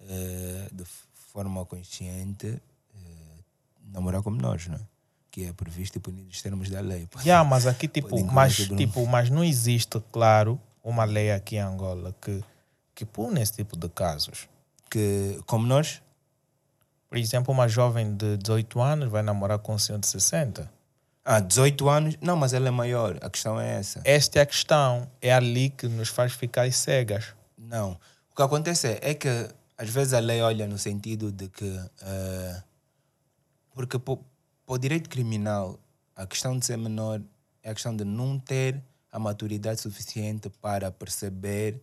eh, 0.01 0.69
de 0.73 0.85
forma 1.13 1.65
consciente, 1.67 2.47
eh, 2.47 3.39
namorar 3.93 4.23
com 4.23 4.31
menores, 4.31 4.69
né? 4.69 4.81
Que 5.31 5.45
é 5.45 5.53
previsto 5.53 5.97
e 5.97 6.01
punido 6.01 6.27
nos 6.27 6.41
termos 6.41 6.71
da 6.71 6.81
lei. 6.81 7.07
Yeah, 7.25 7.49
mas 7.49 7.67
aqui 7.67 7.87
tipo, 7.87 8.09
Podem 8.09 8.25
mas, 8.27 8.57
cometer 8.57 8.77
tipo, 8.77 9.07
mas 9.07 9.29
não 9.31 9.45
existe, 9.45 10.03
claro, 10.11 10.59
uma 10.83 11.05
lei 11.05 11.31
aqui 11.31 11.57
em 11.57 11.61
Angola 11.61 12.15
que, 12.21 12.43
que 12.95 13.05
pune 13.05 13.41
esse 13.41 13.53
tipo 13.53 13.77
de 13.77 13.89
casos. 13.89 14.49
Que, 14.91 15.41
como 15.47 15.67
nós, 15.67 16.03
Por 17.09 17.19
exemplo, 17.19 17.53
uma 17.53 17.69
jovem 17.69 18.17
de 18.17 18.39
18 18.39 18.81
anos 18.81 19.11
vai 19.11 19.23
namorar 19.23 19.59
com 19.59 19.75
um 19.75 19.79
senhor 19.79 19.99
de 19.99 20.07
60. 20.07 20.71
Há 21.25 21.41
18 21.41 21.89
anos, 21.89 22.17
não, 22.21 22.37
mas 22.37 22.53
ela 22.53 22.69
é 22.69 22.71
maior, 22.71 23.19
a 23.21 23.31
questão 23.31 23.61
é 23.61 23.79
essa. 23.79 24.01
Esta 24.05 24.39
é 24.39 24.43
a 24.43 24.47
questão. 24.47 25.11
É 25.21 25.33
ali 25.33 25.71
que 25.71 25.87
nos 25.89 26.09
faz 26.09 26.33
ficar 26.33 26.71
cegas. 26.73 27.35
Não. 27.57 27.99
O 28.31 28.37
que 28.37 28.43
acontece 28.43 28.89
é, 28.89 29.11
é 29.11 29.15
que 29.15 29.29
às 29.77 29.89
vezes 29.89 30.13
a 30.13 30.19
lei 30.19 30.41
olha 30.41 30.67
no 30.67 30.79
sentido 30.79 31.33
de 31.33 31.49
que. 31.49 31.81
eh, 32.03 32.63
porque 33.75 33.99
para 33.99 34.19
o 34.67 34.79
direito 34.79 35.09
criminal, 35.09 35.79
a 36.15 36.27
questão 36.27 36.59
de 36.59 36.65
ser 36.65 36.77
menor 36.77 37.21
é 37.63 37.71
a 37.71 37.75
questão 37.75 37.97
de 37.97 38.05
não 38.05 38.39
ter 38.39 38.83
a 39.11 39.19
maturidade 39.19 39.81
suficiente 39.81 40.49
para 40.49 40.91
perceber 40.91 41.83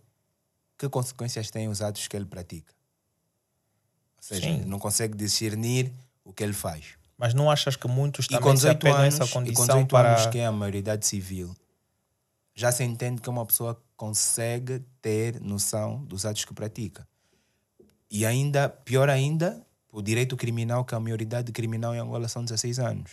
que 0.77 0.87
consequências 0.87 1.51
têm 1.51 1.67
os 1.67 1.81
atos 1.81 2.07
que 2.07 2.15
ele 2.15 2.25
pratica. 2.25 2.73
Ou 4.17 4.23
seja, 4.23 4.47
Sim. 4.47 4.65
não 4.65 4.79
consegue 4.79 5.15
discernir 5.15 5.91
o 6.23 6.33
que 6.33 6.43
ele 6.43 6.53
faz. 6.53 6.98
Mas 7.19 7.33
não 7.33 7.51
achas 7.51 7.75
que 7.75 7.85
muitos 7.85 8.27
E 8.27 8.29
com 8.29 8.39
também 8.39 8.55
se 8.55 8.61
18 8.61 8.77
apegam 8.77 8.97
a 8.97 9.01
anos, 9.01 9.13
essa 9.15 9.25
e 9.25 9.27
com 9.27 9.33
condição 9.33 9.65
18 9.65 9.87
para... 9.89 10.13
anos, 10.13 10.25
que 10.27 10.37
é 10.37 10.45
a 10.45 10.51
maioridade 10.53 11.05
civil, 11.05 11.53
já 12.55 12.71
se 12.71 12.81
entende 12.81 13.21
que 13.21 13.29
uma 13.29 13.45
pessoa 13.45 13.77
consegue 13.97 14.79
ter 15.01 15.41
noção 15.41 16.01
dos 16.05 16.25
atos 16.25 16.45
que 16.45 16.53
pratica. 16.53 17.05
E 18.09 18.25
ainda, 18.25 18.69
pior 18.69 19.09
ainda, 19.09 19.61
o 19.91 20.01
direito 20.01 20.37
criminal, 20.37 20.85
que 20.85 20.95
a 20.95 20.99
maioridade 20.99 21.51
criminal 21.51 21.93
em 21.93 21.99
Angola 21.99 22.29
são 22.29 22.41
16 22.41 22.79
anos. 22.79 23.11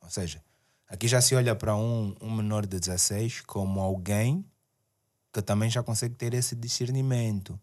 Ou 0.00 0.08
seja, 0.08 0.42
aqui 0.88 1.06
já 1.06 1.20
se 1.20 1.34
olha 1.34 1.54
para 1.54 1.76
um, 1.76 2.16
um 2.18 2.34
menor 2.34 2.64
de 2.64 2.80
16 2.80 3.42
como 3.42 3.78
alguém 3.78 4.42
que 5.30 5.42
também 5.42 5.68
já 5.68 5.82
consegue 5.82 6.14
ter 6.14 6.32
esse 6.32 6.56
discernimento 6.56 7.60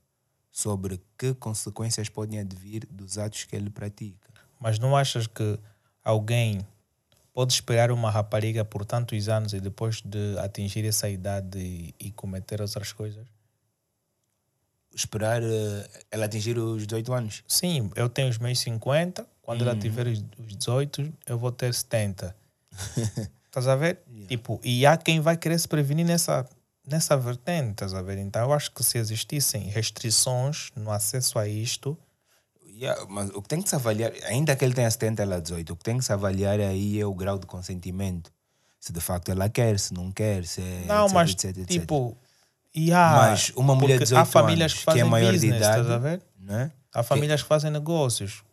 sobre 0.52 1.02
que 1.18 1.34
consequências 1.34 2.08
podem 2.08 2.40
advir 2.40 2.86
dos 2.86 3.18
atos 3.18 3.46
que 3.46 3.56
ele 3.56 3.72
pratica. 3.72 4.31
Mas 4.62 4.78
não 4.78 4.96
achas 4.96 5.26
que 5.26 5.60
alguém 6.04 6.66
pode 7.34 7.52
esperar 7.52 7.92
uma 7.92 8.12
rapariga 8.12 8.64
por 8.64 8.86
tantos 8.86 9.28
anos 9.28 9.54
e 9.54 9.60
depois 9.60 10.02
de 10.06 10.38
atingir 10.38 10.86
essa 10.86 11.10
idade 11.10 11.58
e, 11.58 11.96
e 12.00 12.12
cometer 12.12 12.62
outras 12.62 12.94
coisas? 12.94 13.26
Esperar 14.94 15.42
uh, 15.42 15.90
ela 16.12 16.26
atingir 16.26 16.58
os 16.60 16.86
18 16.86 17.14
anos? 17.14 17.44
Sim, 17.48 17.90
eu 17.96 18.08
tenho 18.08 18.30
os 18.30 18.38
meus 18.38 18.60
50, 18.60 19.26
quando 19.42 19.64
ela 19.64 19.76
tiver 19.76 20.08
os 20.08 20.24
18, 20.38 21.12
eu 21.26 21.40
vou 21.40 21.52
ter 21.52 21.74
70. 21.74 22.36
Estás 23.48 23.68
a 23.68 23.76
ver? 23.76 24.00
Yeah. 24.08 24.28
Tipo, 24.28 24.62
e 24.64 24.86
há 24.86 24.96
quem 24.96 25.20
vai 25.20 25.36
querer 25.36 25.60
se 25.60 25.68
prevenir 25.68 26.06
nessa, 26.06 26.48
nessa 26.88 27.18
vertente, 27.18 27.72
estás 27.72 27.94
a 27.94 28.02
ver? 28.02 28.18
Então 28.18 28.42
eu 28.44 28.54
acho 28.54 28.72
que 28.72 28.82
se 28.84 28.98
existissem 28.98 29.64
restrições 29.64 30.72
no 30.76 30.90
acesso 30.90 31.38
a 31.38 31.48
isto. 31.48 31.98
Yeah, 32.82 33.06
mas 33.08 33.30
o 33.30 33.42
que 33.44 33.48
tem 33.48 33.62
que 33.62 33.70
se 33.70 33.76
avaliar, 33.76 34.12
ainda 34.26 34.56
que 34.56 34.66
ele 34.66 34.74
tenha 34.74 34.90
70 34.90 35.22
ela 35.22 35.40
18, 35.40 35.72
o 35.72 35.76
que 35.76 35.84
tem 35.84 35.98
que 36.00 36.04
se 36.04 36.12
avaliar 36.12 36.60
aí 36.60 37.00
é 37.00 37.06
o 37.06 37.14
grau 37.14 37.38
de 37.38 37.46
consentimento. 37.46 38.32
Se 38.80 38.92
de 38.92 39.00
facto 39.00 39.30
ela 39.30 39.48
quer, 39.50 39.78
se 39.80 39.94
não 39.94 40.12
quer, 40.12 40.44
se 40.46 40.62
é. 40.62 40.86
Não, 40.88 41.04
etc, 41.06 41.14
mas 41.14 41.30
etc, 41.32 41.46
etc. 41.58 41.68
tipo. 41.68 42.18
Yeah, 42.76 43.16
mas 43.18 43.52
uma 43.56 43.76
mulher 43.76 44.00
de 44.00 44.06
18 44.06 44.20
há 44.22 44.26
famílias 44.26 44.72
anos 44.72 44.80
que, 44.80 44.86
fazem 44.86 45.02
que 45.04 45.08
é 45.08 45.10
maior 45.12 45.32
business, 45.34 45.52
de 45.52 45.58
idade. 45.58 45.82
Estás 45.82 45.92
a 45.92 45.98
ver? 46.00 46.22
Né? 46.40 46.72
Há 46.94 47.04
famílias 47.04 47.42
que 47.44 47.48
fazem 47.48 47.70
negócios 47.70 48.44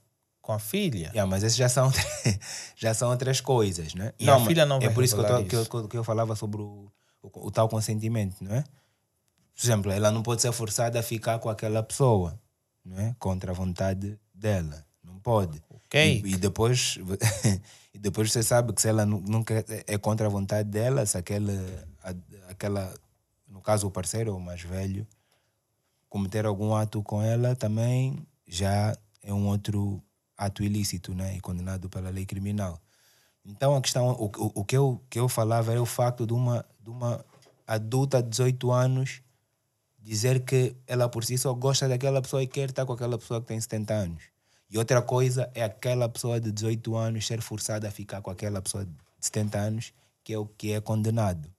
com 0.42 0.52
a 0.52 0.58
filha. 0.58 1.06
Yeah, 1.08 1.24
mas 1.24 1.42
esses 1.42 1.56
já 1.56 1.68
são, 1.68 1.90
já 2.76 2.92
são 2.92 3.10
outras 3.10 3.40
coisas, 3.40 3.94
né? 3.94 4.12
E 4.18 4.28
a 4.28 4.38
filha 4.40 4.66
não 4.66 4.78
É 4.82 4.90
por 4.90 5.04
isso 5.04 5.14
que 5.14 5.20
eu, 5.22 5.26
tô- 5.26 5.44
que, 5.44 5.56
eu, 5.56 5.62
isso. 5.62 5.70
que 5.70 5.76
eu- 5.76 5.88
que 5.88 5.96
eu 5.96 6.04
falava 6.04 6.34
sobre 6.36 6.60
o, 6.60 6.90
o, 7.22 7.46
o 7.46 7.50
tal 7.50 7.68
consentimento, 7.68 8.36
não 8.42 8.54
é? 8.54 8.62
Por 9.56 9.64
exemplo, 9.64 9.90
ela 9.90 10.10
não 10.10 10.22
pode 10.22 10.42
ser 10.42 10.52
forçada 10.52 11.00
a 11.00 11.02
ficar 11.02 11.38
com 11.38 11.48
aquela 11.48 11.82
pessoa, 11.82 12.38
não 12.84 12.98
é? 12.98 13.14
Contra 13.18 13.52
a 13.52 13.54
vontade 13.54 14.18
dela. 14.34 14.84
Não 15.02 15.18
pode. 15.18 15.62
Ok. 15.70 16.22
E, 16.24 16.34
e 16.34 16.36
depois, 16.36 16.98
e 17.94 17.98
depois 17.98 18.30
você 18.32 18.42
sabe 18.42 18.72
que 18.72 18.80
se 18.82 18.88
ela 18.88 19.04
nu- 19.06 19.20
nunca 19.26 19.64
é 19.86 19.98
contra 19.98 20.26
a 20.26 20.30
vontade 20.30 20.68
dela, 20.68 21.04
se 21.06 21.16
aquele, 21.16 21.52
a- 22.02 22.14
aquela, 22.50 22.92
no 23.48 23.60
caso 23.60 23.86
o 23.86 23.90
parceiro 23.90 24.32
ou 24.32 24.38
o 24.38 24.40
mais 24.40 24.62
velho, 24.62 25.06
cometer 26.08 26.46
algum 26.46 26.74
ato 26.74 27.02
com 27.02 27.22
ela 27.22 27.54
também 27.54 28.26
já 28.46 28.96
é 29.22 29.32
um 29.32 29.46
outro 29.48 30.02
ato 30.36 30.62
ilícito 30.62 31.14
né? 31.14 31.36
e 31.36 31.40
condenado 31.40 31.88
pela 31.88 32.10
lei 32.10 32.24
criminal. 32.24 32.80
Então 33.44 33.74
a 33.76 33.80
questão, 33.80 34.10
o, 34.12 34.26
o, 34.26 34.52
o 34.60 34.64
que, 34.64 34.76
eu, 34.76 35.02
que 35.10 35.18
eu 35.18 35.28
falava 35.28 35.72
era 35.72 35.80
o 35.82 35.86
facto 35.86 36.26
de 36.26 36.32
uma, 36.32 36.64
de 36.80 36.90
uma 36.90 37.24
adulta 37.66 38.22
de 38.22 38.28
18 38.30 38.70
anos 38.70 39.22
dizer 39.98 40.44
que 40.44 40.76
ela 40.86 41.08
por 41.08 41.24
si 41.24 41.36
só 41.36 41.52
gosta 41.52 41.88
daquela 41.88 42.22
pessoa 42.22 42.42
e 42.42 42.46
quer 42.46 42.70
estar 42.70 42.86
com 42.86 42.92
aquela 42.92 43.18
pessoa 43.18 43.40
que 43.40 43.46
tem 43.46 43.60
70 43.60 43.94
anos. 43.94 44.22
E 44.70 44.78
outra 44.78 45.00
coisa 45.02 45.50
é 45.54 45.64
aquela 45.64 46.08
pessoa 46.08 46.40
de 46.40 46.52
18 46.52 46.96
anos 46.96 47.26
ser 47.26 47.40
forçada 47.40 47.88
a 47.88 47.90
ficar 47.90 48.20
com 48.20 48.30
aquela 48.30 48.60
pessoa 48.60 48.84
de 48.84 48.92
70 49.20 49.58
anos, 49.58 49.92
que 50.22 50.32
é 50.32 50.38
o 50.38 50.46
que 50.46 50.72
é 50.72 50.80
condenado. 50.80 51.50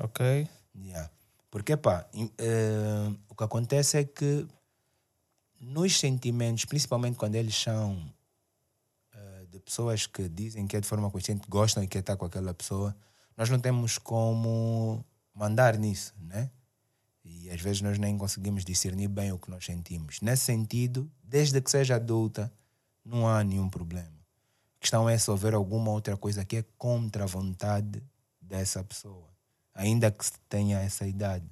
Ok. 0.00 0.48
Yeah. 0.74 1.10
Porque, 1.50 1.76
pá, 1.76 2.06
eh, 2.14 3.12
o 3.28 3.34
que 3.34 3.44
acontece 3.44 3.98
é 3.98 4.04
que 4.04 4.46
nos 5.60 5.98
sentimentos, 5.98 6.64
principalmente 6.64 7.16
quando 7.16 7.34
eles 7.34 7.54
são 7.54 8.00
eh, 9.14 9.46
de 9.50 9.58
pessoas 9.58 10.06
que 10.06 10.28
dizem 10.28 10.66
que 10.66 10.76
é 10.76 10.80
de 10.80 10.86
forma 10.86 11.10
consciente, 11.10 11.48
gostam 11.48 11.82
e 11.82 11.88
quer 11.88 12.00
estar 12.00 12.16
com 12.16 12.26
aquela 12.26 12.54
pessoa, 12.54 12.96
nós 13.36 13.50
não 13.50 13.58
temos 13.58 13.98
como 13.98 15.04
mandar 15.34 15.76
nisso, 15.76 16.14
né? 16.20 16.50
E 17.30 17.50
às 17.50 17.60
vezes 17.60 17.82
nós 17.82 17.98
nem 17.98 18.16
conseguimos 18.16 18.64
discernir 18.64 19.08
bem 19.08 19.32
o 19.32 19.38
que 19.38 19.50
nós 19.50 19.64
sentimos. 19.64 20.20
Nesse 20.22 20.44
sentido, 20.44 21.10
desde 21.22 21.60
que 21.60 21.70
seja 21.70 21.96
adulta, 21.96 22.50
não 23.04 23.28
há 23.28 23.44
nenhum 23.44 23.68
problema. 23.68 24.08
A 24.76 24.80
questão 24.80 25.08
é 25.08 25.18
se 25.18 25.30
houver 25.30 25.54
alguma 25.54 25.90
outra 25.90 26.16
coisa 26.16 26.44
que 26.44 26.56
é 26.56 26.64
contra 26.78 27.24
a 27.24 27.26
vontade 27.26 28.02
dessa 28.40 28.82
pessoa, 28.82 29.28
ainda 29.74 30.10
que 30.10 30.24
tenha 30.48 30.78
essa 30.80 31.06
idade, 31.06 31.44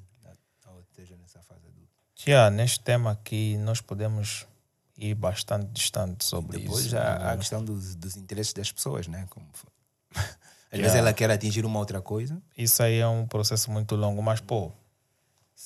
ou 0.66 0.80
esteja 0.80 1.14
nessa 1.16 1.42
fase 1.42 1.66
adulta. 1.66 1.90
Já, 2.14 2.48
neste 2.50 2.80
tema 2.80 3.10
aqui 3.10 3.56
nós 3.58 3.80
podemos 3.80 4.46
ir 4.96 5.14
bastante 5.14 5.66
distante 5.72 6.24
sobre 6.24 6.58
Depois 6.58 6.86
isso. 6.86 6.96
há 6.96 7.00
há 7.02 7.32
a 7.32 7.36
questão 7.36 7.62
dos, 7.62 7.94
dos 7.94 8.16
interesses 8.16 8.54
das 8.54 8.72
pessoas, 8.72 9.06
né? 9.08 9.26
Como 9.28 9.46
foi. 9.52 9.70
Às 10.66 10.78
Yeah. 10.78 10.82
vezes 10.82 10.96
ela 10.98 11.12
quer 11.14 11.30
atingir 11.30 11.64
uma 11.64 11.78
outra 11.78 12.02
coisa. 12.02 12.42
Isso 12.58 12.82
aí 12.82 12.98
é 12.98 13.06
um 13.06 13.24
processo 13.26 13.70
muito 13.70 13.94
longo, 13.94 14.20
mas 14.22 14.40
pô, 14.40 14.72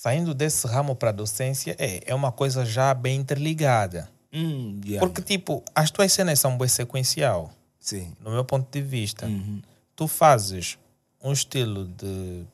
saindo 0.00 0.32
desse 0.32 0.66
ramo 0.66 0.96
para 0.96 1.10
a 1.10 1.12
docência, 1.12 1.76
é, 1.78 2.02
é 2.06 2.14
uma 2.14 2.32
coisa 2.32 2.64
já 2.64 2.94
bem 2.94 3.18
interligada. 3.18 4.08
Hum, 4.32 4.80
yeah, 4.82 5.06
Porque, 5.06 5.20
tipo, 5.20 5.62
as 5.74 5.90
tuas 5.90 6.10
cenas 6.10 6.40
são 6.40 6.56
bem 6.56 6.68
sequencial, 6.68 7.50
Sim. 7.78 8.16
no 8.18 8.30
meu 8.30 8.42
ponto 8.42 8.66
de 8.72 8.80
vista. 8.80 9.26
Uhum. 9.26 9.60
Tu 9.94 10.08
fazes 10.08 10.78
um 11.22 11.30
estilo 11.30 11.84
de. 11.84 12.46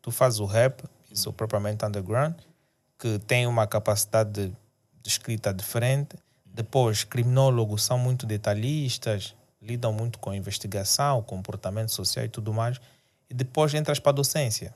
Tu 0.00 0.12
fazes 0.12 0.38
o 0.38 0.44
rap, 0.44 0.84
isso 1.10 1.32
propriamente 1.32 1.84
underground, 1.84 2.36
que 2.96 3.18
tem 3.26 3.44
uma 3.48 3.66
capacidade 3.66 4.30
de, 4.30 4.46
de 5.02 5.08
escrita 5.08 5.52
diferente. 5.52 6.14
Depois, 6.46 7.02
criminólogos 7.02 7.82
são 7.82 7.98
muito 7.98 8.24
detalhistas, 8.24 9.34
lidam 9.60 9.92
muito 9.92 10.16
com 10.20 10.32
investigação, 10.32 11.22
comportamento 11.22 11.90
social 11.90 12.24
e 12.24 12.28
tudo 12.28 12.54
mais. 12.54 12.80
E 13.28 13.34
depois 13.34 13.74
entras 13.74 13.98
para 13.98 14.10
a 14.10 14.14
docência. 14.14 14.72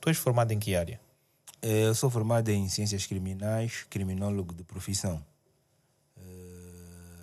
Tu 0.00 0.08
és 0.10 0.16
formado 0.16 0.52
em 0.52 0.58
que 0.58 0.74
área? 0.76 1.00
Eh, 1.62 1.86
Eu 1.86 1.94
sou 1.94 2.08
formado 2.10 2.48
em 2.50 2.68
ciências 2.68 3.06
criminais, 3.06 3.84
criminólogo 3.90 4.54
de 4.54 4.62
profissão. 4.64 5.24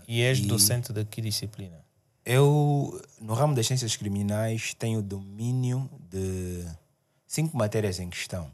E 0.07 0.21
és 0.21 0.39
E- 0.39 0.45
docente 0.45 0.93
de 0.93 1.03
que 1.05 1.21
disciplina? 1.21 1.83
Eu, 2.23 3.01
no 3.19 3.33
ramo 3.33 3.53
das 3.55 3.65
ciências 3.67 3.95
criminais, 3.95 4.73
tenho 4.73 5.01
domínio 5.01 5.89
de 6.09 6.65
cinco 7.27 7.55
matérias 7.57 7.99
em 7.99 8.09
questão. 8.09 8.51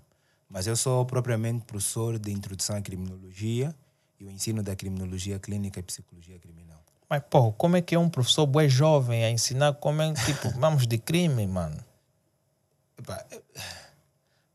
Mas 0.49 0.67
eu 0.67 0.75
sou 0.75 1.05
propriamente 1.05 1.63
professor 1.65 2.19
de 2.19 2.31
introdução 2.31 2.75
à 2.75 2.81
criminologia 2.81 3.73
e 4.19 4.25
o 4.25 4.29
ensino 4.29 4.61
da 4.61 4.75
criminologia 4.75 5.39
clínica 5.39 5.79
e 5.79 5.83
psicologia 5.83 6.37
criminal. 6.39 6.81
Mas, 7.09 7.23
pô, 7.29 7.51
como 7.53 7.75
é 7.77 7.81
que 7.81 7.95
é 7.95 7.99
um 7.99 8.09
professor 8.09 8.45
bué 8.45 8.67
jovem 8.69 9.23
a 9.25 9.29
ensinar 9.29 9.73
como 9.75 10.01
é, 10.01 10.13
tipo, 10.13 10.49
vamos 10.59 10.85
de 10.87 10.97
crime, 10.97 11.47
mano? 11.47 11.81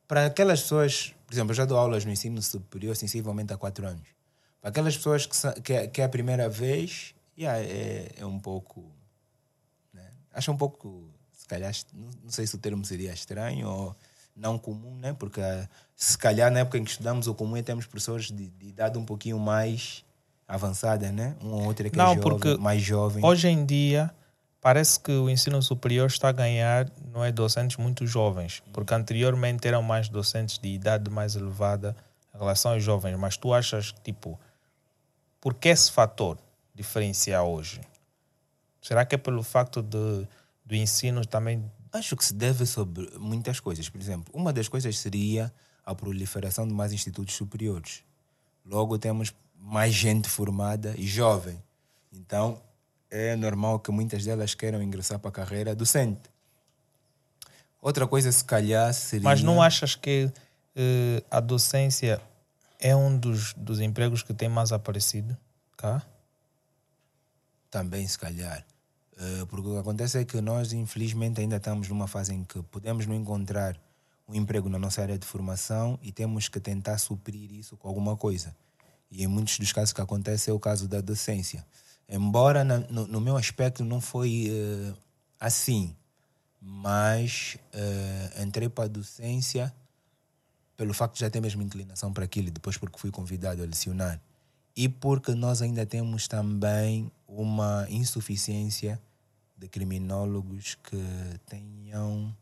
Para 0.09 0.27
aquelas 0.27 0.63
pessoas, 0.63 1.15
por 1.27 1.35
exemplo, 1.35 1.51
eu 1.53 1.57
já 1.57 1.65
dou 1.65 1.77
aulas 1.79 2.05
no 2.05 2.11
ensino 2.13 2.41
superior 2.41 2.95
sensivelmente 2.97 3.53
há 3.53 3.57
quatro 3.57 3.87
anos. 3.87 4.07
Para 4.61 4.71
aquelas 4.71 4.97
pessoas 4.97 5.27
que, 5.27 5.37
sa- 5.37 5.53
que, 5.55 5.73
é, 5.73 5.87
que 5.87 6.01
é 6.01 6.05
a 6.05 6.09
primeira 6.09 6.49
vez, 6.49 7.15
yeah, 7.39 7.59
é, 7.61 8.13
é 8.19 8.27
um 8.27 8.39
pouco. 8.39 8.85
Né? 9.93 10.09
Acho 10.33 10.53
um 10.53 10.57
pouco, 10.57 11.09
se 11.33 11.47
calhar, 11.47 11.73
não, 11.93 12.09
não 12.25 12.31
sei 12.31 12.47
se 12.47 12.55
o 12.55 12.59
termo 12.59 12.85
seria 12.85 13.13
estranho 13.13 13.69
ou 13.69 13.97
não 14.37 14.59
comum, 14.59 14.95
né? 14.97 15.13
porque 15.15 15.41
ah, 15.41 15.69
se 15.95 16.17
calhar 16.19 16.51
na 16.53 16.61
época 16.61 16.79
em 16.79 16.85
que 16.85 16.91
estudamos 16.91 17.27
o 17.27 17.35
comum 17.35 17.57
é 17.57 17.63
termos 17.63 17.87
professores 17.87 18.27
de, 18.31 18.49
de 18.49 18.67
idade 18.69 18.99
um 18.99 19.05
pouquinho 19.05 19.39
mais 19.39 20.05
avançada, 20.47 21.11
né? 21.11 21.35
um 21.43 21.49
ou 21.53 21.65
outro 21.65 21.87
é 21.87 21.91
que 21.91 21.99
é 21.99 22.03
Não, 22.03 22.15
jovem, 22.15 22.23
porque 22.23 22.57
mais 22.59 22.83
jovem. 22.83 23.25
Hoje 23.25 23.49
em 23.49 23.65
dia, 23.65 24.15
parece 24.61 24.99
que 24.99 25.13
o 25.13 25.31
ensino 25.31 25.63
superior 25.63 26.07
está 26.07 26.29
a 26.29 26.33
ganhar, 26.33 26.91
não 27.13 27.25
é, 27.25 27.31
docentes 27.31 27.77
muito 27.77 28.07
jovens, 28.07 28.63
porque 28.73 28.95
anteriormente 28.95 29.67
eram 29.67 29.83
mais 29.83 30.09
docentes 30.09 30.59
de 30.59 30.69
idade 30.69 31.11
mais 31.11 31.37
elevada 31.37 31.97
em 32.35 32.39
relação 32.39 32.73
aos 32.73 32.83
jovens. 32.83 33.17
Mas 33.17 33.37
tu 33.37 33.53
achas, 33.55 33.95
tipo, 34.05 34.39
por 35.41 35.55
que 35.55 35.69
esse 35.69 35.91
fator 35.91 36.39
diferencia 36.75 37.43
hoje? 37.43 37.81
Será 38.81 39.05
que 39.05 39.15
é 39.15 39.19
pelo 39.19 39.43
facto 39.43 39.83
de, 39.83 40.27
do 40.65 40.75
ensino 40.75 41.25
também 41.27 41.65
Acho 41.97 42.15
que 42.15 42.25
se 42.25 42.35
deve 42.35 42.67
sobre 42.67 43.11
muitas 43.19 43.59
coisas. 43.59 43.89
Por 43.89 43.99
exemplo, 43.99 44.31
uma 44.35 44.53
das 44.53 44.69
coisas 44.69 44.99
seria 44.99 45.53
a 45.85 45.95
proliferação 45.95 46.69
de 46.69 46.75
mais 46.75 46.93
institutos 46.93 47.35
superiores. 47.35 48.03
Logo, 48.65 48.99
temos 48.99 49.33
mais 49.59 49.95
gente 49.95 50.29
formada 50.29 50.95
e 50.99 51.07
jovem. 51.07 51.63
Então, 52.13 52.61
é 53.17 53.37
normal 53.37 53.81
que 53.81 53.91
muitas 53.91 54.25
delas 54.25 54.55
queiram 54.55 54.83
ingressar 54.83 55.19
para 55.19 55.31
a 55.31 55.33
carreira 55.33 55.75
docente. 55.75 56.31
Outra 57.81 58.07
coisa, 58.07 58.31
se 58.31 58.45
calhar, 58.45 58.93
seria. 58.93 59.25
Mas 59.25 59.43
não 59.43 59.63
achas 59.63 59.95
que 59.95 60.31
eh, 60.75 61.23
a 61.31 61.41
docência 61.41 62.21
é 62.79 62.95
um 62.95 63.17
dos, 63.17 63.55
dos 63.55 63.81
empregos 63.81 64.23
que 64.23 64.35
tem 64.35 64.49
mais 64.49 64.73
aparecido 64.73 65.37
cá? 65.77 66.03
Também, 67.71 68.07
se 68.07 68.19
calhar. 68.19 68.65
Eh, 69.19 69.45
porque 69.49 69.69
o 69.69 69.73
que 69.73 69.79
acontece 69.79 70.19
é 70.19 70.25
que 70.25 70.41
nós, 70.41 70.73
infelizmente, 70.73 71.41
ainda 71.41 71.57
estamos 71.57 71.89
numa 71.89 72.07
fase 72.07 72.35
em 72.35 72.45
que 72.45 72.63
podemos 72.65 73.07
não 73.07 73.15
encontrar 73.15 73.81
um 74.29 74.35
emprego 74.35 74.69
na 74.69 74.79
nossa 74.79 75.01
área 75.01 75.19
de 75.19 75.27
formação 75.27 75.99
e 76.03 76.13
temos 76.13 76.49
que 76.49 76.61
tentar 76.61 76.99
suprir 76.99 77.53
isso 77.53 77.77
com 77.77 77.89
alguma 77.89 78.17
coisa. 78.17 78.55
E 79.11 79.23
em 79.23 79.27
muitos 79.27 79.59
dos 79.59 79.73
casos 79.73 79.93
que 79.93 80.01
acontece 80.01 80.51
é 80.51 80.53
o 80.53 80.59
caso 80.59 80.89
da 80.89 81.01
docência. 81.01 81.65
Embora 82.09 82.63
na, 82.63 82.79
no, 82.79 83.07
no, 83.07 83.21
meu 83.21 83.37
aspecto 83.37 83.85
não 83.85 84.01
foi 84.01 84.49
uh, 84.51 84.97
assim, 85.41 85.95
mas 86.61 87.57
uh, 87.75 88.43
entrei 88.43 88.69
para 88.69 88.85
a 88.85 88.89
docência 88.89 89.75
pelo 90.77 90.93
facto 90.95 91.15
de 91.15 91.21
já 91.21 91.31
ter 91.31 91.41
mesmo 91.41 91.63
inclinação 91.63 92.13
para 92.13 92.25
aquilo, 92.25 92.51
depois 92.51 92.77
porque 92.77 92.99
fui 92.99 93.11
convidado 93.11 93.63
a 93.63 93.67
lecionar. 93.67 94.21
E 94.77 94.89
porque 94.89 95.35
nós 95.35 95.63
ainda 95.63 95.87
temos 95.87 96.29
também 96.29 97.11
uma 97.27 97.87
insuficiência 97.89 99.01
de 99.57 99.69
criminólogos 99.69 100.75
que 100.75 101.03
tenham 101.47 102.37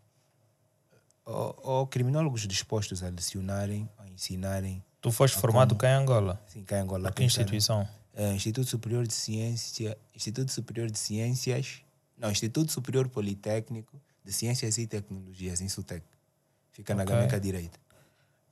ou, 1.25 1.61
ou, 1.63 1.87
criminólogos 1.87 2.47
dispostos 2.47 3.03
a 3.03 3.09
lecionarem, 3.09 3.89
a 3.99 4.09
ensinarem. 4.09 4.85
Tu 5.01 5.11
foste 5.11 5.39
formado 5.39 5.71
como... 5.71 5.81
cá 5.81 5.91
em 5.91 5.95
Angola? 5.95 6.43
Sim, 6.47 6.65
cá 6.65 6.79
em 6.79 6.81
Angola. 6.81 7.13
Que 7.13 7.25
instituição? 7.25 7.89
É, 8.15 8.33
Instituto 8.33 8.69
Superior 8.69 9.07
de 9.07 9.13
Ciência, 9.13 9.99
Instituto 10.15 10.53
Superior 10.53 10.91
de 10.91 10.99
Ciências, 10.99 11.83
não, 12.17 12.31
Instituto 12.31 12.71
Superior 12.71 13.09
Politécnico 13.09 14.01
de 14.25 14.33
Ciências 14.33 14.79
e 14.79 14.87
Tecnologias, 14.87 15.61
Insutec. 15.61 16.05
Fica 16.73 16.95
na 16.95 17.05
Gameca 17.05 17.39
direita. 17.39 17.79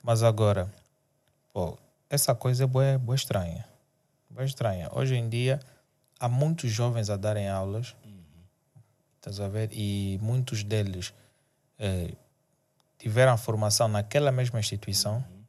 Mas 0.01 0.21
agora, 0.21 0.71
pô, 1.53 1.77
essa 2.09 2.35
coisa 2.35 2.65
é 2.65 2.67
boa, 2.67 2.97
boa 2.97 3.15
estranha. 3.15 3.65
Boa 4.29 4.45
estranha. 4.45 4.89
Hoje 4.93 5.15
em 5.15 5.29
dia, 5.29 5.59
há 6.19 6.27
muitos 6.27 6.69
jovens 6.71 7.09
a 7.09 7.15
darem 7.15 7.49
aulas, 7.49 7.95
uhum. 8.05 8.21
estás 9.15 9.39
a 9.39 9.47
ver? 9.47 9.69
E 9.71 10.19
muitos 10.21 10.63
deles 10.63 11.13
eh, 11.79 12.13
tiveram 12.97 13.37
formação 13.37 13.87
naquela 13.87 14.31
mesma 14.31 14.59
instituição 14.59 15.15
uhum. 15.15 15.42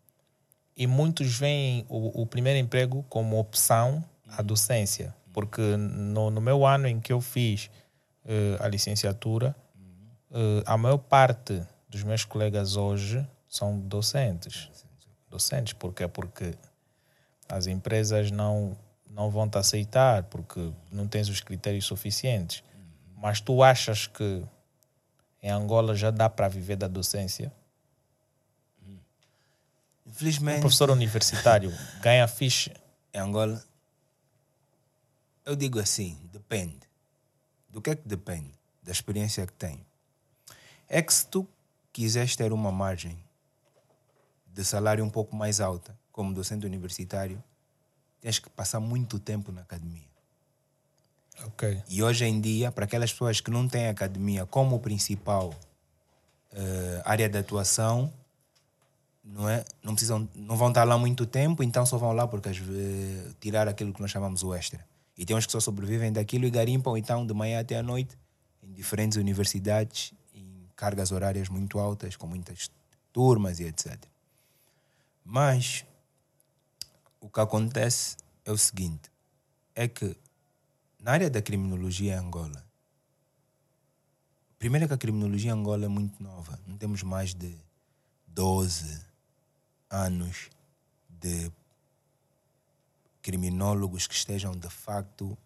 E 0.77 0.87
muitos 0.87 1.39
veem 1.39 1.85
o, 1.89 2.23
o, 2.23 2.27
primeiro 2.27 2.59
emprego 2.59 3.05
como 3.09 3.39
opção 3.39 4.05
à 4.29 4.41
uhum. 4.41 4.47
docência. 4.47 5.15
Porque 5.33 5.61
no, 5.61 6.31
no 6.31 6.41
meu 6.41 6.67
ano 6.67 6.87
em 6.87 7.01
que 7.01 7.13
eu 7.13 7.21
fiz 7.21 7.71
uh, 8.25 8.63
a 8.63 8.69
licenciatura, 8.69 9.55
uh, 10.31 10.63
a 10.67 10.77
maior 10.77 10.99
parte 10.99 11.63
dos 11.89 12.03
meus 12.03 12.25
colegas 12.25 12.77
hoje 12.77 13.27
são 13.49 13.79
docentes. 13.79 14.71
Docentes, 15.29 15.73
porque 15.73 16.07
Porque 16.09 16.55
as 17.49 17.67
empresas 17.67 18.31
não, 18.31 18.77
não 19.09 19.31
vão 19.31 19.49
te 19.49 19.59
aceitar, 19.59 20.25
porque 20.25 20.73
não 20.91 21.07
tens 21.07 21.29
os 21.29 21.41
critérios 21.41 21.85
suficientes. 21.85 22.63
Uhum. 22.75 23.21
Mas 23.23 23.41
tu 23.41 23.63
achas 23.63 24.07
que 24.07 24.43
em 25.43 25.51
Angola 25.51 25.95
já 25.95 26.11
dá 26.11 26.29
para 26.29 26.49
viver 26.49 26.77
da 26.77 26.89
docência? 26.89 27.53
Infelizmente. 30.15 30.59
Um 30.59 30.61
professor 30.61 30.91
universitário 30.91 31.73
ganha 32.01 32.27
ficha. 32.29 32.73
Em 33.13 33.19
Angola, 33.19 33.63
eu 35.45 35.57
digo 35.57 35.81
assim: 35.81 36.17
depende. 36.33 36.81
Do 37.69 37.83
que 37.83 37.91
é 37.91 37.97
que 37.97 38.07
depende? 38.07 38.55
Da 38.81 38.93
experiência 38.93 39.45
que 39.45 39.53
tem. 39.53 39.85
É 40.89 41.03
que 41.03 41.13
se 41.13 41.27
tu 41.27 41.47
quiseres 41.93 42.37
ter 42.37 42.53
uma 42.53 42.71
margem 42.71 43.19
de 44.47 44.65
salário 44.65 45.05
um 45.05 45.11
pouco 45.11 45.35
mais 45.35 45.61
alta, 45.61 45.99
como 46.13 46.33
docente 46.33 46.65
universitário, 46.65 47.43
tens 48.21 48.39
que 48.39 48.49
passar 48.49 48.79
muito 48.79 49.19
tempo 49.19 49.51
na 49.51 49.63
academia. 49.63 50.15
Okay. 51.47 51.83
E 51.89 52.01
hoje 52.05 52.25
em 52.25 52.41
dia, 52.41 52.71
para 52.71 52.85
aquelas 52.85 53.11
pessoas 53.13 53.41
que 53.41 53.51
não 53.51 53.67
têm 53.67 53.89
academia 53.89 54.47
como 54.47 54.79
principal 54.79 55.49
uh, 56.53 57.03
área 57.05 57.29
de 57.29 57.37
atuação, 57.37 58.13
não 59.25 59.49
é? 59.49 59.65
Não 59.83 59.95
precisam, 59.95 60.29
não 60.35 60.57
vão 60.57 60.69
estar 60.69 60.85
lá 60.85 60.99
muito 60.99 61.25
tempo, 61.25 61.63
então 61.63 61.87
só 61.87 61.97
vão 61.97 62.13
lá 62.13 62.29
porque 62.29 62.51
uh, 62.51 63.35
tirar 63.41 63.67
aquilo 63.67 63.93
que 63.93 64.01
nós 64.01 64.11
chamamos 64.11 64.43
o 64.43 64.55
extra. 64.55 64.87
E 65.17 65.25
tem 65.25 65.35
uns 65.35 65.47
que 65.47 65.53
só 65.53 65.61
sobrevivem 65.61 66.13
daquilo 66.13 66.45
e 66.45 66.51
garimpam 66.51 66.97
então 66.97 67.27
de 67.27 67.33
manhã 67.33 67.61
até 67.61 67.79
à 67.79 67.83
noite 67.83 68.19
em 68.63 68.73
diferentes 68.73 69.17
universidades 69.17 70.13
em 70.35 70.69
cargas 70.77 71.11
horárias 71.11 71.49
muito 71.49 71.79
altas, 71.79 72.17
com 72.17 72.27
muitas 72.27 72.71
turmas 73.13 73.61
e 73.61 73.65
etc. 73.65 73.97
Mas 75.25 75.87
o 77.21 77.31
que 77.31 77.41
acontece 77.41 78.17
é 78.45 78.53
o 78.53 78.59
seguinte: 78.59 79.11
é 79.75 79.89
que 79.89 80.17
na 81.01 81.13
área 81.13 81.31
da 81.31 81.41
criminologia 81.41 82.15
em 82.15 82.19
Angola, 82.19 82.63
primeiro 84.59 84.87
que 84.87 84.95
a 84.95 84.99
criminologia 84.99 85.51
em 85.51 85.55
Angola 85.55 85.87
é 85.87 85.89
muito 85.89 86.23
nova, 86.23 86.59
não 86.67 86.77
temos 86.77 87.03
mais 87.03 87.35
de 87.35 87.57
12 88.27 89.14
anos 89.95 90.51
de 91.09 91.51
criminólogos 93.23 94.07
que 94.07 94.15
estejam 94.15 94.53
de 94.53 94.69
facto 94.69 95.37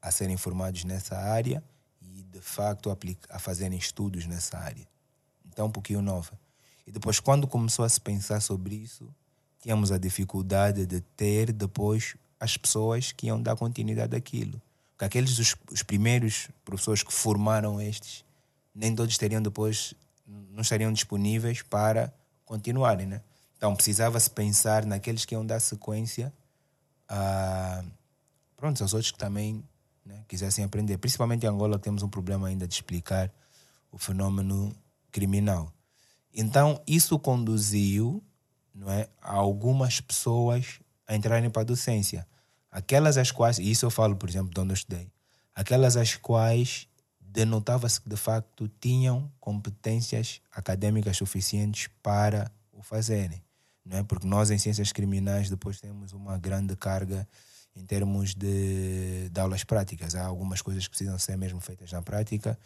a 0.00 0.10
serem 0.10 0.36
formados 0.36 0.84
nessa 0.84 1.16
área 1.16 1.64
e 2.00 2.22
de 2.22 2.40
facto 2.40 2.96
a, 3.30 3.38
fazerem 3.38 3.78
estudos 3.78 4.26
nessa 4.26 4.58
área. 4.58 4.86
Então, 5.46 5.66
um 5.66 5.70
pouquinho 5.70 6.02
nova. 6.02 6.38
E 6.86 6.92
depois, 6.92 7.18
quando 7.18 7.48
começou 7.48 7.84
a 7.84 7.88
se 7.88 8.00
pensar 8.00 8.40
sobre 8.40 8.74
isso, 8.74 9.08
tínhamos 9.60 9.90
a 9.90 9.98
dificuldade 9.98 10.84
de 10.84 11.00
ter 11.00 11.52
depois 11.52 12.16
as 12.38 12.56
pessoas 12.56 13.12
que 13.12 13.26
iam 13.26 13.40
dar 13.40 13.56
continuidade 13.56 14.14
àquilo. 14.14 14.60
Porque 14.92 15.06
aqueles 15.06 15.38
os, 15.38 15.56
os 15.72 15.82
primeiros 15.82 16.48
professores 16.64 17.02
que 17.02 17.12
formaram 17.12 17.80
estes, 17.80 18.24
nem 18.74 18.94
todos 18.94 19.16
teriam 19.16 19.40
depois, 19.40 19.94
não 20.26 20.60
estariam 20.60 20.92
disponíveis 20.92 21.62
para 21.62 22.12
continuarem, 22.44 23.06
né? 23.06 23.22
Então 23.64 23.74
precisava-se 23.74 24.28
pensar 24.28 24.84
naqueles 24.84 25.24
que 25.24 25.34
iam 25.34 25.44
dar 25.44 25.58
sequência 25.58 26.30
a 27.08 27.82
pronto, 28.58 28.82
aos 28.82 28.92
outros 28.92 29.10
que 29.10 29.16
também 29.16 29.64
né, 30.04 30.22
quisessem 30.28 30.62
aprender. 30.62 30.98
Principalmente 30.98 31.46
em 31.46 31.48
Angola 31.48 31.78
temos 31.78 32.02
um 32.02 32.08
problema 32.10 32.48
ainda 32.48 32.68
de 32.68 32.74
explicar 32.74 33.32
o 33.90 33.96
fenômeno 33.96 34.70
criminal. 35.10 35.72
Então 36.34 36.78
isso 36.86 37.18
conduziu 37.18 38.22
não 38.74 38.90
é, 38.90 39.08
a 39.22 39.32
algumas 39.32 39.98
pessoas 39.98 40.78
a 41.08 41.16
entrarem 41.16 41.48
para 41.48 41.62
a 41.62 41.64
docência. 41.64 42.26
Aquelas 42.70 43.16
as 43.16 43.30
quais, 43.30 43.58
e 43.58 43.70
isso 43.70 43.86
eu 43.86 43.90
falo, 43.90 44.14
por 44.14 44.28
exemplo, 44.28 44.52
de 44.52 44.60
onde 44.60 44.72
eu 44.72 44.74
estudei, 44.74 45.10
aquelas 45.54 45.96
as 45.96 46.16
quais 46.16 46.86
denotava-se 47.18 47.98
que 47.98 48.10
de 48.10 48.16
facto 48.18 48.70
tinham 48.78 49.32
competências 49.40 50.42
acadêmicas 50.52 51.16
suficientes 51.16 51.88
para 52.02 52.52
o 52.70 52.82
fazerem. 52.82 53.42
Não 53.84 53.98
é? 53.98 54.02
Porque 54.02 54.26
nós, 54.26 54.50
em 54.50 54.58
ciências 54.58 54.92
criminais, 54.92 55.50
depois 55.50 55.80
temos 55.80 56.12
uma 56.12 56.38
grande 56.38 56.74
carga 56.76 57.28
em 57.76 57.84
termos 57.84 58.34
de, 58.34 59.28
de 59.28 59.40
aulas 59.40 59.64
práticas. 59.64 60.14
Há 60.14 60.24
algumas 60.24 60.62
coisas 60.62 60.84
que 60.84 60.90
precisam 60.90 61.18
ser 61.18 61.36
mesmo 61.36 61.60
feitas 61.60 61.92
na 61.92 62.00
prática 62.00 62.58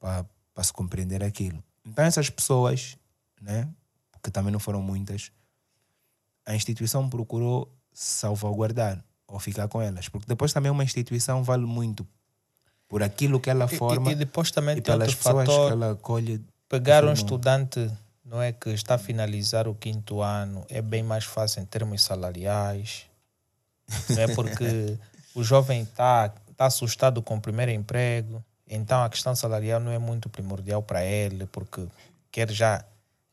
para, 0.00 0.26
para 0.54 0.64
se 0.64 0.72
compreender 0.72 1.22
aquilo. 1.22 1.62
Então, 1.84 2.04
essas 2.04 2.30
pessoas, 2.30 2.96
né, 3.40 3.68
que 4.22 4.30
também 4.30 4.50
não 4.50 4.58
foram 4.58 4.82
muitas, 4.82 5.30
a 6.44 6.54
instituição 6.54 7.08
procurou 7.08 7.72
salvaguardar 7.92 9.04
ou 9.26 9.38
ficar 9.38 9.68
com 9.68 9.80
elas. 9.80 10.08
Porque 10.08 10.26
depois 10.26 10.52
também 10.52 10.70
uma 10.70 10.84
instituição 10.84 11.44
vale 11.44 11.66
muito 11.66 12.06
por 12.88 13.02
aquilo 13.02 13.40
que 13.40 13.50
ela 13.50 13.68
forma 13.68 14.10
e, 14.10 14.12
e 14.12 14.16
depois 14.16 14.50
também 14.50 14.78
e 14.78 14.80
pelas 14.80 15.14
pessoas 15.14 15.46
fator, 15.46 15.66
que 15.66 15.72
ela 15.72 15.92
acolhe. 15.92 16.44
Pegar 16.68 17.04
um 17.04 17.12
estudante 17.12 17.90
não 18.26 18.42
é 18.42 18.52
que 18.52 18.70
está 18.70 18.96
a 18.96 18.98
finalizar 18.98 19.68
o 19.68 19.74
quinto 19.74 20.20
ano 20.20 20.66
é 20.68 20.82
bem 20.82 21.02
mais 21.02 21.24
fácil 21.24 21.62
em 21.62 21.64
termos 21.64 22.02
salariais. 22.02 23.06
Não 24.10 24.20
é 24.20 24.34
porque 24.34 24.98
o 25.34 25.44
jovem 25.44 25.82
está 25.82 26.28
tá 26.56 26.66
assustado 26.66 27.22
com 27.22 27.36
o 27.36 27.40
primeiro 27.40 27.70
emprego, 27.70 28.44
então 28.68 29.02
a 29.04 29.08
questão 29.08 29.34
salarial 29.36 29.78
não 29.78 29.92
é 29.92 29.98
muito 29.98 30.28
primordial 30.28 30.82
para 30.82 31.04
ele, 31.04 31.46
porque 31.46 31.86
quer 32.32 32.50
já 32.50 32.84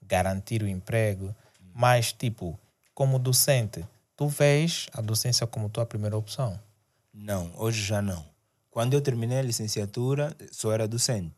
garantir 0.02 0.62
o 0.62 0.68
emprego. 0.68 1.36
Mas, 1.74 2.14
tipo, 2.14 2.58
como 2.94 3.18
docente, 3.18 3.84
tu 4.16 4.28
vês 4.28 4.88
a 4.94 5.02
docência 5.02 5.48
como 5.48 5.70
tua 5.70 5.88
primeira 5.88 6.16
opção? 6.16 6.60
Não, 7.12 7.52
hoje 7.56 7.84
já 7.84 8.00
não. 8.00 8.24
Quando 8.70 8.94
eu 8.94 9.02
terminei 9.02 9.40
a 9.40 9.44
licenciatura, 9.44 10.36
só 10.52 10.72
era 10.72 10.88
docente. 10.88 11.34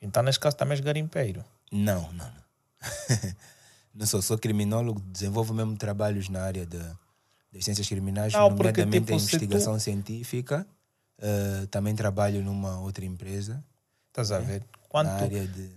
Então, 0.00 0.22
nesse 0.22 0.38
caso, 0.38 0.56
também 0.56 0.76
és 0.76 0.80
garimpeiro? 0.80 1.44
Não, 1.70 2.02
não, 2.12 2.26
não. 2.26 2.41
não 3.94 4.06
sou, 4.06 4.22
sou 4.22 4.38
criminólogo, 4.38 5.00
desenvolvo 5.00 5.54
mesmo 5.54 5.76
trabalhos 5.76 6.28
na 6.28 6.42
área 6.42 6.66
de, 6.66 6.78
das 7.52 7.64
ciências 7.64 7.88
criminais, 7.88 8.32
não, 8.32 8.50
nomeadamente 8.50 9.00
tipo, 9.00 9.12
a 9.12 9.16
investigação 9.16 9.74
tu... 9.74 9.80
científica. 9.80 10.66
Uh, 11.18 11.66
também 11.68 11.94
trabalho 11.94 12.42
numa 12.42 12.80
outra 12.80 13.04
empresa. 13.04 13.62
Estás 14.08 14.32
a 14.32 14.40
né? 14.40 14.46
ver? 14.46 14.64
Quanto... 14.88 15.08
Na 15.08 15.14
área 15.14 15.46
de. 15.46 15.70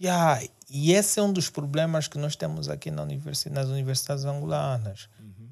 Yeah, 0.00 0.42
e 0.68 0.92
esse 0.92 1.20
é 1.20 1.22
um 1.22 1.32
dos 1.32 1.48
problemas 1.48 2.08
que 2.08 2.18
nós 2.18 2.34
temos 2.34 2.68
aqui 2.68 2.90
na 2.90 3.02
universidade, 3.02 3.54
nas 3.54 3.68
universidades 3.68 4.24
angolanas. 4.24 5.08
Uhum. 5.20 5.48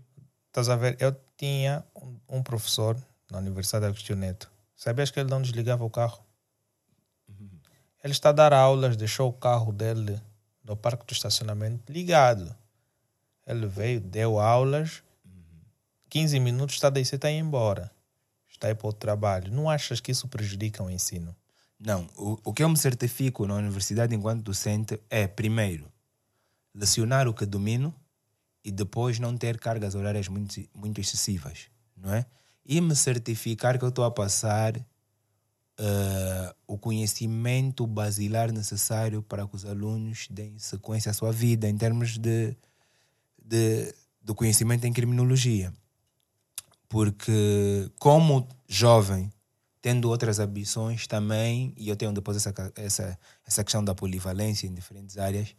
Estás 0.49 0.69
a 0.69 0.75
ver? 0.75 0.97
Eu 0.99 1.17
tinha 1.37 1.85
um, 1.95 2.39
um 2.39 2.43
professor 2.43 2.97
na 3.31 3.39
Universidade 3.39 3.85
de 3.85 3.91
Agostinho 3.91 4.19
Neto. 4.19 4.51
Sabias 4.77 5.11
que 5.11 5.21
ele 5.21 5.31
não 5.31 5.41
desligava 5.41 5.85
o 5.85 5.91
carro? 5.91 6.19
Uhum. 7.29 7.49
Ele 8.03 8.13
está 8.13 8.31
a 8.31 8.33
dar 8.33 8.53
aulas, 8.53 8.97
deixou 8.97 9.29
o 9.29 9.33
carro 9.33 9.73
dele 9.73 10.21
no 10.71 10.77
parque 10.77 11.05
do 11.05 11.13
estacionamento 11.13 11.93
ligado. 11.93 12.55
Ele 13.45 13.67
veio, 13.67 14.01
deu 14.01 14.39
aulas, 14.39 15.03
15 16.09 16.39
minutos 16.39 16.77
está 16.77 16.89
daí, 16.89 17.05
você 17.05 17.17
está 17.17 17.29
indo 17.29 17.49
embora. 17.49 17.91
Está 18.49 18.69
aí 18.69 18.75
para 18.77 18.87
o 18.87 18.93
trabalho. 18.93 19.53
Não 19.53 19.69
achas 19.69 19.99
que 19.99 20.13
isso 20.13 20.29
prejudica 20.29 20.81
o 20.81 20.89
ensino? 20.89 21.35
Não, 21.77 22.07
o, 22.17 22.39
o 22.45 22.53
que 22.53 22.63
eu 22.63 22.69
me 22.69 22.77
certifico 22.77 23.49
na 23.49 23.55
universidade 23.55 24.15
enquanto 24.15 24.45
docente 24.45 25.01
é, 25.11 25.27
primeiro, 25.27 25.91
lecionar 26.73 27.27
o 27.27 27.35
que 27.35 27.45
domino 27.45 27.93
e 28.65 28.71
depois 28.71 29.19
não 29.19 29.37
ter 29.37 29.59
cargas 29.59 29.97
horárias 29.97 30.29
muito, 30.29 30.55
muito 30.73 31.01
excessivas, 31.01 31.67
não 31.97 32.15
é? 32.15 32.27
E 32.65 32.81
me 32.81 32.95
certificar 32.95 33.77
que 33.77 33.85
eu 33.85 33.89
estou 33.89 34.05
a 34.05 34.11
passar 34.11 34.75
uh, 35.81 36.55
o 36.67 36.79
conhecimento 36.79 37.87
basilar 37.87 38.53
necessário 38.53 39.23
para 39.23 39.47
que 39.47 39.57
os 39.57 39.65
alunos 39.65 40.29
deem 40.31 40.59
sequência 40.59 41.11
à 41.11 41.15
sua 41.15 41.33
vida 41.33 41.69
em 41.69 41.77
termos 41.77 42.19
de, 42.19 42.55
de, 43.43 43.95
do 44.23 44.35
conhecimento 44.35 44.87
em 44.87 44.93
criminologia. 44.93 45.73
Porque, 46.89 47.91
como 47.99 48.47
jovem, 48.69 49.33
tendo 49.81 50.09
outras 50.09 50.39
ambições 50.39 51.07
também, 51.07 51.73
e 51.77 51.89
eu 51.89 51.97
tenho 51.97 52.13
depois 52.13 52.37
essa, 52.37 52.53
essa, 52.77 53.19
essa 53.47 53.65
questão 53.65 53.83
da 53.83 53.95
polivalência 53.95 54.67
em 54.67 54.75
diferentes 54.75 55.17
áreas, 55.17 55.55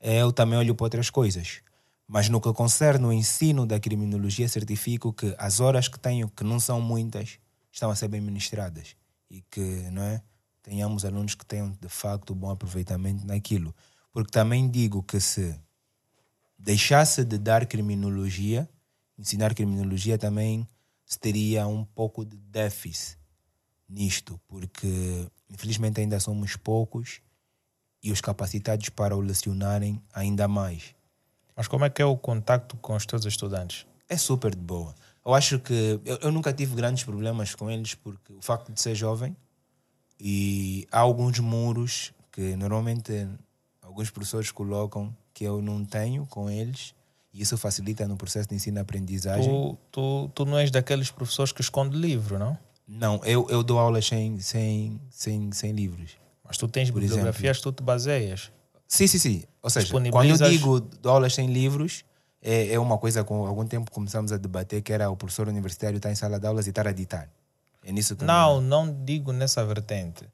eu 0.00 0.32
também 0.32 0.58
olho 0.58 0.74
para 0.74 0.84
outras 0.84 1.08
coisas. 1.08 1.60
Mas 2.06 2.28
no 2.28 2.40
que 2.40 2.52
concerne 2.52 3.06
o 3.06 3.12
ensino 3.12 3.64
da 3.64 3.78
criminologia, 3.78 4.48
certifico 4.48 5.12
que 5.12 5.34
as 5.38 5.60
horas 5.60 5.88
que 5.88 5.98
tenho, 5.98 6.28
que 6.28 6.44
não 6.44 6.58
são 6.58 6.80
muitas, 6.80 7.38
estão 7.70 7.88
a 7.88 7.94
ser 7.94 8.08
bem 8.08 8.20
ministradas. 8.20 8.96
E 9.32 9.40
que 9.50 9.60
não 9.90 10.02
é, 10.02 10.22
tenhamos 10.62 11.06
alunos 11.06 11.34
que 11.34 11.46
tenham 11.46 11.72
de 11.80 11.88
facto 11.88 12.34
bom 12.34 12.50
aproveitamento 12.50 13.26
naquilo. 13.26 13.74
Porque 14.12 14.30
também 14.30 14.70
digo 14.70 15.02
que 15.02 15.18
se 15.18 15.58
deixasse 16.58 17.24
de 17.24 17.38
dar 17.38 17.64
criminologia, 17.64 18.68
ensinar 19.18 19.54
criminologia 19.54 20.18
também 20.18 20.68
se 21.06 21.18
teria 21.18 21.66
um 21.66 21.82
pouco 21.82 22.26
de 22.26 22.36
déficit 22.36 23.18
nisto, 23.88 24.38
porque 24.46 25.26
infelizmente 25.48 26.00
ainda 26.00 26.20
somos 26.20 26.56
poucos 26.56 27.22
e 28.02 28.12
os 28.12 28.20
capacitados 28.20 28.90
para 28.90 29.16
o 29.16 29.20
lecionarem 29.20 30.02
ainda 30.12 30.46
mais. 30.46 30.94
Mas 31.56 31.68
como 31.68 31.86
é 31.86 31.90
que 31.90 32.02
é 32.02 32.04
o 32.04 32.16
contato 32.16 32.76
com 32.78 32.94
os 32.94 33.06
teus 33.06 33.24
estudantes? 33.24 33.86
É 34.08 34.16
super 34.18 34.54
de 34.54 34.60
boa. 34.60 34.94
Eu 35.24 35.34
acho 35.34 35.58
que 35.58 36.00
eu, 36.04 36.18
eu 36.22 36.32
nunca 36.32 36.52
tive 36.52 36.74
grandes 36.74 37.04
problemas 37.04 37.54
com 37.54 37.70
eles 37.70 37.94
porque 37.94 38.32
o 38.32 38.42
facto 38.42 38.72
de 38.72 38.80
ser 38.80 38.94
jovem 38.94 39.36
e 40.18 40.86
há 40.90 41.00
alguns 41.00 41.38
muros 41.38 42.12
que 42.30 42.56
normalmente 42.56 43.28
alguns 43.80 44.10
professores 44.10 44.50
colocam 44.50 45.14
que 45.34 45.44
eu 45.44 45.62
não 45.62 45.84
tenho 45.84 46.26
com 46.26 46.50
eles 46.50 46.94
e 47.32 47.40
isso 47.42 47.56
facilita 47.56 48.06
no 48.06 48.16
processo 48.16 48.48
de 48.48 48.54
ensino-aprendizagem. 48.54 49.50
Tu, 49.50 49.78
tu, 49.90 50.30
tu 50.34 50.44
não 50.44 50.58
és 50.58 50.70
daqueles 50.70 51.10
professores 51.10 51.52
que 51.52 51.60
esconde 51.60 51.96
livro, 51.96 52.38
não? 52.38 52.58
Não, 52.86 53.20
eu, 53.24 53.46
eu 53.48 53.62
dou 53.62 53.78
aulas 53.78 54.06
sem, 54.06 54.38
sem, 54.40 55.00
sem, 55.10 55.50
sem 55.52 55.72
livros. 55.72 56.16
Mas 56.44 56.58
tu 56.58 56.68
tens 56.68 56.90
bibliografias, 56.90 57.60
tu 57.60 57.72
te 57.72 57.82
baseias. 57.82 58.52
Sim, 58.86 59.06
sim, 59.06 59.18
sim. 59.18 59.44
Ou 59.62 59.70
seja, 59.70 59.94
quando 60.10 60.28
eu 60.28 60.36
digo 60.36 60.80
dou 60.80 61.12
aulas 61.12 61.34
sem 61.34 61.46
livros, 61.50 62.04
é, 62.42 62.72
é 62.72 62.78
uma 62.78 62.98
coisa 62.98 63.22
com 63.24 63.46
algum 63.46 63.66
tempo 63.66 63.90
começamos 63.90 64.32
a 64.32 64.36
debater 64.36 64.82
que 64.82 64.92
era 64.92 65.08
o 65.10 65.16
professor 65.16 65.48
universitário 65.48 65.96
estar 65.96 66.10
em 66.10 66.14
sala 66.14 66.38
de 66.38 66.46
aulas 66.46 66.66
e 66.66 66.70
estar 66.70 66.86
a 66.86 66.92
ditar. 66.92 67.28
É 67.84 67.92
nisso 67.92 68.16
que 68.16 68.24
Não, 68.24 68.60
não 68.60 69.04
digo 69.04 69.32
nessa 69.32 69.64
vertente. 69.64 70.24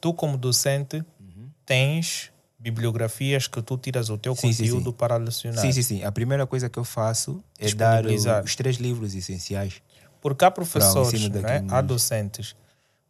Tu, 0.00 0.12
como 0.14 0.36
docente, 0.36 1.04
uhum. 1.20 1.48
tens 1.64 2.32
bibliografias 2.58 3.46
que 3.46 3.60
tu 3.62 3.76
tiras 3.76 4.10
o 4.10 4.18
teu 4.18 4.34
sim, 4.34 4.48
conteúdo 4.48 4.78
sim, 4.78 4.90
sim. 4.90 4.92
para 4.92 5.16
lecionar. 5.16 5.60
Sim, 5.60 5.72
sim, 5.72 5.82
sim. 5.82 6.04
A 6.04 6.10
primeira 6.10 6.46
coisa 6.46 6.68
que 6.68 6.78
eu 6.78 6.84
faço 6.84 7.42
é 7.58 7.72
dar 7.74 8.04
os 8.06 8.56
três 8.56 8.76
livros 8.76 9.14
essenciais 9.14 9.82
porque 10.26 10.44
há 10.44 10.50
professores, 10.50 11.28
né? 11.28 11.64
há 11.70 11.80
docentes. 11.80 12.56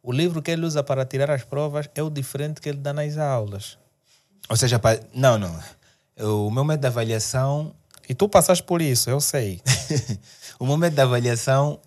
O 0.02 0.12
livro 0.12 0.42
que 0.42 0.50
ele 0.50 0.66
usa 0.66 0.82
para 0.82 1.02
tirar 1.06 1.30
as 1.30 1.44
provas 1.44 1.88
é 1.94 2.02
o 2.02 2.10
diferente 2.10 2.60
que 2.60 2.68
ele 2.68 2.76
dá 2.76 2.92
nas 2.92 3.16
aulas. 3.16 3.78
Ou 4.50 4.56
seja, 4.56 4.78
não, 5.14 5.38
não. 5.38 5.58
O 6.18 6.50
meu 6.50 6.62
método 6.62 6.82
de 6.82 6.86
avaliação. 6.88 7.74
E 8.08 8.14
tu 8.14 8.28
passas 8.28 8.60
por 8.60 8.80
isso, 8.80 9.10
eu 9.10 9.20
sei. 9.20 9.60
o 10.58 10.66
método 10.76 10.96
de 10.96 11.02
avaliação 11.02 11.80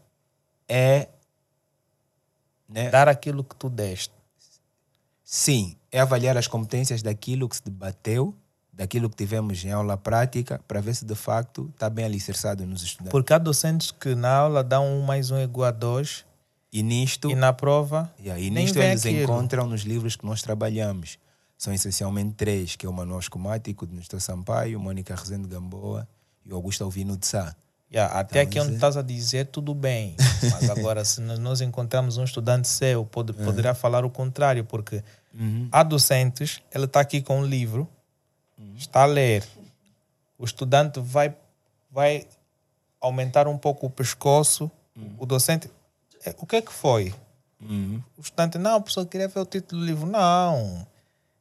é. 0.68 1.08
Né? 2.68 2.90
Dar 2.90 3.08
aquilo 3.08 3.44
que 3.44 3.56
tu 3.56 3.70
deste. 3.70 4.14
Sim, 5.24 5.76
é 5.92 6.00
avaliar 6.00 6.38
as 6.38 6.48
competências 6.48 7.02
daquilo 7.02 7.48
que 7.48 7.56
se 7.56 7.64
debateu 7.64 8.36
daquilo 8.80 9.10
que 9.10 9.18
tivemos 9.18 9.62
em 9.66 9.74
aula 9.74 9.98
prática 9.98 10.62
para 10.66 10.80
ver 10.80 10.96
se 10.96 11.04
de 11.04 11.14
facto 11.14 11.70
está 11.74 11.90
bem 11.90 12.06
alicerçado 12.06 12.66
nos 12.66 12.82
estudantes. 12.82 13.12
Porque 13.12 13.34
há 13.34 13.38
docentes 13.38 13.92
que 13.92 14.16
na 14.16 14.34
aula 14.34 14.64
dão 14.64 14.88
um 14.88 15.02
mais 15.02 15.32
um 15.32 15.38
igual 15.38 15.68
a 15.68 15.72
dois 15.72 16.26
e 16.72 16.82
nisto 16.82 17.30
e 17.30 17.36
na 17.36 17.52
prova 17.52 18.10
yeah, 18.18 18.42
e 18.42 18.50
nisto 18.50 18.80
eles 18.80 19.06
aquilo. 19.06 19.24
encontram 19.24 19.68
nos 19.68 19.82
livros 19.82 20.16
que 20.16 20.26
nós 20.26 20.42
trabalhamos. 20.42 21.18
São 21.60 21.74
essencialmente 21.74 22.36
três, 22.36 22.78
que 22.78 22.86
é 22.86 22.90
o 22.90 22.94
Manual 22.94 23.20
Escomático 23.20 23.86
de 23.86 23.94
Nestor 23.94 24.22
Sampaio, 24.22 24.80
Mônica 24.80 25.14
Rezende 25.14 25.46
Gamboa 25.46 26.08
e 26.46 26.54
Augusto 26.54 26.86
Alvino 26.86 27.18
de 27.18 27.28
Sá. 27.28 27.54
Yeah, 27.92 28.18
até 28.18 28.44
então, 28.44 28.50
aqui 28.50 28.60
onde 28.62 28.76
estás 28.76 28.96
a 28.96 29.02
dizer 29.02 29.48
tudo 29.48 29.74
bem, 29.76 30.16
mas 30.42 30.70
agora 30.72 31.04
se 31.04 31.20
nós 31.20 31.60
encontramos 31.60 32.16
um 32.18 32.24
estudante 32.24 32.70
seu, 32.70 33.06
pode, 33.06 33.34
uhum. 33.34 33.44
poderá 33.44 33.74
falar 33.74 34.06
o 34.06 34.10
contrário, 34.10 34.64
porque 34.64 35.04
uhum. 35.34 35.68
há 35.70 35.84
docentes, 35.84 36.62
ele 36.74 36.86
está 36.86 37.02
aqui 37.02 37.22
com 37.22 37.42
um 37.42 37.46
livro, 37.46 37.90
está 38.78 39.02
a 39.04 39.06
ler, 39.06 39.46
o 40.38 40.46
estudante 40.46 41.02
vai, 41.02 41.36
vai 41.92 42.26
aumentar 43.02 43.50
um 43.50 43.58
pouco 43.58 43.88
o 43.88 43.90
pescoço, 43.90 44.72
uhum. 44.96 45.16
o 45.18 45.26
docente, 45.26 45.70
é, 46.26 46.34
o 46.38 46.46
que 46.46 46.56
é 46.56 46.62
que 46.62 46.72
foi? 46.72 47.14
Uhum. 47.60 48.02
O 48.18 48.22
estudante, 48.22 48.58
não, 48.58 48.78
a 48.78 48.82
pessoa 48.82 49.06
queria 49.06 49.28
ver 49.28 49.42
o 49.42 49.46
título 49.46 49.82
do 49.82 49.86
livro. 49.86 50.06
Não, 50.06 50.88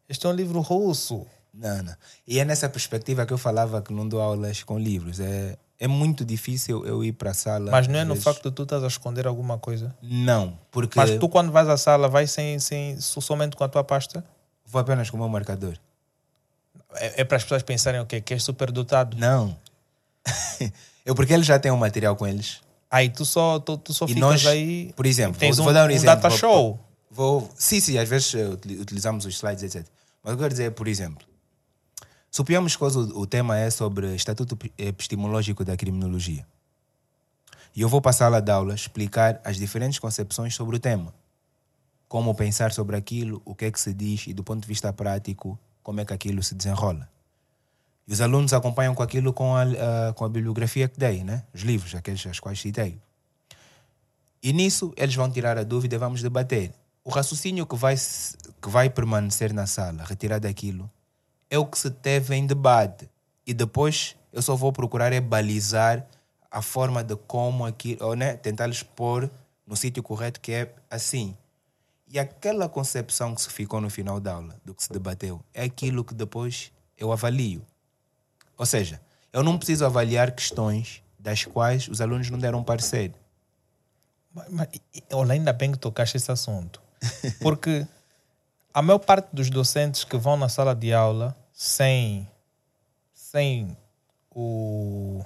este 0.08 0.26
é 0.26 0.28
um 0.28 0.32
livro 0.32 0.60
russo. 0.60 1.26
Não, 1.52 1.82
não. 1.82 1.94
E 2.26 2.38
é 2.38 2.44
nessa 2.44 2.68
perspectiva 2.68 3.26
que 3.26 3.32
eu 3.32 3.38
falava 3.38 3.82
que 3.82 3.92
não 3.92 4.08
dou 4.08 4.20
aulas 4.20 4.62
com 4.62 4.78
livros. 4.78 5.18
É, 5.20 5.56
é 5.78 5.88
muito 5.88 6.24
difícil 6.24 6.84
eu 6.86 7.04
ir 7.04 7.12
para 7.12 7.32
a 7.32 7.34
sala. 7.34 7.70
Mas 7.70 7.88
não 7.88 7.98
é 7.98 8.04
no 8.04 8.14
vezes... 8.14 8.24
facto 8.24 8.48
de 8.48 8.54
tu 8.54 8.62
estás 8.62 8.82
a 8.84 8.86
esconder 8.86 9.26
alguma 9.26 9.58
coisa? 9.58 9.94
Não, 10.00 10.58
porque. 10.70 10.98
Mas 10.98 11.10
tu, 11.18 11.28
quando 11.28 11.50
vais 11.50 11.68
à 11.68 11.76
sala, 11.76 12.08
vais 12.08 12.30
sem, 12.30 12.58
sem, 12.58 13.00
somente 13.00 13.56
com 13.56 13.64
a 13.64 13.68
tua 13.68 13.84
pasta? 13.84 14.24
Vou 14.64 14.80
apenas 14.80 15.10
com 15.10 15.16
o 15.16 15.20
meu 15.20 15.28
marcador. 15.28 15.76
É, 16.94 17.22
é 17.22 17.24
para 17.24 17.36
as 17.36 17.42
pessoas 17.42 17.62
pensarem 17.62 18.00
o 18.00 18.06
quê? 18.06 18.20
Que 18.20 18.34
és 18.34 18.42
super 18.42 18.70
dotado? 18.70 19.16
Não. 19.16 19.56
eu 21.04 21.14
porque 21.14 21.32
eles 21.32 21.46
já 21.46 21.58
têm 21.58 21.72
um 21.72 21.76
material 21.76 22.16
com 22.16 22.26
eles. 22.26 22.60
Aí 22.90 23.10
tu 23.10 23.24
só, 23.24 23.58
tu, 23.58 23.76
tu 23.76 23.92
só 23.92 24.04
e 24.06 24.08
ficas 24.08 24.20
nós, 24.20 24.46
aí. 24.46 24.92
Por 24.94 25.06
exemplo, 25.06 25.38
tens 25.38 25.56
vou, 25.56 25.64
um, 25.64 25.66
vou 25.66 25.74
dar 25.74 25.84
um, 25.84 25.92
um 25.92 25.94
exemplo. 25.94 26.22
data 26.22 26.30
show. 26.30 26.78
Vou, 27.10 27.40
vou, 27.40 27.50
sim, 27.56 27.80
sim, 27.80 27.98
às 27.98 28.08
vezes 28.08 28.32
utilizamos 28.80 29.26
os 29.26 29.34
slides, 29.34 29.62
etc. 29.62 29.86
Mas 30.28 30.34
eu 30.34 30.38
quero 30.40 30.50
dizer, 30.50 30.72
por 30.72 30.86
exemplo, 30.86 31.26
suponhamos 32.30 32.76
que 32.76 32.84
o, 32.84 32.88
o 33.18 33.26
tema 33.26 33.56
é 33.56 33.70
sobre 33.70 34.14
estatuto 34.14 34.58
epistemológico 34.76 35.64
da 35.64 35.74
criminologia. 35.74 36.46
E 37.74 37.80
eu 37.80 37.88
vou 37.88 38.02
passar 38.02 38.28
lá 38.28 38.38
de 38.38 38.50
aula 38.50 38.74
explicar 38.74 39.40
as 39.42 39.56
diferentes 39.56 39.98
concepções 39.98 40.54
sobre 40.54 40.76
o 40.76 40.78
tema. 40.78 41.14
Como 42.06 42.34
pensar 42.34 42.72
sobre 42.72 42.94
aquilo, 42.94 43.40
o 43.42 43.54
que 43.54 43.64
é 43.64 43.70
que 43.70 43.80
se 43.80 43.94
diz 43.94 44.26
e 44.26 44.34
do 44.34 44.44
ponto 44.44 44.60
de 44.60 44.68
vista 44.68 44.92
prático, 44.92 45.58
como 45.82 46.02
é 46.02 46.04
que 46.04 46.12
aquilo 46.12 46.42
se 46.42 46.54
desenrola. 46.54 47.08
E 48.06 48.12
os 48.12 48.20
alunos 48.20 48.52
acompanham 48.52 48.94
com 48.94 49.02
aquilo 49.02 49.32
com 49.32 49.56
a, 49.56 49.62
a, 49.62 50.12
com 50.12 50.26
a 50.26 50.28
bibliografia 50.28 50.90
que 50.90 51.00
dei, 51.00 51.24
né? 51.24 51.42
os 51.54 51.62
livros, 51.62 51.94
aqueles 51.94 52.26
aos 52.26 52.38
quais 52.38 52.60
citei. 52.60 53.00
E 54.42 54.52
nisso 54.52 54.92
eles 54.94 55.14
vão 55.14 55.30
tirar 55.30 55.56
a 55.56 55.62
dúvida 55.62 55.94
e 55.94 55.98
vamos 55.98 56.20
debater. 56.20 56.74
O 57.02 57.08
raciocínio 57.08 57.66
que 57.66 57.74
vai, 57.74 57.96
que 58.60 58.68
vai 58.68 58.90
permanecer 58.90 59.52
na 59.52 59.66
sala, 59.66 60.04
retirar 60.04 60.38
daquilo, 60.38 60.90
é 61.50 61.58
o 61.58 61.66
que 61.66 61.78
se 61.78 61.90
teve 61.90 62.34
em 62.34 62.46
debate. 62.46 63.08
E 63.46 63.54
depois 63.54 64.16
eu 64.32 64.42
só 64.42 64.54
vou 64.54 64.72
procurar 64.72 65.12
é 65.12 65.20
balizar 65.20 66.06
a 66.50 66.62
forma 66.62 67.02
de 67.02 67.16
como 67.16 67.64
aquilo, 67.64 68.06
ou, 68.06 68.14
né, 68.14 68.36
tentar 68.36 68.70
pôr 68.94 69.30
no 69.66 69.76
sítio 69.76 70.02
correto, 70.02 70.40
que 70.40 70.52
é 70.52 70.74
assim. 70.90 71.36
E 72.10 72.18
aquela 72.18 72.68
concepção 72.68 73.34
que 73.34 73.42
se 73.42 73.50
ficou 73.50 73.80
no 73.80 73.90
final 73.90 74.18
da 74.18 74.34
aula, 74.34 74.56
do 74.64 74.74
que 74.74 74.82
se 74.82 74.90
debateu, 74.90 75.42
é 75.52 75.64
aquilo 75.64 76.04
que 76.04 76.14
depois 76.14 76.72
eu 76.96 77.12
avalio. 77.12 77.62
Ou 78.56 78.64
seja, 78.64 79.00
eu 79.32 79.42
não 79.42 79.58
preciso 79.58 79.84
avaliar 79.84 80.32
questões 80.32 81.02
das 81.18 81.44
quais 81.44 81.86
os 81.88 82.00
alunos 82.00 82.30
não 82.30 82.38
deram 82.38 82.64
parecer. 82.64 83.12
Mas, 84.34 84.46
mas 84.50 84.68
olha, 85.12 85.32
ainda 85.32 85.52
bem 85.52 85.72
que 85.72 85.78
tocaste 85.78 86.16
esse 86.16 86.32
assunto. 86.32 86.80
Porque 87.40 87.86
a 88.72 88.82
maior 88.82 88.98
parte 88.98 89.28
dos 89.32 89.50
docentes 89.50 90.04
que 90.04 90.16
vão 90.16 90.36
na 90.36 90.48
sala 90.48 90.74
de 90.74 90.92
aula 90.92 91.36
sem, 91.52 92.26
sem 93.12 93.76
o, 94.30 95.24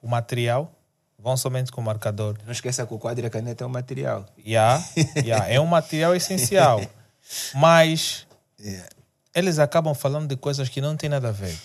o 0.00 0.08
material 0.08 0.70
vão 1.18 1.36
somente 1.36 1.70
com 1.70 1.80
o 1.80 1.84
marcador. 1.84 2.36
Não 2.44 2.52
esqueça 2.52 2.86
que 2.86 2.92
o 2.94 2.98
quadro 2.98 3.24
e 3.24 3.26
a 3.26 3.30
caneta 3.30 3.64
é 3.64 3.66
um 3.66 3.70
material. 3.70 4.26
Yeah, 4.44 4.84
yeah, 5.16 5.48
é 5.48 5.60
um 5.60 5.66
material 5.66 6.14
essencial. 6.14 6.80
Mas 7.54 8.26
yeah. 8.60 8.88
eles 9.34 9.58
acabam 9.58 9.94
falando 9.94 10.28
de 10.28 10.36
coisas 10.36 10.68
que 10.68 10.80
não 10.80 10.96
têm 10.96 11.08
nada 11.08 11.28
a 11.28 11.32
ver. 11.32 11.56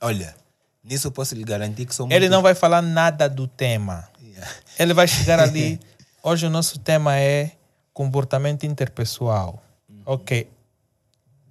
Olha, 0.00 0.34
nisso 0.82 1.06
eu 1.08 1.12
posso 1.12 1.34
lhe 1.34 1.44
garantir 1.44 1.84
que 1.86 1.94
sou 1.94 2.06
Ele 2.06 2.20
muito- 2.20 2.30
não 2.32 2.42
vai 2.42 2.54
falar 2.54 2.80
nada 2.82 3.28
do 3.28 3.46
tema. 3.46 4.08
Yeah. 4.22 4.50
Ele 4.78 4.94
vai 4.94 5.06
chegar 5.06 5.40
ali. 5.40 5.78
Hoje 6.22 6.46
o 6.46 6.50
nosso 6.50 6.78
tema 6.78 7.18
é 7.18 7.52
comportamento 7.92 8.64
interpessoal. 8.64 9.62
Ok. 10.04 10.48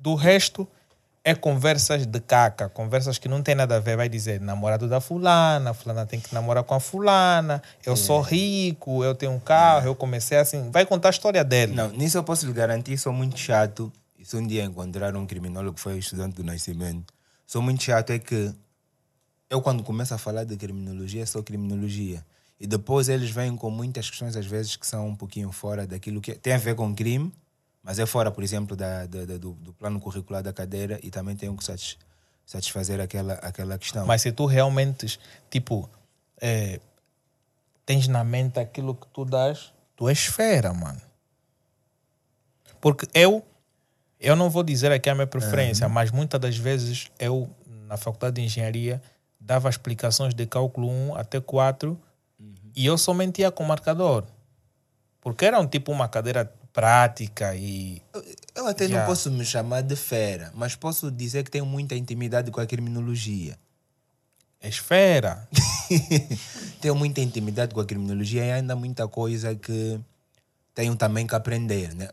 Do 0.06 0.14
resto 0.14 0.68
é 1.24 1.34
conversas 1.34 2.06
de 2.06 2.20
caca, 2.20 2.70
conversas 2.70 3.18
que 3.18 3.28
não 3.28 3.42
tem 3.42 3.56
nada 3.56 3.78
a 3.78 3.80
ver. 3.80 3.98
Vai 3.98 4.08
dizer 4.08 4.40
namorado 4.40 4.88
da 4.88 5.02
fulana, 5.02 5.74
fulana 5.74 6.06
tem 6.06 6.20
que 6.20 6.32
namorar 6.32 6.64
com 6.64 6.76
a 6.76 6.80
fulana, 6.80 7.60
eu 7.84 7.96
sou 7.96 8.22
rico, 8.22 9.04
eu 9.04 9.16
tenho 9.16 9.32
um 9.32 9.40
carro, 9.40 9.88
eu 9.88 9.96
comecei 9.96 10.38
assim. 10.38 10.70
Vai 10.70 10.86
contar 10.86 11.10
a 11.10 11.10
história 11.10 11.44
dele. 11.44 11.74
Não, 11.74 11.90
nisso 11.90 12.20
eu 12.20 12.24
posso 12.24 12.46
lhe 12.46 12.54
garantir, 12.54 12.96
sou 13.00 13.12
muito 13.12 13.40
chato. 13.40 13.92
E 14.20 14.24
se 14.24 14.38
um 14.38 14.46
dia 14.46 14.64
encontrar 14.64 15.16
um 15.16 15.26
criminólogo 15.26 15.74
que 15.74 15.82
foi 15.82 15.98
estudante 15.98 16.36
do 16.36 16.44
nascimento, 16.44 17.12
sou 17.48 17.64
muito 17.64 17.82
chato 17.82 18.12
é 18.12 18.20
que 18.20 18.54
eu 19.50 19.60
quando 19.60 19.82
começo 19.82 20.14
a 20.14 20.20
falar 20.20 20.44
de 20.44 20.56
criminologia, 20.56 21.24
é 21.24 21.26
só 21.26 21.42
criminologia. 21.42 22.24
E 22.60 22.68
depois 22.68 23.10
eles 23.10 23.32
vêm 23.32 23.58
com 23.58 23.72
muitas 23.72 24.08
questões, 24.08 24.38
às 24.38 24.46
vezes, 24.46 24.76
que 24.76 24.86
são 24.86 25.08
um 25.08 25.16
pouquinho 25.16 25.52
fora 25.52 25.88
daquilo 25.88 26.22
que 26.22 26.36
tem 26.36 26.54
a 26.54 26.60
ver 26.60 26.76
com 26.76 26.94
crime, 26.94 27.34
mas 27.86 28.00
é 28.00 28.06
fora, 28.08 28.32
por 28.32 28.44
exemplo, 28.44 28.76
da, 28.76 29.06
da- 29.06 29.26
da- 29.26 29.38
do, 29.38 29.54
do 29.54 29.72
plano 29.74 30.00
curricular 30.02 30.42
da 30.42 30.52
cadeira 30.52 31.00
e 31.04 31.12
também 31.12 31.36
tenho 31.36 31.56
que 31.56 31.64
satis- 31.64 31.98
satisfazer 32.46 33.00
aquela, 33.00 33.34
aquela 33.36 33.78
questão. 33.78 34.06
Mas 34.08 34.24
se 34.24 34.32
tu 34.32 34.48
realmente, 34.48 35.20
tipo, 35.52 35.88
é, 36.42 36.80
tens 37.86 38.08
na 38.08 38.24
mente 38.24 38.60
aquilo 38.60 38.96
que 38.96 39.06
tu 39.10 39.24
dás, 39.24 39.72
tu 39.96 40.10
és 40.10 40.26
fera, 40.26 40.74
mano. 40.74 41.00
Porque 42.82 43.08
eu, 43.14 43.44
eu 44.20 44.36
não 44.36 44.50
vou 44.50 44.64
dizer 44.64 44.92
aqui 44.92 45.10
a 45.10 45.14
minha 45.16 45.28
preferência, 45.28 45.88
mas 45.90 46.12
muitas 46.12 46.40
das 46.40 46.58
vezes 46.58 47.12
eu, 47.20 47.50
na 47.88 47.98
faculdade 47.98 48.36
de 48.36 48.42
engenharia, 48.42 49.02
dava 49.40 49.70
explicações 49.70 50.34
de 50.34 50.46
cálculo 50.46 50.90
1 50.90 51.16
até 51.16 51.40
4 51.40 52.00
e 52.76 52.86
eu 52.86 52.98
somente 52.98 53.42
ia 53.42 53.52
com 53.52 53.64
marcador. 53.64 54.26
Porque 55.22 55.46
era 55.46 55.60
um 55.60 55.68
tipo 55.68 55.92
uma 55.92 56.08
cadeira 56.08 56.52
prática 56.76 57.56
e 57.56 58.02
Eu 58.54 58.68
até 58.68 58.86
Já. 58.86 59.00
não 59.00 59.06
posso 59.06 59.32
me 59.32 59.46
chamar 59.46 59.82
de 59.82 59.96
fera, 59.96 60.52
mas 60.54 60.76
posso 60.76 61.10
dizer 61.10 61.46
que 61.46 61.50
tenho 61.50 61.66
muita 61.66 61.96
intimidade 61.96 62.52
com 62.52 62.60
a 62.60 62.66
criminologia. 62.66 63.58
és 64.62 64.78
fera. 64.78 65.48
tenho 66.82 66.96
muita 66.96 67.22
intimidade 67.22 67.74
com 67.74 67.80
a 67.80 67.86
criminologia 67.86 68.44
e 68.44 68.52
ainda 68.52 68.76
muita 68.76 69.08
coisa 69.08 69.56
que 69.56 70.00
tenho 70.74 70.98
também 70.98 71.26
que 71.26 71.34
aprender. 71.34 71.96
Né? 71.96 72.10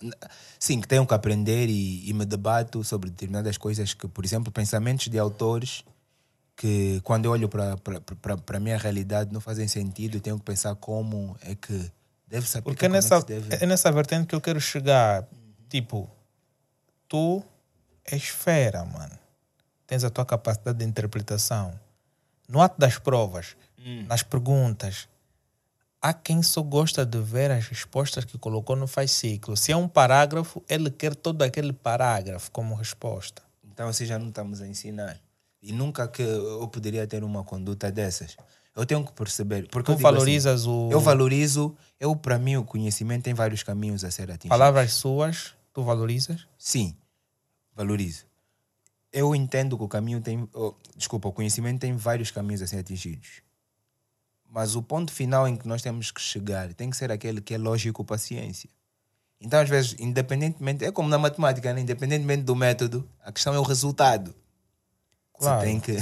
Sim, 0.61 0.81
que 0.81 0.87
tenho 0.87 1.05
que 1.05 1.15
aprender 1.15 1.69
e, 1.69 2.09
e 2.09 2.13
me 2.13 2.25
debato 2.25 2.85
sobre 2.85 3.11
determinadas 3.11 3.59
coisas 3.59 3.95
que, 3.95 4.07
por 4.07 4.25
exemplo, 4.25 4.53
pensamentos 4.53 5.09
de 5.09 5.19
autores 5.19 5.83
que 6.55 7.01
quando 7.03 7.25
eu 7.25 7.33
olho 7.33 7.49
para 7.49 7.77
a 8.57 8.61
minha 8.61 8.79
realidade 8.79 9.33
não 9.33 9.41
fazem 9.41 9.67
sentido 9.67 10.17
e 10.17 10.21
tenho 10.21 10.39
que 10.39 10.45
pensar 10.45 10.77
como 10.77 11.37
é 11.43 11.57
que 11.57 11.91
deve 12.33 12.47
aplicar, 12.47 12.63
Porque 12.63 12.87
é 12.87 12.89
nessa, 12.89 13.17
é 13.17 13.21
se 13.21 13.27
deve... 13.27 13.65
é 13.65 13.67
nessa 13.67 13.93
vertente 13.93 14.27
que 14.27 14.35
eu 14.35 14.41
quero 14.41 14.61
chegar. 14.61 15.29
Tipo, 15.69 16.11
tu 17.07 17.43
és 18.05 18.25
fera, 18.25 18.85
mano. 18.85 19.19
Tens 19.87 20.03
a 20.03 20.11
tua 20.11 20.25
capacidade 20.25 20.79
de 20.79 20.85
interpretação. 20.85 21.79
No 22.49 22.61
ato 22.63 22.79
das 22.79 22.99
provas, 22.99 23.57
nas 24.07 24.23
perguntas, 24.23 25.09
há 26.01 26.13
quem 26.13 26.43
só 26.43 26.63
gosta 26.63 27.05
de 27.05 27.19
ver 27.21 27.51
as 27.51 27.67
respostas 27.67 28.25
que 28.25 28.39
colocou 28.39 28.77
no 28.77 28.87
fascículo. 28.87 29.57
Se 29.57 29.73
é 29.73 29.77
um 29.77 29.89
parágrafo, 29.89 30.63
ele 30.69 30.91
quer 30.91 31.15
todo 31.15 31.43
aquele 31.43 31.73
parágrafo 31.73 32.51
como 32.51 32.75
resposta. 32.75 33.43
Então 33.65 33.89
assim 33.89 34.07
já 34.07 34.19
não 34.19 34.29
estamos 34.29 34.61
a 34.61 34.67
ensinar. 34.67 35.19
E 35.63 35.73
nunca 35.73 36.09
que 36.09 36.23
eu 36.23 36.67
poderia 36.69 37.07
ter 37.07 37.23
uma 37.23 37.45
conduta 37.45 37.91
dessas. 37.91 38.37
Eu 38.75 38.87
tenho 38.87 39.05
que 39.05 39.13
perceber. 39.13 39.69
Porque 39.69 39.93
Tu 39.93 39.95
assim, 39.95 40.03
valorizas 40.03 40.67
o. 40.67 40.89
Eu 40.91 41.01
valorizo, 41.01 41.77
eu 42.03 42.17
para 42.17 42.37
mim 42.37 42.57
o 42.57 42.65
conhecimento 42.65 43.23
tem 43.23 43.33
vários 43.33 43.63
caminhos 43.63 44.03
a 44.03 44.11
ser 44.11 44.25
atingido. 44.25 44.49
Palavras 44.49 44.93
suas, 44.95 45.55
tu 45.73 45.85
valorizas? 45.85 46.49
Sim, 46.59 46.97
valorizo. 47.77 48.25
Eu 49.13 49.37
entendo 49.37 49.79
que 49.79 49.85
o 49.85 49.89
caminho 49.89 50.21
tem, 50.21 50.49
oh, 50.53 50.75
desculpa, 50.97 51.29
o 51.29 51.33
conhecimento 51.33 51.79
tem 51.79 51.95
vários 51.95 52.33
caminhos 52.33 52.61
a 52.61 52.67
ser 52.67 52.79
atingidos. 52.79 53.43
Mas 54.51 54.75
o 54.75 54.83
ponto 54.83 55.13
final 55.13 55.47
em 55.47 55.57
que 55.57 55.69
nós 55.69 55.81
temos 55.81 56.11
que 56.11 56.21
chegar 56.21 56.75
tem 56.75 56.91
que 56.91 56.97
ser 56.97 57.13
aquele 57.13 57.41
que 57.41 57.55
é 57.55 57.59
lógico 57.59 58.05
para 58.05 58.17
a 58.17 58.19
ciência. 58.19 58.69
Então, 59.41 59.61
às 59.61 59.69
vezes, 59.69 59.95
independentemente, 60.01 60.85
é 60.85 60.91
como 60.91 61.09
na 61.09 61.19
matemática, 61.19 61.73
né? 61.73 61.83
independentemente 61.83 62.43
do 62.43 62.57
método, 62.57 63.09
a 63.25 63.31
questão 63.31 63.55
é 63.55 63.61
o 63.61 63.63
resultado. 63.63 64.35
Claro. 65.35 65.61
Você 65.61 65.67
tem 65.67 65.79
que. 65.79 65.97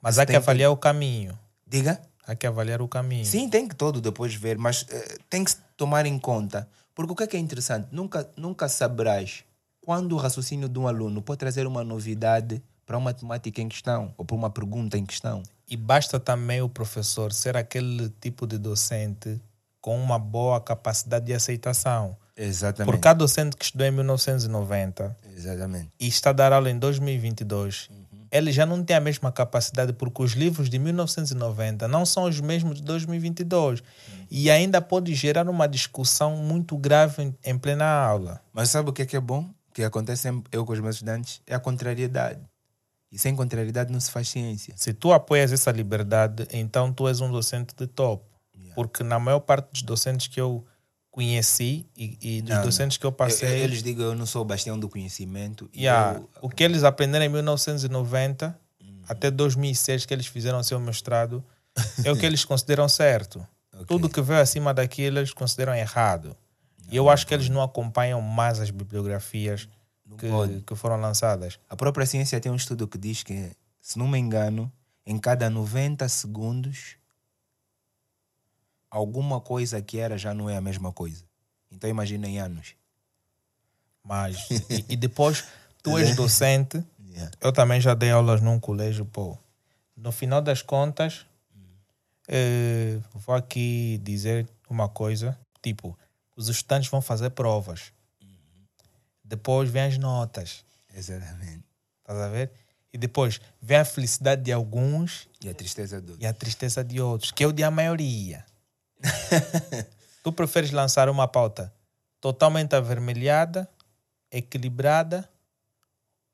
Mas 0.00 0.18
há 0.18 0.26
que 0.26 0.36
avaliar 0.36 0.70
o 0.70 0.76
caminho. 0.76 1.38
Diga? 1.66 2.00
Há 2.28 2.34
que 2.34 2.46
avaliar 2.46 2.82
o 2.82 2.86
caminho. 2.86 3.24
Sim, 3.24 3.48
tem 3.48 3.66
que 3.66 3.74
todo 3.74 4.02
depois 4.02 4.34
ver, 4.34 4.58
mas 4.58 4.84
eh, 4.90 5.16
tem 5.30 5.42
que 5.42 5.52
tomar 5.78 6.04
em 6.04 6.18
conta. 6.18 6.68
Porque 6.94 7.12
o 7.12 7.16
que 7.16 7.22
é 7.22 7.26
que 7.26 7.36
é 7.38 7.40
interessante? 7.40 7.88
Nunca, 7.90 8.28
nunca 8.36 8.68
saberás 8.68 9.44
quando 9.80 10.12
o 10.12 10.18
raciocínio 10.18 10.68
de 10.68 10.78
um 10.78 10.86
aluno 10.86 11.22
pode 11.22 11.38
trazer 11.38 11.66
uma 11.66 11.82
novidade 11.82 12.62
para 12.84 12.98
uma 12.98 13.14
temática 13.14 13.62
em 13.62 13.68
questão 13.68 14.12
ou 14.18 14.26
para 14.26 14.36
uma 14.36 14.50
pergunta 14.50 14.98
em 14.98 15.06
questão. 15.06 15.42
E 15.66 15.74
basta 15.74 16.20
também 16.20 16.60
o 16.60 16.68
professor 16.68 17.32
ser 17.32 17.56
aquele 17.56 18.10
tipo 18.20 18.46
de 18.46 18.58
docente 18.58 19.40
com 19.80 19.98
uma 19.98 20.18
boa 20.18 20.60
capacidade 20.60 21.24
de 21.24 21.32
aceitação. 21.32 22.14
Exatamente. 22.36 22.92
Porque 22.92 23.08
há 23.08 23.14
docente 23.14 23.56
que 23.56 23.64
estudou 23.64 23.86
em 23.86 23.90
1990 23.90 25.16
Exatamente. 25.34 25.90
e 25.98 26.06
está 26.06 26.30
a 26.30 26.32
dar 26.34 26.52
aula 26.52 26.70
em 26.70 26.78
2022, 26.78 27.88
ele 28.30 28.52
já 28.52 28.66
não 28.66 28.82
tem 28.82 28.96
a 28.96 29.00
mesma 29.00 29.32
capacidade 29.32 29.92
porque 29.92 30.22
os 30.22 30.32
livros 30.32 30.68
de 30.68 30.78
1990 30.78 31.88
não 31.88 32.04
são 32.04 32.24
os 32.24 32.40
mesmos 32.40 32.76
de 32.76 32.82
2022 32.82 33.82
e 34.30 34.50
ainda 34.50 34.80
pode 34.80 35.14
gerar 35.14 35.48
uma 35.48 35.66
discussão 35.66 36.36
muito 36.36 36.76
grave 36.76 37.22
em, 37.22 37.34
em 37.44 37.58
plena 37.58 37.86
aula. 37.86 38.40
Mas 38.52 38.70
sabe 38.70 38.90
o 38.90 38.92
que 38.92 39.02
é 39.02 39.06
que 39.06 39.16
é 39.16 39.20
bom? 39.20 39.48
O 39.70 39.72
que 39.72 39.82
acontece 39.82 40.22
sempre 40.22 40.44
eu 40.52 40.64
com 40.64 40.72
os 40.72 40.80
meus 40.80 40.96
estudantes 40.96 41.40
é 41.46 41.54
a 41.54 41.60
contrariedade. 41.60 42.40
E 43.10 43.18
sem 43.18 43.34
contrariedade 43.34 43.90
não 43.90 44.00
se 44.00 44.10
faz 44.10 44.28
ciência. 44.28 44.74
Se 44.76 44.92
tu 44.92 45.12
apoias 45.12 45.50
essa 45.50 45.70
liberdade, 45.70 46.46
então 46.52 46.92
tu 46.92 47.08
és 47.08 47.20
um 47.20 47.30
docente 47.30 47.74
de 47.74 47.86
top. 47.86 48.22
Porque 48.74 49.02
na 49.02 49.18
maior 49.18 49.40
parte 49.40 49.72
dos 49.72 49.82
docentes 49.82 50.28
que 50.28 50.40
eu 50.40 50.64
conheci 51.18 51.84
e, 51.96 52.16
e 52.22 52.42
dos 52.42 52.50
Não, 52.50 52.56
não. 52.58 52.64
docentes 52.64 52.96
que 52.96 53.04
eu 53.04 53.08
Eu- 53.08 53.12
passei, 53.12 53.48
eu- 53.60 53.64
eles 53.64 53.82
digam 53.82 54.06
eu 54.06 54.14
não 54.14 54.24
sou 54.24 54.42
o 54.42 54.44
bastião 54.44 54.78
do 54.78 54.88
conhecimento. 54.88 55.68
e 55.74 55.80
yeah, 55.84 56.16
eu- 56.18 56.28
o 56.42 56.48
que 56.48 56.62
eles 56.62 56.84
aprenderam 56.84 57.24
em 57.24 57.28
1990 57.28 58.56
até 59.08 59.28
2006 59.28 60.06
que 60.06 60.14
eles 60.14 60.26
fizeram 60.28 60.62
seu 60.62 60.78
mestrado 60.78 61.42
é 62.04 62.12
o 62.12 62.16
que 62.16 62.24
eles 62.24 62.44
consideram 62.44 62.88
certo. 62.88 63.44
Ok. 63.74 63.86
Tudo 63.86 64.08
que 64.08 64.20
veio 64.22 64.40
acima 64.40 64.72
daquilo 64.72 65.18
eles 65.18 65.32
consideram 65.32 65.74
errado. 65.74 66.36
E 66.90 66.96
eu 66.96 67.10
acho 67.10 67.26
que 67.26 67.34
eles 67.34 67.48
não 67.48 67.62
acompanham 67.62 68.20
mais 68.20 68.60
as 68.60 68.70
bibliografias 68.70 69.68
que, 70.18 70.62
que 70.66 70.74
foram 70.76 70.96
lançadas. 71.00 71.58
A 71.68 71.74
própria 71.76 72.06
ciência 72.06 72.40
tem 72.40 72.50
um 72.52 72.56
estudo 72.56 72.86
que 72.86 72.96
diz 72.96 73.22
que, 73.24 73.50
se 73.80 73.98
não 73.98 74.06
me 74.08 74.18
engano, 74.18 74.70
em 75.04 75.18
cada 75.18 75.50
90 75.50 76.08
segundos, 76.08 76.96
alguma 78.90 79.40
coisa 79.40 79.80
que 79.82 79.98
era 79.98 80.16
já 80.18 80.32
não 80.34 80.48
é 80.48 80.56
a 80.56 80.60
mesma 80.60 80.92
coisa. 80.92 81.24
Então 81.70 81.88
imagina 81.88 82.26
em 82.26 82.38
anos. 82.40 82.74
Mas, 84.02 84.48
e, 84.70 84.84
e 84.90 84.96
depois, 84.96 85.44
tu 85.82 85.96
és 85.98 86.14
docente, 86.16 86.82
Yeah. 87.10 87.32
eu 87.40 87.52
também 87.52 87.80
já 87.80 87.94
dei 87.94 88.10
aulas 88.12 88.40
num 88.40 88.60
colégio, 88.60 89.04
pô. 89.04 89.36
No 89.96 90.12
final 90.12 90.40
das 90.40 90.62
contas, 90.62 91.26
eh, 92.28 93.00
vou 93.14 93.34
aqui 93.34 93.98
dizer 94.04 94.46
uma 94.70 94.88
coisa, 94.88 95.36
tipo, 95.60 95.98
os 96.36 96.48
estudantes 96.48 96.88
vão 96.88 97.00
fazer 97.02 97.30
provas. 97.30 97.92
Depois 99.24 99.68
vem 99.68 99.82
as 99.82 99.98
notas, 99.98 100.64
Exatamente. 100.94 101.64
estás 102.00 102.20
a 102.20 102.28
ver? 102.28 102.52
E 102.92 102.98
depois 102.98 103.40
vem 103.60 103.78
a 103.78 103.84
felicidade 103.84 104.42
de 104.42 104.52
alguns 104.52 105.28
E 105.42 105.48
a 105.48 105.54
tristeza 105.54 106.00
do. 106.00 106.16
e 106.20 106.26
a 106.26 106.32
tristeza 106.32 106.84
de 106.84 107.00
outros, 107.00 107.32
que 107.32 107.42
é 107.42 107.46
o 107.46 107.52
de 107.52 107.64
a 107.64 107.70
maioria. 107.70 108.44
tu 110.22 110.32
preferes 110.32 110.70
lançar 110.70 111.08
uma 111.08 111.28
pauta 111.28 111.72
totalmente 112.20 112.74
avermelhada, 112.74 113.68
equilibrada, 114.30 115.28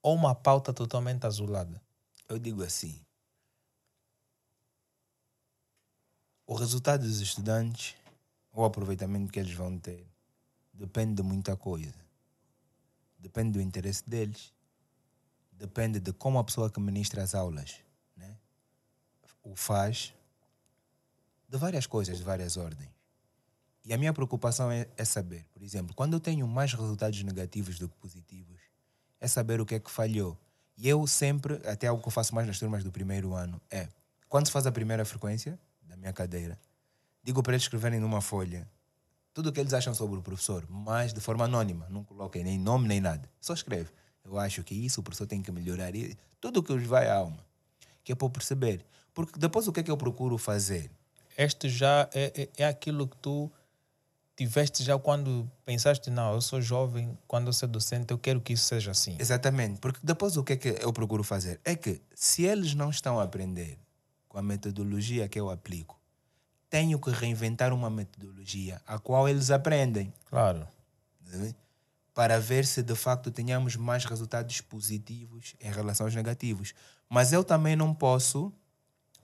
ou 0.02 0.14
uma 0.14 0.34
pauta 0.34 0.72
totalmente 0.72 1.26
azulada? 1.26 1.80
Eu 2.28 2.38
digo 2.38 2.62
assim. 2.62 3.00
O 6.46 6.54
resultado 6.54 7.02
dos 7.02 7.20
estudantes, 7.20 7.94
o 8.52 8.64
aproveitamento 8.64 9.32
que 9.32 9.38
eles 9.38 9.54
vão 9.54 9.78
ter, 9.78 10.06
depende 10.72 11.14
de 11.14 11.22
muita 11.22 11.56
coisa. 11.56 11.94
Depende 13.18 13.52
do 13.52 13.60
interesse 13.60 14.08
deles. 14.08 14.52
Depende 15.52 15.98
de 16.00 16.12
como 16.12 16.38
a 16.38 16.44
pessoa 16.44 16.70
que 16.70 16.78
ministra 16.80 17.22
as 17.22 17.34
aulas 17.34 17.76
né, 18.16 18.36
o 19.42 19.54
faz. 19.56 20.12
De 21.48 21.58
várias 21.58 21.86
coisas, 21.86 22.18
de 22.18 22.24
várias 22.24 22.56
ordens. 22.56 22.90
E 23.84 23.92
a 23.92 23.98
minha 23.98 24.12
preocupação 24.12 24.70
é, 24.70 24.88
é 24.96 25.04
saber, 25.04 25.44
por 25.52 25.62
exemplo, 25.62 25.94
quando 25.94 26.14
eu 26.14 26.20
tenho 26.20 26.46
mais 26.48 26.72
resultados 26.72 27.22
negativos 27.22 27.78
do 27.78 27.88
que 27.88 27.96
positivos, 27.96 28.60
é 29.20 29.28
saber 29.28 29.60
o 29.60 29.66
que 29.66 29.74
é 29.74 29.78
que 29.78 29.90
falhou. 29.90 30.38
E 30.76 30.88
eu 30.88 31.06
sempre, 31.06 31.54
até 31.66 31.86
algo 31.86 32.02
que 32.02 32.08
eu 32.08 32.12
faço 32.12 32.34
mais 32.34 32.46
nas 32.46 32.58
turmas 32.58 32.82
do 32.82 32.90
primeiro 32.90 33.34
ano, 33.34 33.60
é 33.70 33.88
quando 34.28 34.46
se 34.46 34.52
faz 34.52 34.66
a 34.66 34.72
primeira 34.72 35.04
frequência 35.04 35.58
da 35.82 35.96
minha 35.96 36.12
cadeira, 36.12 36.58
digo 37.22 37.42
para 37.42 37.52
eles 37.52 37.62
escreverem 37.62 38.00
numa 38.00 38.20
folha 38.20 38.66
tudo 39.34 39.48
o 39.48 39.52
que 39.52 39.58
eles 39.58 39.74
acham 39.74 39.92
sobre 39.92 40.16
o 40.16 40.22
professor, 40.22 40.64
mas 40.70 41.12
de 41.12 41.20
forma 41.20 41.44
anônima, 41.44 41.88
não 41.90 42.04
coloquem 42.04 42.44
nem 42.44 42.56
nome 42.56 42.86
nem 42.86 43.00
nada. 43.00 43.28
Só 43.40 43.52
escreve. 43.52 43.90
Eu 44.24 44.38
acho 44.38 44.62
que 44.62 44.74
isso 44.74 45.00
o 45.00 45.02
professor 45.02 45.26
tem 45.26 45.42
que 45.42 45.50
melhorar. 45.50 45.92
Tudo 46.40 46.60
o 46.60 46.62
que 46.62 46.72
os 46.72 46.86
vai 46.86 47.08
à 47.08 47.16
alma. 47.16 47.44
Que 48.04 48.12
é 48.12 48.14
para 48.14 48.30
perceber. 48.30 48.86
Porque 49.12 49.36
depois 49.36 49.66
o 49.66 49.72
que 49.72 49.80
é 49.80 49.82
que 49.82 49.90
eu 49.90 49.96
procuro 49.96 50.38
fazer? 50.38 50.88
Este 51.36 51.68
já 51.68 52.08
é, 52.12 52.32
é, 52.56 52.62
é 52.62 52.66
aquilo 52.66 53.08
que 53.08 53.16
tu 53.16 53.50
tiveste 54.36 54.82
já 54.82 54.98
quando 54.98 55.50
pensaste, 55.64 56.10
não, 56.10 56.34
eu 56.34 56.40
sou 56.40 56.60
jovem, 56.60 57.16
quando 57.26 57.46
eu 57.48 57.52
sou 57.52 57.68
docente, 57.68 58.12
eu 58.12 58.18
quero 58.18 58.40
que 58.40 58.52
isso 58.52 58.64
seja 58.64 58.90
assim. 58.90 59.16
Exatamente, 59.18 59.78
porque 59.80 60.00
depois 60.02 60.36
o 60.36 60.42
que 60.42 60.54
é 60.54 60.56
que 60.56 60.68
eu 60.80 60.92
procuro 60.92 61.22
fazer? 61.22 61.60
É 61.64 61.76
que 61.76 62.00
se 62.14 62.42
eles 62.42 62.74
não 62.74 62.90
estão 62.90 63.20
a 63.20 63.22
aprender 63.22 63.78
com 64.28 64.38
a 64.38 64.42
metodologia 64.42 65.28
que 65.28 65.38
eu 65.38 65.50
aplico, 65.50 65.98
tenho 66.68 66.98
que 66.98 67.10
reinventar 67.10 67.72
uma 67.72 67.88
metodologia 67.88 68.80
a 68.86 68.98
qual 68.98 69.28
eles 69.28 69.50
aprendem. 69.50 70.12
Claro. 70.28 70.66
Para 72.12 72.40
ver 72.40 72.66
se 72.66 72.82
de 72.82 72.94
facto 72.96 73.30
tenhamos 73.30 73.76
mais 73.76 74.04
resultados 74.04 74.60
positivos 74.60 75.54
em 75.60 75.70
relação 75.70 76.06
aos 76.06 76.14
negativos. 76.14 76.74
Mas 77.08 77.32
eu 77.32 77.44
também 77.44 77.76
não 77.76 77.94
posso 77.94 78.52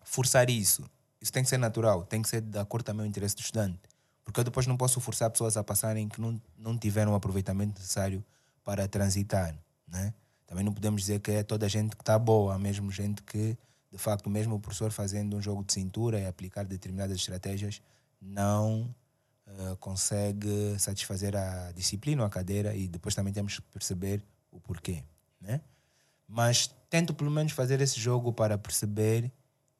forçar 0.05 0.49
isso. 0.49 0.89
Isso 1.20 1.32
tem 1.32 1.42
que 1.42 1.48
ser 1.48 1.59
natural, 1.59 2.05
tem 2.05 2.22
que 2.22 2.28
ser 2.28 2.40
de 2.40 2.59
acordo 2.59 2.84
também 2.84 3.01
com 3.01 3.06
o 3.06 3.09
interesse 3.09 3.36
do 3.36 3.40
estudante. 3.40 3.78
Porque 4.24 4.40
eu 4.40 4.44
depois 4.44 4.66
não 4.66 4.76
posso 4.76 5.01
forçar 5.01 5.30
pessoas 5.30 5.56
a 5.56 5.64
passarem 5.64 6.09
que 6.09 6.20
não, 6.20 6.40
não 6.56 6.78
tiveram 6.78 7.12
o 7.12 7.14
aproveitamento 7.14 7.78
necessário 7.78 8.24
para 8.64 8.86
transitar. 8.88 9.55
Né? 9.86 10.14
Também 10.47 10.64
não 10.64 10.72
podemos 10.72 11.02
dizer 11.02 11.20
que 11.20 11.30
é 11.32 11.42
toda 11.42 11.66
a 11.66 11.68
gente 11.68 11.97
que 11.97 12.02
está 12.02 12.18
boa, 12.18 12.59
mesmo 12.59 12.90
gente 12.90 13.22
que, 13.22 13.56
de 13.90 13.98
facto, 13.98 14.30
mesmo 14.30 14.55
o 14.55 14.60
professor 14.60 14.90
fazendo 14.92 15.36
um 15.36 15.42
jogo 15.42 15.64
de 15.64 15.72
cintura 15.72 16.18
e 16.18 16.26
aplicar 16.26 16.64
determinadas 16.64 17.16
estratégias, 17.16 17.82
não 18.20 18.94
uh, 19.47 19.76
consegue 19.78 20.78
satisfazer 20.78 21.36
a 21.36 21.72
disciplina 21.72 22.22
ou 22.22 22.26
a 22.26 22.30
cadeira 22.30 22.74
e 22.74 22.86
depois 22.88 23.14
também 23.14 23.32
temos 23.32 23.59
que 23.59 23.62
perceber 23.72 24.22
o 24.51 24.60
porquê. 24.60 25.02
Né? 25.40 25.60
Mas 26.26 26.70
tento 26.88 27.12
pelo 27.12 27.30
menos 27.30 27.52
fazer 27.52 27.80
esse 27.80 27.98
jogo 27.98 28.32
para 28.32 28.56
perceber 28.56 29.30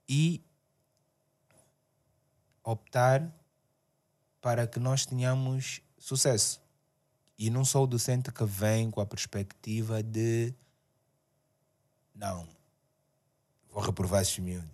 e 0.08 0.42
optar 2.70 3.30
para 4.40 4.66
que 4.66 4.80
nós 4.80 5.05
tenhamos 5.05 5.80
sucesso. 5.98 6.60
E 7.38 7.51
não 7.51 7.64
sou 7.64 7.84
o 7.84 7.86
docente 7.86 8.30
que 8.30 8.44
vem 8.44 8.90
com 8.90 9.01
a 9.01 9.06
perspectiva 9.06 10.02
de 10.02 10.55
não, 12.14 12.47
vou 13.72 13.82
reprovar 13.82 14.20
esses 14.20 14.38
miúdos. 14.38 14.68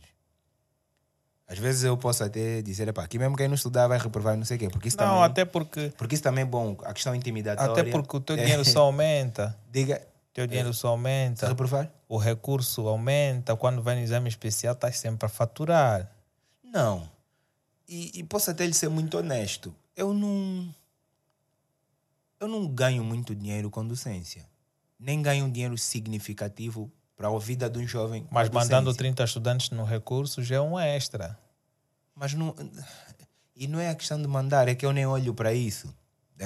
Às 1.48 1.58
vezes 1.58 1.84
eu 1.84 1.96
posso 1.96 2.24
até 2.24 2.60
dizer, 2.60 2.92
aqui 2.98 3.20
mesmo 3.20 3.36
quem 3.36 3.46
não 3.46 3.54
estudar 3.54 3.86
vai 3.86 3.98
reprovar 3.98 4.36
não 4.36 4.44
sei 4.44 4.56
o 4.56 4.60
quê. 4.60 4.68
Porque 4.68 4.88
isso 4.88 4.96
não, 4.96 5.06
também, 5.06 5.22
até 5.22 5.44
porque. 5.44 5.92
Porque 5.96 6.16
isso 6.16 6.24
também 6.24 6.42
é 6.42 6.44
bom, 6.44 6.76
a 6.82 6.92
questão 6.92 7.14
intimidatória. 7.14 7.70
Até 7.70 7.84
porque 7.88 8.16
o 8.16 8.20
teu 8.20 8.36
dinheiro 8.36 8.64
só 8.66 8.82
aumenta. 8.82 9.56
Diga. 9.70 10.02
O 10.30 10.34
teu 10.34 10.46
dinheiro 10.48 10.74
só 10.74 10.88
aumenta. 10.88 11.46
Reprovar? 11.46 11.88
O 12.08 12.18
recurso 12.18 12.88
aumenta. 12.88 13.54
Quando 13.54 13.80
vai 13.80 13.94
no 13.94 14.00
exame 14.00 14.28
especial, 14.28 14.74
estás 14.74 14.98
sempre 14.98 15.24
a 15.24 15.28
faturar. 15.28 16.10
Não. 16.64 17.08
E, 17.88 18.18
e 18.18 18.24
posso 18.24 18.50
até 18.50 18.66
lhe 18.66 18.74
ser 18.74 18.88
muito 18.88 19.16
honesto 19.16 19.74
eu 19.96 20.12
não. 20.12 20.72
Eu 22.38 22.46
não 22.46 22.68
ganho 22.68 23.02
muito 23.02 23.34
dinheiro 23.34 23.70
com 23.70 23.84
docência. 23.84 24.46
Nem 25.00 25.22
ganho 25.22 25.46
um 25.46 25.50
dinheiro 25.50 25.76
significativo 25.78 26.92
para 27.16 27.28
a 27.28 27.38
vida 27.38 27.68
de 27.68 27.78
um 27.78 27.86
jovem. 27.86 28.26
Mas 28.30 28.50
mandando 28.50 28.94
30 28.94 29.24
estudantes 29.24 29.70
no 29.70 29.84
recurso 29.84 30.42
já 30.42 30.56
é 30.56 30.60
um 30.60 30.78
extra. 30.78 31.38
Mas 32.14 32.34
não. 32.34 32.54
E 33.54 33.66
não 33.66 33.80
é 33.80 33.88
a 33.88 33.94
questão 33.94 34.20
de 34.20 34.28
mandar, 34.28 34.68
é 34.68 34.74
que 34.74 34.84
eu 34.84 34.92
nem 34.92 35.06
olho 35.06 35.32
para 35.32 35.54
isso. 35.54 35.88
Tá 36.36 36.44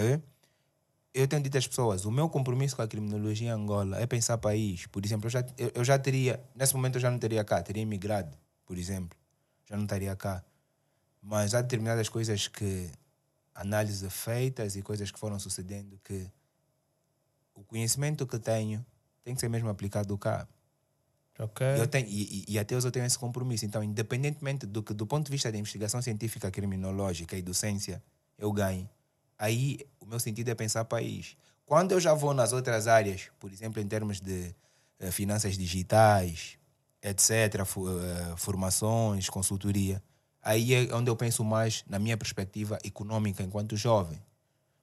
eu 1.12 1.26
tenho 1.26 1.42
dito 1.42 1.58
às 1.58 1.66
pessoas: 1.66 2.04
o 2.04 2.10
meu 2.12 2.28
compromisso 2.28 2.76
com 2.76 2.82
a 2.82 2.86
criminologia 2.86 3.48
em 3.48 3.50
Angola 3.50 4.00
é 4.00 4.06
pensar 4.06 4.38
país. 4.38 4.86
Por 4.86 5.04
exemplo, 5.04 5.26
eu 5.26 5.30
já, 5.30 5.44
eu 5.74 5.84
já 5.84 5.98
teria. 5.98 6.40
Nesse 6.54 6.74
momento 6.74 6.96
eu 6.96 7.00
já 7.00 7.10
não 7.10 7.18
teria 7.18 7.42
cá, 7.42 7.60
teria 7.60 7.82
imigrado, 7.82 8.36
por 8.64 8.78
exemplo. 8.78 9.18
Já 9.68 9.76
não 9.76 9.84
estaria 9.84 10.14
cá. 10.14 10.44
Mas 11.22 11.54
há 11.54 11.60
determinadas 11.60 12.08
coisas 12.08 12.48
que 12.48 12.90
análises 13.54 14.10
feitas 14.12 14.76
e 14.76 14.82
coisas 14.82 15.10
que 15.10 15.18
foram 15.18 15.38
sucedendo 15.38 16.00
que 16.02 16.26
o 17.54 17.62
conhecimento 17.64 18.26
que 18.26 18.38
tenho 18.38 18.84
tem 19.22 19.34
que 19.34 19.40
ser 19.40 19.48
mesmo 19.48 19.68
aplicado 19.68 20.16
cá. 20.16 20.48
Okay. 21.38 21.80
Eu 21.80 21.86
tenho, 21.86 22.06
e, 22.08 22.44
e, 22.48 22.58
até 22.58 22.76
hoje 22.76 22.86
eu 22.86 22.92
tenho 22.92 23.06
esse 23.06 23.18
compromisso. 23.18 23.64
Então, 23.64 23.82
independentemente 23.82 24.66
do 24.66 24.82
que, 24.82 24.92
do 24.92 25.06
ponto 25.06 25.24
de 25.26 25.30
vista 25.30 25.50
da 25.50 25.56
investigação 25.56 26.02
científica, 26.02 26.50
criminológica 26.50 27.36
e 27.36 27.42
docência, 27.42 28.02
eu 28.36 28.52
ganho, 28.52 28.88
aí 29.38 29.80
o 30.00 30.06
meu 30.06 30.20
sentido 30.20 30.50
é 30.50 30.54
pensar 30.54 30.84
país. 30.84 31.36
Quando 31.64 31.92
eu 31.92 32.00
já 32.00 32.12
vou 32.12 32.34
nas 32.34 32.52
outras 32.52 32.86
áreas, 32.86 33.30
por 33.38 33.52
exemplo, 33.52 33.80
em 33.80 33.86
termos 33.86 34.20
de 34.20 34.54
uh, 35.00 35.12
finanças 35.12 35.56
digitais, 35.56 36.58
etc., 37.02 37.62
uh, 37.62 38.36
formações, 38.36 39.30
consultoria, 39.30 40.02
Aí 40.42 40.74
é 40.74 40.94
onde 40.94 41.10
eu 41.10 41.16
penso 41.16 41.44
mais 41.44 41.84
na 41.88 41.98
minha 41.98 42.16
perspectiva 42.16 42.78
econômica 42.84 43.42
enquanto 43.42 43.76
jovem. 43.76 44.20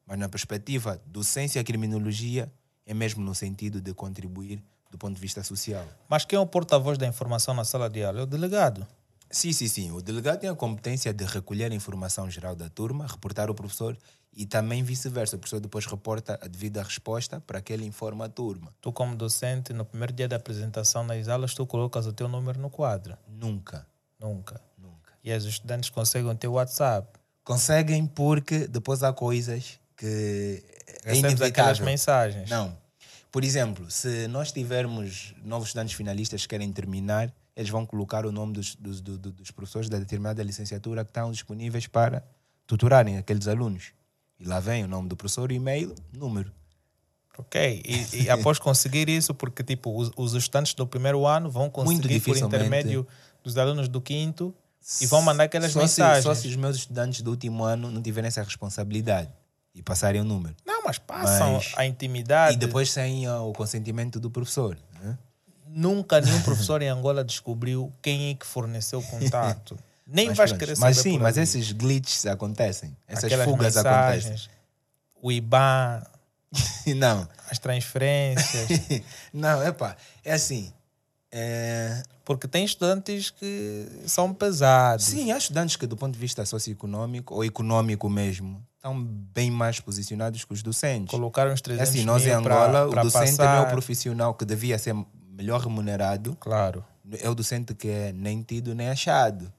Mas 0.06 0.18
na 0.20 0.30
perspectiva 0.30 1.02
docência 1.06 1.60
e 1.60 1.64
criminologia, 1.64 2.52
é 2.86 2.94
mesmo 2.94 3.24
no 3.24 3.36
sentido 3.36 3.82
de 3.82 3.94
contribuir 3.94 4.64
do 4.90 4.98
ponto 4.98 5.16
de 5.16 5.22
vista 5.22 5.44
social. 5.44 5.86
Mas 6.08 6.24
quem 6.24 6.38
é 6.38 6.40
o 6.40 6.46
porta-voz 6.46 6.98
da 6.98 7.06
informação 7.06 7.54
na 7.54 7.66
sala 7.66 7.90
de 7.90 8.04
aula? 8.04 8.20
É 8.20 8.24
o 8.24 8.26
delegado. 8.26 8.88
Sim, 9.30 9.52
sim, 9.52 9.68
sim. 9.68 9.92
O 9.92 10.02
delegado 10.02 10.40
tem 10.40 10.50
a 10.50 10.56
competência 10.56 11.14
de 11.14 11.26
recolher 11.26 11.72
a 11.72 11.76
informação 11.76 12.32
geral 12.32 12.56
da 12.56 12.70
turma, 12.70 13.06
reportar 13.06 13.50
ao 13.50 13.56
professor 13.56 13.98
e 14.34 14.46
também 14.46 14.84
vice-versa. 14.84 15.36
O 15.36 15.40
professor 15.40 15.60
depois 15.60 15.86
reporta 15.86 16.40
a 16.42 16.48
devida 16.48 16.82
resposta 16.82 17.42
para 17.42 17.60
que 17.60 17.74
ele 17.74 17.86
informe 17.86 18.24
a 18.24 18.30
turma. 18.30 18.74
Tu, 18.80 18.94
como 18.94 19.16
docente, 19.16 19.74
no 19.74 19.84
primeiro 19.84 20.14
dia 20.14 20.30
da 20.30 20.38
apresentação 20.38 21.04
nas 21.04 21.28
aulas, 21.28 21.54
tu 21.54 21.66
colocas 21.66 22.06
o 22.06 22.14
teu 22.14 22.30
número 22.30 22.60
no 22.60 22.70
quadro? 22.70 23.18
Nunca. 23.28 23.86
Nunca. 24.20 24.62
E 25.28 25.36
os 25.36 25.44
estudantes 25.44 25.90
conseguem 25.90 26.34
ter 26.38 26.48
WhatsApp. 26.48 27.20
Conseguem 27.44 28.08
porque 28.08 28.66
depois 28.66 29.04
há 29.04 29.12
coisas 29.12 29.78
que 29.98 30.64
é 31.04 31.12
Recebes 31.12 31.42
aquelas 31.42 31.82
mensagens. 31.82 32.50
Não. 32.50 32.78
Por 33.30 33.44
exemplo, 33.44 33.92
se 33.92 34.26
nós 34.30 34.54
tivermos 34.54 35.36
novos 35.44 35.68
estudantes 35.68 35.96
finalistas 35.96 36.44
que 36.44 36.48
querem 36.48 36.72
terminar, 36.72 37.30
eles 37.58 37.70
vão 37.70 37.86
colocar 37.86 38.26
o 38.26 38.32
nome 38.32 38.54
dos, 38.54 38.76
dos, 38.76 39.02
dos, 39.02 39.18
dos 39.18 39.52
professores 39.52 39.90
da 39.90 40.00
determinada 40.00 40.42
licenciatura 40.42 41.04
que 41.04 41.10
estão 41.10 41.30
disponíveis 41.30 41.88
para 41.88 42.24
tutorarem 42.66 43.18
aqueles 43.18 43.50
alunos. 43.50 43.92
E 44.40 44.46
lá 44.46 44.62
vem 44.62 44.86
o 44.86 44.88
nome 44.88 45.10
do 45.10 45.18
professor, 45.18 45.52
e-mail, 45.52 45.94
número. 46.14 46.54
Ok, 47.38 47.84
e, 47.86 48.24
e 48.24 48.30
após 48.32 48.60
conseguir 48.60 49.10
isso, 49.10 49.34
porque 49.34 49.62
tipo, 49.62 49.94
os, 49.94 50.10
os, 50.16 50.36
estudantes 50.36 50.74
do 50.74 50.88
primeiro 50.88 51.28
ano 51.28 51.52
vão 51.52 51.70
conseguir 51.70 52.22
por 52.22 52.38
intermédio 52.38 53.06
dos 53.44 53.58
alunos 53.58 53.90
do 53.90 54.00
quinto 54.00 54.56
e 55.02 55.06
vão 55.06 55.22
mandar 55.22 55.46
aquelas 55.46 55.72
só 55.72 55.80
mensagens. 55.80 56.18
Se, 56.18 56.24
só 56.24 56.34
se 56.34 56.48
os 56.48 56.56
meus 56.56 56.78
estudantes 56.78 57.22
do 57.22 57.32
último 57.32 57.64
ano 57.64 57.92
não 57.92 58.02
tiverem 58.02 58.28
essa 58.28 58.42
responsabilidade 58.42 59.30
e 59.76 59.82
passarem 59.82 60.22
o 60.22 60.24
número. 60.24 60.56
Não, 60.66 60.84
mas 60.84 60.98
passam 60.98 61.54
mas, 61.54 61.74
a 61.76 61.86
intimidade. 61.86 62.56
E 62.56 62.58
depois 62.58 62.92
sem 62.92 63.30
o 63.30 63.54
consentimento 63.54 64.20
do 64.20 64.32
professor. 64.32 64.78
Né? 65.02 65.18
Nunca 65.68 66.20
nenhum 66.22 66.42
professor 66.42 66.82
em 66.82 66.88
Angola 66.88 67.24
descobriu 67.24 67.92
quem 68.02 68.32
é 68.32 68.34
que 68.34 68.46
forneceu 68.46 69.00
o 69.00 69.04
contato. 69.08 69.78
Nem 70.06 70.30
mas, 70.30 70.38
vais 70.38 70.52
querer 70.54 70.76
saber. 70.76 70.88
Mas 70.88 70.98
sim, 70.98 71.20
mas 71.20 71.38
esses 71.38 71.72
glitches 71.74 72.26
acontecem. 72.26 72.96
Essas 73.08 73.26
Aquelas 73.26 73.46
fugas 73.46 73.76
acontecem. 73.76 74.36
O 75.22 75.32
IBAN. 75.32 76.02
não. 76.96 77.28
As 77.50 77.60
transferências. 77.60 78.70
não, 79.34 79.62
epá, 79.66 79.98
é 80.24 80.34
assim. 80.34 80.72
É... 81.32 82.02
Porque 82.24 82.48
tem 82.48 82.66
estudantes 82.66 83.30
que 83.30 83.88
são 84.06 84.34
pesados. 84.34 85.06
Sim, 85.06 85.32
há 85.32 85.38
estudantes 85.38 85.76
que, 85.76 85.88
do 85.88 85.96
ponto 85.96 86.14
de 86.14 86.20
vista 86.20 86.46
socioeconômico 86.46 87.34
ou 87.34 87.44
econômico 87.44 88.10
mesmo, 88.10 88.62
estão 88.76 89.02
bem 89.02 89.50
mais 89.50 89.80
posicionados 89.80 90.44
que 90.44 90.54
os 90.54 90.62
docentes. 90.62 91.12
Colocaram 91.12 91.54
os 91.54 91.62
300 91.62 91.88
é 91.88 91.90
assim, 91.90 92.06
nós 92.06 92.26
em 92.26 92.32
Angola, 92.32 92.90
pra, 92.90 93.02
o 93.02 93.04
docente 93.04 93.38
passar... 93.38 93.56
não 93.56 93.64
é 93.64 93.68
o 93.68 93.70
profissional 93.70 94.34
que 94.34 94.46
devia 94.46 94.78
ser 94.78 94.96
melhor 95.30 95.62
remunerado. 95.62 96.36
Claro. 96.40 96.84
É 97.20 97.30
o 97.30 97.36
docente 97.36 97.74
que 97.74 97.88
é 97.88 98.12
nem 98.12 98.42
tido 98.42 98.76
nem 98.76 98.90
achado. 98.90 99.52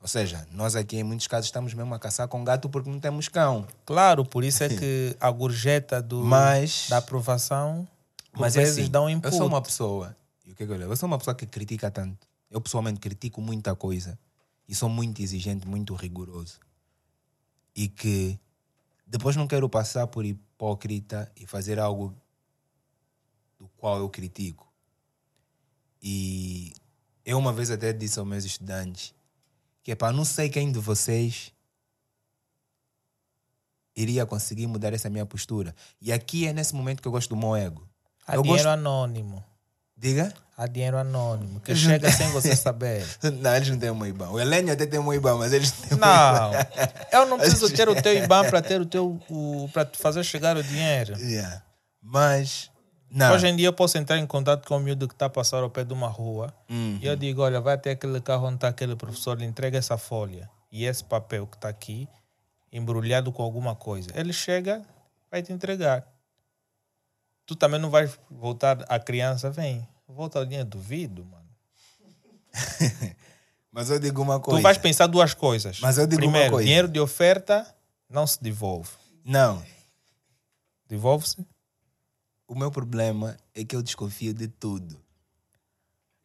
Ou 0.00 0.08
seja, 0.08 0.46
nós 0.52 0.76
aqui 0.76 0.98
em 0.98 1.02
muitos 1.02 1.26
casos 1.26 1.46
estamos 1.46 1.74
mesmo 1.74 1.94
a 1.94 1.98
caçar 1.98 2.28
com 2.28 2.42
gato 2.44 2.68
porque 2.68 2.88
não 2.88 3.00
temos 3.00 3.28
cão. 3.28 3.66
Claro, 3.84 4.24
por 4.24 4.44
isso 4.44 4.62
é 4.62 4.68
que 4.70 5.16
a 5.20 5.30
gorjeta 5.30 6.00
do, 6.02 6.24
mas, 6.24 6.86
da 6.88 6.98
aprovação 6.98 7.86
mas 8.32 8.56
é 8.56 8.60
vezes 8.60 8.78
assim, 8.78 8.90
dá 8.90 9.02
um 9.02 9.08
input. 9.08 9.32
Eu 9.32 9.38
sou 9.38 9.46
uma 9.46 9.62
pessoa 9.62 10.14
que 10.56 10.62
é 10.62 10.66
que 10.66 10.72
eu 10.72 10.76
levo? 10.76 10.92
Eu 10.92 10.96
sou 10.96 11.06
uma 11.06 11.18
pessoa 11.18 11.34
que 11.34 11.46
critica 11.46 11.90
tanto. 11.90 12.26
Eu 12.50 12.60
pessoalmente 12.60 13.00
critico 13.00 13.40
muita 13.40 13.74
coisa. 13.74 14.18
E 14.68 14.74
sou 14.74 14.88
muito 14.88 15.20
exigente, 15.22 15.66
muito 15.66 15.94
rigoroso. 15.94 16.58
E 17.74 17.88
que 17.88 18.38
depois 19.06 19.36
não 19.36 19.46
quero 19.46 19.68
passar 19.68 20.06
por 20.06 20.24
hipócrita 20.24 21.30
e 21.36 21.46
fazer 21.46 21.78
algo 21.78 22.16
do 23.58 23.68
qual 23.76 23.98
eu 23.98 24.08
critico. 24.08 24.66
E 26.02 26.72
eu 27.24 27.38
uma 27.38 27.52
vez 27.52 27.70
até 27.70 27.92
disse 27.92 28.18
aos 28.18 28.28
meus 28.28 28.44
estudantes 28.44 29.14
que 29.82 29.92
é 29.92 29.94
para 29.94 30.12
não 30.12 30.24
sei 30.24 30.48
quem 30.48 30.72
de 30.72 30.80
vocês 30.80 31.52
iria 33.94 34.26
conseguir 34.26 34.66
mudar 34.66 34.92
essa 34.92 35.08
minha 35.08 35.24
postura. 35.24 35.74
E 36.00 36.12
aqui 36.12 36.46
é 36.46 36.52
nesse 36.52 36.74
momento 36.74 37.00
que 37.00 37.06
eu 37.06 37.12
gosto 37.12 37.28
do 37.28 37.36
meu 37.36 37.54
ego. 37.54 37.88
Dinheiro 38.28 38.48
gosto... 38.48 38.66
anônimo. 38.66 39.44
Diga? 39.96 40.32
Há 40.58 40.66
dinheiro 40.66 40.96
anônimo, 40.96 41.60
que 41.60 41.74
chega 41.74 42.10
sem 42.10 42.30
você 42.30 42.56
saber. 42.56 43.04
Não, 43.40 43.54
eles 43.54 43.68
não 43.68 43.78
têm 43.78 43.90
um 43.90 44.06
IBAN. 44.06 44.30
O 44.30 44.40
Helênio 44.40 44.72
até 44.72 44.86
tem 44.86 44.98
um 44.98 45.12
IBAN, 45.12 45.36
mas 45.36 45.52
eles 45.52 45.70
não 45.72 45.88
têm 45.88 45.98
um 45.98 46.00
Não, 46.00 46.52
eu 47.12 47.26
não 47.26 47.36
preciso 47.38 47.70
ter 47.74 47.88
o 47.88 48.00
teu 48.00 48.12
IBAN 48.24 48.48
para 48.48 48.62
ter 48.62 48.80
o 48.80 48.86
teu 48.86 49.20
para 49.72 49.84
te 49.84 49.98
fazer 49.98 50.24
chegar 50.24 50.56
o 50.56 50.62
dinheiro. 50.62 51.14
Yeah. 51.18 51.62
Mas 52.02 52.70
não. 53.10 53.34
Hoje 53.34 53.46
em 53.48 53.56
dia 53.56 53.68
eu 53.68 53.72
posso 53.72 53.98
entrar 53.98 54.18
em 54.18 54.26
contato 54.26 54.66
com 54.66 54.76
o 54.76 54.80
miúdo 54.80 55.06
que 55.06 55.14
está 55.14 55.26
a 55.26 55.30
passar 55.30 55.62
ao 55.62 55.68
pé 55.70 55.84
de 55.84 55.92
uma 55.92 56.08
rua 56.08 56.52
Uhum. 56.70 56.98
e 57.02 57.06
eu 57.06 57.16
digo, 57.16 57.42
olha, 57.42 57.60
vai 57.60 57.74
até 57.74 57.90
aquele 57.90 58.20
carro 58.20 58.46
onde 58.46 58.56
está 58.56 58.68
aquele 58.68 58.96
professor, 58.96 59.38
lhe 59.38 59.44
entrega 59.44 59.76
essa 59.78 59.96
folha 59.98 60.48
e 60.72 60.84
esse 60.86 61.04
papel 61.04 61.46
que 61.46 61.56
está 61.56 61.68
aqui, 61.68 62.08
embrulhado 62.72 63.30
com 63.30 63.42
alguma 63.42 63.74
coisa. 63.74 64.08
Ele 64.14 64.32
chega, 64.32 64.82
vai 65.30 65.42
te 65.42 65.52
entregar. 65.52 66.04
Tu 67.46 67.54
também 67.54 67.80
não 67.80 67.88
vais 67.90 68.18
voltar, 68.30 68.84
a 68.88 68.98
criança 68.98 69.50
vem, 69.50 69.86
volta 70.08 70.38
ao 70.40 70.44
dinheiro, 70.44 70.68
duvido, 70.68 71.24
mano. 71.24 71.46
Mas 73.70 73.90
eu 73.90 73.98
digo 73.98 74.20
uma 74.22 74.40
coisa. 74.40 74.58
Tu 74.60 74.62
vais 74.62 74.78
pensar 74.78 75.06
duas 75.06 75.34
coisas. 75.34 75.80
Mas 75.80 75.98
eu 75.98 76.06
digo 76.06 76.22
uma 76.22 76.30
Primeiro, 76.30 76.50
coisa. 76.52 76.64
dinheiro 76.64 76.88
de 76.88 76.98
oferta 76.98 77.74
não 78.08 78.26
se 78.26 78.42
devolve. 78.42 78.90
Não. 79.24 79.62
Devolve-se? 80.88 81.46
O 82.48 82.54
meu 82.54 82.70
problema 82.70 83.36
é 83.54 83.64
que 83.64 83.76
eu 83.76 83.82
desconfio 83.82 84.32
de 84.32 84.48
tudo. 84.48 85.00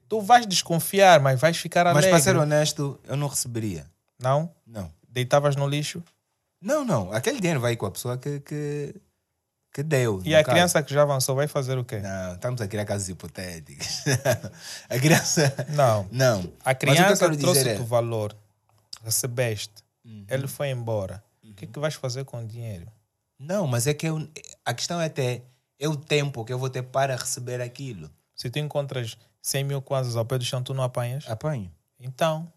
Tu 0.07 0.21
vais 0.21 0.45
desconfiar, 0.45 1.19
mas 1.19 1.39
vais 1.39 1.57
ficar 1.57 1.85
Mas 1.85 1.93
alegre. 1.97 2.11
para 2.11 2.19
ser 2.21 2.35
honesto, 2.37 2.99
eu 3.05 3.15
não 3.15 3.27
receberia. 3.27 3.89
Não? 4.19 4.53
Não. 4.65 4.91
Deitavas 5.09 5.55
no 5.55 5.67
lixo? 5.67 6.03
Não, 6.61 6.85
não. 6.85 7.11
Aquele 7.11 7.39
dinheiro 7.39 7.59
vai 7.59 7.75
com 7.75 7.85
a 7.85 7.91
pessoa 7.91 8.17
que, 8.17 8.39
que, 8.41 8.95
que 9.73 9.81
deu. 9.83 10.21
E 10.25 10.35
a 10.35 10.43
caso. 10.43 10.53
criança 10.55 10.83
que 10.83 10.93
já 10.93 11.01
avançou 11.03 11.35
vai 11.35 11.47
fazer 11.47 11.77
o 11.77 11.85
quê? 11.85 11.99
Não, 11.99 12.33
estamos 12.35 12.61
a 12.61 12.67
criar 12.67 12.85
casos 12.85 13.07
hipotéticos. 13.09 14.03
a 14.89 14.99
criança. 14.99 15.53
Não. 15.69 16.07
Não. 16.11 16.51
A 16.63 16.73
que 16.75 16.85
criança 16.87 17.25
quero 17.25 17.37
trouxe 17.37 17.63
dizer 17.63 17.77
é- 17.77 17.79
o 17.79 17.85
valor, 17.85 18.35
recebeste, 19.03 19.73
Uhum. 20.03 20.25
ele 20.29 20.47
foi 20.47 20.69
embora. 20.69 21.23
O 21.43 21.53
que 21.53 21.65
é 21.65 21.67
que 21.67 21.79
vais 21.79 21.93
fazer 21.93 22.25
com 22.25 22.43
o 22.43 22.45
dinheiro? 22.47 22.87
Não, 23.39 23.67
mas 23.67 23.85
é 23.87 23.93
que 23.93 24.07
eu, 24.07 24.27
a 24.65 24.73
questão 24.73 24.99
é 24.99 25.05
até 25.05 25.43
é 25.79 25.87
o 25.87 25.95
tempo 25.95 26.43
que 26.45 26.51
eu 26.53 26.57
vou 26.59 26.69
ter 26.69 26.81
para 26.83 27.15
receber 27.15 27.61
aquilo. 27.61 28.09
Se 28.35 28.49
tu 28.49 28.57
encontras 28.59 29.17
100 29.41 29.63
mil 29.63 29.81
kwanzas 29.81 30.15
ao 30.15 30.25
pé 30.25 30.37
do 30.37 30.43
chão, 30.43 30.61
tu 30.63 30.73
não 30.73 30.83
apanhas? 30.83 31.27
Apanho. 31.29 31.71
Então, 31.99 32.51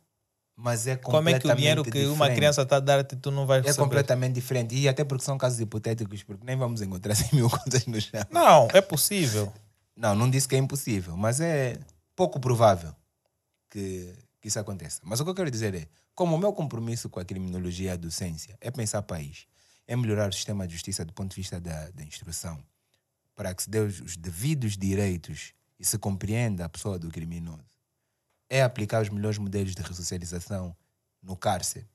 Mas 0.57 0.87
é 0.87 0.97
como 0.97 1.29
é 1.29 1.39
que 1.39 1.47
o 1.49 1.55
dinheiro 1.55 1.83
completamente 1.83 1.91
que 1.91 2.07
uma 2.07 2.15
diferente. 2.27 2.37
criança 2.37 2.63
está 2.63 2.77
a 2.77 2.81
dar-te, 2.81 3.17
tu 3.17 3.31
não 3.31 3.45
vais 3.47 3.65
É 3.65 3.67
receber? 3.69 3.85
completamente 3.85 4.35
diferente. 4.35 4.75
E 4.77 4.89
até 4.89 5.03
porque 5.05 5.25
são 5.25 5.37
casos 5.37 5.59
hipotéticos, 5.61 6.23
porque 6.23 6.45
nem 6.45 6.57
vamos 6.57 6.81
encontrar 6.81 7.15
100 7.17 7.31
mil 7.33 7.51
contas 7.51 7.87
no 7.87 8.01
chão. 8.01 8.23
Não, 8.31 8.69
é 8.73 8.81
possível. 8.81 9.53
Não, 9.97 10.15
não 10.15 10.31
disse 10.31 10.47
que 10.49 10.55
é 10.55 10.59
impossível, 10.59 11.17
mas 11.17 11.41
é 11.41 11.79
pouco 12.15 12.39
provável 12.39 12.95
que, 13.71 14.15
que 14.41 14.49
isso 14.49 14.59
aconteça. 14.59 15.01
Mas 15.05 15.21
o 15.21 15.25
que 15.25 15.31
eu 15.31 15.35
quero 15.35 15.51
dizer 15.51 15.75
é, 15.75 15.89
como 16.15 16.37
o 16.37 16.39
meu 16.39 16.53
compromisso 16.53 17.09
com 17.09 17.19
a 17.21 17.25
criminologia 17.25 17.91
e 17.91 17.93
a 17.93 17.97
docência 17.97 18.57
é 18.61 18.71
pensar 18.71 19.03
país, 19.03 19.47
é 19.87 19.97
melhorar 19.97 20.29
o 20.31 20.33
sistema 20.33 20.67
de 20.67 20.73
justiça 20.75 21.05
do 21.05 21.13
ponto 21.13 21.31
de 21.31 21.37
vista 21.37 21.61
da, 21.61 21.91
da 21.91 22.03
instrução, 22.05 22.63
para 23.35 23.53
que 23.55 23.65
se 23.65 23.71
dê 23.71 23.81
os, 23.81 24.01
os 24.01 24.17
devidos 24.17 24.77
direitos 24.77 25.53
e 25.79 25.85
se 25.85 25.99
compreenda 25.99 26.65
a 26.65 26.69
pessoa 26.69 26.99
do 26.99 27.09
criminoso, 27.11 27.65
é 28.57 28.63
aplicar 28.63 29.03
os 29.03 29.09
melhores 29.09 29.39
modelos 29.39 29.75
de 29.75 29.83
ressocialização 29.83 30.77
no 31.21 31.37
cárcere, 31.37 31.89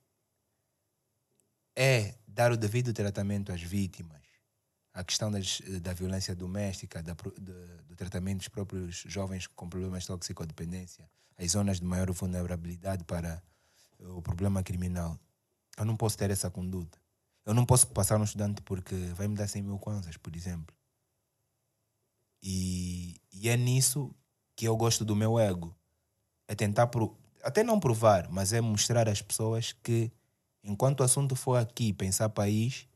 é 1.75 2.15
dar 2.27 2.51
o 2.51 2.57
devido 2.57 2.91
tratamento 2.93 3.51
às 3.51 3.61
vítimas, 3.61 4.21
a 4.93 5.01
questão 5.03 5.31
das, 5.31 5.61
eh, 5.65 5.79
da 5.79 5.93
violência 5.93 6.35
doméstica, 6.35 7.01
da, 7.01 7.13
de- 7.13 7.83
do 7.87 7.95
tratamento 7.95 8.39
dos 8.39 8.49
próprios 8.49 9.03
jovens 9.07 9.47
com 9.47 9.69
problemas 9.69 10.03
de 10.03 10.07
toxicodependência, 10.07 11.09
as 11.37 11.51
zonas 11.51 11.79
de 11.79 11.85
maior 11.85 12.11
vulnerabilidade 12.11 13.05
para 13.05 13.41
eh, 13.99 14.07
o 14.07 14.21
problema 14.21 14.61
criminal. 14.61 15.17
Eu 15.77 15.85
não 15.85 15.95
posso 15.95 16.17
ter 16.17 16.29
essa 16.29 16.51
conduta. 16.51 16.99
Eu 17.45 17.53
não 17.53 17.65
posso 17.65 17.87
passar 17.87 18.19
um 18.19 18.23
estudante 18.25 18.61
porque 18.63 18.95
vai 19.15 19.27
me 19.29 19.35
dar 19.35 19.47
100 19.47 19.61
mil 19.63 19.79
kwanzas, 19.79 20.17
por 20.17 20.35
exemplo. 20.35 20.75
E, 22.43 23.21
e 23.31 23.47
é 23.49 23.55
nisso 23.55 24.13
que 24.57 24.67
eu 24.67 24.75
gosto 24.75 25.05
do 25.05 25.15
meu 25.15 25.39
ego. 25.39 25.73
É 26.49 26.55
tentar, 26.55 26.87
pro, 26.87 27.15
até 27.43 27.63
não 27.63 27.79
provar, 27.79 28.27
mas 28.29 28.51
é 28.51 28.59
mostrar 28.59 29.07
às 29.07 29.21
pessoas 29.21 29.71
que, 29.83 30.11
enquanto 30.63 31.01
o 31.01 31.03
assunto 31.03 31.35
for 31.35 31.55
aqui, 31.55 31.93
pensar 31.93 32.27
país, 32.29 32.87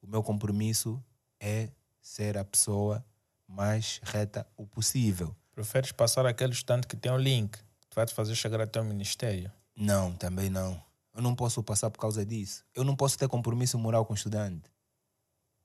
o 0.00 0.06
meu 0.06 0.22
compromisso 0.22 1.00
é 1.38 1.68
ser 2.00 2.38
a 2.38 2.44
pessoa 2.44 3.04
mais 3.46 4.00
reta 4.02 4.46
o 4.56 4.66
possível. 4.66 5.36
Preferes 5.54 5.92
passar 5.92 6.24
aquele 6.24 6.52
estudante 6.52 6.86
que 6.86 6.96
tem 6.96 7.12
o 7.12 7.18
link, 7.18 7.58
que 7.90 7.94
vai 7.94 8.06
te 8.06 8.14
fazer 8.14 8.34
chegar 8.34 8.62
até 8.62 8.80
o 8.80 8.84
ministério. 8.84 9.52
Não, 9.76 10.12
também 10.14 10.48
não. 10.48 10.82
Eu 11.14 11.20
não 11.20 11.34
posso 11.34 11.62
passar 11.62 11.90
por 11.90 12.00
causa 12.00 12.24
disso. 12.24 12.64
Eu 12.74 12.82
não 12.82 12.96
posso 12.96 13.18
ter 13.18 13.28
compromisso 13.28 13.78
moral 13.78 14.06
com 14.06 14.14
o 14.14 14.16
estudante. 14.16 14.70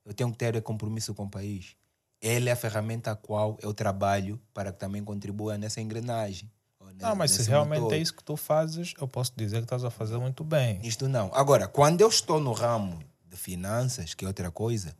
Eu 0.04 0.12
tenho 0.12 0.30
que 0.30 0.36
ter 0.36 0.60
compromisso 0.60 1.14
com 1.14 1.24
o 1.24 1.30
país. 1.30 1.74
Ele 2.20 2.50
é 2.50 2.52
a 2.52 2.56
ferramenta 2.56 3.12
a 3.12 3.16
qual 3.16 3.56
eu 3.62 3.72
trabalho 3.72 4.40
para 4.52 4.72
que 4.72 4.78
também 4.78 5.02
contribua 5.02 5.56
nessa 5.56 5.80
engrenagem. 5.80 6.50
Ne- 6.98 7.02
Não, 7.08 7.16
mas 7.16 7.30
se 7.30 7.48
realmente 7.48 7.80
motor. 7.80 7.96
é 7.96 7.98
isso 8.00 8.14
que 8.14 8.22
tu 8.24 8.36
fazes, 8.36 8.92
eu 9.00 9.08
posso 9.08 9.32
dizer 9.36 9.58
que 9.58 9.64
estás 9.64 9.84
a 9.84 9.90
fazer 9.90 10.18
muito 10.18 10.44
bem. 10.44 10.78
Isto 10.82 11.08
não. 11.08 11.30
Agora, 11.34 11.66
quando 11.66 12.00
eu 12.00 12.08
estou 12.08 12.38
no 12.40 12.52
ramo 12.52 13.02
de 13.26 13.36
finanças, 13.36 14.14
que 14.14 14.24
é 14.24 14.28
outra 14.28 14.50
coisa, 14.50 14.94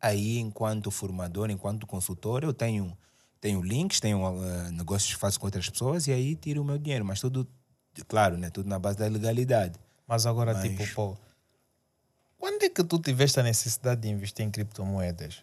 aí, 0.00 0.38
enquanto 0.38 0.90
formador, 0.90 1.50
enquanto 1.50 1.86
consultor, 1.86 2.44
eu 2.44 2.52
tenho, 2.54 2.96
tenho 3.40 3.60
links, 3.62 4.00
tenho 4.00 4.20
eh, 4.44 4.70
negócios 4.70 5.14
que 5.14 5.20
faço 5.20 5.38
com 5.40 5.46
outras 5.46 5.68
pessoas 5.68 6.06
e 6.06 6.12
aí 6.12 6.34
tiro 6.36 6.62
o 6.62 6.64
meu 6.64 6.78
dinheiro. 6.78 7.04
Mas 7.04 7.20
tudo, 7.20 7.46
claro, 8.08 8.36
né, 8.36 8.50
tudo 8.50 8.68
na 8.68 8.78
base 8.78 8.98
da 8.98 9.06
legalidade. 9.06 9.78
Mas 10.06 10.26
agora, 10.26 10.52
Mas- 10.54 10.62
tipo, 10.62 10.86
pô, 10.94 11.16
quando 12.38 12.62
é 12.64 12.68
que 12.68 12.82
tu 12.84 12.98
tiveste 12.98 13.38
a 13.38 13.42
necessidade 13.42 14.00
de 14.00 14.08
investir 14.08 14.44
em 14.44 14.50
criptomoedas? 14.50 15.42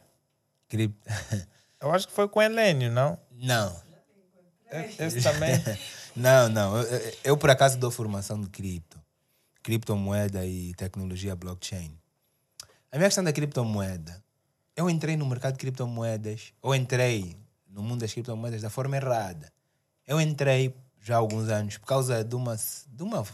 Crip- 0.67 0.95
Eu 1.81 1.91
acho 1.93 2.07
que 2.07 2.13
foi 2.13 2.27
com 2.27 2.39
o 2.39 2.41
Helênio, 2.41 2.91
não? 2.91 3.17
Não. 3.31 3.73
E- 4.71 5.03
Esse 5.03 5.21
também. 5.21 5.51
Não, 6.15 6.49
não. 6.49 6.77
Eu, 6.77 6.83
eu- 6.83 7.13
eu, 7.23 7.37
por 7.37 7.49
acaso, 7.49 7.77
dou 7.77 7.91
formação 7.91 8.39
de 8.39 8.49
cripto. 8.49 8.99
Criptomoeda 9.63 10.45
e 10.45 10.73
tecnologia 10.75 11.35
blockchain. 11.35 11.91
A 12.91 12.97
minha 12.97 13.07
questão 13.07 13.23
da 13.23 13.31
criptomoeda. 13.33 14.23
Eu 14.75 14.89
entrei 14.89 15.17
no 15.17 15.25
mercado 15.25 15.53
de 15.53 15.59
criptomoedas, 15.59 16.53
ou 16.61 16.73
entrei 16.73 17.35
no 17.69 17.83
mundo 17.83 17.99
das 17.99 18.13
criptomoedas 18.13 18.61
da 18.61 18.69
forma 18.69 18.95
errada. 18.95 19.51
Eu 20.07 20.19
entrei 20.21 20.73
já 21.01 21.15
há 21.15 21.17
alguns 21.17 21.49
anos 21.49 21.77
por 21.77 21.85
causa 21.85 22.23
de 22.23 22.35
uma, 22.35 22.55
de 22.55 23.03
uma 23.03 23.25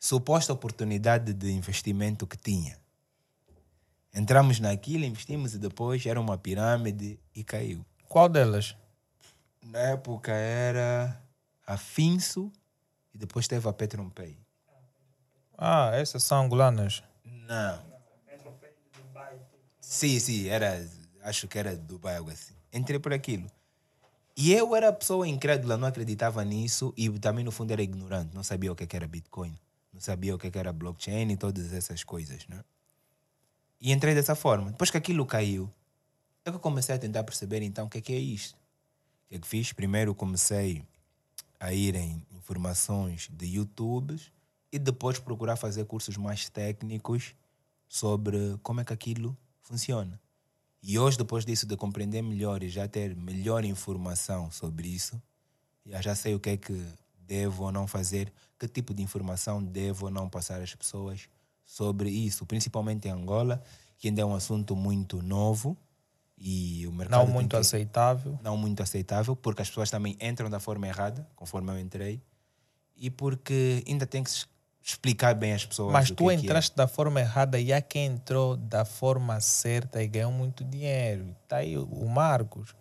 suposta 0.00 0.52
oportunidade 0.52 1.32
de 1.34 1.50
investimento 1.52 2.26
que 2.26 2.36
tinha. 2.36 2.76
Entramos 4.14 4.58
naquilo, 4.58 5.04
investimos 5.04 5.54
e 5.54 5.58
depois 5.58 6.04
era 6.06 6.20
uma 6.20 6.36
pirâmide 6.38 7.20
e 7.34 7.44
caiu. 7.44 7.84
Qual 8.08 8.28
delas? 8.28 8.74
Na 9.68 9.80
época 9.80 10.32
era 10.32 11.22
a 11.66 11.76
Finso 11.76 12.50
e 13.14 13.18
depois 13.18 13.46
teve 13.46 13.68
a 13.68 13.72
PetronPay. 13.72 14.38
Ah, 15.58 15.90
essas 15.92 16.22
são 16.22 16.44
angolanas. 16.44 17.02
Não. 17.22 17.78
Sim, 19.78 20.18
sim, 20.18 20.48
era, 20.48 20.88
acho 21.22 21.46
que 21.46 21.58
era 21.58 21.76
Dubai, 21.76 22.16
algo 22.16 22.30
assim. 22.30 22.54
Entrei 22.72 22.98
por 22.98 23.12
aquilo. 23.12 23.46
E 24.34 24.54
eu 24.54 24.74
era 24.74 24.90
pessoa 24.90 25.28
incrédula, 25.28 25.76
não 25.76 25.88
acreditava 25.88 26.42
nisso 26.44 26.94
e 26.96 27.10
também 27.18 27.44
no 27.44 27.50
fundo 27.50 27.72
era 27.72 27.82
ignorante, 27.82 28.34
não 28.34 28.42
sabia 28.42 28.72
o 28.72 28.74
que 28.74 28.84
é 28.84 28.96
era 28.96 29.06
Bitcoin, 29.06 29.54
não 29.92 30.00
sabia 30.00 30.34
o 30.34 30.38
que 30.38 30.46
é 30.46 30.50
que 30.50 30.58
era 30.58 30.72
blockchain 30.72 31.30
e 31.30 31.36
todas 31.36 31.74
essas 31.74 32.04
coisas, 32.04 32.46
né? 32.48 32.64
E 33.78 33.92
entrei 33.92 34.14
dessa 34.14 34.34
forma. 34.34 34.70
Depois 34.70 34.90
que 34.90 34.96
aquilo 34.96 35.26
caiu, 35.26 35.70
é 36.44 36.50
que 36.50 36.56
eu 36.56 36.60
comecei 36.60 36.94
a 36.94 36.98
tentar 36.98 37.22
perceber 37.24 37.60
então 37.62 37.86
o 37.86 37.90
que 37.90 37.98
é 37.98 38.00
que 38.00 38.12
é 38.14 38.18
isto. 38.18 38.57
O 39.28 39.30
que 39.30 39.36
é 39.36 39.38
que 39.40 39.46
fiz? 39.46 39.74
Primeiro 39.74 40.14
comecei 40.14 40.82
a 41.60 41.70
ir 41.70 41.94
em 41.94 42.26
informações 42.32 43.28
de 43.30 43.44
YouTube 43.44 44.18
e 44.72 44.78
depois 44.78 45.18
procurar 45.18 45.56
fazer 45.56 45.84
cursos 45.84 46.16
mais 46.16 46.48
técnicos 46.48 47.34
sobre 47.86 48.58
como 48.62 48.80
é 48.80 48.84
que 48.86 48.92
aquilo 48.94 49.36
funciona. 49.60 50.18
E 50.82 50.98
hoje, 50.98 51.18
depois 51.18 51.44
disso, 51.44 51.66
de 51.66 51.76
compreender 51.76 52.22
melhor 52.22 52.62
e 52.62 52.70
já 52.70 52.88
ter 52.88 53.14
melhor 53.14 53.66
informação 53.66 54.50
sobre 54.50 54.88
isso, 54.88 55.20
já, 55.84 56.14
sei 56.14 56.34
o 56.34 56.40
que 56.40 56.48
é 56.48 56.56
que 56.56 56.82
devo 57.18 57.64
ou 57.64 57.72
não 57.72 57.86
fazer, 57.86 58.32
que 58.58 58.66
tipo 58.66 58.94
de 58.94 59.02
informação 59.02 59.62
devo 59.62 60.06
ou 60.06 60.10
não 60.10 60.26
passar 60.30 60.62
às 60.62 60.74
pessoas 60.74 61.28
sobre 61.66 62.08
isso, 62.08 62.46
principalmente 62.46 63.08
em 63.08 63.10
Angola, 63.10 63.62
que 63.98 64.08
ainda 64.08 64.22
é 64.22 64.24
um 64.24 64.34
assunto 64.34 64.74
muito 64.74 65.20
novo 65.20 65.76
E 66.40 66.86
o 66.86 66.92
mercado 66.92 67.18
Não 67.26 67.32
muito 67.32 67.50
que- 67.50 67.56
aceitável. 67.56 68.38
não 68.42 68.56
muito 68.56 68.82
aceitável, 68.82 69.34
porque 69.34 69.62
as 69.62 69.68
pessoas 69.68 69.90
também 69.90 70.16
entram 70.20 70.48
da 70.48 70.60
forma 70.60 70.86
errada, 70.86 71.26
conforme 71.34 71.70
eu 71.72 71.78
entrei, 71.80 72.20
e 72.96 73.10
porque 73.10 73.82
ainda 73.86 74.06
tem 74.06 74.22
que 74.22 74.30
se 74.30 74.46
explicar 74.82 75.34
bem 75.34 75.52
às 75.52 75.66
pessoas. 75.66 75.92
Mas 75.92 76.10
tu 76.10 76.14
que 76.28 76.30
é 76.32 76.36
que 76.36 76.42
é. 76.42 76.44
entraste 76.44 76.76
da 76.76 76.86
forma 76.86 77.20
errada 77.20 77.58
e 77.58 77.72
há 77.72 77.80
quem 77.82 78.06
entrou 78.06 78.56
da 78.56 78.84
forma 78.84 79.40
certa 79.40 80.02
e 80.02 80.06
ganhou 80.06 80.30
muito 80.32 80.64
dinheiro. 80.64 81.34
Tá 81.48 81.56
aí 81.58 81.76
o- 81.76 82.08
Marcos. 82.08 82.74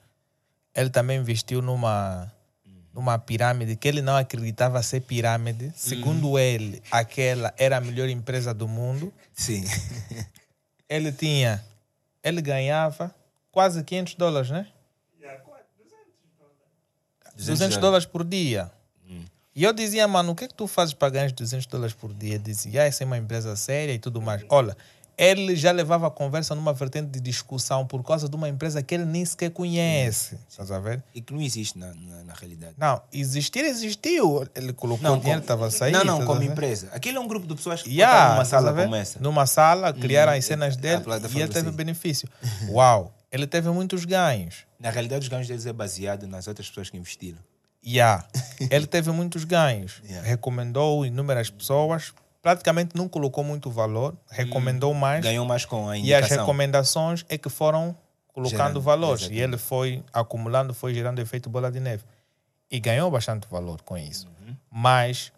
Ele 0.74 0.90
também 0.92 1.20
investiu 1.20 1.60
numa, 1.62 2.32
numa 2.94 3.18
pirâmide 3.18 3.76
que 3.76 3.88
ele 3.88 4.02
não 4.04 4.16
acreditava 4.16 4.82
ser 4.84 5.02
pirâmide. 5.02 5.74
Segundo 5.76 6.38
ele, 6.38 6.82
aquela 6.92 7.52
era 7.58 7.78
a 7.78 7.82
melhor 7.82 8.08
empresa 8.08 8.54
do 8.54 8.68
mundo. 8.68 9.12
Sim. 9.34 9.64
Ele 10.90 11.12
tinha, 11.12 11.62
ele 12.24 12.42
ganhava 12.42 13.14
quase 13.58 13.84
500 13.84 14.14
dólares, 14.14 14.52
né? 14.52 14.68
200 17.36 17.78
dólares 17.78 18.06
por 18.06 18.24
dia. 18.24 18.72
E 19.56 19.64
eu 19.64 19.74
dizia, 19.74 20.08
mano, 20.08 20.34
o 20.34 20.36
que 20.36 20.44
é 20.44 20.48
que 20.48 20.54
tu 20.54 20.68
fazes 20.68 20.94
para 20.94 21.10
ganhar 21.10 21.32
200 21.32 21.66
dólares 21.66 21.96
por 21.96 22.14
dia? 22.14 22.36
Ele 22.36 22.44
dizia, 22.44 22.84
ah, 22.84 22.86
essa 22.86 23.04
é 23.04 23.06
uma 23.08 23.18
empresa 23.18 23.56
séria 23.56 23.94
e 23.94 23.98
tudo 23.98 24.22
mais. 24.22 24.46
Olha, 24.48 24.78
ele 25.18 25.56
já 25.56 25.72
levava 25.72 26.06
a 26.06 26.12
conversa 26.12 26.54
numa 26.54 26.72
vertente 26.72 27.10
de 27.10 27.20
discussão 27.20 27.84
por 27.84 28.04
causa 28.04 28.30
de 28.30 28.36
uma 28.36 28.48
empresa 28.48 28.84
que 28.84 28.94
ele 28.94 29.06
nem 29.06 29.26
sequer 29.26 29.50
conhece. 29.50 30.38
Estás 30.48 30.70
a 30.70 30.80
ver? 30.80 31.02
E 31.16 31.20
que 31.20 31.34
não 31.34 31.42
existe 31.42 31.80
na, 31.80 31.88
na, 31.88 32.24
na 32.26 32.34
realidade. 32.36 32.76
Não, 32.78 33.02
existir 33.12 33.66
existiu. 33.66 34.48
Ele 34.54 34.72
colocou 34.72 35.12
o 35.12 35.20
dinheiro, 35.20 35.42
estava 35.42 35.72
sair. 35.72 35.92
Não, 35.92 36.04
não, 36.04 36.24
como 36.24 36.44
empresa. 36.44 36.90
Aquilo 36.92 37.18
é 37.18 37.20
um 37.20 37.28
grupo 37.28 37.48
de 37.48 37.56
pessoas 37.56 37.82
que 37.82 37.90
Yeah, 37.90 38.14
yeah, 38.14 38.36
numa 38.36 38.46
sala 38.46 38.84
como 38.84 38.96
essa. 38.96 39.20
Numa 39.20 39.48
sala, 39.48 39.92
criaram 39.92 40.34
as 40.34 40.46
cenas 40.46 40.78
dele 40.78 41.02
e 41.34 41.42
ele 41.42 41.52
teve 41.52 41.72
sim. 41.72 41.76
benefício. 41.76 42.30
Uau, 42.70 43.17
ele 43.32 43.48
teve 43.48 43.70
muitos 43.70 44.06
ganhos. 44.06 44.66
Na 44.80 44.90
realidade, 44.90 45.24
os 45.24 45.28
ganhos 45.28 45.48
deles 45.48 45.66
é 45.66 45.74
baseado 45.74 46.28
nas 46.28 46.48
outras 46.48 46.68
pessoas 46.68 46.90
que 46.90 46.98
investiram. 46.98 47.40
Yeah. 47.86 48.28
Ele 48.70 48.86
teve 48.86 49.12
muitos 49.12 49.44
ganhos. 49.44 50.02
Yeah. 50.04 50.28
Recomendou 50.28 51.06
inúmeras 51.06 51.50
pessoas. 51.50 52.14
Praticamente 52.42 52.96
não 52.96 53.08
colocou 53.08 53.44
muito 53.44 53.70
valor. 53.70 54.16
Recomendou 54.30 54.94
mais. 54.94 55.24
Ganhou 55.24 55.46
mais 55.46 55.64
com 55.64 55.88
a 55.88 55.98
E 55.98 56.14
as 56.14 56.20
indicação. 56.20 56.46
recomendações 56.46 57.26
é 57.30 57.38
que 57.38 57.50
foram 57.50 57.96
colocando 58.34 58.58
Gerando, 58.58 58.82
valores. 58.82 59.22
E 59.22 59.26
exatamente. 59.26 59.44
ele 59.44 59.58
foi 59.58 60.04
acumulando, 60.14 60.74
foi 60.74 60.94
gerando 60.94 61.20
efeito 61.20 61.50
bola 61.50 61.72
de 61.72 61.80
neve. 61.80 62.04
E 62.70 62.80
ganhou 62.80 63.10
bastante 63.10 63.48
valor 63.50 63.82
com 63.82 63.98
isso. 63.98 64.28
Uhum. 64.28 64.56
Mas 64.70 65.32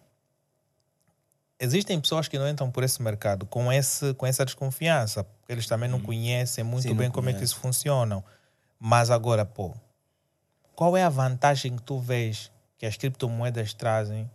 existem 1.59 1.99
pessoas 1.99 2.27
que 2.27 2.37
não 2.39 2.47
entram 2.47 2.71
por 2.71 2.83
esse 2.83 3.01
mercado 3.01 3.45
com, 3.45 3.71
esse, 3.71 4.13
com 4.15 4.25
essa 4.25 4.43
desconfiança. 4.43 5.25
Porque 5.49 5.57
eles 5.57 5.65
também 5.65 5.89
não 5.89 5.99
conhecem 5.99 6.63
muito. 6.63 6.83
Sim, 6.83 6.93
bem 6.93 7.09
como 7.09 7.27
é 7.27 7.33
que 7.33 7.43
isso 7.43 7.55
funciona. 7.55 8.23
Mas 8.79 9.09
agora, 9.09 9.43
pô, 9.43 9.75
qual 10.75 10.95
é 10.95 11.01
a 11.01 11.09
vantagem 11.09 11.75
que 11.75 11.81
tu 11.81 11.97
vês 11.97 12.51
que 12.77 12.85
as 12.85 12.95
criptomoedas 12.95 13.73
trazem 13.73 14.29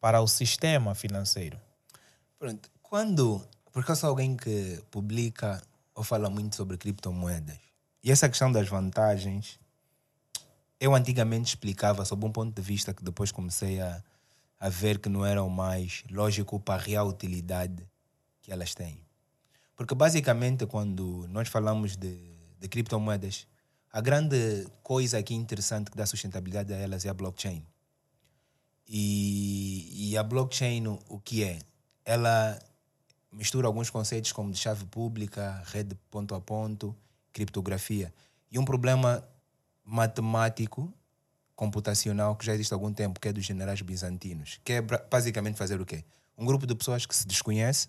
para 0.00 0.18
o 0.22 0.26
sistema 0.26 0.94
financeiro? 0.94 1.60
Pronto. 2.38 2.70
Quando. 2.80 3.46
Porque 3.70 3.90
eu 3.90 3.96
sou 3.96 4.08
alguém 4.08 4.34
que 4.34 4.82
publica 4.90 5.62
ou 5.94 6.02
fala 6.02 6.30
muito 6.30 6.56
sobre 6.56 6.78
criptomoedas. 6.78 7.58
E 8.02 8.10
essa 8.10 8.26
questão 8.26 8.50
das 8.50 8.66
vantagens, 8.66 9.60
eu 10.80 10.94
antigamente 10.94 11.50
explicava 11.50 12.02
sob 12.06 12.24
um 12.24 12.32
ponto 12.32 12.54
de 12.54 12.62
vista 12.62 12.94
que 12.94 13.04
depois 13.04 13.30
comecei 13.30 13.78
a, 13.78 14.02
a 14.58 14.70
ver 14.70 15.00
que 15.00 15.10
não 15.10 15.22
era 15.22 15.42
o 15.42 15.50
mais 15.50 16.02
lógico 16.10 16.58
para 16.58 16.80
a 16.80 16.82
real 16.82 17.08
utilidade 17.08 17.86
que 18.40 18.50
elas 18.50 18.74
têm. 18.74 19.09
Porque 19.80 19.94
basicamente, 19.94 20.66
quando 20.66 21.26
nós 21.28 21.48
falamos 21.48 21.96
de, 21.96 22.14
de 22.58 22.68
criptomoedas, 22.68 23.46
a 23.90 24.02
grande 24.02 24.66
coisa 24.82 25.16
aqui 25.16 25.32
interessante 25.32 25.90
que 25.90 25.96
dá 25.96 26.04
sustentabilidade 26.04 26.70
a 26.74 26.76
elas 26.76 27.06
é 27.06 27.08
a 27.08 27.14
blockchain. 27.14 27.66
E, 28.86 30.10
e 30.10 30.18
a 30.18 30.22
blockchain, 30.22 30.86
o- 30.86 31.18
que 31.20 31.42
é? 31.44 31.60
Ela 32.04 32.58
mistura 33.32 33.66
alguns 33.68 33.88
conceitos 33.88 34.32
como 34.32 34.54
chave 34.54 34.84
pública, 34.84 35.62
rede 35.64 35.94
ponto 36.10 36.34
a 36.34 36.40
ponto, 36.42 36.94
criptografia. 37.32 38.12
E 38.50 38.58
um 38.58 38.66
problema 38.66 39.26
matemático, 39.82 40.92
computacional, 41.56 42.36
que 42.36 42.44
já 42.44 42.52
existe 42.52 42.74
há 42.74 42.76
algum 42.76 42.92
tempo, 42.92 43.18
que 43.18 43.28
é 43.28 43.32
dos 43.32 43.46
generais 43.46 43.80
bizantinos. 43.80 44.60
Que 44.62 44.74
é 44.74 44.82
basicamente 44.82 45.56
fazer 45.56 45.80
o 45.80 45.86
quê? 45.86 46.04
Um 46.36 46.44
grupo 46.44 46.66
de 46.66 46.74
pessoas 46.74 47.06
que 47.06 47.16
se 47.16 47.26
desconhece, 47.26 47.88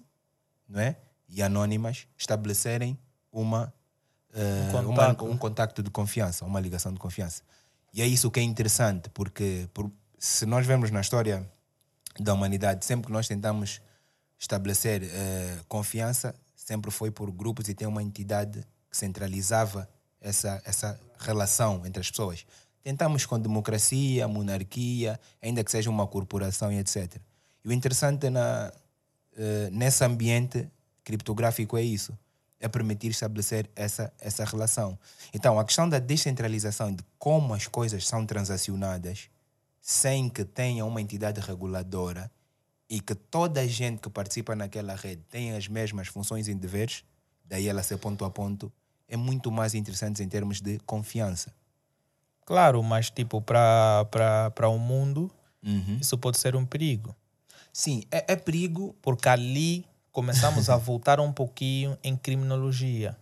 não 0.69 0.80
é? 0.80 0.95
E 1.31 1.41
anônimas, 1.41 2.07
estabelecerem 2.17 2.97
uma, 3.31 3.73
eh, 4.33 4.69
Um 4.75 4.79
uma- 4.79 4.83
contacto. 4.83 5.25
um 5.25 5.37
contacto 5.37 5.83
de 5.83 5.89
confiança, 5.89 6.43
uma 6.45 6.59
ligação 6.59 6.93
de 6.93 6.99
confiança. 6.99 7.41
E 7.93 8.01
é 8.01 8.05
isso 8.07 8.29
que 8.29 8.39
é 8.39 8.43
interessante, 8.43 9.09
porque 9.09 9.67
por- 9.73 9.89
se 10.19 10.45
nós 10.45 10.65
vemos 10.67 10.91
na 10.91 10.99
história 11.01 11.49
da 12.19 12.33
humanidade, 12.33 12.85
sempre 12.85 13.07
que 13.07 13.13
nós 13.13 13.27
tentamos 13.27 13.81
estabelecer 14.37 15.03
eh, 15.03 15.57
confiança, 15.67 16.35
sempre 16.55 16.91
foi 16.91 17.11
por 17.11 17.31
grupos 17.31 17.69
e 17.69 17.73
tem 17.73 17.87
uma 17.87 18.03
entidade 18.03 18.61
que 18.89 18.97
centralizava 18.97 19.87
essa, 20.19 20.61
essa 20.65 20.99
relação 21.19 21.85
entre 21.85 22.01
as 22.01 22.09
pessoas. 22.11 22.45
Tentamos 22.83 23.25
com 23.25 23.39
democracia, 23.39 24.27
monarquia, 24.27 25.19
ainda 25.41 25.63
que 25.63 25.71
seja 25.71 25.89
uma 25.89 26.05
corporação 26.07 26.71
e 26.71 26.77
etc. 26.79 27.17
E 27.63 27.69
o 27.69 27.71
interessante 27.71 28.29
na, 28.29 28.71
eh, 29.37 29.69
nesse 29.71 30.03
ambiente 30.03 30.67
criptográfico 31.03 31.77
é 31.77 31.81
isso. 31.83 32.17
É 32.59 32.67
permitir 32.67 33.09
estabelecer 33.09 33.69
essa, 33.75 34.13
essa 34.19 34.45
relação. 34.45 34.97
Então, 35.33 35.59
a 35.59 35.65
questão 35.65 35.89
da 35.89 35.97
descentralização 35.97 36.93
de 36.93 37.03
como 37.17 37.53
as 37.53 37.65
coisas 37.67 38.07
são 38.07 38.25
transacionadas 38.25 39.29
sem 39.81 40.29
que 40.29 40.45
tenha 40.45 40.85
uma 40.85 41.01
entidade 41.01 41.39
reguladora 41.41 42.29
e 42.87 42.99
que 43.01 43.15
toda 43.15 43.61
a 43.61 43.67
gente 43.67 43.99
que 43.99 44.09
participa 44.09 44.55
naquela 44.55 44.93
rede 44.95 45.23
tenha 45.27 45.57
as 45.57 45.67
mesmas 45.67 46.07
funções 46.07 46.47
e 46.47 46.53
deveres, 46.53 47.03
daí 47.45 47.67
ela 47.67 47.81
ser 47.81 47.97
ponto 47.97 48.23
a 48.23 48.29
ponto, 48.29 48.71
é 49.07 49.17
muito 49.17 49.51
mais 49.51 49.73
interessante 49.73 50.21
em 50.21 50.29
termos 50.29 50.61
de 50.61 50.77
confiança. 50.85 51.51
Claro, 52.45 52.83
mas 52.83 53.09
tipo, 53.09 53.41
para 53.41 54.69
o 54.69 54.77
mundo, 54.77 55.31
Uhum. 55.63 55.97
isso 56.01 56.17
pode 56.17 56.37
ser 56.37 56.55
um 56.55 56.65
perigo. 56.65 57.15
Sim, 57.73 58.03
é, 58.11 58.33
é 58.33 58.35
perigo. 58.35 58.95
Porque 59.01 59.29
ali 59.29 59.85
começamos 60.11 60.69
a 60.69 60.77
voltar 60.77 61.19
um 61.19 61.31
pouquinho 61.31 61.97
em 62.03 62.15
criminologia. 62.15 63.17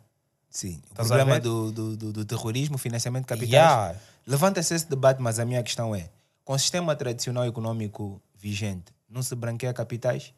Sim, 0.49 0.81
o 0.91 0.95
problema 0.95 1.39
do, 1.39 1.71
do, 1.71 1.97
do, 1.97 2.13
do 2.13 2.25
terrorismo, 2.25 2.77
financiamento 2.77 3.23
de 3.23 3.27
capitais. 3.27 3.51
Yeah. 3.51 3.95
Levanta-se 4.25 4.73
esse 4.73 4.89
debate, 4.89 5.21
mas 5.21 5.37
a 5.39 5.45
minha 5.45 5.61
questão 5.61 5.95
é: 5.95 6.09
com 6.43 6.53
o 6.53 6.59
sistema 6.59 6.95
tradicional 6.95 7.45
econômico 7.45 8.21
vigente, 8.35 8.91
não 9.07 9.21
se 9.21 9.35
branqueia 9.35 9.73
capitais? 9.73 10.33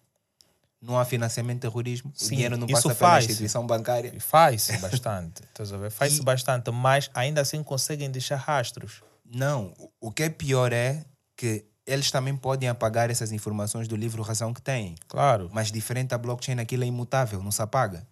Não 0.82 0.98
há 0.98 1.06
financiamento 1.06 1.58
de 1.58 1.62
terrorismo? 1.62 2.12
Sim, 2.16 2.26
o 2.26 2.30
dinheiro 2.30 2.58
não 2.58 2.68
passa 2.68 2.96
pela 2.96 3.20
instituição 3.20 3.68
bancária? 3.68 4.12
E 4.16 4.20
Faz-se 4.20 4.78
bastante. 4.80 5.44
estás 5.44 5.72
a 5.72 5.78
ver? 5.78 5.92
Faz-se 5.92 6.24
bastante, 6.24 6.72
mas 6.72 7.10
ainda 7.14 7.40
assim 7.40 7.62
conseguem 7.62 8.10
deixar 8.10 8.38
rastros. 8.38 9.04
Não, 9.24 9.74
o 10.00 10.12
que 10.12 10.24
é 10.24 10.30
pior 10.30 10.74
é 10.74 11.06
que 11.38 11.66
eles 11.92 12.10
também 12.12 12.36
podem 12.36 12.70
apagar 12.70 13.10
essas 13.10 13.32
informações 13.32 13.88
do 13.88 13.96
livro 13.96 14.22
Razão 14.24 14.54
que 14.54 14.62
têm. 14.62 14.96
Claro. 15.08 15.50
Mas 15.54 15.72
diferente 15.72 16.10
da 16.10 16.18
blockchain, 16.18 16.60
aquilo 16.60 16.84
é 16.84 16.88
imutável, 16.88 17.42
não 17.44 17.52
se 17.52 17.62
apaga. 17.62 18.08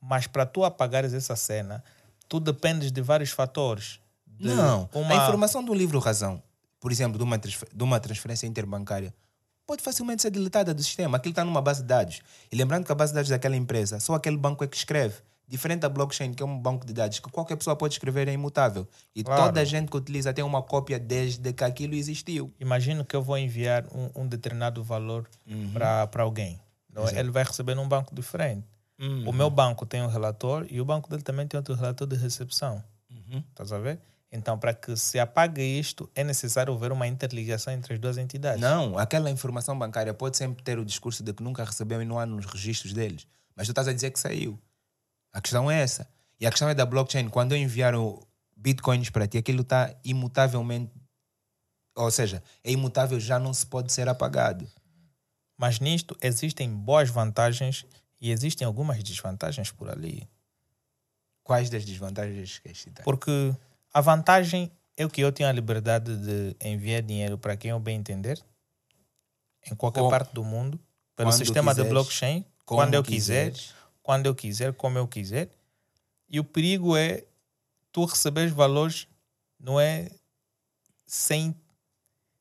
Mas 0.00 0.26
para 0.26 0.44
tu 0.44 0.64
apagares 0.64 1.14
essa 1.14 1.36
cena, 1.36 1.82
tu 2.28 2.40
dependes 2.40 2.90
de 2.92 3.00
vários 3.00 3.30
fatores. 3.30 4.00
De 4.26 4.48
Não, 4.48 4.88
Uma... 4.92 5.12
a 5.14 5.16
informação 5.24 5.62
do 5.64 5.72
livro 5.72 5.98
Razão, 5.98 6.42
por 6.80 6.90
exemplo, 6.90 7.16
de 7.18 7.24
uma, 7.24 7.38
transfer- 7.38 7.68
de 7.72 7.84
uma 7.84 8.00
transferência 8.00 8.46
interbancária, 8.46 9.14
pode 9.66 9.82
facilmente 9.82 10.22
ser 10.22 10.30
deletada 10.30 10.74
do 10.74 10.82
sistema. 10.82 11.16
Aquilo 11.18 11.32
está 11.32 11.44
numa 11.44 11.62
base 11.62 11.82
de 11.82 11.86
dados. 11.88 12.20
E 12.50 12.56
lembrando 12.56 12.84
que 12.84 12.90
a 12.92 12.94
base 12.94 13.12
de 13.12 13.16
dados 13.16 13.30
daquela 13.30 13.56
empresa, 13.56 14.00
só 14.00 14.14
aquele 14.14 14.36
banco 14.36 14.64
é 14.64 14.66
que 14.66 14.76
escreve. 14.76 15.14
Diferente 15.52 15.80
da 15.80 15.88
blockchain, 15.90 16.32
que 16.32 16.42
é 16.42 16.46
um 16.46 16.58
banco 16.58 16.86
de 16.86 16.94
dados 16.94 17.18
que 17.18 17.28
qualquer 17.30 17.56
pessoa 17.56 17.76
pode 17.76 17.92
escrever, 17.92 18.26
é 18.26 18.32
imutável. 18.32 18.88
E 19.14 19.22
Claro. 19.22 19.42
toda 19.44 19.60
a 19.60 19.64
gente 19.66 19.90
que 19.90 19.96
utiliza 19.98 20.32
tem 20.32 20.42
uma 20.42 20.62
cópia 20.62 20.98
desde 20.98 21.52
que 21.52 21.62
aquilo 21.62 21.94
existiu. 21.94 22.50
Imagino 22.58 23.04
que 23.04 23.14
eu 23.14 23.20
vou 23.22 23.36
enviar 23.36 23.84
um, 23.94 24.22
um 24.22 24.26
determinado 24.26 24.82
valor 24.82 25.28
Uhum. 25.46 25.72
para 25.74 26.22
alguém. 26.22 26.58
É? 27.12 27.18
Ele 27.20 27.30
vai 27.30 27.44
receber 27.44 27.74
num 27.74 27.86
banco 27.86 28.14
diferente. 28.14 28.64
Uhum. 28.98 29.28
O 29.28 29.32
meu 29.34 29.50
banco 29.50 29.84
tem 29.84 30.00
um 30.00 30.06
relator 30.06 30.66
e 30.70 30.80
o 30.80 30.86
banco 30.86 31.10
dele 31.10 31.20
também 31.22 31.46
tem 31.46 31.58
outro 31.58 31.74
relator 31.74 32.06
de 32.08 32.16
recepção. 32.16 32.82
Uhum. 33.10 33.44
Estás 33.50 33.72
a 33.72 33.78
ver? 33.78 33.98
Então, 34.32 34.58
para 34.58 34.72
que 34.72 34.96
se 34.96 35.18
apague 35.18 35.60
isto, 35.60 36.08
é 36.14 36.24
necessário 36.24 36.72
haver 36.72 36.92
uma 36.92 37.06
interligação 37.06 37.74
entre 37.74 37.92
as 37.92 37.98
duas 38.00 38.16
entidades. 38.16 38.58
Não, 38.58 38.96
aquela 38.96 39.30
informação 39.30 39.78
bancária 39.78 40.14
pode 40.14 40.38
sempre 40.38 40.62
ter 40.62 40.78
o 40.78 40.84
discurso 40.86 41.22
de 41.22 41.34
que 41.34 41.42
nunca 41.42 41.62
recebeu 41.62 42.00
e 42.00 42.06
não 42.06 42.18
há 42.18 42.24
nos 42.24 42.46
registros 42.46 42.94
deles. 42.94 43.26
Mas 43.54 43.66
tu 43.66 43.72
estás 43.72 43.86
a 43.86 43.92
dizer 43.92 44.10
que 44.10 44.18
saiu. 44.18 44.58
A 45.32 45.40
questão 45.40 45.70
é 45.70 45.80
essa. 45.80 46.08
E 46.38 46.46
a 46.46 46.50
questão 46.50 46.68
é 46.68 46.74
da 46.74 46.84
blockchain. 46.84 47.28
Quando 47.28 47.52
eu 47.52 47.58
enviar 47.58 47.94
o 47.94 48.26
bitcoins 48.56 49.10
para 49.10 49.26
ti, 49.26 49.38
aquilo 49.38 49.62
está 49.62 49.94
imutavelmente. 50.04 50.92
Ou 51.94 52.10
seja, 52.10 52.42
é 52.64 52.70
imutável, 52.70 53.18
já 53.20 53.38
não 53.38 53.52
se 53.52 53.66
pode 53.66 53.92
ser 53.92 54.08
apagado. 54.08 54.66
Mas 55.56 55.78
nisto 55.78 56.16
existem 56.20 56.68
boas 56.68 57.08
vantagens 57.08 57.86
e 58.20 58.30
existem 58.30 58.66
algumas 58.66 59.02
desvantagens 59.02 59.70
por 59.70 59.88
ali. 59.88 60.28
Quais 61.44 61.68
das 61.70 61.84
desvantagens 61.84 62.58
que 62.58 62.74
citar? 62.74 63.04
Porque 63.04 63.54
a 63.92 64.00
vantagem 64.00 64.70
é 64.96 65.08
que 65.08 65.20
eu 65.20 65.32
tenho 65.32 65.48
a 65.48 65.52
liberdade 65.52 66.16
de 66.16 66.56
enviar 66.60 67.02
dinheiro 67.02 67.36
para 67.36 67.56
quem 67.56 67.70
eu 67.70 67.80
bem 67.80 67.96
entender, 67.98 68.42
em 69.70 69.74
qualquer 69.74 70.08
parte 70.08 70.32
do 70.32 70.44
mundo, 70.44 70.78
pelo 71.16 71.32
sistema 71.32 71.72
de 71.72 71.82
quiseres, 71.82 71.92
blockchain, 71.92 72.44
como 72.64 72.80
quando 72.80 72.94
eu 72.94 73.02
quiser, 73.02 73.50
quiseres. 73.50 73.74
Quando 74.02 74.26
eu 74.26 74.34
quiser, 74.34 74.72
como 74.74 74.98
eu 74.98 75.06
quiser. 75.06 75.50
E 76.28 76.40
o 76.40 76.44
perigo 76.44 76.96
é 76.96 77.24
tu 77.92 78.04
receberes 78.04 78.52
valores, 78.52 79.06
não 79.58 79.78
é 79.78 80.10
sem 81.06 81.54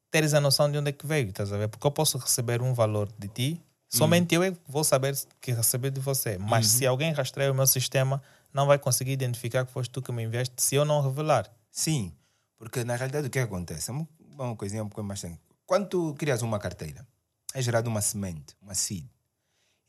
teres 0.10 0.34
a 0.34 0.42
noção 0.42 0.72
de 0.72 0.78
onde 0.78 0.90
é 0.90 0.92
que 0.92 1.06
veio, 1.06 1.30
estás 1.30 1.52
a 1.52 1.58
ver? 1.58 1.68
Porque 1.68 1.86
eu 1.86 1.92
posso 1.92 2.18
receber 2.18 2.62
um 2.62 2.74
valor 2.74 3.10
de 3.18 3.28
ti, 3.28 3.62
somente 3.88 4.36
eu 4.36 4.44
é 4.44 4.52
que 4.52 4.60
vou 4.68 4.84
saber 4.84 5.18
que 5.40 5.52
recebi 5.52 5.90
de 5.90 6.00
você. 6.00 6.38
Mas 6.38 6.68
se 6.68 6.86
alguém 6.86 7.14
rastreia 7.14 7.52
o 7.52 7.56
meu 7.56 7.68
sistema, 7.68 8.22
não 8.54 8.66
vai 8.66 8.78
conseguir 8.78 9.12
identificar 9.12 9.66
que 9.66 9.72
foste 9.72 9.92
tu 9.92 10.02
que 10.02 10.12
me 10.12 10.24
enviaste 10.24 10.54
se 10.58 10.76
eu 10.76 10.86
não 10.86 11.02
revelar. 11.02 11.50
Sim, 11.72 12.14
porque 12.58 12.84
na 12.84 12.96
realidade 12.96 13.28
o 13.28 13.30
que 13.30 13.40
acontece? 13.40 13.90
É 13.90 13.94
uma, 13.94 14.08
uma 14.38 14.56
coisinha 14.56 14.84
um 14.84 14.90
pouco 14.90 15.04
mais. 15.04 15.24
Quando 15.66 15.88
tu 15.88 16.14
crias 16.16 16.42
uma 16.42 16.60
carteira, 16.60 17.08
é 17.54 17.62
gerada 17.62 17.90
uma 17.90 18.02
semente, 18.02 18.56
uma 18.62 18.74
seed. 18.74 19.06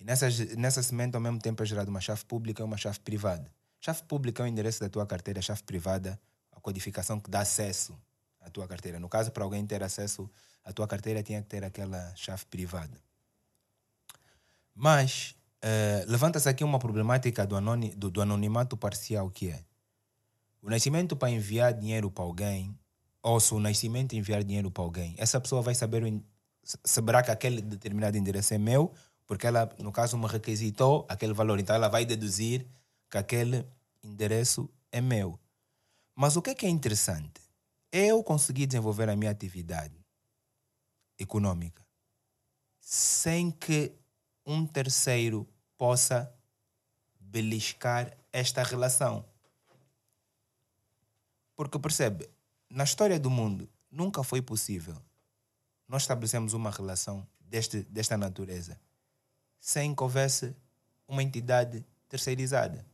E 0.03 0.05
nessa, 0.05 0.27
nessa 0.57 0.83
semente, 0.83 1.15
ao 1.15 1.21
mesmo 1.21 1.39
tempo, 1.39 1.63
é 1.63 1.67
gerada 1.67 1.89
uma 1.89 2.01
chave 2.01 2.25
pública 2.25 2.61
e 2.61 2.65
uma 2.65 2.77
chave 2.77 2.99
privada. 2.99 3.49
Chave 3.81 4.03
pública 4.03 4.43
é 4.43 4.47
o 4.47 4.49
endereço 4.49 4.81
da 4.81 4.89
tua 4.89 5.07
carteira, 5.07 5.41
chave 5.41 5.63
privada, 5.63 6.21
a 6.51 6.61
codificação 6.61 7.21
que 7.21 7.31
dá 7.31 7.39
acesso 7.41 7.97
à 8.41 8.51
tua 8.51 8.67
carteira. 8.67 8.99
No 8.99 9.09
caso, 9.09 9.31
para 9.31 9.45
alguém 9.45 9.65
ter 9.65 9.81
acesso 9.81 10.29
à 10.65 10.73
tua 10.73 10.89
carteira, 10.89 11.23
tinha 11.23 11.41
que 11.41 11.47
ter 11.47 11.63
aquela 11.63 12.13
chave 12.17 12.45
privada. 12.47 13.01
Mas 14.75 15.37
eh, 15.61 16.05
levanta-se 16.09 16.49
aqui 16.49 16.65
uma 16.65 16.81
problemática 16.81 17.47
do, 17.47 17.55
anoni- 17.55 17.95
do- 17.95 18.11
do 18.11 18.21
anonimato 18.21 18.77
parcial, 18.77 19.31
que 19.31 19.51
é 19.51 19.65
o 20.61 20.69
nascimento 20.69 21.15
para 21.15 21.31
enviar 21.31 21.73
dinheiro 21.75 22.11
para 22.11 22.25
alguém, 22.25 22.77
ou 23.23 23.39
se 23.39 23.55
o 23.55 23.61
nascimento 23.61 24.15
enviar 24.17 24.43
dinheiro 24.43 24.69
para 24.69 24.83
alguém, 24.83 25.15
essa 25.17 25.41
pessoa 25.41 25.63
vai 25.63 25.77
saber, 25.77 26.03
saberá 26.83 27.23
que 27.23 27.31
aquele 27.31 27.63
determinado 27.63 28.17
endereço 28.17 28.53
é 28.53 28.59
meu, 28.59 28.93
porque 29.33 29.47
ela, 29.47 29.75
no 29.79 29.91
caso, 29.91 30.19
me 30.19 30.27
requisitou 30.27 31.07
aquele 31.09 31.33
valor. 31.33 31.59
Então 31.59 31.75
ela 31.75 31.89
vai 31.89 32.05
deduzir 32.05 32.67
que 33.11 33.17
aquele 33.17 33.67
endereço 34.03 34.69
é 34.91 35.01
meu. 35.01 35.41
Mas 36.15 36.37
o 36.37 36.43
que 36.43 36.51
é 36.51 36.55
que 36.55 36.67
é 36.67 36.69
interessante? 36.69 37.41
Eu 37.91 38.23
consegui 38.23 38.67
desenvolver 38.67 39.09
a 39.09 39.17
minha 39.17 39.31
atividade 39.31 39.99
econômica 41.19 41.83
sem 42.79 43.51
que 43.51 43.95
um 44.45 44.67
terceiro 44.67 45.49
possa 45.79 46.31
beliscar 47.19 48.15
esta 48.31 48.63
relação. 48.63 49.25
Porque 51.57 51.79
percebe, 51.79 52.29
na 52.69 52.85
história 52.85 53.19
do 53.19 53.31
mundo 53.31 53.67
nunca 53.91 54.23
foi 54.23 54.43
possível 54.43 55.01
nós 55.89 56.03
estabelecemos 56.03 56.53
uma 56.53 56.71
relação 56.71 57.27
deste, 57.41 57.83
desta 57.85 58.19
natureza 58.19 58.79
sem 59.63 59.95
que 59.95 60.03
houvesse 60.03 60.57
uma 61.07 61.23
entidade 61.23 61.85
terceirizada 62.09 62.85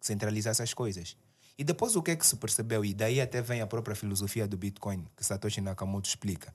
que 0.00 0.06
centralizasse 0.06 0.62
as 0.62 0.72
coisas. 0.72 1.14
E 1.58 1.62
depois 1.62 1.94
o 1.94 2.02
que 2.02 2.12
é 2.12 2.16
que 2.16 2.26
se 2.26 2.36
percebeu, 2.36 2.82
e 2.82 2.94
daí 2.94 3.20
até 3.20 3.42
vem 3.42 3.60
a 3.60 3.66
própria 3.66 3.94
filosofia 3.94 4.48
do 4.48 4.56
Bitcoin, 4.56 5.06
que 5.14 5.22
Satoshi 5.22 5.60
Nakamoto 5.60 6.08
explica, 6.08 6.54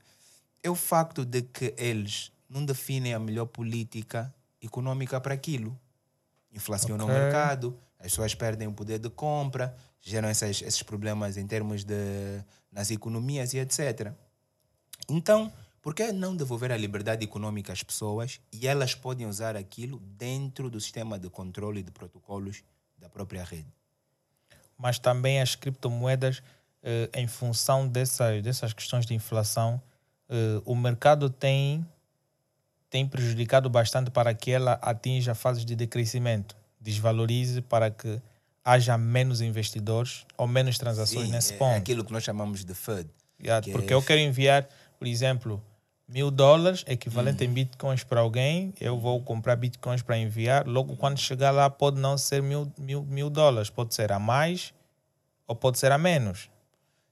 é 0.64 0.70
o 0.70 0.74
facto 0.74 1.24
de 1.24 1.44
que 1.44 1.76
eles 1.78 2.32
não 2.50 2.66
definem 2.66 3.14
a 3.14 3.20
melhor 3.20 3.46
política 3.46 4.34
econômica 4.60 5.22
para 5.22 5.36
aquilo. 5.36 5.80
Inflaciona 6.52 7.04
o 7.04 7.08
Ok. 7.08 7.20
mercado, 7.20 7.80
as 8.00 8.06
pessoas 8.08 8.34
perdem 8.34 8.68
o 8.68 8.74
poder 8.74 8.98
de 8.98 9.12
compra, 9.12 9.78
geram 10.02 10.28
essas- 10.28 10.64
esses 10.64 10.82
problemas 10.82 11.38
em 11.38 11.46
termos 11.46 11.84
de 11.84 11.94
nas 12.72 12.90
economias 12.90 13.54
e 13.54 13.60
etc. 13.60 14.12
Então, 15.08 15.54
por 15.86 15.94
que 15.94 16.12
não 16.12 16.36
devolver 16.36 16.72
a 16.72 16.78
liberdade 16.78 17.24
econômica 17.24 17.72
às 17.72 17.84
pessoas 17.84 18.42
e 18.52 18.68
elas 18.68 18.96
podem 18.96 19.28
usar 19.28 19.56
aquilo 19.56 20.00
dentro 20.18 20.68
do 20.68 20.82
sistema 20.82 21.20
de 21.20 21.30
controle 21.30 21.84
de 21.84 21.92
protocolos 21.92 22.64
da 22.98 23.08
própria 23.08 23.44
rede? 23.44 23.68
mas 24.76 24.98
também 24.98 25.40
as 25.40 25.56
criptomoedas, 25.56 26.42
eh, 26.82 27.08
em 27.14 27.28
função 27.28 27.88
dessas, 27.88 28.42
dessas 28.42 28.74
questões 28.74 29.06
de 29.06 29.14
inflação, 29.14 29.80
eh, 30.28 30.60
o 30.66 30.76
mercado 30.76 31.30
tem, 31.30 31.86
tem 32.90 33.08
prejudicado 33.08 33.70
bastante 33.70 34.10
para 34.10 34.34
que 34.34 34.50
ela 34.50 34.74
atinja 34.82 35.36
fases 35.36 35.64
de 35.64 35.76
decrescimento, 35.76 36.58
desvalorize 36.82 37.62
para 37.62 37.92
que 37.92 38.20
haja 38.64 38.98
menos 38.98 39.40
investidores 39.40 40.26
ou 40.36 40.48
menos 40.48 40.80
transações 40.80 41.28
Sim, 41.28 41.32
nesse 41.32 41.54
é 41.54 41.58
ponto. 41.58 41.78
aquilo 41.78 42.04
que 42.04 42.12
nós 42.12 42.24
chamamos 42.24 42.66
de 42.66 42.74
FUD. 42.74 43.08
Yeah, 43.40 43.66
porque 43.72 43.94
é- 43.94 43.96
eu 43.96 44.02
quero 44.02 44.20
enviar, 44.20 44.68
por 44.98 45.08
exemplo, 45.08 45.64
mil 46.08 46.30
dólares 46.30 46.84
equivalente 46.88 47.44
Uhum. 47.44 47.50
em 47.50 47.54
bitcoins 47.54 48.04
para 48.04 48.20
alguém, 48.22 48.74
eu 48.80 48.98
vou 49.00 49.22
comprar 49.22 49.56
bitcoins 49.56 50.02
para 50.02 50.18
enviar. 50.18 50.68
Logo, 50.68 50.96
quando 50.96 51.18
chegar 51.18 51.52
lá, 51.52 51.70
pode 51.70 52.00
não 52.00 52.18
ser 52.18 52.42
mil, 52.44 52.72
mil, 52.78 53.04
mil 53.04 53.30
dólares, 53.30 53.70
pode 53.70 53.94
ser 53.96 54.12
a 54.12 54.20
mais 54.20 54.74
ou 55.48 55.56
pode 55.56 55.80
ser 55.80 55.92
a 55.92 55.98
menos. 55.98 56.50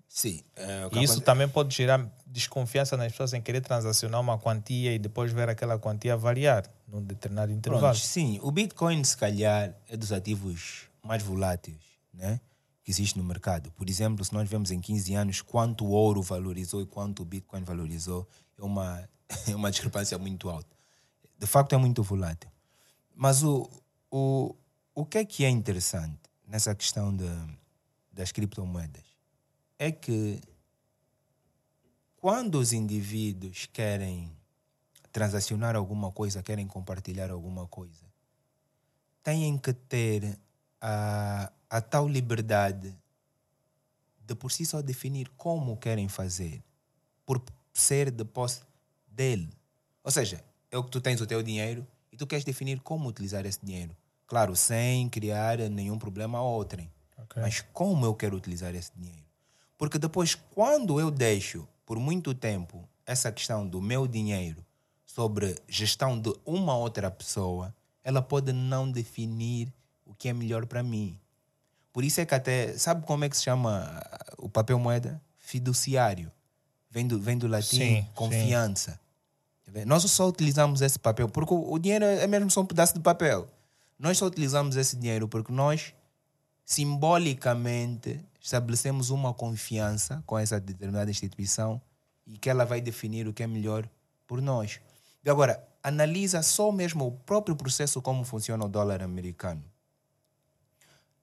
Sim. 0.07 0.43
é, 0.55 0.87
E 0.91 1.03
isso 1.03 1.13
aconte- 1.13 1.25
também 1.25 1.47
pode 1.49 1.75
gerar 1.75 2.07
desconfiança 2.27 2.95
nas 2.95 3.11
pessoas 3.11 3.33
em 3.33 3.41
querer 3.41 3.61
transacionar 3.61 4.21
uma 4.21 4.37
quantia 4.37 4.93
e 4.93 4.99
depois 4.99 5.31
ver 5.31 5.49
aquela 5.49 5.79
quantia 5.79 6.15
variar 6.15 6.65
num 6.87 7.01
determinado 7.01 7.51
intervalo. 7.51 7.81
Pronto, 7.93 7.97
sim, 7.99 8.39
o 8.43 8.51
Bitcoin 8.51 9.03
se 9.03 9.17
calhar 9.17 9.73
é 9.89 9.97
dos 9.97 10.11
ativos 10.11 10.83
mais 11.03 11.23
voláteis 11.23 11.77
né, 12.13 12.39
que 12.83 12.91
existe 12.91 13.17
no 13.17 13.23
mercado. 13.23 13.71
Por 13.71 13.89
exemplo, 13.89 14.23
se 14.23 14.31
nós 14.33 14.47
vemos 14.47 14.69
em 14.69 14.79
15 14.79 15.15
anos 15.15 15.41
quanto 15.41 15.83
o 15.83 15.89
ouro 15.89 16.21
valorizou 16.21 16.79
e 16.81 16.85
quanto 16.85 17.23
o 17.23 17.25
Bitcoin 17.25 17.63
valorizou, 17.63 18.27
uma, 18.59 19.07
é 19.47 19.55
uma 19.55 19.71
discrepância 19.71 20.17
muito 20.17 20.49
alta. 20.49 20.75
De 21.37 21.47
facto, 21.47 21.73
é 21.73 21.77
muito 21.77 22.01
volátil. 22.03 22.49
Mas 23.15 23.43
o, 23.43 23.69
o, 24.09 24.55
o 24.95 25.05
que 25.05 25.17
é 25.17 25.25
que 25.25 25.45
é 25.45 25.49
interessante 25.49 26.29
nessa 26.47 26.73
questão 26.73 27.15
de, 27.15 27.29
das 28.11 28.31
criptomoedas? 28.31 29.03
É 29.77 29.91
que 29.91 30.41
quando 32.17 32.55
os 32.55 32.71
indivíduos 32.71 33.65
querem 33.65 34.31
transacionar 35.11 35.75
alguma 35.75 36.11
coisa, 36.11 36.41
querem 36.41 36.65
compartilhar 36.65 37.29
alguma 37.29 37.67
coisa, 37.67 38.05
têm 39.21 39.57
que 39.57 39.73
ter 39.73 40.39
a, 40.81 41.51
a 41.69 41.81
tal 41.81 42.07
liberdade 42.07 42.95
de 44.25 44.35
por 44.35 44.51
si 44.51 44.65
só 44.65 44.81
definir 44.81 45.29
como 45.37 45.77
querem 45.77 46.07
fazer, 46.07 46.63
por 47.25 47.41
ser 47.73 48.11
de 48.11 48.23
posse 48.23 48.61
dele. 49.07 49.49
Ou 50.03 50.11
seja, 50.11 50.43
é 50.71 50.77
o 50.77 50.83
que 50.83 50.91
tu 50.91 51.01
tens 51.01 51.19
o 51.19 51.27
teu 51.27 51.41
dinheiro 51.41 51.85
e 52.11 52.17
tu 52.17 52.27
queres 52.27 52.45
definir 52.45 52.79
como 52.79 53.09
utilizar 53.09 53.45
esse 53.45 53.59
dinheiro. 53.63 53.95
Claro, 54.27 54.55
sem 54.55 55.09
criar 55.09 55.57
nenhum 55.69 55.97
problema 55.97 56.37
a 56.37 56.43
outrem. 56.43 56.89
Ok. 57.17 57.41
Mas 57.41 57.61
como 57.73 58.05
eu 58.05 58.13
quero 58.13 58.37
utilizar 58.37 58.73
esse 58.75 58.91
dinheiro? 58.95 59.25
Porque 59.77 59.97
depois, 59.99 60.35
quando 60.35 60.99
eu 60.99 61.11
deixo 61.11 61.67
por 61.85 61.99
muito 61.99 62.33
tempo 62.33 62.87
essa 63.05 63.31
questão 63.31 63.67
do 63.67 63.81
meu 63.81 64.07
dinheiro 64.07 64.65
sobre 65.05 65.55
gestão 65.67 66.19
de 66.19 66.33
uma 66.45 66.75
outra 66.75 67.11
pessoa, 67.11 67.75
ela 68.03 68.21
pode 68.21 68.53
não 68.53 68.89
definir 68.91 69.73
o 70.05 70.13
que 70.13 70.29
é 70.29 70.33
melhor 70.33 70.65
para 70.65 70.81
mim. 70.81 71.19
Por 71.91 72.03
isso 72.03 72.19
é 72.21 72.25
que 72.25 72.33
até, 72.33 72.77
sabe 72.77 73.05
como 73.05 73.23
é 73.23 73.29
que 73.29 73.37
se 73.37 73.43
chama 73.43 74.01
o 74.37 74.49
papel 74.49 74.79
moeda? 74.79 75.21
Fiduciário. 75.37 76.31
Vem 76.93 77.07
do, 77.07 77.19
vem 77.19 77.35
do 77.39 77.47
latim 77.47 77.77
Sim, 77.77 77.95
sim. 77.95 78.07
confiança. 78.13 78.99
Vendo? 79.65 79.87
Nós 79.87 80.03
só 80.03 80.29
utilizamos 80.29 80.79
esse 80.79 80.99
papel 80.99 81.27
porque 81.27 81.51
o 81.51 81.79
dinheiro 81.79 82.05
é 82.05 82.27
mesmo 82.27 82.51
só 82.51 82.61
um 82.61 82.65
pedaço 82.67 82.93
de 82.93 82.99
papel. 82.99 83.47
Nós 83.97 84.19
só 84.19 84.27
utilizamos 84.27 84.75
esse 84.75 84.95
dinheiro 84.95 85.27
porque 85.27 85.51
nós 85.51 85.91
simbolicamente 86.63 88.23
estabelecemos 88.39 89.09
uma 89.09 89.33
confiança 89.33 90.21
com 90.27 90.37
essa 90.37 90.59
determinada 90.59 91.09
instituição 91.09 91.81
e 92.27 92.37
que 92.37 92.47
ela 92.47 92.63
vai 92.63 92.79
definir 92.79 93.27
o 93.27 93.33
que 93.33 93.41
é 93.41 93.47
melhor 93.47 93.89
por 94.27 94.39
nós. 94.39 94.79
E 95.25 95.29
agora, 95.31 95.67
analisa 95.81 96.43
só 96.43 96.71
mesmo 96.71 97.07
o 97.07 97.11
próprio 97.11 97.55
processo 97.55 98.03
como 98.03 98.23
funciona 98.23 98.65
o 98.65 98.69
dólar 98.69 99.01
americano. 99.01 99.63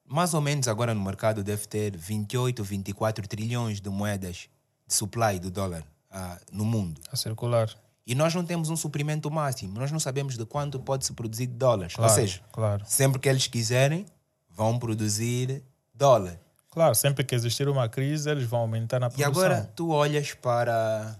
Mais 0.05 0.33
ou 0.33 0.41
menos 0.41 0.67
agora 0.67 0.93
no 0.93 1.01
mercado 1.01 1.41
deve 1.41 1.65
ter 1.65 1.95
28, 1.95 2.61
24 2.61 3.25
trilhões 3.25 3.79
de 3.79 3.89
moedas 3.89 4.49
supply 4.93 5.39
do 5.39 5.49
dólar 5.51 5.83
ah, 6.09 6.37
no 6.51 6.65
mundo. 6.65 6.99
A 7.11 7.15
circular. 7.15 7.69
E 8.05 8.15
nós 8.15 8.33
não 8.33 8.43
temos 8.43 8.69
um 8.69 8.75
suprimento 8.75 9.29
máximo, 9.29 9.79
nós 9.79 9.91
não 9.91 9.99
sabemos 9.99 10.37
de 10.37 10.45
quanto 10.45 10.79
pode 10.79 11.05
se 11.05 11.13
produzir 11.13 11.47
dólares. 11.47 11.95
Claro, 11.95 12.11
Ou 12.11 12.15
seja, 12.15 12.41
claro. 12.51 12.83
sempre 12.85 13.19
que 13.19 13.29
eles 13.29 13.47
quiserem, 13.47 14.05
vão 14.49 14.77
produzir 14.79 15.63
dólar. 15.93 16.39
Claro, 16.71 16.95
sempre 16.95 17.23
que 17.23 17.35
existir 17.35 17.67
uma 17.67 17.87
crise, 17.87 18.29
eles 18.29 18.45
vão 18.45 18.61
aumentar 18.61 18.99
na 18.99 19.07
E 19.07 19.09
produção. 19.11 19.29
agora 19.29 19.71
tu 19.75 19.89
olhas 19.91 20.33
para 20.33 21.17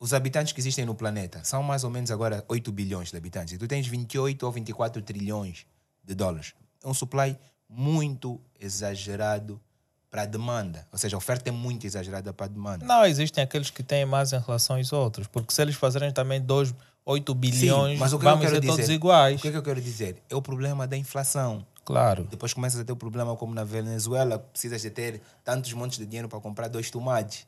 os 0.00 0.14
habitantes 0.14 0.52
que 0.52 0.60
existem 0.60 0.84
no 0.84 0.94
planeta. 0.94 1.42
São 1.44 1.62
mais 1.62 1.84
ou 1.84 1.90
menos 1.90 2.10
agora 2.10 2.44
8 2.48 2.70
bilhões 2.72 3.10
de 3.10 3.16
habitantes. 3.16 3.54
E 3.54 3.58
tu 3.58 3.66
tens 3.66 3.86
28 3.86 4.46
ou 4.46 4.52
24 4.52 5.02
trilhões 5.02 5.66
de 6.04 6.14
dólares. 6.14 6.54
É 6.82 6.88
um 6.88 6.94
supply 6.94 7.36
muito 7.68 8.40
exagerado 8.58 9.60
para 10.10 10.22
a 10.22 10.26
demanda. 10.26 10.86
Ou 10.90 10.98
seja, 10.98 11.16
a 11.16 11.18
oferta 11.18 11.48
é 11.48 11.52
muito 11.52 11.86
exagerada 11.86 12.32
para 12.32 12.46
a 12.46 12.48
demanda. 12.48 12.84
Não, 12.86 13.04
existem 13.04 13.44
aqueles 13.44 13.70
que 13.70 13.82
têm 13.82 14.04
mais 14.06 14.32
em 14.32 14.38
relação 14.40 14.76
aos 14.76 14.92
outros, 14.92 15.26
porque 15.26 15.52
se 15.52 15.60
eles 15.60 15.74
fazerem 15.76 16.10
também 16.12 16.40
2, 16.40 16.74
8 17.04 17.34
bilhões, 17.34 17.92
Sim, 17.94 17.98
mas 18.00 18.12
o 18.12 18.18
que 18.18 18.24
vamos 18.24 18.44
eu 18.44 18.50
quero 18.50 18.62
ser 18.62 18.66
todos 18.66 18.80
dizer, 18.82 18.94
iguais. 18.94 19.38
O 19.38 19.42
que 19.42 19.48
é 19.48 19.50
que 19.50 19.56
eu 19.56 19.62
quero 19.62 19.80
dizer? 19.80 20.22
É 20.30 20.34
o 20.34 20.42
problema 20.42 20.86
da 20.86 20.96
inflação. 20.96 21.66
Claro. 21.84 22.24
Depois 22.30 22.52
começas 22.52 22.78
a 22.80 22.84
ter 22.84 22.92
o 22.92 22.96
problema 22.96 23.34
como 23.36 23.54
na 23.54 23.64
Venezuela, 23.64 24.38
precisas 24.38 24.82
de 24.82 24.90
ter 24.90 25.22
tantos 25.42 25.72
montes 25.72 25.98
de 25.98 26.04
dinheiro 26.06 26.28
para 26.28 26.38
comprar 26.40 26.68
dois 26.68 26.90
tomates. 26.90 27.46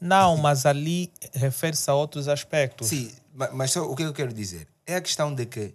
Não, 0.00 0.36
mas 0.36 0.64
ali 0.66 1.12
refere-se 1.34 1.88
a 1.90 1.94
outros 1.94 2.26
aspectos. 2.26 2.88
Sim, 2.88 3.10
ma- 3.34 3.50
mas 3.52 3.70
só 3.70 3.82
o 3.82 3.94
que 3.94 4.02
eu 4.02 4.12
quero 4.12 4.32
dizer 4.32 4.66
é 4.86 4.96
a 4.96 5.00
questão 5.00 5.34
de 5.34 5.44
que 5.46 5.74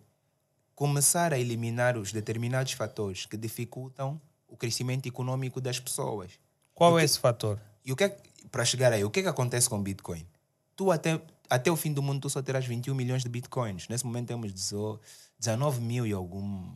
começar 0.75 1.33
a 1.33 1.39
eliminar 1.39 1.97
os 1.97 2.11
determinados 2.11 2.73
fatores 2.73 3.25
que 3.25 3.37
dificultam 3.37 4.19
o 4.57 4.59
crescimento 4.59 5.05
econômico 5.07 5.61
das 5.61 5.79
pessoas. 5.79 6.31
Qual 6.73 6.99
é 6.99 7.03
esse 7.03 7.19
fator? 7.19 7.59
E 7.85 7.91
o 7.91 7.95
que 7.95 8.03
é 8.05 8.09
que- 8.09 8.47
para 8.49 8.65
chegar 8.65 8.91
aí, 8.91 9.03
o 9.03 9.09
que 9.11 9.19
é 9.19 9.23
que 9.23 9.29
acontece 9.29 9.69
com 9.69 9.77
o 9.77 9.81
Bitcoin? 9.81 10.27
Tu 10.75 10.91
até, 10.91 11.21
até 11.49 11.71
o 11.71 11.75
fim 11.75 11.93
do 11.93 12.01
mundo 12.01 12.21
tu 12.21 12.29
só 12.29 12.41
terás 12.41 12.65
21 12.65 12.95
milhões 12.95 13.23
de 13.23 13.29
Bitcoins. 13.29 13.87
Nesse 13.87 14.05
momento 14.05 14.27
temos 14.27 14.51
dezo- 14.51 14.99
19 15.39 15.79
mil 15.81 16.05
e 16.07 16.11
algum 16.11 16.75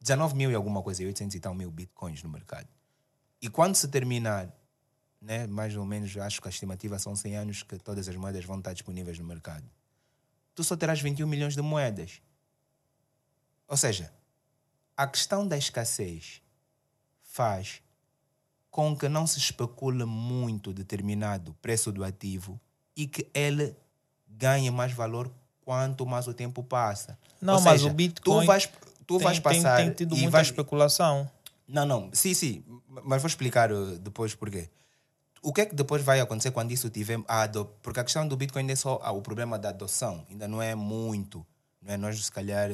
19 0.00 0.34
mil 0.34 0.50
e 0.50 0.54
alguma 0.54 0.82
coisa, 0.82 1.02
e 1.02 1.06
800 1.06 1.34
e 1.34 1.40
tal 1.40 1.54
mil 1.54 1.70
Bitcoins 1.70 2.22
no 2.22 2.30
mercado. 2.30 2.68
E 3.42 3.48
quando 3.50 3.74
se 3.74 3.88
terminar, 3.88 4.48
né, 5.20 5.46
mais 5.46 5.76
ou 5.76 5.84
menos, 5.84 6.16
acho 6.16 6.40
que 6.40 6.48
a 6.48 6.50
estimativa 6.50 6.98
são 6.98 7.14
100 7.14 7.36
anos 7.36 7.62
que 7.62 7.78
todas 7.78 8.08
as 8.08 8.16
moedas 8.16 8.44
vão 8.44 8.58
estar 8.58 8.72
disponíveis 8.72 9.18
no 9.18 9.24
mercado. 9.26 9.68
Tu 10.54 10.64
só 10.64 10.76
terás 10.76 11.00
21 11.00 11.26
milhões 11.26 11.54
de 11.54 11.62
moedas. 11.62 12.22
Ou 13.66 13.76
seja, 13.76 14.12
a 14.96 15.06
questão 15.06 15.46
da 15.46 15.56
escassez 15.58 16.40
faz 17.38 17.80
com 18.68 18.96
que 18.96 19.08
não 19.08 19.26
se 19.28 19.38
especule 19.38 20.04
muito 20.04 20.72
determinado 20.72 21.54
preço 21.62 21.92
do 21.92 22.02
ativo 22.02 22.60
e 22.96 23.06
que 23.06 23.28
ele 23.32 23.76
ganhe 24.28 24.70
mais 24.72 24.92
valor 24.92 25.30
quanto 25.64 26.04
mais 26.04 26.26
o 26.26 26.34
tempo 26.34 26.64
passa. 26.64 27.16
Não, 27.40 27.54
Ou 27.54 27.60
mas 27.60 27.80
seja, 27.80 27.90
o 27.92 27.94
Bitcoin 27.94 28.40
tu 28.40 28.46
vais, 28.46 28.66
tu 29.06 29.16
tem, 29.18 29.24
vais 29.24 29.38
tem- 29.38 29.42
passar 29.42 29.76
tem, 29.76 29.92
tido 29.92 30.14
e 30.16 30.18
muita 30.18 30.32
vais, 30.32 30.48
especulação. 30.48 31.30
não, 31.68 31.86
não, 31.86 32.10
sim, 32.12 32.34
sim, 32.34 32.64
mas 33.04 33.22
vou 33.22 33.28
explicar 33.28 33.70
uh, 33.72 33.98
depois 33.98 34.34
porquê. 34.34 34.68
O 35.40 35.52
que 35.52 35.60
é 35.60 35.66
que 35.66 35.74
depois 35.76 36.02
vai 36.02 36.18
acontecer 36.20 36.50
quando 36.50 36.72
isso 36.72 36.90
tiver 36.90 37.20
a 37.28 37.42
ado... 37.42 37.64
Porque 37.80 38.00
a 38.00 38.04
questão 38.04 38.26
do 38.26 38.36
Bitcoin 38.36 38.68
é 38.72 38.74
só 38.76 38.98
ah, 39.02 39.12
o 39.12 39.22
problema 39.22 39.56
da 39.56 39.68
adoção, 39.68 40.26
ainda 40.28 40.48
não 40.48 40.60
é 40.60 40.74
muito. 40.74 41.46
Não 41.80 41.94
é? 41.94 41.96
Nós, 41.96 42.24
se 42.24 42.32
calhar, 42.32 42.68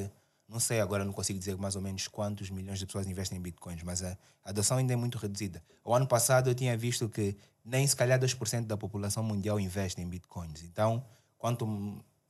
não 0.54 0.60
sei 0.60 0.80
agora, 0.80 1.04
não 1.04 1.12
consigo 1.12 1.36
dizer 1.36 1.56
mais 1.56 1.74
ou 1.74 1.82
menos 1.82 2.06
quantos 2.06 2.48
milhões 2.48 2.78
de 2.78 2.86
pessoas 2.86 3.08
investem 3.08 3.38
em 3.38 3.42
Bitcoins, 3.42 3.82
mas 3.82 4.04
a 4.04 4.16
adoção 4.44 4.76
ainda 4.76 4.92
é 4.92 4.96
muito 4.96 5.18
reduzida. 5.18 5.60
O 5.84 5.92
ano 5.92 6.06
passado 6.06 6.48
eu 6.48 6.54
tinha 6.54 6.76
visto 6.76 7.08
que 7.08 7.36
nem 7.64 7.84
se 7.84 7.96
calhar 7.96 8.20
2% 8.20 8.64
da 8.64 8.76
população 8.76 9.24
mundial 9.24 9.58
investe 9.58 10.00
em 10.00 10.08
Bitcoins. 10.08 10.62
Então, 10.62 11.04
quanto 11.36 11.66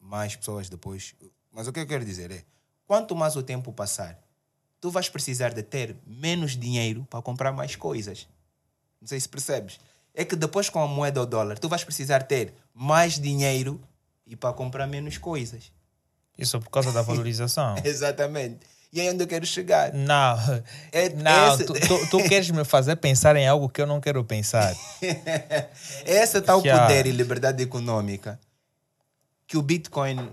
mais 0.01 0.35
pessoas 0.35 0.71
depois. 0.71 1.15
Mas 1.53 1.69
o 1.69 1.73
que 1.73 1.81
eu 1.81 1.87
quero 1.87 2.03
dizer 2.03 2.31
é: 2.31 2.45
quanto 2.87 3.15
mais 3.15 3.37
o 3.37 3.43
tempo 3.43 3.71
passar, 3.75 4.19
tu 4.81 4.91
vais 4.91 5.11
precisar 5.11 5.53
de 5.53 5.63
ter 5.63 5.95
menos 6.07 6.57
dinheiro 6.57 7.07
para 7.11 7.21
comprar 7.21 7.53
mais 7.53 7.77
coisas. 7.77 8.27
Não 9.03 9.07
sei 9.07 9.21
se 9.21 9.29
percebes. 9.29 9.79
É 10.15 10.25
que 10.25 10.35
depois 10.35 10.71
com 10.71 10.81
a 10.81 10.89
moeda 10.89 11.21
ou 11.21 11.27
dólar, 11.27 11.59
tu 11.59 11.69
vais 11.69 11.85
precisar 11.85 12.23
ter 12.23 12.55
mais 12.73 13.21
dinheiro 13.21 13.79
e 14.27 14.35
para 14.35 14.55
comprar 14.55 14.87
menos 14.87 15.19
coisas. 15.19 15.71
Isso 16.37 16.57
é 16.57 16.61
por 16.61 16.71
causa 16.71 16.91
da 16.93 17.01
valorização. 17.03 17.77
Exatamente. 17.85 18.61
E 18.93 19.01
é 19.01 19.11
onde 19.11 19.25
eu 19.25 19.27
quero 19.27 19.45
chegar. 19.45 19.93
Não, 19.93 20.37
É- 20.93 21.09
não 21.11 21.55
esse- 21.55 21.65
tu, 21.65 21.73
tu, 21.75 22.11
tu 22.11 22.19
queres 22.29 22.49
me 22.51 22.65
fazer 22.65 22.95
pensar 22.97 23.35
em 23.35 23.47
algo 23.49 23.69
que 23.69 23.81
eu 23.81 23.87
não 23.87 24.01
quero 24.01 24.25
pensar. 24.25 24.73
Esse 26.07 26.41
tal 26.41 26.63
Já. 26.63 26.81
poder 26.83 27.07
e 27.07 27.11
liberdade 27.11 27.63
econômica 27.63 28.39
que 29.47 29.57
o 29.57 29.63
Bitcoin 29.63 30.31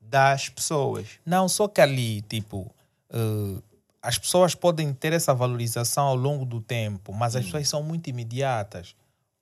dá 0.00 0.32
às 0.32 0.48
pessoas. 0.48 1.06
Não, 1.26 1.48
só 1.48 1.68
que 1.68 1.80
ali, 1.80 2.22
tipo, 2.22 2.72
eh, 3.10 3.60
as 4.00 4.16
pessoas 4.18 4.54
podem 4.54 4.92
ter 4.94 5.12
essa 5.12 5.34
valorização 5.34 6.04
ao 6.06 6.16
longo 6.16 6.44
do 6.44 6.60
tempo, 6.60 7.12
mas 7.12 7.36
as 7.36 7.44
pessoas 7.44 7.68
são 7.68 7.82
muito 7.82 8.08
imediatas. 8.08 8.94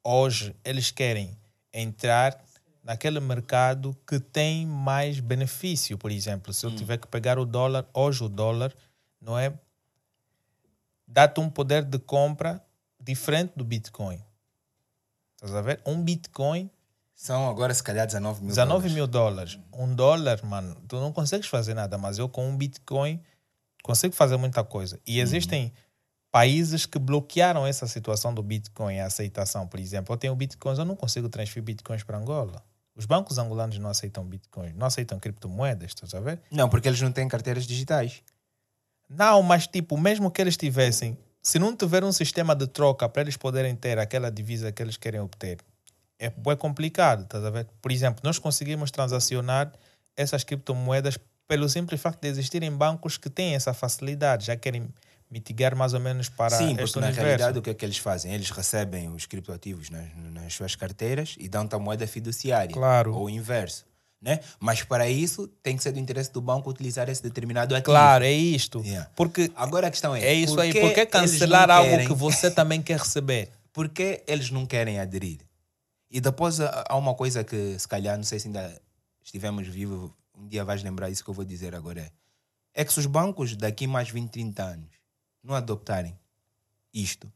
Hoje, 0.03 0.55
eles 0.65 0.91
querem 0.91 1.37
entrar 1.73 2.37
naquele 2.87 3.19
mercado 3.19 3.97
que 4.07 4.21
tem 4.21 4.65
mais 4.65 5.19
benefício. 5.19 5.99
Por 5.99 6.13
exemplo, 6.13 6.53
se 6.53 6.65
eu 6.65 6.75
tiver 6.75 6.99
que 6.99 7.09
pegar 7.09 7.37
o 7.37 7.45
dólar, 7.45 7.85
hoje 7.93 8.23
o 8.23 8.29
dólar, 8.29 8.73
não 9.21 9.37
é? 9.37 9.53
Dá-te 11.05 11.41
um 11.41 11.51
poder 11.51 11.83
de 11.83 11.99
compra 11.99 12.65
diferente 13.01 13.55
do 13.57 13.65
Bitcoin. 13.65 14.23
Estás 15.35 15.53
a 15.53 15.63
ver? 15.63 15.81
Um 15.85 16.01
Bitcoin 16.01 16.71
São 17.13 17.49
agora, 17.49 17.75
se 17.75 17.83
calhar, 17.83 18.07
19 18.07 18.43
mil 18.43 18.49
19 18.51 18.69
dólares. 18.69 18.95
mil 18.95 19.07
dólares. 19.09 19.59
Um 19.73 19.93
dólar, 19.93 20.45
mano, 20.45 20.77
tu 20.87 21.01
não 21.01 21.13
consegues 21.13 21.49
fazer 21.49 21.75
nada, 21.75 21.99
mas 21.99 22.19
eu 22.19 22.29
com 22.29 22.49
um 22.49 22.57
Bitcoin 22.57 23.21
consigo 23.83 24.15
fazer 24.15 24.37
muita 24.37 24.63
coisa. 24.63 24.95
Uhum. 24.95 25.03
E 25.09 25.19
existem 25.19 25.73
países 26.31 26.87
que 26.87 27.01
bloquearam 27.01 27.67
essa 27.67 27.89
situação 27.89 28.33
do 28.33 28.45
Bitcoin, 28.45 29.01
a 29.01 29.07
aceitação. 29.07 29.67
Por 29.67 29.81
exemplo, 29.81 30.15
eu 30.15 30.19
tenho 30.19 30.37
Bitcoins, 30.37 30.79
eu 30.79 30.85
não 30.85 30.95
consigo 30.95 31.29
transferir 31.29 31.65
Bitcoins 31.65 32.05
para 32.05 32.17
Angola. 32.17 32.63
Os 32.97 33.05
bancos 33.05 33.39
angolanos 33.39 33.79
não 33.79 33.91
aceitam 33.91 34.25
Bitcoin, 34.25 34.73
não 34.73 34.87
aceitam 34.87 35.21
criptomoedas, 35.21 35.91
estás 35.91 36.15
a 36.15 36.21
ver? 36.21 36.41
Não, 36.51 36.69
porque 36.69 36.89
eles 36.89 37.01
não 37.01 37.13
têm 37.13 37.29
carteiras 37.29 37.67
digitais. 37.67 38.23
Não, 39.09 39.43
mas 39.43 39.67
tipo, 39.67 39.99
mesmo 39.99 40.31
que 40.31 40.41
eles 40.41 40.57
tivessem, 40.57 41.17
se 41.43 41.59
não 41.59 41.77
tiver 41.77 42.03
um 42.03 42.11
sistema 42.11 42.57
de 42.57 42.67
troca 42.67 43.09
para 43.09 43.23
eles 43.23 43.37
poderem 43.37 43.77
ter 43.77 43.99
aquela 43.99 44.31
divisa 44.31 44.73
que 44.73 44.83
eles 44.83 44.97
querem 44.97 45.21
obter, 45.21 45.59
é, 46.19 46.27
é 46.27 46.57
complicado, 46.57 47.23
estás 47.23 47.45
a 47.45 47.51
ver? 47.51 47.69
Por 47.83 47.93
exemplo, 47.93 48.21
nós 48.25 48.39
conseguimos 48.39 48.91
transacionar 48.91 49.71
essas 50.17 50.43
criptomoedas 50.43 51.19
pelo 51.47 51.69
simples 51.69 52.01
facto 52.01 52.23
de 52.23 52.29
existirem 52.29 52.73
bancos 52.73 53.17
que 53.19 53.31
têm 53.31 53.55
essa 53.55 53.73
facilidade, 53.73 54.47
já 54.47 54.57
querem 54.57 54.89
mitigar 55.31 55.75
mais 55.77 55.93
ou 55.95 56.01
menos 56.01 56.29
para 56.29 56.57
Sim, 56.57 56.77
porque 56.77 57.01
na 57.01 57.07
universo. 57.07 57.21
realidade 57.27 57.59
o 57.59 57.63
que 57.63 57.71
é 57.71 57.75
que 57.75 57.85
eles 57.85 57.99
fazem? 57.99 58.33
Eles 58.33 58.51
recebem 58.51 59.09
os 59.09 59.27
criptoativos 59.27 59.91
nas, 59.91 60.07
nas 60.33 60.55
suas 60.55 60.75
carteiras 60.77 61.35
e 61.39 61.49
dão-te 61.49 61.75
a 61.75 61.79
moeda 61.79 62.07
fiduciária. 62.07 62.73
Claro. 62.73 63.15
Ou 63.15 63.25
o 63.27 63.31
inverso. 63.31 63.85
Né? 64.23 64.41
Mas 64.59 64.83
para 64.83 65.09
isso 65.09 65.47
tem 65.63 65.77
que 65.77 65.83
ser 65.83 65.93
do 65.93 65.99
interesse 65.99 66.33
do 66.33 66.41
banco 66.41 66.71
utilizar 66.71 67.09
esse 67.09 67.23
determinado 67.23 67.75
ativo. 67.75 67.85
Claro, 67.93 68.25
é 68.25 68.33
isto. 68.33 68.81
Yeah. 68.81 69.11
Porque 69.15 69.53
Agora 69.55 69.89
a 69.89 69.91
questão 69.91 70.17
é: 70.17 70.25
é 70.25 70.33
isso 70.35 70.55
por 70.55 70.63
aí. 70.63 70.73
que 70.73 70.81
Por 70.81 70.93
que 70.95 71.01
eles 71.01 71.11
cancelar 71.11 71.71
algo 71.71 71.91
querem- 71.91 72.07
que 72.09 72.15
você 72.15 72.51
também 72.51 72.81
quer 72.83 72.99
receber? 72.99 73.51
Por 73.73 73.91
que 73.91 74.23
eles 74.27 74.51
não 74.51 74.65
querem 74.65 74.99
aderir? 74.99 75.41
E 76.11 76.19
depois 76.19 76.59
há 76.61 76.85
há 76.89 76.97
uma 76.97 77.15
coisa 77.15 77.45
que, 77.45 77.79
se 77.79 77.87
calhar, 77.87 78.17
não 78.17 78.25
sei 78.25 78.39
se 78.39 78.49
ainda 78.49 78.81
estivemos 79.23 79.69
vivos, 79.69 80.11
um 80.35 80.49
dia 80.49 80.65
vais 80.65 80.83
lembrar 80.83 81.11
isso 81.11 81.23
que 81.23 81.29
eu 81.29 81.35
vou 81.35 81.45
dizer 81.45 81.75
agora. 81.75 82.01
É, 82.01 82.11
é 82.75 82.85
que 82.87 82.93
se 82.93 82.99
os 82.99 83.05
bancos 83.07 83.55
daqui 83.55 83.87
mais 83.87 84.09
20, 84.09 84.31
30 84.31 84.63
anos 84.63 84.96
não 85.47 85.55
adoptarem 85.55 86.19
isto, 86.93 87.33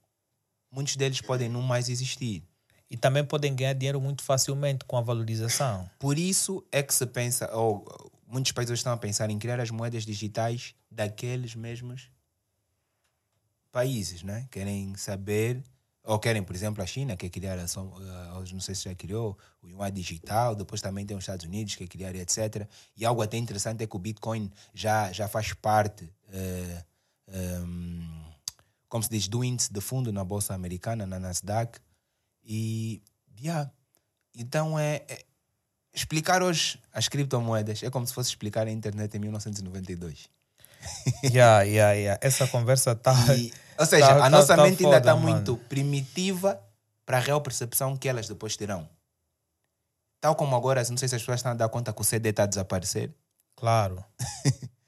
muitos 0.71 0.97
deles 0.97 1.21
podem 1.21 1.49
não 1.49 1.63
mais 1.63 1.89
existir. 1.89 2.43
E 2.91 2.97
também 2.97 3.25
podem 3.25 3.55
ganhar 3.55 3.73
dinheiro 3.73 4.01
muito 4.01 4.23
facilmente 4.23 4.85
com 4.85 4.97
a 4.97 5.01
valorização. 5.01 5.89
Por 5.99 6.19
isso 6.19 6.67
é 6.73 6.83
que 6.83 6.93
se 6.93 7.07
pensa, 7.07 7.49
ou 7.55 7.87
muitos 8.27 8.51
países 8.51 8.81
estão 8.81 8.93
a 8.93 8.97
pensar 8.97 9.31
em 9.31 9.39
criar 9.39 9.61
as 9.61 9.71
moedas 9.71 10.05
digitais 10.05 10.75
daqueles 10.91 11.55
mesmos 11.55 12.11
países, 13.71 14.25
né? 14.25 14.49
Querem 14.51 14.97
saber, 14.97 15.63
ou 16.03 16.19
querem, 16.19 16.43
por 16.43 16.57
exemplo, 16.57 16.83
a 16.83 16.87
China, 16.87 17.17
que 17.17 17.27
é 17.27 17.29
criar, 17.29 17.59
a 17.59 17.63
eh, 17.63 18.53
não 18.53 18.61
sei 18.61 18.75
se 18.75 18.85
já 18.85 18.95
criou, 18.97 19.39
o 19.63 19.69
yuan 19.69 19.93
digital, 19.93 20.57
depois 20.57 20.81
também 20.81 21.07
tem 21.07 21.17
os 21.17 21.23
Estados 21.23 21.47
Unidos, 21.47 21.77
que 21.77 21.85
é 21.85 21.87
criar, 21.87 22.15
etc. 22.17 22.67
E 22.97 23.05
algo 23.05 23.23
até 23.23 23.37
interessante 23.37 23.85
é 23.85 23.87
que 23.87 23.95
o 23.95 23.99
Bitcoin 24.01 24.51
já, 24.75 25.13
já 25.13 25.29
faz 25.29 25.53
parte, 25.53 26.13
eh, 26.33 26.85
ehm, 27.31 28.01
como 28.89 29.03
se 29.05 29.11
diz, 29.11 29.29
do 29.29 29.43
índice 29.45 29.73
de 29.73 29.81
fundo 29.81 30.13
na 30.13 30.25
Bolsa 30.25 30.55
Americana, 30.55 31.07
na 31.07 31.19
Nasdaq. 31.19 31.79
E, 32.45 33.03
yeah. 33.41 33.71
então 34.35 34.79
é, 34.79 35.03
é- 35.09 35.25
explicar 35.95 36.43
hoje 36.43 36.81
as 36.93 37.09
criptomoedas 37.09 37.83
é 37.83 37.91
como 37.91 38.07
se 38.07 38.15
fosse 38.15 38.31
explicar 38.31 38.67
a 38.67 38.71
internet 38.71 39.15
em 39.17 39.21
1992. 39.21 40.29
yeah, 41.25 41.63
yeah, 41.63 41.93
yeah. 41.93 42.19
Essa 42.23 42.47
conversa 42.49 42.93
está. 42.93 43.15
Ou 43.79 43.87
seja, 43.87 44.07
Tá- 44.09 44.17
a 44.17 44.21
tá- 44.23 44.31
nossa 44.31 44.57
tá 44.57 44.63
mente 44.63 44.85
ainda 44.85 44.97
foda, 44.97 44.99
está 44.99 45.15
mano. 45.17 45.29
muito 45.35 45.57
primitiva 45.69 46.61
para 47.05 47.19
a 47.19 47.21
real 47.21 47.41
percepção 47.41 47.97
que 47.97 48.09
elas 48.09 48.27
depois 48.29 48.57
terão. 48.57 48.89
Tal 50.21 50.35
como 50.35 50.55
agora, 50.57 50.83
não 50.89 50.97
sei 50.97 51.09
se 51.09 51.15
as 51.17 51.23
pessoas 51.23 51.41
estão 51.41 51.53
a 51.53 51.55
dar 51.55 51.69
conta 51.69 51.93
que 51.93 52.01
o 52.01 52.05
CD 52.05 52.31
está 52.31 52.43
a 52.45 52.47
desaparecer. 52.47 53.13
Claro. 53.57 54.03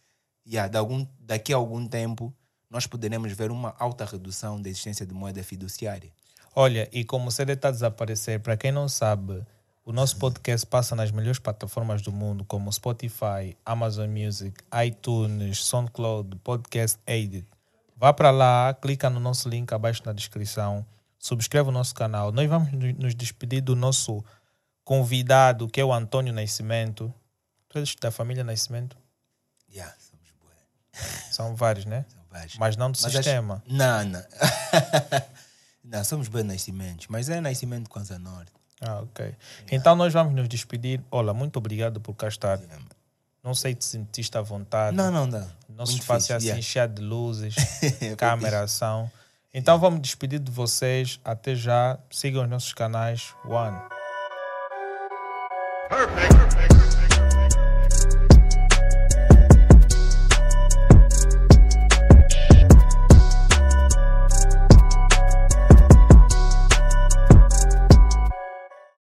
Yeah, 0.53 0.69
de 0.71 0.77
algum, 0.77 1.07
daqui 1.21 1.53
a 1.53 1.57
algum 1.57 1.87
tempo, 1.87 2.35
nós 2.69 2.87
poderemos 2.87 3.33
ver 3.33 3.51
uma 3.51 3.75
alta 3.79 4.05
redução 4.05 4.61
da 4.61 4.69
existência 4.69 5.07
de 5.07 5.15
moeda 5.15 5.43
fiduciária. 5.43 6.13
Olha, 6.55 6.89
e 6.93 7.05
como 7.05 7.29
o 7.29 7.31
CD 7.33 7.55
está 7.55 7.69
a 7.69 7.73
desaparecer, 7.73 8.41
para 8.41 8.57
quem 8.57 8.71
não 8.71 8.87
sabe, 8.87 9.43
o 9.85 9.93
nosso 9.93 10.19
podcast 10.19 10.67
passa 10.67 10.95
nas 10.95 11.11
melhores 11.11 11.39
plataformas 11.39 12.03
do 12.03 12.13
mundo, 12.13 12.45
como 12.45 12.71
Spotify, 12.71 13.57
Amazon 13.65 14.11
Music, 14.11 14.63
iTunes, 14.85 15.65
SoundCloud, 15.65 16.37
Podcast 16.45 16.99
Aided. 17.07 17.47
Vá 17.97 18.13
para 18.13 18.31
lá, 18.31 18.75
clica 18.75 19.09
no 19.09 19.19
nosso 19.21 19.49
link 19.49 19.73
abaixo 19.73 20.03
na 20.05 20.13
descrição, 20.13 20.85
subscreva 21.19 21.71
o 21.71 21.73
nosso 21.73 21.95
canal. 21.95 22.31
Nós 22.31 22.49
vamos 22.49 22.71
no- 22.73 22.93
nos 22.93 23.15
despedir 23.15 23.63
do 23.63 23.75
nosso 23.75 24.23
convidado, 24.85 25.67
que 25.69 25.81
é 25.81 25.85
o 25.85 25.93
Antônio 25.93 26.33
Nascimento. 26.33 27.13
Tu 27.69 27.79
és 27.79 27.95
da 27.95 28.11
família 28.11 28.45
Nascimento? 28.45 28.99
Yeah. 29.73 29.95
São 31.31 31.55
vários, 31.55 31.85
né? 31.85 32.05
São 32.09 32.21
vários. 32.31 32.57
Mas 32.59 32.77
não 32.77 32.91
do 32.91 32.99
Mas 33.03 33.13
sistema. 33.13 33.63
acho- 33.67 33.75
Não, 33.77 34.05
não. 34.05 34.23
não, 35.85 36.05
somos 36.05 36.29
bem 36.29 36.43
nascimentos, 36.43 37.07
mas 37.09 37.29
é 37.29 37.41
nascimento 37.41 37.89
com 37.89 37.99
Asa 37.99 38.19
Norte. 38.19 38.53
Ah, 38.81 39.01
ok. 39.01 39.35
Então 39.71 39.95
nós 39.95 40.13
vamos 40.13 40.35
nos 40.35 40.49
despedir. 40.49 41.01
Olha, 41.11 41.33
muito 41.33 41.57
obrigado 41.57 42.01
por 42.01 42.15
cá 42.15 42.29
estar. 42.29 42.59
Não 43.43 43.55
sei 43.55 43.73
se 43.73 43.79
te 43.79 43.85
sentiste 43.87 44.37
à 44.37 44.41
vontade. 44.41 44.97
Não, 44.97 45.11
não, 45.11 45.27
não. 45.27 45.49
Nosso 45.69 45.93
Muito 45.93 46.03
espaço 46.03 46.33
é 46.33 46.37
assim 46.37 46.47
yeah. 46.47 46.63
cheio 46.63 46.89
de 46.89 47.03
luzes, 47.03 47.55
câmera, 48.19 48.63
ação. 48.63 49.11
Então 49.55 49.79
vamos 49.79 50.01
despedir 50.01 50.39
de 50.39 50.51
vocês. 50.51 51.19
Até 51.25 51.55
já. 51.55 51.99
Sigam 52.11 52.43
os 52.45 52.49
nossos 52.51 52.73
canais. 52.73 53.35
One. 53.45 53.79
Perfect. 55.89 56.35
Perfect. 56.35 57.02